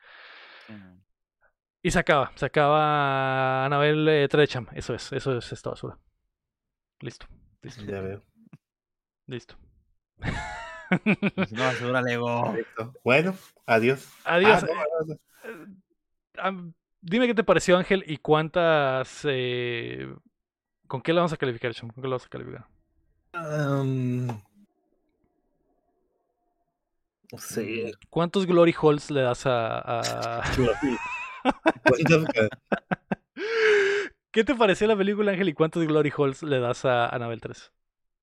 Y 1.83 1.91
se 1.91 1.99
acaba, 1.99 2.31
se 2.35 2.47
acaba 2.47 3.65
Anabel 3.65 4.09
eh, 4.09 4.27
Trecham, 4.27 4.65
eso 4.73 4.95
es, 4.95 5.13
eso 5.13 5.37
es 5.37 5.51
esta 5.53 5.69
basura. 5.69 5.99
Listo. 7.01 7.27
listo. 7.61 7.83
Ya 7.85 8.01
veo. 8.01 8.23
Listo. 9.27 9.55
no, 11.51 11.63
basura 11.63 12.01
Lego. 12.01 12.55
Bueno, 13.03 13.35
adiós. 13.67 14.11
Adiós. 14.25 14.65
Ah, 16.39 16.49
eh, 16.49 16.71
dime 16.99 17.27
qué 17.27 17.35
te 17.35 17.43
pareció, 17.43 17.77
Ángel, 17.77 18.03
y 18.07 18.17
cuántas. 18.17 19.21
Eh, 19.29 20.11
¿Con 20.87 21.01
qué 21.01 21.13
la 21.13 21.21
vamos 21.21 21.33
a 21.33 21.37
calificar, 21.37 21.73
Cham? 21.73 21.89
¿Con 21.89 22.01
qué 22.01 22.07
la 22.07 22.15
vamos 22.15 22.25
a 22.25 22.29
calificar? 22.29 22.67
No 27.31 27.37
sé. 27.37 27.93
¿Cuántos 28.09 28.45
Glory 28.45 28.73
Holes 28.79 29.11
le 29.11 29.21
das 29.21 29.43
a. 29.45 30.41
¿Qué 34.31 34.43
te 34.43 34.55
pareció 34.55 34.87
la 34.87 34.95
película, 34.95 35.31
Ángel? 35.31 35.49
¿Y 35.49 35.53
cuántos 35.53 35.85
Glory 35.85 36.11
Holes 36.15 36.43
le 36.43 36.59
das 36.59 36.85
a 36.85 37.09
Anabel 37.09 37.41
3? 37.41 37.71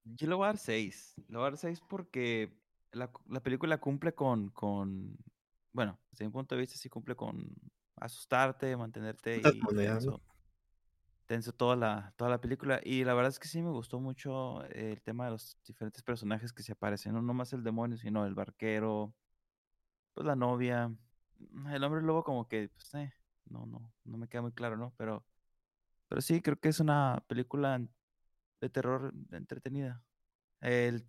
Yo 0.05 0.29
le 0.29 0.35
voy 0.35 0.45
a 0.45 0.49
dar 0.49 0.59
6. 0.59 1.15
Le 1.29 1.37
voy 1.37 1.47
a 1.47 1.51
dar 1.51 1.59
6 1.59 1.83
porque 1.89 2.57
la, 2.93 3.11
la, 3.29 3.41
película 3.41 3.79
cumple 3.79 4.15
con, 4.15 4.49
con. 4.51 5.17
Bueno, 5.73 5.99
desde 6.11 6.25
mi 6.25 6.31
punto 6.31 6.55
de 6.55 6.63
vista, 6.63 6.77
sí 6.77 6.89
cumple 6.89 7.15
con 7.15 7.47
asustarte, 7.97 8.77
mantenerte 8.77 9.37
y 9.37 9.43
tenso, 11.27 11.53
toda 11.53 11.77
la, 11.77 12.13
toda 12.17 12.31
la 12.31 12.41
película. 12.41 12.81
Y 12.85 13.05
la 13.05 13.15
verdad 13.15 13.31
es 13.31 13.39
que 13.39 13.49
sí 13.49 13.63
me 13.63 13.71
gustó 13.71 14.01
mucho 14.01 14.65
el 14.67 15.03
tema 15.03 15.27
de 15.27 15.33
los 15.33 15.59
diferentes 15.67 16.03
personajes 16.03 16.53
que 16.53 16.63
se 16.63 16.73
aparecen. 16.73 17.15
No, 17.15 17.23
no 17.23 17.35
más 17.35 17.53
el 17.53 17.63
demonio, 17.65 17.97
sino 17.99 18.27
el 18.27 18.35
barquero, 18.35 19.15
pues 20.15 20.27
la 20.27 20.37
novia. 20.37 20.95
El 21.71 21.85
hombre 21.85 22.03
lobo 22.03 22.25
como 22.25 22.49
que, 22.49 22.69
pues, 22.71 22.95
eh, 22.95 23.13
no, 23.47 23.67
no, 23.67 23.93
no 24.05 24.17
me 24.19 24.29
queda 24.29 24.43
muy 24.43 24.53
claro, 24.53 24.77
¿no? 24.77 24.95
Pero, 24.97 25.25
pero 26.09 26.21
sí, 26.21 26.41
creo 26.43 26.59
que 26.59 26.69
es 26.71 26.81
una 26.81 27.23
película 27.29 27.81
de 28.61 28.71
terror 28.71 29.13
entretenida. 29.33 30.03
El, 30.61 31.07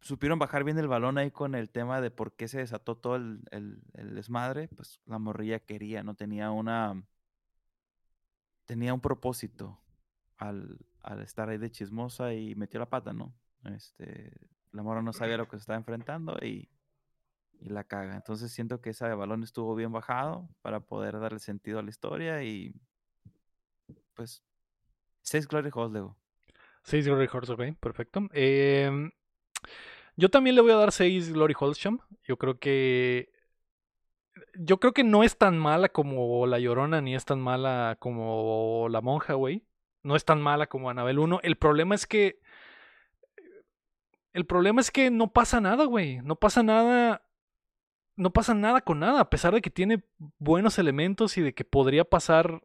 supieron 0.00 0.38
bajar 0.38 0.64
bien 0.64 0.78
el 0.78 0.88
balón 0.88 1.18
ahí 1.18 1.30
con 1.30 1.54
el 1.54 1.70
tema 1.70 2.00
de 2.00 2.10
por 2.10 2.34
qué 2.34 2.48
se 2.48 2.58
desató 2.58 2.96
todo 2.96 3.16
el, 3.16 3.42
el, 3.50 3.82
el 3.94 4.14
desmadre. 4.14 4.68
Pues 4.68 5.00
la 5.06 5.18
morrilla 5.18 5.60
quería, 5.60 6.02
no 6.02 6.14
tenía 6.14 6.50
una 6.50 7.02
tenía 8.66 8.92
un 8.92 9.00
propósito 9.00 9.80
al, 10.36 10.78
al, 11.02 11.22
estar 11.22 11.48
ahí 11.48 11.58
de 11.58 11.70
chismosa 11.70 12.34
y 12.34 12.54
metió 12.54 12.78
la 12.78 12.90
pata, 12.90 13.12
¿no? 13.12 13.34
Este, 13.64 14.32
la 14.72 14.82
morra 14.82 15.02
no 15.02 15.12
sabía 15.12 15.38
lo 15.38 15.48
que 15.48 15.56
se 15.56 15.62
estaba 15.62 15.78
enfrentando 15.78 16.36
y, 16.42 16.68
y 17.60 17.68
la 17.70 17.84
caga. 17.84 18.14
Entonces 18.14 18.52
siento 18.52 18.80
que 18.80 18.90
ese 18.90 19.06
balón 19.14 19.42
estuvo 19.42 19.74
bien 19.74 19.92
bajado 19.92 20.48
para 20.62 20.80
poder 20.80 21.18
darle 21.18 21.38
sentido 21.38 21.78
a 21.78 21.82
la 21.82 21.90
historia 21.90 22.42
y 22.42 22.74
pues 24.14 24.42
seis 25.22 25.46
Glory 25.46 25.70
Halls, 25.74 25.92
luego. 25.92 26.16
Seis 26.82 27.06
Glory 27.06 27.28
Halls, 27.32 27.50
ok, 27.50 27.62
perfecto. 27.80 28.28
Eh, 28.32 29.10
yo 30.16 30.30
también 30.30 30.56
le 30.56 30.62
voy 30.62 30.72
a 30.72 30.76
dar 30.76 30.92
seis 30.92 31.32
Glory 31.32 31.54
Halls. 31.58 31.80
Yo 32.24 32.36
creo 32.36 32.58
que 32.58 33.32
yo 34.54 34.78
creo 34.78 34.92
que 34.92 35.04
no 35.04 35.22
es 35.22 35.38
tan 35.38 35.58
mala 35.58 35.88
como 35.88 36.46
La 36.46 36.58
Llorona, 36.58 37.00
ni 37.00 37.14
es 37.14 37.24
tan 37.24 37.40
mala 37.40 37.96
como 38.00 38.88
La 38.90 39.00
Monja, 39.00 39.34
güey. 39.34 39.64
No 40.02 40.16
es 40.16 40.24
tan 40.24 40.40
mala 40.40 40.66
como 40.68 40.90
Anabel 40.90 41.18
1. 41.18 41.40
El 41.42 41.56
problema 41.56 41.94
es 41.94 42.06
que. 42.06 42.40
El 44.32 44.46
problema 44.46 44.80
es 44.80 44.90
que 44.90 45.10
no 45.10 45.32
pasa 45.32 45.60
nada, 45.60 45.84
güey. 45.84 46.20
No 46.22 46.36
pasa 46.36 46.62
nada. 46.62 47.22
No 48.16 48.32
pasa 48.32 48.54
nada 48.54 48.80
con 48.80 49.00
nada, 49.00 49.20
a 49.20 49.28
pesar 49.28 49.52
de 49.52 49.60
que 49.60 49.68
tiene 49.68 50.02
buenos 50.38 50.78
elementos 50.78 51.36
y 51.36 51.42
de 51.42 51.52
que 51.54 51.64
podría 51.66 52.02
pasar 52.04 52.62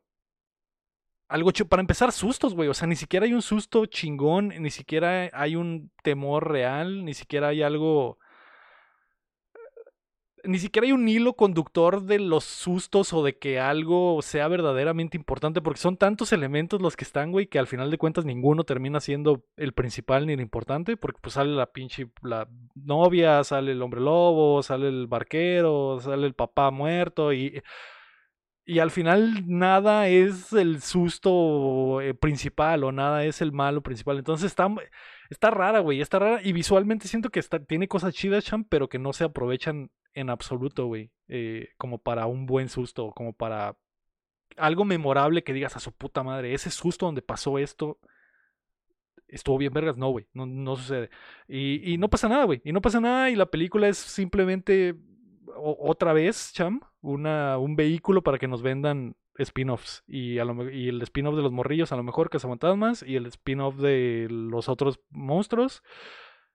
algo 1.28 1.52
Para 1.70 1.82
empezar, 1.82 2.12
sustos, 2.12 2.54
güey. 2.54 2.70
O 2.70 2.74
sea, 2.74 2.88
ni 2.88 2.96
siquiera 2.96 3.26
hay 3.26 3.34
un 3.34 3.42
susto 3.42 3.86
chingón, 3.86 4.50
ni 4.50 4.70
siquiera 4.70 5.30
hay 5.34 5.56
un 5.56 5.92
temor 6.04 6.52
real, 6.52 7.06
ni 7.06 7.14
siquiera 7.14 7.50
hay 7.50 7.64
algo 7.64 8.20
ni 10.44 10.60
siquiera 10.60 10.86
hay 10.86 10.92
un 10.92 11.08
hilo 11.08 11.34
conductor 11.34 12.04
de 12.04 12.20
los 12.20 12.44
sustos 12.44 13.14
o 13.14 13.24
de 13.24 13.38
que 13.38 13.60
algo 13.60 14.22
sea 14.22 14.48
verdaderamente 14.48 15.18
importante, 15.18 15.62
porque 15.62 15.80
son 15.80 15.98
tantos 15.98 16.34
elementos 16.34 16.82
los 16.82 16.96
que 16.96 17.04
están, 17.04 17.32
güey, 17.32 17.48
que 17.48 17.60
al 17.60 17.68
final 17.68 17.92
de 17.92 17.98
cuentas 17.98 18.26
ninguno 18.26 18.64
termina 18.64 19.00
siendo 19.00 19.44
el 19.58 19.74
principal 19.74 20.28
ni 20.28 20.34
el 20.34 20.42
importante, 20.42 20.98
porque 20.98 21.20
pues 21.22 21.34
sale 21.36 21.52
la 21.52 21.72
pinche 21.72 22.10
la 22.24 22.48
novia, 22.76 23.44
sale 23.44 23.72
el 23.74 23.82
hombre 23.82 24.02
lobo, 24.02 24.64
sale 24.64 24.88
el 24.88 25.08
barquero, 25.08 26.00
sale 26.02 26.28
el 26.28 26.34
papá 26.34 26.72
muerto 26.72 27.34
y 27.34 27.62
y 28.72 28.80
al 28.80 28.92
final 28.92 29.44
nada 29.48 30.08
es 30.08 30.54
el 30.54 30.82
susto 30.82 32.00
eh, 32.00 32.14
principal 32.14 32.84
o 32.84 32.92
nada 32.92 33.26
es 33.26 33.42
el 33.42 33.52
malo 33.52 33.82
principal. 33.82 34.18
Entonces 34.18 34.46
está, 34.46 34.70
está 35.30 35.50
rara, 35.50 35.80
güey, 35.80 36.00
está 36.00 36.20
rara. 36.20 36.42
Y 36.44 36.54
visualmente 36.54 37.08
siento 37.08 37.30
que 37.30 37.40
está, 37.40 37.60
tiene 37.60 37.88
cosas 37.88 38.14
chidas, 38.14 38.46
Cham, 38.46 38.64
pero 38.64 38.88
que 38.88 39.00
no 39.00 39.14
se 39.14 39.24
aprovechan 39.26 39.90
en 40.14 40.30
absoluto, 40.30 40.86
güey. 40.88 41.12
Eh, 41.28 41.70
como 41.78 41.98
para 42.00 42.28
un 42.28 42.46
buen 42.46 42.70
susto, 42.70 43.12
como 43.12 43.34
para 43.34 43.78
algo 44.58 44.84
memorable 44.86 45.44
que 45.44 45.54
digas 45.54 45.76
a 45.76 45.80
su 45.80 45.92
puta 45.92 46.24
madre. 46.24 46.54
Ese 46.54 46.72
susto 46.72 47.06
donde 47.06 47.22
pasó 47.22 47.58
esto 47.58 48.00
estuvo 49.28 49.58
bien 49.58 49.74
vergas. 49.74 49.98
No, 49.98 50.10
güey, 50.10 50.28
no, 50.34 50.46
no 50.46 50.76
sucede. 50.76 51.10
Y, 51.48 51.94
y 51.94 51.98
no 51.98 52.10
pasa 52.10 52.30
nada, 52.30 52.44
güey. 52.46 52.62
Y 52.64 52.72
no 52.72 52.82
pasa 52.82 53.00
nada 53.00 53.30
y 53.30 53.36
la 53.36 53.48
película 53.48 53.88
es 53.88 53.98
simplemente 53.98 54.96
otra 55.56 56.14
vez, 56.14 56.52
Cham, 56.54 56.82
una, 57.02 57.58
un 57.58 57.76
vehículo 57.76 58.24
para 58.24 58.38
que 58.38 58.48
nos 58.48 58.62
vendan 58.62 59.16
spin-offs. 59.38 60.04
Y, 60.08 60.34
y 60.36 60.90
el 60.90 61.02
spin-off 61.02 61.36
de 61.36 61.42
los 61.42 61.52
morrillos, 61.52 61.92
a 61.92 61.96
lo 61.96 62.04
mejor 62.04 62.30
que 62.30 62.40
se 62.40 62.48
más. 62.76 63.04
Y 63.04 63.16
el 63.16 63.26
spin-off 63.26 63.78
de 63.78 64.28
los 64.30 64.70
otros 64.70 65.00
monstruos 65.10 65.84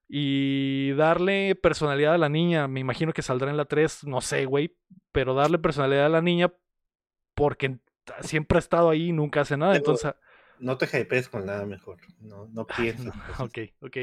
y 0.09 0.93
darle 0.93 1.55
personalidad 1.55 2.15
a 2.15 2.19
la 2.19 2.29
niña. 2.29 2.69
Me 2.69 2.81
imagino 2.81 3.13
que 3.13 3.23
saldrá 3.23 3.51
en 3.51 3.57
la 3.57 3.65
3, 3.65 4.05
no 4.05 4.21
sé, 4.21 4.45
güey, 4.47 4.77
pero 5.13 5.35
darle 5.35 5.59
personalidad 5.59 6.07
a 6.07 6.11
la 6.11 6.23
niña 6.23 6.53
porque 7.35 7.79
siempre 8.21 8.57
ha 8.57 8.61
estado 8.61 8.91
ahí 8.91 9.09
y 9.09 9.13
nunca 9.13 9.41
hace 9.41 9.57
nada. 9.57 9.77
Entonces. 9.77 10.15
No 10.59 10.79
te 10.79 10.87
hypees 10.87 11.29
con 11.29 11.45
nada 11.45 11.67
mejor. 11.67 11.99
No, 12.19 12.47
no 12.47 12.67
pienses. 12.67 13.13
ok, 13.39 13.59
ok. 13.81 13.97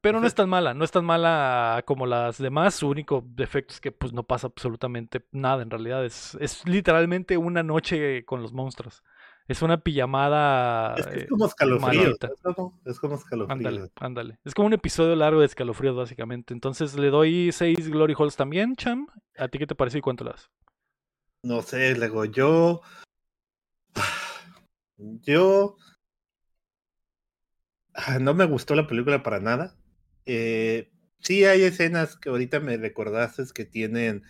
Pero 0.00 0.20
no 0.20 0.26
es 0.26 0.34
tan 0.34 0.48
mala, 0.48 0.72
no 0.72 0.84
es 0.84 0.90
tan 0.90 1.04
mala 1.04 1.82
como 1.84 2.06
las 2.06 2.38
demás. 2.38 2.76
Su 2.76 2.88
único 2.88 3.22
defecto 3.26 3.74
es 3.74 3.80
que 3.80 3.92
pues 3.92 4.12
no 4.14 4.22
pasa 4.22 4.46
absolutamente 4.46 5.26
nada 5.32 5.62
en 5.62 5.70
realidad. 5.70 6.04
Es, 6.04 6.34
es 6.40 6.66
literalmente 6.66 7.36
una 7.36 7.62
noche 7.62 8.24
con 8.24 8.40
los 8.40 8.54
monstruos. 8.54 9.02
Es 9.48 9.62
una 9.62 9.82
pijamada. 9.82 10.94
Es, 10.94 11.06
es 11.06 11.28
como 11.28 11.46
escalofríos. 11.46 12.18
Es 12.84 12.98
como 13.00 13.16
escalofríos. 13.16 13.50
Ándale, 13.50 13.90
ándale. 13.96 14.38
Es 14.44 14.54
como 14.54 14.66
un 14.66 14.72
episodio 14.72 15.16
largo 15.16 15.40
de 15.40 15.46
escalofríos, 15.46 15.96
básicamente. 15.96 16.54
Entonces 16.54 16.94
le 16.94 17.10
doy 17.10 17.50
seis 17.52 17.88
Glory 17.88 18.14
Halls 18.18 18.36
también, 18.36 18.76
Cham. 18.76 19.08
¿A 19.36 19.48
ti 19.48 19.58
qué 19.58 19.66
te 19.66 19.74
parece 19.74 19.98
y 19.98 20.00
cuánto 20.00 20.24
las? 20.24 20.50
No 21.42 21.62
sé, 21.62 21.96
luego 21.96 22.24
yo. 22.24 22.82
Yo. 25.22 25.76
Ah, 27.94 28.20
no 28.20 28.34
me 28.34 28.44
gustó 28.44 28.76
la 28.76 28.86
película 28.86 29.24
para 29.24 29.40
nada. 29.40 29.76
Eh, 30.26 30.92
sí 31.18 31.44
hay 31.44 31.62
escenas 31.62 32.16
que 32.16 32.28
ahorita 32.28 32.60
me 32.60 32.76
recordaste 32.76 33.42
que 33.52 33.64
tienen 33.64 34.22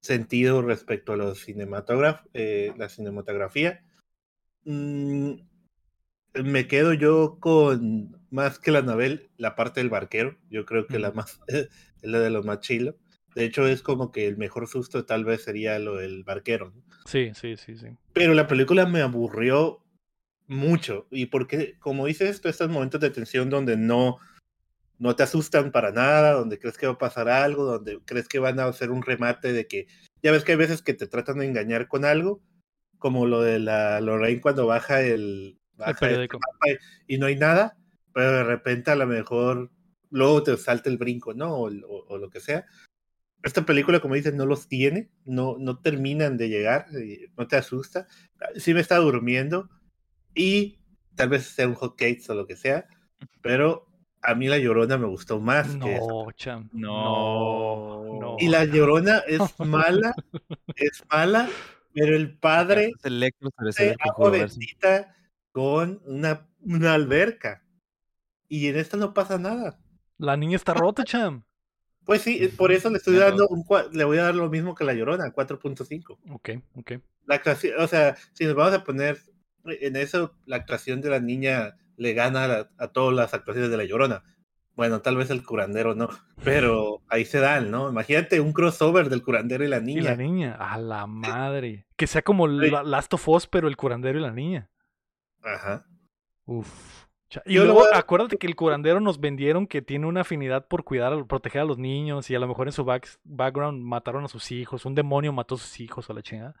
sentido 0.00 0.62
respecto 0.62 1.12
a 1.12 1.16
los 1.16 1.38
cinematografía, 1.38 2.28
eh, 2.34 2.74
la 2.76 2.88
cinematografía 2.88 3.85
Mm, 4.66 5.34
me 6.42 6.66
quedo 6.66 6.92
yo 6.92 7.38
con 7.40 8.20
más 8.30 8.58
que 8.58 8.72
la 8.72 8.80
Anabel, 8.80 9.30
la 9.38 9.54
parte 9.54 9.80
del 9.80 9.90
barquero. 9.90 10.36
Yo 10.50 10.66
creo 10.66 10.86
que 10.86 10.98
la 10.98 11.12
más 11.12 11.40
es 11.46 11.68
la 12.02 12.18
de 12.20 12.30
lo 12.30 12.42
más 12.42 12.60
chilo. 12.60 12.96
De 13.34 13.44
hecho, 13.44 13.66
es 13.66 13.82
como 13.82 14.12
que 14.12 14.26
el 14.26 14.36
mejor 14.36 14.66
susto 14.66 15.04
tal 15.04 15.24
vez 15.24 15.44
sería 15.44 15.78
lo 15.78 15.96
del 15.96 16.24
barquero. 16.24 16.72
Sí, 17.04 17.32
sí, 17.34 17.56
sí, 17.56 17.76
sí. 17.76 17.88
Pero 18.12 18.34
la 18.34 18.46
película 18.46 18.86
me 18.86 19.02
aburrió 19.02 19.84
mucho. 20.48 21.06
Y 21.10 21.26
porque, 21.26 21.78
como 21.78 22.06
dices, 22.06 22.40
tú 22.40 22.48
estos 22.48 22.68
momentos 22.68 23.00
de 23.00 23.10
tensión 23.10 23.50
donde 23.50 23.76
no, 23.76 24.18
no 24.98 25.14
te 25.14 25.22
asustan 25.22 25.70
para 25.70 25.92
nada, 25.92 26.32
donde 26.32 26.58
crees 26.58 26.76
que 26.76 26.86
va 26.86 26.94
a 26.94 26.98
pasar 26.98 27.28
algo, 27.28 27.64
donde 27.64 28.00
crees 28.04 28.26
que 28.26 28.38
van 28.38 28.58
a 28.58 28.64
hacer 28.64 28.90
un 28.90 29.02
remate 29.02 29.52
de 29.52 29.66
que, 29.66 29.86
ya 30.22 30.32
ves 30.32 30.42
que 30.42 30.52
hay 30.52 30.58
veces 30.58 30.82
que 30.82 30.94
te 30.94 31.06
tratan 31.06 31.38
de 31.38 31.46
engañar 31.46 31.88
con 31.88 32.04
algo 32.04 32.40
como 33.06 33.24
lo 33.24 33.40
de 33.40 33.60
la 33.60 34.00
Lorraine 34.00 34.40
cuando 34.40 34.66
baja 34.66 35.00
el, 35.00 35.60
periódico. 36.00 36.40
y, 37.06 37.18
no 37.18 37.26
hay 37.26 37.36
nada, 37.36 37.78
pero 38.12 38.32
de 38.32 38.42
repente 38.42 38.90
a 38.90 38.96
lo 38.96 39.06
mejor 39.06 39.70
luego 40.10 40.42
te 40.42 40.56
salta 40.56 40.90
el 40.90 40.98
brinco, 40.98 41.32
¿no? 41.32 41.54
O, 41.54 41.70
lo 41.70 42.30
que 42.30 42.40
sea. 42.40 42.66
Esta 43.44 43.64
película, 43.64 44.00
como 44.00 44.16
dices, 44.16 44.34
no 44.34 44.44
los 44.44 44.66
tiene, 44.66 45.12
no, 45.24 45.54
no 45.56 45.78
terminan 45.78 46.36
de 46.36 46.48
llegar, 46.48 46.86
no 47.36 47.46
te 47.46 47.54
asusta. 47.54 48.08
Sí 48.56 48.74
me 48.74 48.80
está 48.80 48.96
durmiendo 48.96 49.70
y 50.34 50.80
tal 51.14 51.28
vez 51.28 51.44
sea 51.44 51.68
un 51.68 51.74
hot 51.74 51.96
cake 51.96 52.28
o 52.28 52.34
lo 52.34 52.48
que 52.48 52.56
sea, 52.56 52.88
pero 53.40 53.86
a 54.20 54.34
mí 54.34 54.48
la 54.48 54.58
llorona 54.58 54.98
me 54.98 55.06
gustó 55.06 55.38
más. 55.38 55.76
No, 55.76 56.26
que 56.26 56.34
cham. 56.34 56.68
No, 56.72 58.18
no. 58.20 58.36
Y 58.40 58.48
la 58.48 58.64
llorona 58.64 59.18
es 59.28 59.40
mala, 59.60 60.12
es 60.74 61.04
mala, 61.08 61.48
pero 61.96 62.14
el 62.14 62.36
padre 62.38 62.92
se 63.70 63.96
agua 63.98 64.28
bendita 64.28 65.16
con 65.50 66.02
una, 66.04 66.46
una 66.60 66.92
alberca. 66.92 67.64
Y 68.48 68.68
en 68.68 68.76
esta 68.76 68.98
no 68.98 69.14
pasa 69.14 69.38
nada. 69.38 69.80
La 70.18 70.36
niña 70.36 70.56
está 70.56 70.74
rota, 70.74 71.04
Cham. 71.04 71.44
Pues 72.04 72.20
sí, 72.20 72.52
por 72.54 72.70
eso 72.70 72.90
le 72.90 72.98
estoy 72.98 73.16
dando 73.16 73.48
un 73.48 73.64
le 73.92 74.04
voy 74.04 74.18
a 74.18 74.24
dar 74.24 74.34
lo 74.34 74.50
mismo 74.50 74.74
que 74.74 74.84
la 74.84 74.92
Llorona, 74.92 75.32
4.5. 75.32 76.18
Ok, 76.32 76.50
ok. 76.74 76.92
La 77.24 77.40
o 77.78 77.88
sea, 77.88 78.14
si 78.34 78.44
nos 78.44 78.54
vamos 78.54 78.74
a 78.74 78.84
poner 78.84 79.18
en 79.64 79.96
eso, 79.96 80.36
la 80.44 80.56
actuación 80.56 81.00
de 81.00 81.08
la 81.08 81.20
niña 81.20 81.78
le 81.96 82.12
gana 82.12 82.44
a, 82.44 82.70
a 82.76 82.88
todas 82.88 83.16
las 83.16 83.32
actuaciones 83.32 83.70
de 83.70 83.76
la 83.78 83.84
Llorona. 83.84 84.22
Bueno, 84.76 85.00
tal 85.00 85.16
vez 85.16 85.30
el 85.30 85.42
curandero 85.42 85.94
no, 85.94 86.10
pero 86.44 87.00
ahí 87.08 87.24
se 87.24 87.40
dan, 87.40 87.70
¿no? 87.70 87.88
Imagínate 87.88 88.40
un 88.40 88.52
crossover 88.52 89.08
del 89.08 89.22
curandero 89.22 89.64
y 89.64 89.68
la 89.68 89.80
niña. 89.80 90.00
Y 90.00 90.04
la 90.04 90.16
niña, 90.16 90.54
a 90.54 90.78
la 90.78 91.06
madre. 91.06 91.86
Que 91.96 92.06
sea 92.06 92.20
como 92.20 92.46
Last 92.46 93.14
of 93.14 93.28
Us, 93.28 93.46
pero 93.46 93.68
el 93.68 93.76
curandero 93.76 94.18
y 94.18 94.22
la 94.22 94.32
niña. 94.32 94.70
Ajá. 95.42 95.86
Uf. 96.44 97.06
Y 97.44 97.58
luego, 97.58 97.82
acuérdate 97.92 98.36
que 98.36 98.46
el 98.46 98.54
curandero 98.54 99.00
nos 99.00 99.18
vendieron 99.18 99.66
que 99.66 99.82
tiene 99.82 100.06
una 100.06 100.20
afinidad 100.20 100.68
por 100.68 100.84
cuidar, 100.84 101.26
proteger 101.26 101.62
a 101.62 101.64
los 101.64 101.76
niños 101.76 102.30
y 102.30 102.34
a 102.34 102.38
lo 102.38 102.46
mejor 102.46 102.68
en 102.68 102.72
su 102.72 102.84
background 102.84 103.82
mataron 103.82 104.24
a 104.24 104.28
sus 104.28 104.52
hijos, 104.52 104.84
un 104.84 104.94
demonio 104.94 105.32
mató 105.32 105.56
a 105.56 105.58
sus 105.58 105.80
hijos 105.80 106.08
o 106.08 106.12
la 106.12 106.22
chingada. 106.22 106.54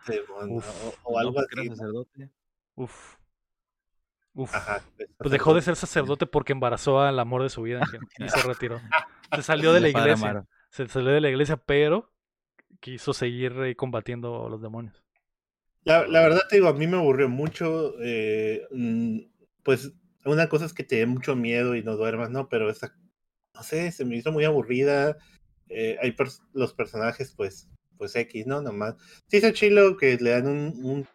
o, 1.04 1.18
algo 1.18 1.40
así. 1.40 2.30
Uf. 2.74 3.16
Uf. 4.36 4.54
pues 5.16 5.30
dejó 5.30 5.54
de 5.54 5.62
ser 5.62 5.76
sacerdote 5.76 6.26
porque 6.26 6.52
embarazó 6.52 7.00
al 7.00 7.18
amor 7.18 7.42
de 7.42 7.48
su 7.48 7.62
vida 7.62 7.80
y 8.18 8.28
se 8.28 8.42
retiró. 8.46 8.80
Se 9.34 9.42
salió 9.42 9.72
de 9.72 9.80
la 9.80 9.88
iglesia. 9.88 10.46
Se 10.68 10.86
salió 10.88 11.10
de 11.10 11.22
la 11.22 11.30
iglesia, 11.30 11.56
pero 11.56 12.12
quiso 12.80 13.14
seguir 13.14 13.52
eh, 13.62 13.74
combatiendo 13.74 14.46
a 14.46 14.50
los 14.50 14.60
demonios. 14.60 15.02
La, 15.84 16.06
la, 16.06 16.20
verdad 16.20 16.42
te 16.50 16.56
digo, 16.56 16.68
a 16.68 16.74
mí 16.74 16.86
me 16.86 16.98
aburrió 16.98 17.30
mucho. 17.30 17.94
Eh, 18.02 18.66
mm, 18.70 19.20
pues 19.62 19.92
una 20.26 20.48
cosa 20.48 20.66
es 20.66 20.74
que 20.74 20.84
te 20.84 20.96
dé 20.96 21.06
mucho 21.06 21.34
miedo 21.34 21.74
y 21.74 21.82
no 21.82 21.96
duermas, 21.96 22.30
¿no? 22.30 22.48
Pero 22.48 22.68
esa, 22.68 22.94
no 23.54 23.62
sé, 23.62 23.90
se 23.92 24.04
me 24.04 24.16
hizo 24.16 24.32
muy 24.32 24.44
aburrida. 24.44 25.16
Eh, 25.68 25.96
hay 26.02 26.14
los 26.52 26.74
personajes, 26.74 27.32
pues, 27.34 27.70
pues 27.96 28.14
X, 28.14 28.46
¿no? 28.46 28.60
Nomás. 28.60 28.96
Sí, 29.28 29.38
es 29.38 29.52
chilo 29.54 29.96
que 29.96 30.16
le 30.16 30.30
dan 30.30 30.46
un, 30.46 30.84
un... 30.84 31.08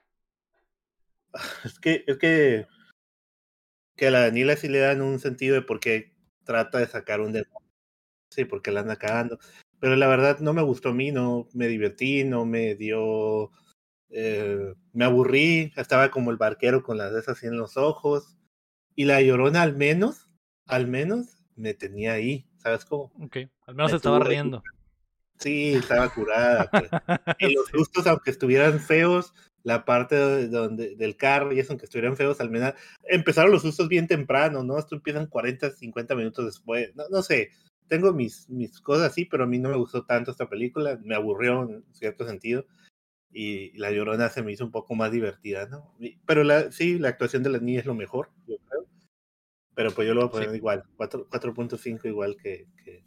Es 1.64 1.80
que, 1.80 2.03
es 2.07 2.18
que, 2.18 2.68
que 4.02 4.07
a 4.07 4.11
la 4.11 4.22
Daniela 4.22 4.56
sí 4.56 4.68
le 4.68 4.80
dan 4.80 4.99
un 5.03 5.19
sentido 5.19 5.53
de 5.53 5.61
por 5.61 5.80
qué 5.80 6.11
trata 6.44 6.80
de 6.80 6.88
sacar 6.88 7.22
un 7.22 7.34
demonio. 7.34 7.69
Sí, 8.32 8.45
porque 8.45 8.72
la 8.72 8.80
anda 8.80 8.95
cagando. 8.95 9.38
Pero 9.80 9.95
la 9.95 10.07
verdad 10.07 10.40
no 10.40 10.53
me 10.53 10.64
gustó 10.64 10.90
a 10.90 10.94
mí, 10.95 11.11
no 11.11 11.48
me 11.53 11.68
divertí, 11.68 12.23
no 12.23 12.44
me 12.44 12.73
dio. 12.73 13.52
Eh, 14.10 14.73
me 14.91 15.06
aburrí, 15.06 15.72
estaba 15.76 16.10
como 16.10 16.32
el 16.32 16.38
barquero 16.38 16.82
con 16.82 16.98
las 16.98 17.14
de 17.14 17.19
esas 17.19 17.38
así 17.38 17.45
en 17.45 17.57
los 17.57 17.78
ojos. 17.78 18.40
Y 18.95 19.06
la 19.06 19.22
llorona, 19.22 19.61
al 19.61 19.78
menos, 19.78 20.32
al 20.65 20.88
menos, 20.88 21.38
me 21.56 21.76
tenía 21.76 22.14
ahí, 22.14 22.49
¿sabes 22.57 22.86
cómo? 22.86 23.14
Ok, 23.23 23.38
al 23.68 23.76
menos 23.76 23.94
estaba 23.94 24.19
riendo. 24.22 24.64
Sí, 25.38 25.76
estaba 25.76 26.11
curada. 26.11 26.68
Pues. 26.72 26.90
y 27.40 27.53
los 27.53 27.68
sustos, 27.68 28.07
aunque 28.07 28.32
estuvieran 28.32 28.80
feos, 28.80 29.32
la 29.64 29.86
parte 29.86 30.48
donde, 30.48 30.96
del 30.96 31.16
carro 31.16 31.54
y 31.54 31.60
eso, 31.60 31.74
aunque 31.74 31.86
estuvieran 31.86 32.18
feos, 32.18 32.42
al 32.42 32.50
menos 32.50 32.74
empezaron 33.04 33.52
los 33.52 33.62
sustos 33.62 33.88
bien 33.88 34.08
temprano, 34.08 34.64
¿no? 34.64 34.78
Esto 34.78 34.96
empiezan 34.96 35.28
40, 35.28 35.72
50 35.72 36.16
minutos 36.16 36.46
después. 36.46 36.96
No, 36.96 37.04
no 37.10 37.22
sé, 37.22 37.50
tengo 37.88 38.14
mis, 38.14 38.50
mis 38.50 38.80
cosas 38.80 39.12
así, 39.12 39.26
pero 39.26 39.44
a 39.44 39.48
mí 39.48 39.60
no 39.60 39.70
me 39.70 39.78
gustó 39.78 40.06
tanto 40.06 40.32
esta 40.32 40.48
película, 40.48 40.98
me 41.04 41.16
aburrió 41.16 41.64
en 41.64 41.84
cierto 41.92 42.26
sentido. 42.26 42.66
Y 43.34 43.78
La 43.78 43.92
Llorona 43.92 44.30
se 44.30 44.44
me 44.44 44.52
hizo 44.52 44.66
un 44.66 44.72
poco 44.72 44.96
más 44.96 45.12
divertida, 45.12 45.68
¿no? 45.68 45.94
Pero 46.26 46.44
la, 46.44 46.72
sí, 46.72 47.00
la 47.00 47.10
actuación 47.10 47.44
de 47.44 47.50
la 47.50 47.60
niña 47.60 47.80
es 47.80 47.86
lo 47.86 47.96
mejor, 47.96 48.30
yo 48.48 48.58
creo. 48.68 48.86
Pero 49.74 49.92
pues 49.92 50.08
yo 50.08 50.14
lo 50.14 50.22
voy 50.22 50.30
a 50.30 50.32
poner 50.32 50.56
igual, 50.56 50.84
4.5 50.98 52.06
igual 52.06 52.36
que, 52.36 52.68
que, 52.84 53.04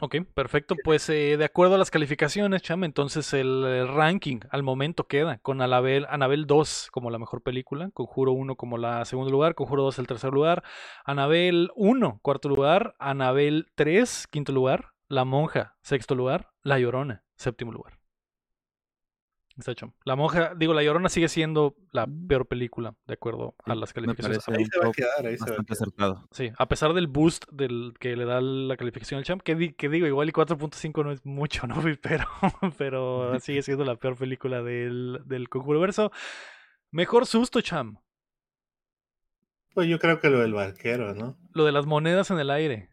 Ok, 0.00 0.16
perfecto. 0.34 0.74
Pues 0.82 1.08
eh, 1.08 1.36
de 1.36 1.44
acuerdo 1.44 1.76
a 1.76 1.78
las 1.78 1.90
calificaciones, 1.90 2.62
Cham, 2.62 2.82
entonces 2.82 3.32
el, 3.32 3.86
ranking 3.88 4.40
al 4.50 4.64
momento 4.64 5.06
queda 5.06 5.38
con 5.38 5.62
Anabel, 5.62 6.06
Anabel 6.10 6.46
2 6.46 6.88
como 6.90 7.10
la 7.10 7.18
mejor 7.18 7.42
película, 7.42 7.90
Conjuro 7.94 8.32
1 8.32 8.56
como 8.56 8.76
la 8.76 9.04
segundo 9.04 9.30
lugar, 9.30 9.54
Conjuro 9.54 9.84
2 9.84 10.00
el 10.00 10.06
tercer 10.08 10.32
lugar, 10.32 10.64
Anabel 11.04 11.70
1 11.76 12.18
cuarto 12.22 12.48
lugar, 12.48 12.96
Anabel 12.98 13.68
3 13.76 14.26
quinto 14.26 14.52
lugar, 14.52 14.94
La 15.08 15.24
Monja 15.24 15.76
sexto 15.82 16.16
lugar, 16.16 16.50
La 16.62 16.78
Llorona 16.80 17.22
séptimo 17.36 17.70
lugar. 17.70 18.03
Está 19.56 19.70
hecho. 19.72 19.94
La 20.04 20.16
monja, 20.16 20.52
digo, 20.56 20.74
La 20.74 20.82
Llorona 20.82 21.08
sigue 21.08 21.28
siendo 21.28 21.76
la 21.92 22.06
mm. 22.06 22.26
peor 22.26 22.46
película, 22.46 22.94
de 23.06 23.14
acuerdo 23.14 23.54
a 23.64 23.74
las 23.74 23.92
calificaciones. 23.92 24.48
Ahí 24.48 24.64
se 24.64 24.78
va 24.80 24.88
a 24.88 24.92
quedar, 24.92 25.26
ahí 25.26 25.38
se 25.38 25.50
va 25.50 25.56
a 25.56 25.64
quedar. 25.64 26.16
Sí, 26.32 26.50
a 26.58 26.66
pesar 26.66 26.92
del 26.92 27.06
boost 27.06 27.44
del 27.52 27.94
que 28.00 28.16
le 28.16 28.24
da 28.24 28.40
la 28.40 28.76
calificación 28.76 29.18
al 29.18 29.24
champ, 29.24 29.42
que, 29.42 29.54
digo, 29.54 30.06
igual 30.06 30.28
y 30.28 30.32
4.5 30.32 31.04
no 31.04 31.12
es 31.12 31.24
mucho, 31.24 31.66
¿no? 31.66 31.76
Pero, 32.02 32.26
pero 32.76 33.40
sigue 33.40 33.62
siendo 33.62 33.84
la 33.84 33.96
peor 33.96 34.16
película 34.16 34.62
del, 34.62 35.20
del 35.24 35.48
Conjuro 35.48 35.80
Verso. 35.80 36.10
Mejor 36.90 37.26
susto, 37.26 37.60
champ. 37.60 37.98
Pues 39.74 39.88
yo 39.88 39.98
creo 39.98 40.20
que 40.20 40.30
lo 40.30 40.40
del 40.40 40.54
barquero, 40.54 41.14
¿no? 41.14 41.36
Lo 41.52 41.64
de 41.64 41.72
las 41.72 41.86
monedas 41.86 42.30
en 42.30 42.38
el 42.38 42.50
aire. 42.50 42.90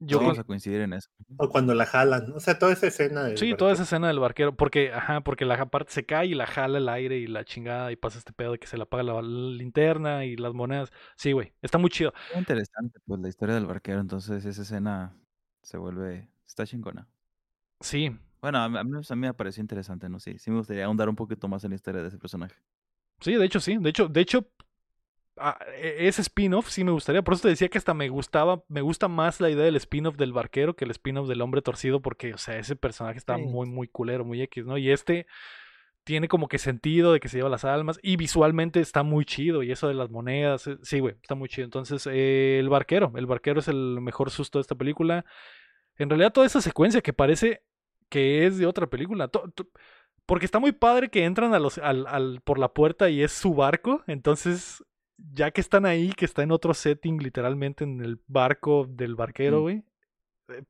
Yo 0.00 0.18
Vamos 0.18 0.38
a 0.38 0.44
coincidir 0.44 0.80
en 0.80 0.92
eso. 0.92 1.08
O 1.36 1.48
cuando 1.48 1.74
la 1.74 1.86
jalan, 1.86 2.32
o 2.32 2.40
sea, 2.40 2.58
toda 2.58 2.72
esa 2.72 2.86
escena. 2.88 3.36
sí, 3.36 3.54
toda 3.56 3.72
esa 3.72 3.84
escena 3.84 4.08
del 4.08 4.18
barquero, 4.18 4.56
porque, 4.56 4.92
ajá, 4.92 5.22
porque 5.22 5.44
la 5.44 5.64
parte 5.66 5.92
se 5.92 6.04
cae 6.04 6.26
y 6.26 6.34
la 6.34 6.46
jala 6.46 6.78
el 6.78 6.88
aire 6.88 7.18
y 7.18 7.26
la 7.26 7.44
chingada 7.44 7.92
y 7.92 7.96
pasa 7.96 8.18
este 8.18 8.32
pedo 8.32 8.52
de 8.52 8.58
que 8.58 8.66
se 8.66 8.76
le 8.76 8.82
apaga 8.82 9.02
la, 9.02 9.22
linterna 9.22 10.24
y 10.24 10.36
las 10.36 10.52
monedas. 10.54 10.92
Sí, 11.16 11.32
güey, 11.32 11.52
está 11.62 11.78
muy 11.78 11.90
chido. 11.90 12.12
Muy 12.32 12.40
interesante, 12.40 12.98
pues, 13.06 13.20
la 13.20 13.28
historia 13.28 13.54
del 13.54 13.66
barquero, 13.66 14.00
entonces 14.00 14.44
esa 14.44 14.62
escena 14.62 15.16
se 15.62 15.78
vuelve, 15.78 16.28
está 16.46 16.66
chingona. 16.66 17.06
Sí. 17.80 18.16
Bueno, 18.40 18.58
a 18.58 18.68
mí, 18.68 18.78
a 18.78 18.84
mí 18.84 19.20
me 19.20 19.34
pareció 19.34 19.62
interesante, 19.62 20.08
¿no? 20.08 20.20
Sí, 20.20 20.38
sí 20.38 20.50
me 20.50 20.58
gustaría 20.58 20.84
ahondar 20.84 21.08
un 21.08 21.16
poquito 21.16 21.48
más 21.48 21.64
en 21.64 21.70
la 21.70 21.76
historia 21.76 22.02
de 22.02 22.08
ese 22.08 22.18
personaje. 22.18 22.56
Sí, 23.20 23.34
de 23.34 23.44
hecho 23.44 23.60
sí. 23.60 23.78
De 23.78 23.90
hecho, 23.90 24.08
de 24.08 24.20
hecho, 24.20 24.46
Ah, 25.36 25.58
e, 25.76 26.06
ese 26.06 26.22
spin-off 26.22 26.68
sí 26.68 26.84
me 26.84 26.92
gustaría. 26.92 27.22
Por 27.22 27.34
eso 27.34 27.42
te 27.42 27.48
decía 27.48 27.68
que 27.68 27.78
hasta 27.78 27.94
me 27.94 28.08
gustaba, 28.08 28.62
me 28.68 28.82
gusta 28.82 29.08
más 29.08 29.40
la 29.40 29.50
idea 29.50 29.64
del 29.64 29.76
spin-off 29.76 30.16
del 30.16 30.32
barquero 30.32 30.76
que 30.76 30.84
el 30.84 30.90
spin-off 30.92 31.28
del 31.28 31.40
hombre 31.42 31.62
torcido, 31.62 32.00
porque, 32.00 32.34
o 32.34 32.38
sea, 32.38 32.58
ese 32.58 32.76
personaje 32.76 33.18
está 33.18 33.36
muy, 33.36 33.66
muy 33.68 33.88
culero, 33.88 34.24
muy 34.24 34.40
X, 34.42 34.64
¿no? 34.64 34.78
Y 34.78 34.90
este 34.90 35.26
tiene 36.04 36.28
como 36.28 36.48
que 36.48 36.58
sentido 36.58 37.12
de 37.12 37.20
que 37.20 37.28
se 37.28 37.38
lleva 37.38 37.48
las 37.48 37.64
almas 37.64 37.98
y 38.02 38.16
visualmente 38.16 38.80
está 38.80 39.02
muy 39.02 39.24
chido 39.24 39.62
y 39.62 39.72
eso 39.72 39.88
de 39.88 39.94
las 39.94 40.10
monedas, 40.10 40.66
eh, 40.66 40.76
sí, 40.82 41.00
güey, 41.00 41.16
está 41.22 41.34
muy 41.34 41.48
chido. 41.48 41.64
Entonces, 41.64 42.06
eh, 42.10 42.58
el 42.60 42.68
barquero, 42.68 43.12
el 43.16 43.26
barquero 43.26 43.60
es 43.60 43.68
el 43.68 44.00
mejor 44.00 44.30
susto 44.30 44.58
de 44.58 44.62
esta 44.62 44.74
película. 44.74 45.24
En 45.96 46.10
realidad, 46.10 46.32
toda 46.32 46.46
esa 46.46 46.60
secuencia 46.60 47.00
que 47.00 47.12
parece 47.12 47.62
que 48.08 48.46
es 48.46 48.58
de 48.58 48.66
otra 48.66 48.86
película. 48.88 49.30
porque 50.26 50.44
está 50.46 50.58
muy 50.58 50.72
padre 50.72 51.08
que 51.10 51.24
entran 51.24 51.54
a 51.54 51.58
los, 51.58 51.78
al, 51.78 52.06
al, 52.06 52.40
por 52.42 52.58
la 52.58 52.72
puerta 52.72 53.10
y 53.10 53.22
es 53.22 53.32
su 53.32 53.54
barco. 53.54 54.02
Entonces 54.06 54.84
ya 55.16 55.50
que 55.50 55.60
están 55.60 55.86
ahí, 55.86 56.12
que 56.12 56.24
está 56.24 56.42
en 56.42 56.52
otro 56.52 56.74
setting, 56.74 57.18
literalmente 57.18 57.84
en 57.84 58.00
el 58.00 58.20
barco 58.26 58.86
del 58.88 59.14
barquero, 59.14 59.60
mm. 59.60 59.62
güey, 59.62 59.82
eh, 60.48 60.62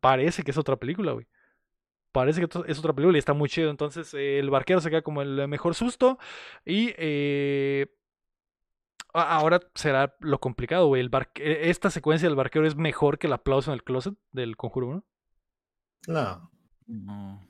parece 0.00 0.42
que 0.42 0.50
es 0.50 0.58
otra 0.58 0.76
película, 0.76 1.12
güey. 1.12 1.26
Parece 2.12 2.40
que 2.40 2.46
es 2.68 2.78
otra 2.78 2.92
película 2.92 3.16
y 3.16 3.18
está 3.18 3.32
muy 3.32 3.48
chido. 3.48 3.70
Entonces, 3.70 4.14
eh, 4.14 4.38
el 4.38 4.48
barquero 4.48 4.80
se 4.80 4.88
queda 4.88 5.02
como 5.02 5.20
el 5.20 5.48
mejor 5.48 5.74
susto. 5.74 6.16
Y 6.64 6.94
eh, 6.96 7.88
ahora 9.12 9.58
será 9.74 10.14
lo 10.20 10.38
complicado, 10.38 10.86
güey. 10.86 11.10
E, 11.34 11.70
esta 11.70 11.90
secuencia 11.90 12.28
del 12.28 12.36
barquero 12.36 12.68
es 12.68 12.76
mejor 12.76 13.18
que 13.18 13.26
el 13.26 13.32
aplauso 13.32 13.72
en 13.72 13.74
el 13.74 13.82
closet 13.82 14.14
del 14.30 14.56
conjuro 14.56 14.86
1. 14.88 15.04
No. 16.06 16.50
No. 16.86 17.48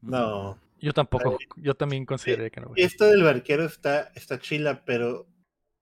No. 0.00 0.58
Yo 0.80 0.92
tampoco, 0.92 1.36
yo 1.56 1.74
también 1.74 2.06
considero 2.06 2.48
que 2.52 2.60
no. 2.60 2.70
Esto 2.76 3.06
del 3.06 3.24
barquero 3.24 3.64
está, 3.64 4.12
está 4.14 4.38
chila, 4.38 4.84
pero 4.84 5.26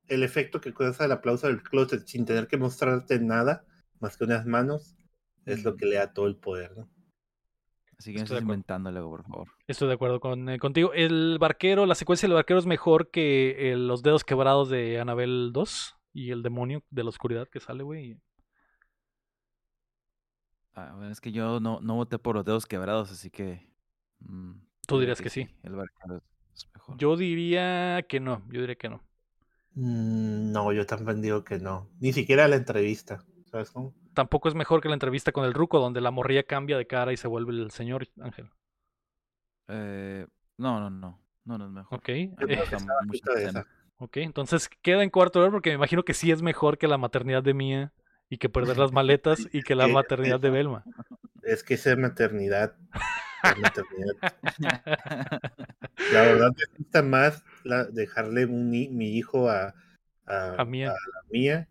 el 0.09 0.23
efecto 0.23 0.61
que 0.61 0.73
causa 0.73 1.05
el 1.05 1.13
aplauso 1.13 1.47
del 1.47 1.63
closet 1.63 2.07
sin 2.07 2.25
tener 2.25 2.47
que 2.47 2.57
mostrarte 2.57 3.19
nada 3.21 3.65
más 4.01 4.17
que 4.17 4.25
unas 4.25 4.47
manos 4.47 4.97
es 5.45 5.65
lo 5.65 5.77
que 5.77 5.87
le 5.87 5.97
da 5.97 6.13
todo 6.13 6.27
el 6.27 6.37
poder, 6.37 6.77
¿no? 6.77 6.89
Así 7.99 8.13
que 8.13 8.21
estás 8.21 8.43
inventándole, 8.43 9.01
por 9.01 9.23
favor. 9.23 9.49
Estoy 9.67 9.89
de 9.89 9.95
acuerdo 9.95 10.21
con, 10.21 10.51
eh, 10.51 10.59
contigo. 10.59 10.93
El 10.93 11.39
barquero, 11.41 11.87
la 11.87 11.95
secuencia 11.95 12.29
del 12.29 12.35
barquero 12.35 12.59
es 12.59 12.67
mejor 12.67 13.11
que 13.11 13.73
eh, 13.73 13.77
los 13.77 14.03
dedos 14.03 14.23
quebrados 14.23 14.69
de 14.69 15.01
Anabel 15.01 15.51
2 15.53 15.97
y 16.13 16.31
el 16.31 16.43
demonio 16.43 16.85
de 16.91 17.05
la 17.05 17.09
oscuridad 17.09 17.49
que 17.49 17.61
sale, 17.61 17.83
güey. 17.85 18.21
Ah, 20.75 20.95
es 21.11 21.23
que 21.23 21.33
yo 21.33 21.59
no, 21.59 21.81
no 21.81 21.95
voté 21.95 22.19
por 22.19 22.37
los 22.37 22.45
dedos 22.45 22.67
quebrados, 22.67 23.11
así 23.11 23.31
que. 23.31 23.67
Mm, 24.19 24.61
Tú 24.87 25.01
dirías 25.01 25.23
que, 25.23 25.31
sí. 25.31 25.49
El 25.63 25.77
barquero 25.77 26.23
es 26.55 26.69
mejor. 26.75 26.99
Yo 26.99 27.17
diría 27.17 28.05
que 28.07 28.21
no. 28.21 28.43
Yo 28.51 28.61
diría 28.61 28.77
que 28.77 28.91
no. 28.91 29.06
Mm, 29.77 30.53
no, 30.53 30.73
yo 30.73 30.87
también 30.87 31.21
digo 31.21 31.45
que 31.45 31.59
no. 31.59 31.89
Ni 32.01 32.13
siquiera 32.13 32.49
la 32.49 32.57
entrevista. 32.57 33.23
¿Sabes 33.51 33.71
cómo? 33.71 33.95
Tampoco 34.15 34.49
es 34.49 34.55
mejor 34.55 34.81
que 34.81 34.89
la 34.89 34.95
entrevista 34.95 35.33
con 35.33 35.45
el 35.45 35.55
Ruco, 35.55 35.79
donde 35.79 36.01
la 36.01 36.11
morría 36.11 36.43
cambia 36.43 36.79
de 36.79 36.87
cara 36.87 37.13
y 37.13 37.17
se 37.17 37.29
vuelve 37.29 37.53
el 37.53 37.71
señor 37.71 38.09
Ángel. 38.21 38.49
Eh, 39.69 40.27
no, 40.57 40.81
no, 40.81 40.91
no. 40.91 41.21
No, 41.45 41.59
no 41.59 41.67
es 41.67 41.71
mejor. 41.71 41.99
Ok. 41.99 42.09
Eh, 42.09 42.33
ok, 43.99 44.17
entonces 44.17 44.69
queda 44.83 45.03
en 45.03 45.11
cuarto 45.11 45.39
lugar 45.39 45.53
porque 45.53 45.71
me 45.71 45.77
imagino 45.77 46.03
que 46.05 46.15
sí 46.15 46.33
es 46.33 46.43
mejor 46.43 46.79
que 46.79 46.89
la 46.89 46.99
maternidad 46.99 47.43
de 47.43 47.55
Mía 47.55 47.93
y 48.29 48.39
que 48.39 48.49
perder 48.49 48.79
las 48.79 48.93
maletas 48.93 49.47
y 49.53 49.63
que 49.63 49.75
la 49.75 49.87
maternidad 49.87 50.41
de 50.41 50.51
Belma. 50.51 50.85
Es 51.43 51.63
que 51.63 51.75
esa 51.75 51.95
maternidad. 51.97 52.75
La 56.13 56.21
verdad 56.23 56.51
me 56.57 56.79
gusta 56.79 57.03
más 57.03 57.43
dejarle 57.93 58.47
mi 58.47 59.17
hijo 59.17 59.51
a, 59.51 59.75
a, 60.27 60.65
mía. 60.65 60.89
la 60.89 61.23
mía 61.31 61.69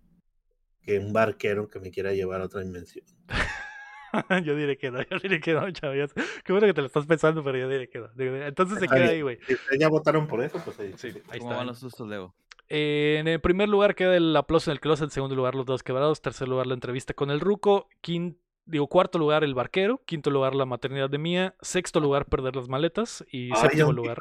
que 0.81 0.99
un 0.99 1.13
barquero 1.13 1.67
que 1.67 1.79
me 1.79 1.91
quiera 1.91 2.13
llevar 2.13 2.41
a 2.41 2.45
otra 2.45 2.61
dimensión. 2.61 3.05
yo 4.45 4.55
diré 4.55 4.77
que 4.77 4.91
no, 4.91 5.01
yo 5.01 5.19
diré 5.19 5.39
que 5.39 5.53
no, 5.53 5.69
chaval. 5.71 6.09
Qué 6.43 6.53
bueno 6.53 6.67
que 6.67 6.73
te 6.73 6.81
lo 6.81 6.87
estás 6.87 7.05
pensando, 7.05 7.43
pero 7.43 7.57
yo 7.57 7.69
diré 7.69 7.89
que 7.89 7.99
no. 7.99 8.09
Entonces 8.17 8.79
se 8.79 8.87
queda 8.87 9.05
ahí, 9.05 9.21
güey. 9.21 9.39
Si 9.47 9.79
ya 9.79 9.89
votaron 9.89 10.27
por 10.27 10.43
eso, 10.43 10.61
pues 10.63 10.79
ahí. 10.79 10.93
Sí, 10.95 11.13
ahí 11.29 11.39
¿Cómo 11.39 11.55
van 11.55 11.67
los 11.67 11.79
sustos, 11.79 12.07
Leo? 12.07 12.35
en 12.67 13.27
el 13.27 13.39
primer 13.41 13.69
lugar 13.69 13.93
queda 13.93 14.17
el 14.17 14.35
aplauso 14.35 14.71
en 14.71 14.73
el 14.73 14.79
closet, 14.79 15.03
en 15.05 15.11
segundo 15.11 15.35
lugar 15.35 15.53
los 15.53 15.67
dos 15.67 15.83
quebrados, 15.83 16.21
tercer 16.21 16.47
lugar 16.47 16.65
la 16.65 16.73
entrevista 16.73 17.13
con 17.13 17.29
el 17.29 17.39
Ruco, 17.39 17.89
quinto 18.01 18.39
digo, 18.65 18.87
cuarto 18.87 19.19
lugar 19.19 19.43
el 19.43 19.53
barquero, 19.53 20.01
quinto 20.05 20.29
lugar 20.29 20.55
la 20.55 20.65
maternidad 20.65 21.09
de 21.09 21.17
Mía, 21.17 21.55
sexto 21.61 21.99
lugar 21.99 22.25
perder 22.25 22.55
las 22.55 22.67
maletas 22.67 23.25
y 23.31 23.51
séptimo 23.55 23.91
lugar 23.91 24.19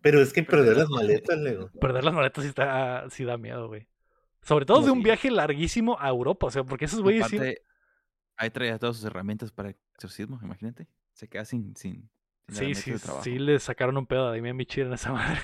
pero 0.00 0.20
es 0.20 0.32
que 0.32 0.42
perder 0.42 0.76
las 0.76 0.88
maletas, 0.88 1.38
Leo. 1.38 1.70
Perder 1.80 2.04
las 2.04 2.14
maletas 2.14 2.44
sí, 2.44 2.48
está, 2.48 3.08
sí 3.10 3.24
da 3.24 3.36
miedo, 3.36 3.68
güey. 3.68 3.86
Sobre 4.42 4.64
todo 4.64 4.82
de 4.82 4.90
un 4.90 5.02
viaje 5.02 5.30
larguísimo 5.30 5.98
a 6.00 6.08
Europa, 6.08 6.46
o 6.46 6.50
sea, 6.50 6.64
porque 6.64 6.86
esos 6.86 7.02
güeyes 7.02 7.26
sí... 7.26 7.38
Ahí 8.36 8.50
traía 8.50 8.78
todas 8.78 8.96
sus 8.96 9.04
herramientas 9.04 9.50
para 9.50 9.70
exorcismo, 9.94 10.38
imagínate. 10.42 10.86
se 11.12 11.28
queda 11.28 11.44
sin, 11.44 11.74
sin, 11.74 12.08
Sí, 12.48 12.74
sí, 12.74 12.94
sí, 13.22 13.38
le 13.38 13.58
sacaron 13.58 13.98
un 13.98 14.06
pedo 14.06 14.28
a 14.28 14.30
Damian 14.30 14.56
Bichir 14.56 14.86
en 14.86 14.94
esa 14.94 15.12
madre, 15.12 15.40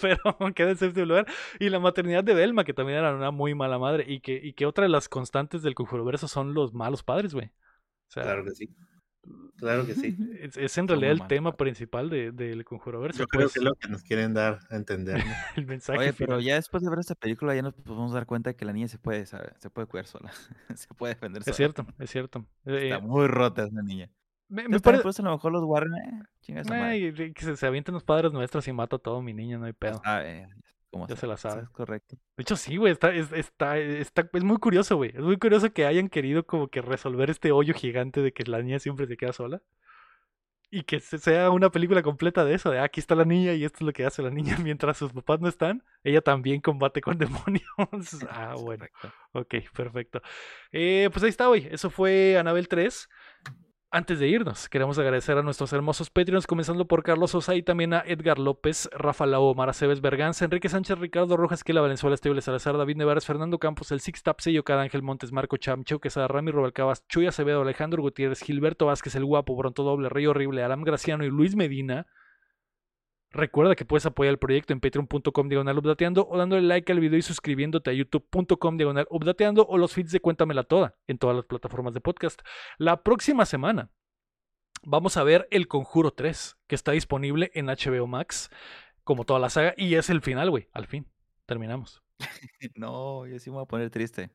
pero 0.00 0.18
queda 0.54 0.70
en 0.70 0.76
séptimo 0.76 1.06
lugar. 1.06 1.26
Y 1.58 1.68
la 1.68 1.80
maternidad 1.80 2.24
de 2.24 2.34
Belma, 2.34 2.64
que 2.64 2.72
también 2.72 2.98
era 2.98 3.14
una 3.14 3.30
muy 3.30 3.54
mala 3.54 3.78
madre, 3.78 4.04
y 4.06 4.20
que, 4.20 4.40
y 4.42 4.52
que 4.54 4.64
otra 4.64 4.84
de 4.84 4.88
las 4.88 5.08
constantes 5.08 5.62
del 5.62 5.74
Conjuro 5.74 6.04
Verso 6.04 6.28
son 6.28 6.54
los 6.54 6.72
malos 6.72 7.02
padres, 7.02 7.34
güey. 7.34 7.50
Claro 8.12 8.44
que 8.44 8.50
sí. 8.52 8.74
Claro 9.56 9.86
que 9.86 9.94
sí. 9.94 10.16
Es, 10.56 10.78
en 10.78 10.88
realidad 10.88 11.12
el 11.12 11.26
tema 11.26 11.56
principal 11.56 12.10
del 12.10 12.36
de, 12.36 12.64
Conjuro 12.64 13.00
Verso. 13.00 13.20
Yo 13.20 13.26
creo 13.26 13.48
que 13.48 13.58
es 13.58 13.64
lo 13.64 13.74
que 13.74 13.88
nos 13.88 14.02
quieren 14.02 14.34
dar 14.34 14.60
a 14.70 14.76
entender. 14.76 15.16
el 15.56 15.66
mensaje. 15.66 15.98
Oye, 15.98 16.12
pero 16.12 16.40
ya 16.40 16.54
después 16.56 16.82
de 16.82 16.90
ver 16.90 16.98
esta 16.98 17.14
película 17.14 17.54
ya 17.54 17.62
nos 17.62 17.74
podemos 17.74 18.12
dar 18.12 18.26
cuenta 18.26 18.50
de 18.50 18.56
que 18.56 18.64
la 18.64 18.72
niña 18.72 18.88
se 18.88 18.98
puede, 18.98 19.26
se 19.26 19.70
puede 19.70 19.86
cuidar 19.86 20.06
sola. 20.06 20.30
se 20.74 20.88
puede 20.94 21.14
defender 21.14 21.42
sola. 21.42 21.50
Es 21.50 21.56
cierto, 21.56 21.86
es 21.98 22.10
cierto. 22.10 22.46
Está 22.64 22.96
eh, 22.96 23.00
muy 23.00 23.26
rota 23.26 23.64
esa 23.64 23.82
niña. 23.82 24.10
Me, 24.48 24.68
me 24.68 24.78
parece. 24.78 25.22
a 25.22 25.24
lo 25.24 25.32
mejor 25.32 25.50
los 25.50 25.64
Warren, 25.64 25.92
eh, 25.96 27.32
que 27.34 27.44
se, 27.44 27.56
se 27.56 27.66
avienten 27.66 27.94
los 27.94 28.04
padres 28.04 28.32
nuestros 28.32 28.68
y 28.68 28.72
mata 28.72 28.94
a 28.94 28.98
todo 29.00 29.20
mi 29.20 29.34
niño, 29.34 29.58
no 29.58 29.64
hay 29.64 29.72
pedo. 29.72 30.00
Ah, 30.04 30.22
ya 31.08 31.16
se 31.16 31.26
la 31.26 31.36
sabe. 31.36 31.62
Es 31.62 31.68
correcto. 31.70 32.16
De 32.36 32.42
hecho, 32.42 32.56
sí, 32.56 32.76
güey, 32.76 32.92
está, 32.92 33.12
está, 33.12 33.78
está, 33.78 34.28
es 34.32 34.44
muy 34.44 34.58
curioso, 34.58 34.96
güey. 34.96 35.10
Es 35.10 35.20
muy 35.20 35.36
curioso 35.36 35.72
que 35.72 35.86
hayan 35.86 36.08
querido 36.08 36.46
como 36.46 36.68
que 36.68 36.82
resolver 36.82 37.30
este 37.30 37.52
hoyo 37.52 37.74
gigante 37.74 38.22
de 38.22 38.32
que 38.32 38.44
la 38.44 38.62
niña 38.62 38.78
siempre 38.78 39.06
se 39.06 39.16
queda 39.16 39.32
sola. 39.32 39.62
Y 40.68 40.82
que 40.82 40.98
sea 40.98 41.50
una 41.50 41.70
película 41.70 42.02
completa 42.02 42.44
de 42.44 42.54
eso, 42.54 42.70
de 42.70 42.80
ah, 42.80 42.84
aquí 42.84 42.98
está 42.98 43.14
la 43.14 43.24
niña 43.24 43.52
y 43.54 43.64
esto 43.64 43.78
es 43.78 43.82
lo 43.82 43.92
que 43.92 44.04
hace 44.04 44.20
la 44.20 44.30
niña 44.30 44.56
mientras 44.62 44.96
sus 44.96 45.12
papás 45.12 45.40
no 45.40 45.48
están. 45.48 45.84
Ella 46.02 46.20
también 46.20 46.60
combate 46.60 47.00
con 47.00 47.18
demonios. 47.18 47.64
ah, 48.30 48.54
bueno. 48.58 48.86
Ok, 49.32 49.54
perfecto. 49.72 50.20
Eh, 50.72 51.08
pues 51.12 51.22
ahí 51.22 51.30
está, 51.30 51.46
güey. 51.46 51.68
Eso 51.70 51.88
fue 51.90 52.36
Anabel 52.36 52.68
3. 52.68 53.08
Antes 53.92 54.18
de 54.18 54.26
irnos, 54.26 54.68
queremos 54.68 54.98
agradecer 54.98 55.38
a 55.38 55.42
nuestros 55.42 55.72
hermosos 55.72 56.10
Patreons, 56.10 56.48
comenzando 56.48 56.88
por 56.88 57.04
Carlos 57.04 57.30
Sosa 57.30 57.54
y 57.54 57.62
también 57.62 57.94
a 57.94 58.02
Edgar 58.04 58.40
López, 58.40 58.90
Rafa 58.92 59.26
Lau, 59.26 59.54
Mara 59.54 59.72
Cebes 59.72 60.00
Berganza, 60.00 60.44
Enrique 60.44 60.68
Sánchez, 60.68 60.98
Ricardo 60.98 61.36
Rojas, 61.36 61.62
Kela 61.62 61.80
Valenzuela, 61.80 62.14
Esteble 62.14 62.42
Salazar, 62.42 62.76
David 62.76 62.96
Nevares, 62.96 63.24
Fernando 63.24 63.60
Campos, 63.60 63.92
El 63.92 64.00
Six 64.00 64.24
Tap, 64.24 64.40
Sello 64.40 64.64
Ángel 64.66 65.02
Montes, 65.02 65.30
Marco 65.30 65.56
Cham, 65.56 65.84
Chau 65.84 66.00
Quesada, 66.00 66.26
Rami 66.26 66.50
Cabas, 66.74 67.06
Chuy 67.06 67.28
Acevedo, 67.28 67.62
Alejandro 67.62 68.02
Gutiérrez, 68.02 68.42
Gilberto 68.42 68.86
Vázquez, 68.86 69.14
El 69.14 69.24
Guapo, 69.24 69.54
Bronto 69.54 69.84
Doble, 69.84 70.08
Rey 70.08 70.26
Horrible, 70.26 70.64
Alam 70.64 70.82
Graciano 70.82 71.24
y 71.24 71.30
Luis 71.30 71.54
Medina. 71.54 72.06
Recuerda 73.36 73.76
que 73.76 73.84
puedes 73.84 74.06
apoyar 74.06 74.30
el 74.30 74.38
proyecto 74.38 74.72
en 74.72 74.80
patreon.com 74.80 75.48
diagonal 75.50 75.76
updateando 75.76 76.26
o 76.26 76.38
dándole 76.38 76.62
like 76.62 76.90
al 76.90 77.00
video 77.00 77.18
y 77.18 77.22
suscribiéndote 77.22 77.90
a 77.90 77.92
youtube.com 77.92 78.78
diagonal 78.78 79.06
updateando 79.10 79.66
o 79.66 79.76
los 79.76 79.92
feeds 79.92 80.10
de 80.10 80.20
Cuéntamela 80.20 80.62
Toda 80.62 80.94
en 81.06 81.18
todas 81.18 81.36
las 81.36 81.44
plataformas 81.44 81.92
de 81.92 82.00
podcast. 82.00 82.40
La 82.78 83.02
próxima 83.02 83.44
semana 83.44 83.90
vamos 84.82 85.18
a 85.18 85.22
ver 85.22 85.46
El 85.50 85.68
Conjuro 85.68 86.12
3, 86.12 86.56
que 86.66 86.74
está 86.74 86.92
disponible 86.92 87.50
en 87.52 87.66
HBO 87.66 88.06
Max, 88.06 88.48
como 89.04 89.26
toda 89.26 89.38
la 89.38 89.50
saga, 89.50 89.74
y 89.76 89.96
es 89.96 90.08
el 90.08 90.22
final, 90.22 90.48
güey, 90.48 90.70
al 90.72 90.86
fin. 90.86 91.06
Terminamos. 91.44 92.02
no, 92.74 93.26
yo 93.26 93.38
sí 93.38 93.50
me 93.50 93.56
voy 93.56 93.64
a 93.64 93.68
poner 93.68 93.90
triste. 93.90 94.30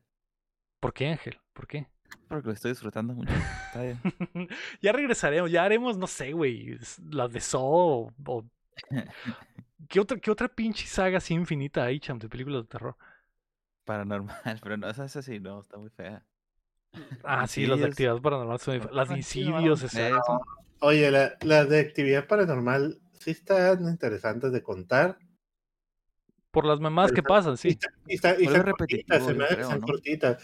¿Por 0.78 0.92
qué, 0.92 1.08
Ángel? 1.08 1.40
¿Por 1.52 1.66
qué? 1.66 1.88
Porque 2.28 2.46
lo 2.46 2.52
estoy 2.52 2.70
disfrutando 2.70 3.14
mucho. 3.14 3.34
ya 4.80 4.92
regresaremos, 4.92 5.50
ya 5.50 5.64
haremos, 5.64 5.98
no 5.98 6.06
sé, 6.06 6.32
güey, 6.32 6.78
las 7.10 7.32
de 7.32 7.40
Saw 7.40 8.12
o... 8.26 8.44
¿Qué 9.88 10.00
otra, 10.00 10.18
¿Qué 10.18 10.30
otra 10.30 10.48
pinche 10.48 10.86
saga 10.86 11.18
así 11.18 11.34
infinita 11.34 11.84
hay, 11.84 12.00
cham, 12.00 12.18
de 12.18 12.28
películas 12.28 12.62
de 12.62 12.68
terror? 12.68 12.96
Paranormal, 13.84 14.60
pero 14.62 14.76
no, 14.76 14.88
esa, 14.88 15.04
esa 15.04 15.22
sí, 15.22 15.40
no, 15.40 15.60
está 15.60 15.76
muy 15.76 15.90
fea. 15.90 16.24
Ah, 17.24 17.46
sí, 17.46 17.66
las 17.66 17.80
de 17.80 17.86
actividad 17.86 18.20
paranormal 18.20 18.58
Las 18.92 19.10
insidios, 19.10 19.84
Oye, 20.80 21.10
las 21.10 21.68
de 21.68 21.80
actividad 21.80 22.26
paranormal 22.26 23.00
sí 23.18 23.30
están 23.30 23.88
interesantes 23.88 24.52
de 24.52 24.62
contar. 24.62 25.18
Por 26.50 26.66
las 26.66 26.80
mamás 26.80 27.12
que 27.12 27.22
pasan, 27.22 27.56
sí. 27.56 27.78
Y, 28.06 28.14
está, 28.14 28.34
y, 28.38 28.46
se 28.46 29.80
cortitas. 29.80 30.42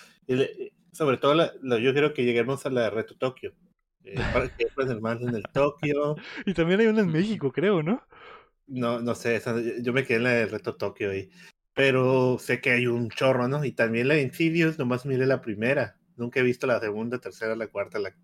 sobre 0.92 1.18
todo, 1.18 1.52
yo 1.78 1.92
quiero 1.92 2.14
que 2.14 2.24
lleguemos 2.24 2.64
a 2.64 2.70
la 2.70 2.82
de 2.82 2.90
Reto 2.90 3.16
Tokio. 3.16 3.52
Eh, 4.08 5.42
Tokio. 5.52 6.16
y 6.46 6.54
también 6.54 6.80
hay 6.80 6.86
una 6.86 7.00
en 7.00 7.12
México, 7.12 7.52
creo, 7.52 7.82
¿no? 7.82 8.02
No, 8.66 9.00
no 9.00 9.14
sé, 9.14 9.40
yo 9.80 9.92
me 9.92 10.04
quedé 10.04 10.18
en 10.18 10.24
la 10.24 10.30
de 10.30 10.46
Reto 10.46 10.76
Tokio 10.76 11.10
ahí. 11.10 11.30
Pero 11.74 12.38
sé 12.38 12.60
que 12.60 12.70
hay 12.70 12.86
un 12.86 13.08
chorro, 13.08 13.48
¿no? 13.48 13.64
Y 13.64 13.72
también 13.72 14.08
la 14.08 14.14
de 14.14 14.22
Insidious, 14.22 14.78
nomás 14.78 15.06
miré 15.06 15.26
la 15.26 15.40
primera. 15.40 15.96
Nunca 16.16 16.40
he 16.40 16.42
visto 16.42 16.66
la 16.66 16.80
segunda, 16.80 17.18
tercera, 17.18 17.54
la 17.54 17.68
cuarta, 17.68 17.98
la, 17.98 18.14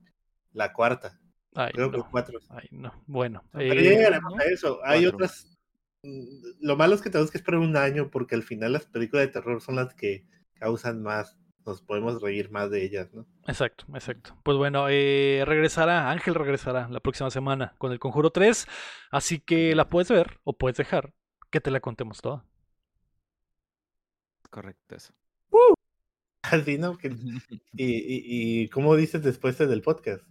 la 0.52 0.72
cuarta. 0.72 1.20
Ay, 1.54 1.70
Creo 1.72 1.90
no. 1.90 1.92
que 1.92 2.10
cuatro. 2.10 2.40
Ay, 2.50 2.68
no. 2.72 2.92
Bueno. 3.06 3.44
Pero 3.52 3.80
eh, 3.80 3.82
llegaremos 3.82 4.38
a 4.38 4.44
eso. 4.44 4.80
Hay 4.84 5.06
otras. 5.06 5.56
Mm, 6.02 6.22
lo 6.60 6.76
malo 6.76 6.94
es 6.94 7.02
que 7.02 7.10
tenemos 7.10 7.30
que 7.30 7.38
esperar 7.38 7.60
un 7.60 7.76
año 7.76 8.10
porque 8.10 8.34
al 8.34 8.42
final 8.42 8.72
las 8.72 8.86
películas 8.86 9.26
de 9.26 9.32
terror 9.32 9.60
son 9.60 9.76
las 9.76 9.94
que 9.94 10.24
causan 10.54 11.02
más. 11.02 11.38
Nos 11.66 11.80
podemos 11.80 12.20
reír 12.20 12.50
más 12.50 12.70
de 12.70 12.84
ellas, 12.84 13.12
¿no? 13.14 13.26
Exacto, 13.46 13.86
exacto. 13.94 14.36
Pues 14.42 14.58
bueno, 14.58 14.86
eh, 14.90 15.44
regresará, 15.46 16.10
Ángel 16.10 16.34
regresará 16.34 16.88
la 16.88 17.00
próxima 17.00 17.30
semana 17.30 17.74
con 17.78 17.90
el 17.92 17.98
Conjuro 17.98 18.30
3. 18.30 18.66
Así 19.10 19.40
que 19.40 19.74
la 19.74 19.88
puedes 19.88 20.10
ver 20.10 20.40
o 20.44 20.52
puedes 20.52 20.76
dejar 20.76 21.14
que 21.50 21.60
te 21.60 21.70
la 21.70 21.80
contemos 21.80 22.20
toda. 22.20 22.44
Correcto, 24.50 24.94
eso. 24.94 25.14
Así, 26.42 26.76
¿no? 26.76 26.98
y, 27.72 28.62
y, 28.62 28.68
cómo 28.68 28.94
dices 28.96 29.22
después 29.22 29.56
del 29.56 29.80
podcast? 29.80 30.22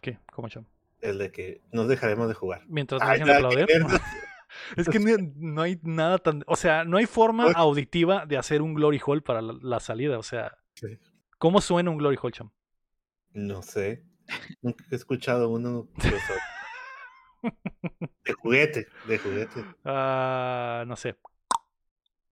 ¿Qué? 0.00 0.18
¿Cómo 0.32 0.48
yo? 0.48 0.64
El 1.00 1.18
de 1.18 1.30
que 1.30 1.60
nos 1.72 1.88
dejaremos 1.88 2.28
de 2.28 2.34
jugar. 2.34 2.62
Mientras 2.66 3.02
nos 3.02 3.10
dejen 3.10 3.30
aplaudir. 3.30 3.66
es 4.76 4.88
que 4.88 4.98
no, 4.98 5.62
hay 5.62 5.78
nada 5.82 6.18
tan. 6.18 6.44
O 6.46 6.56
sea, 6.56 6.84
no 6.84 6.96
hay 6.96 7.06
forma 7.06 7.52
auditiva 7.52 8.26
de 8.26 8.36
hacer 8.36 8.62
un 8.62 8.74
Glory 8.74 9.00
Hall 9.04 9.22
para 9.22 9.42
la, 9.42 9.80
salida. 9.80 10.18
O 10.18 10.22
sea, 10.22 10.56
¿cómo 11.38 11.60
suena 11.60 11.90
un 11.90 11.98
Glory 11.98 12.18
Hall, 12.20 12.32
Cham? 12.32 12.50
No 13.32 13.62
sé. 13.62 14.04
Nunca 14.62 14.84
he 14.90 14.94
escuchado 14.94 15.48
uno. 15.50 15.88
De 18.24 18.32
juguete, 18.34 18.88
de 19.06 19.18
juguete. 19.18 19.64
Ah, 19.84 20.84
no 20.86 20.96
sé. 20.96 21.16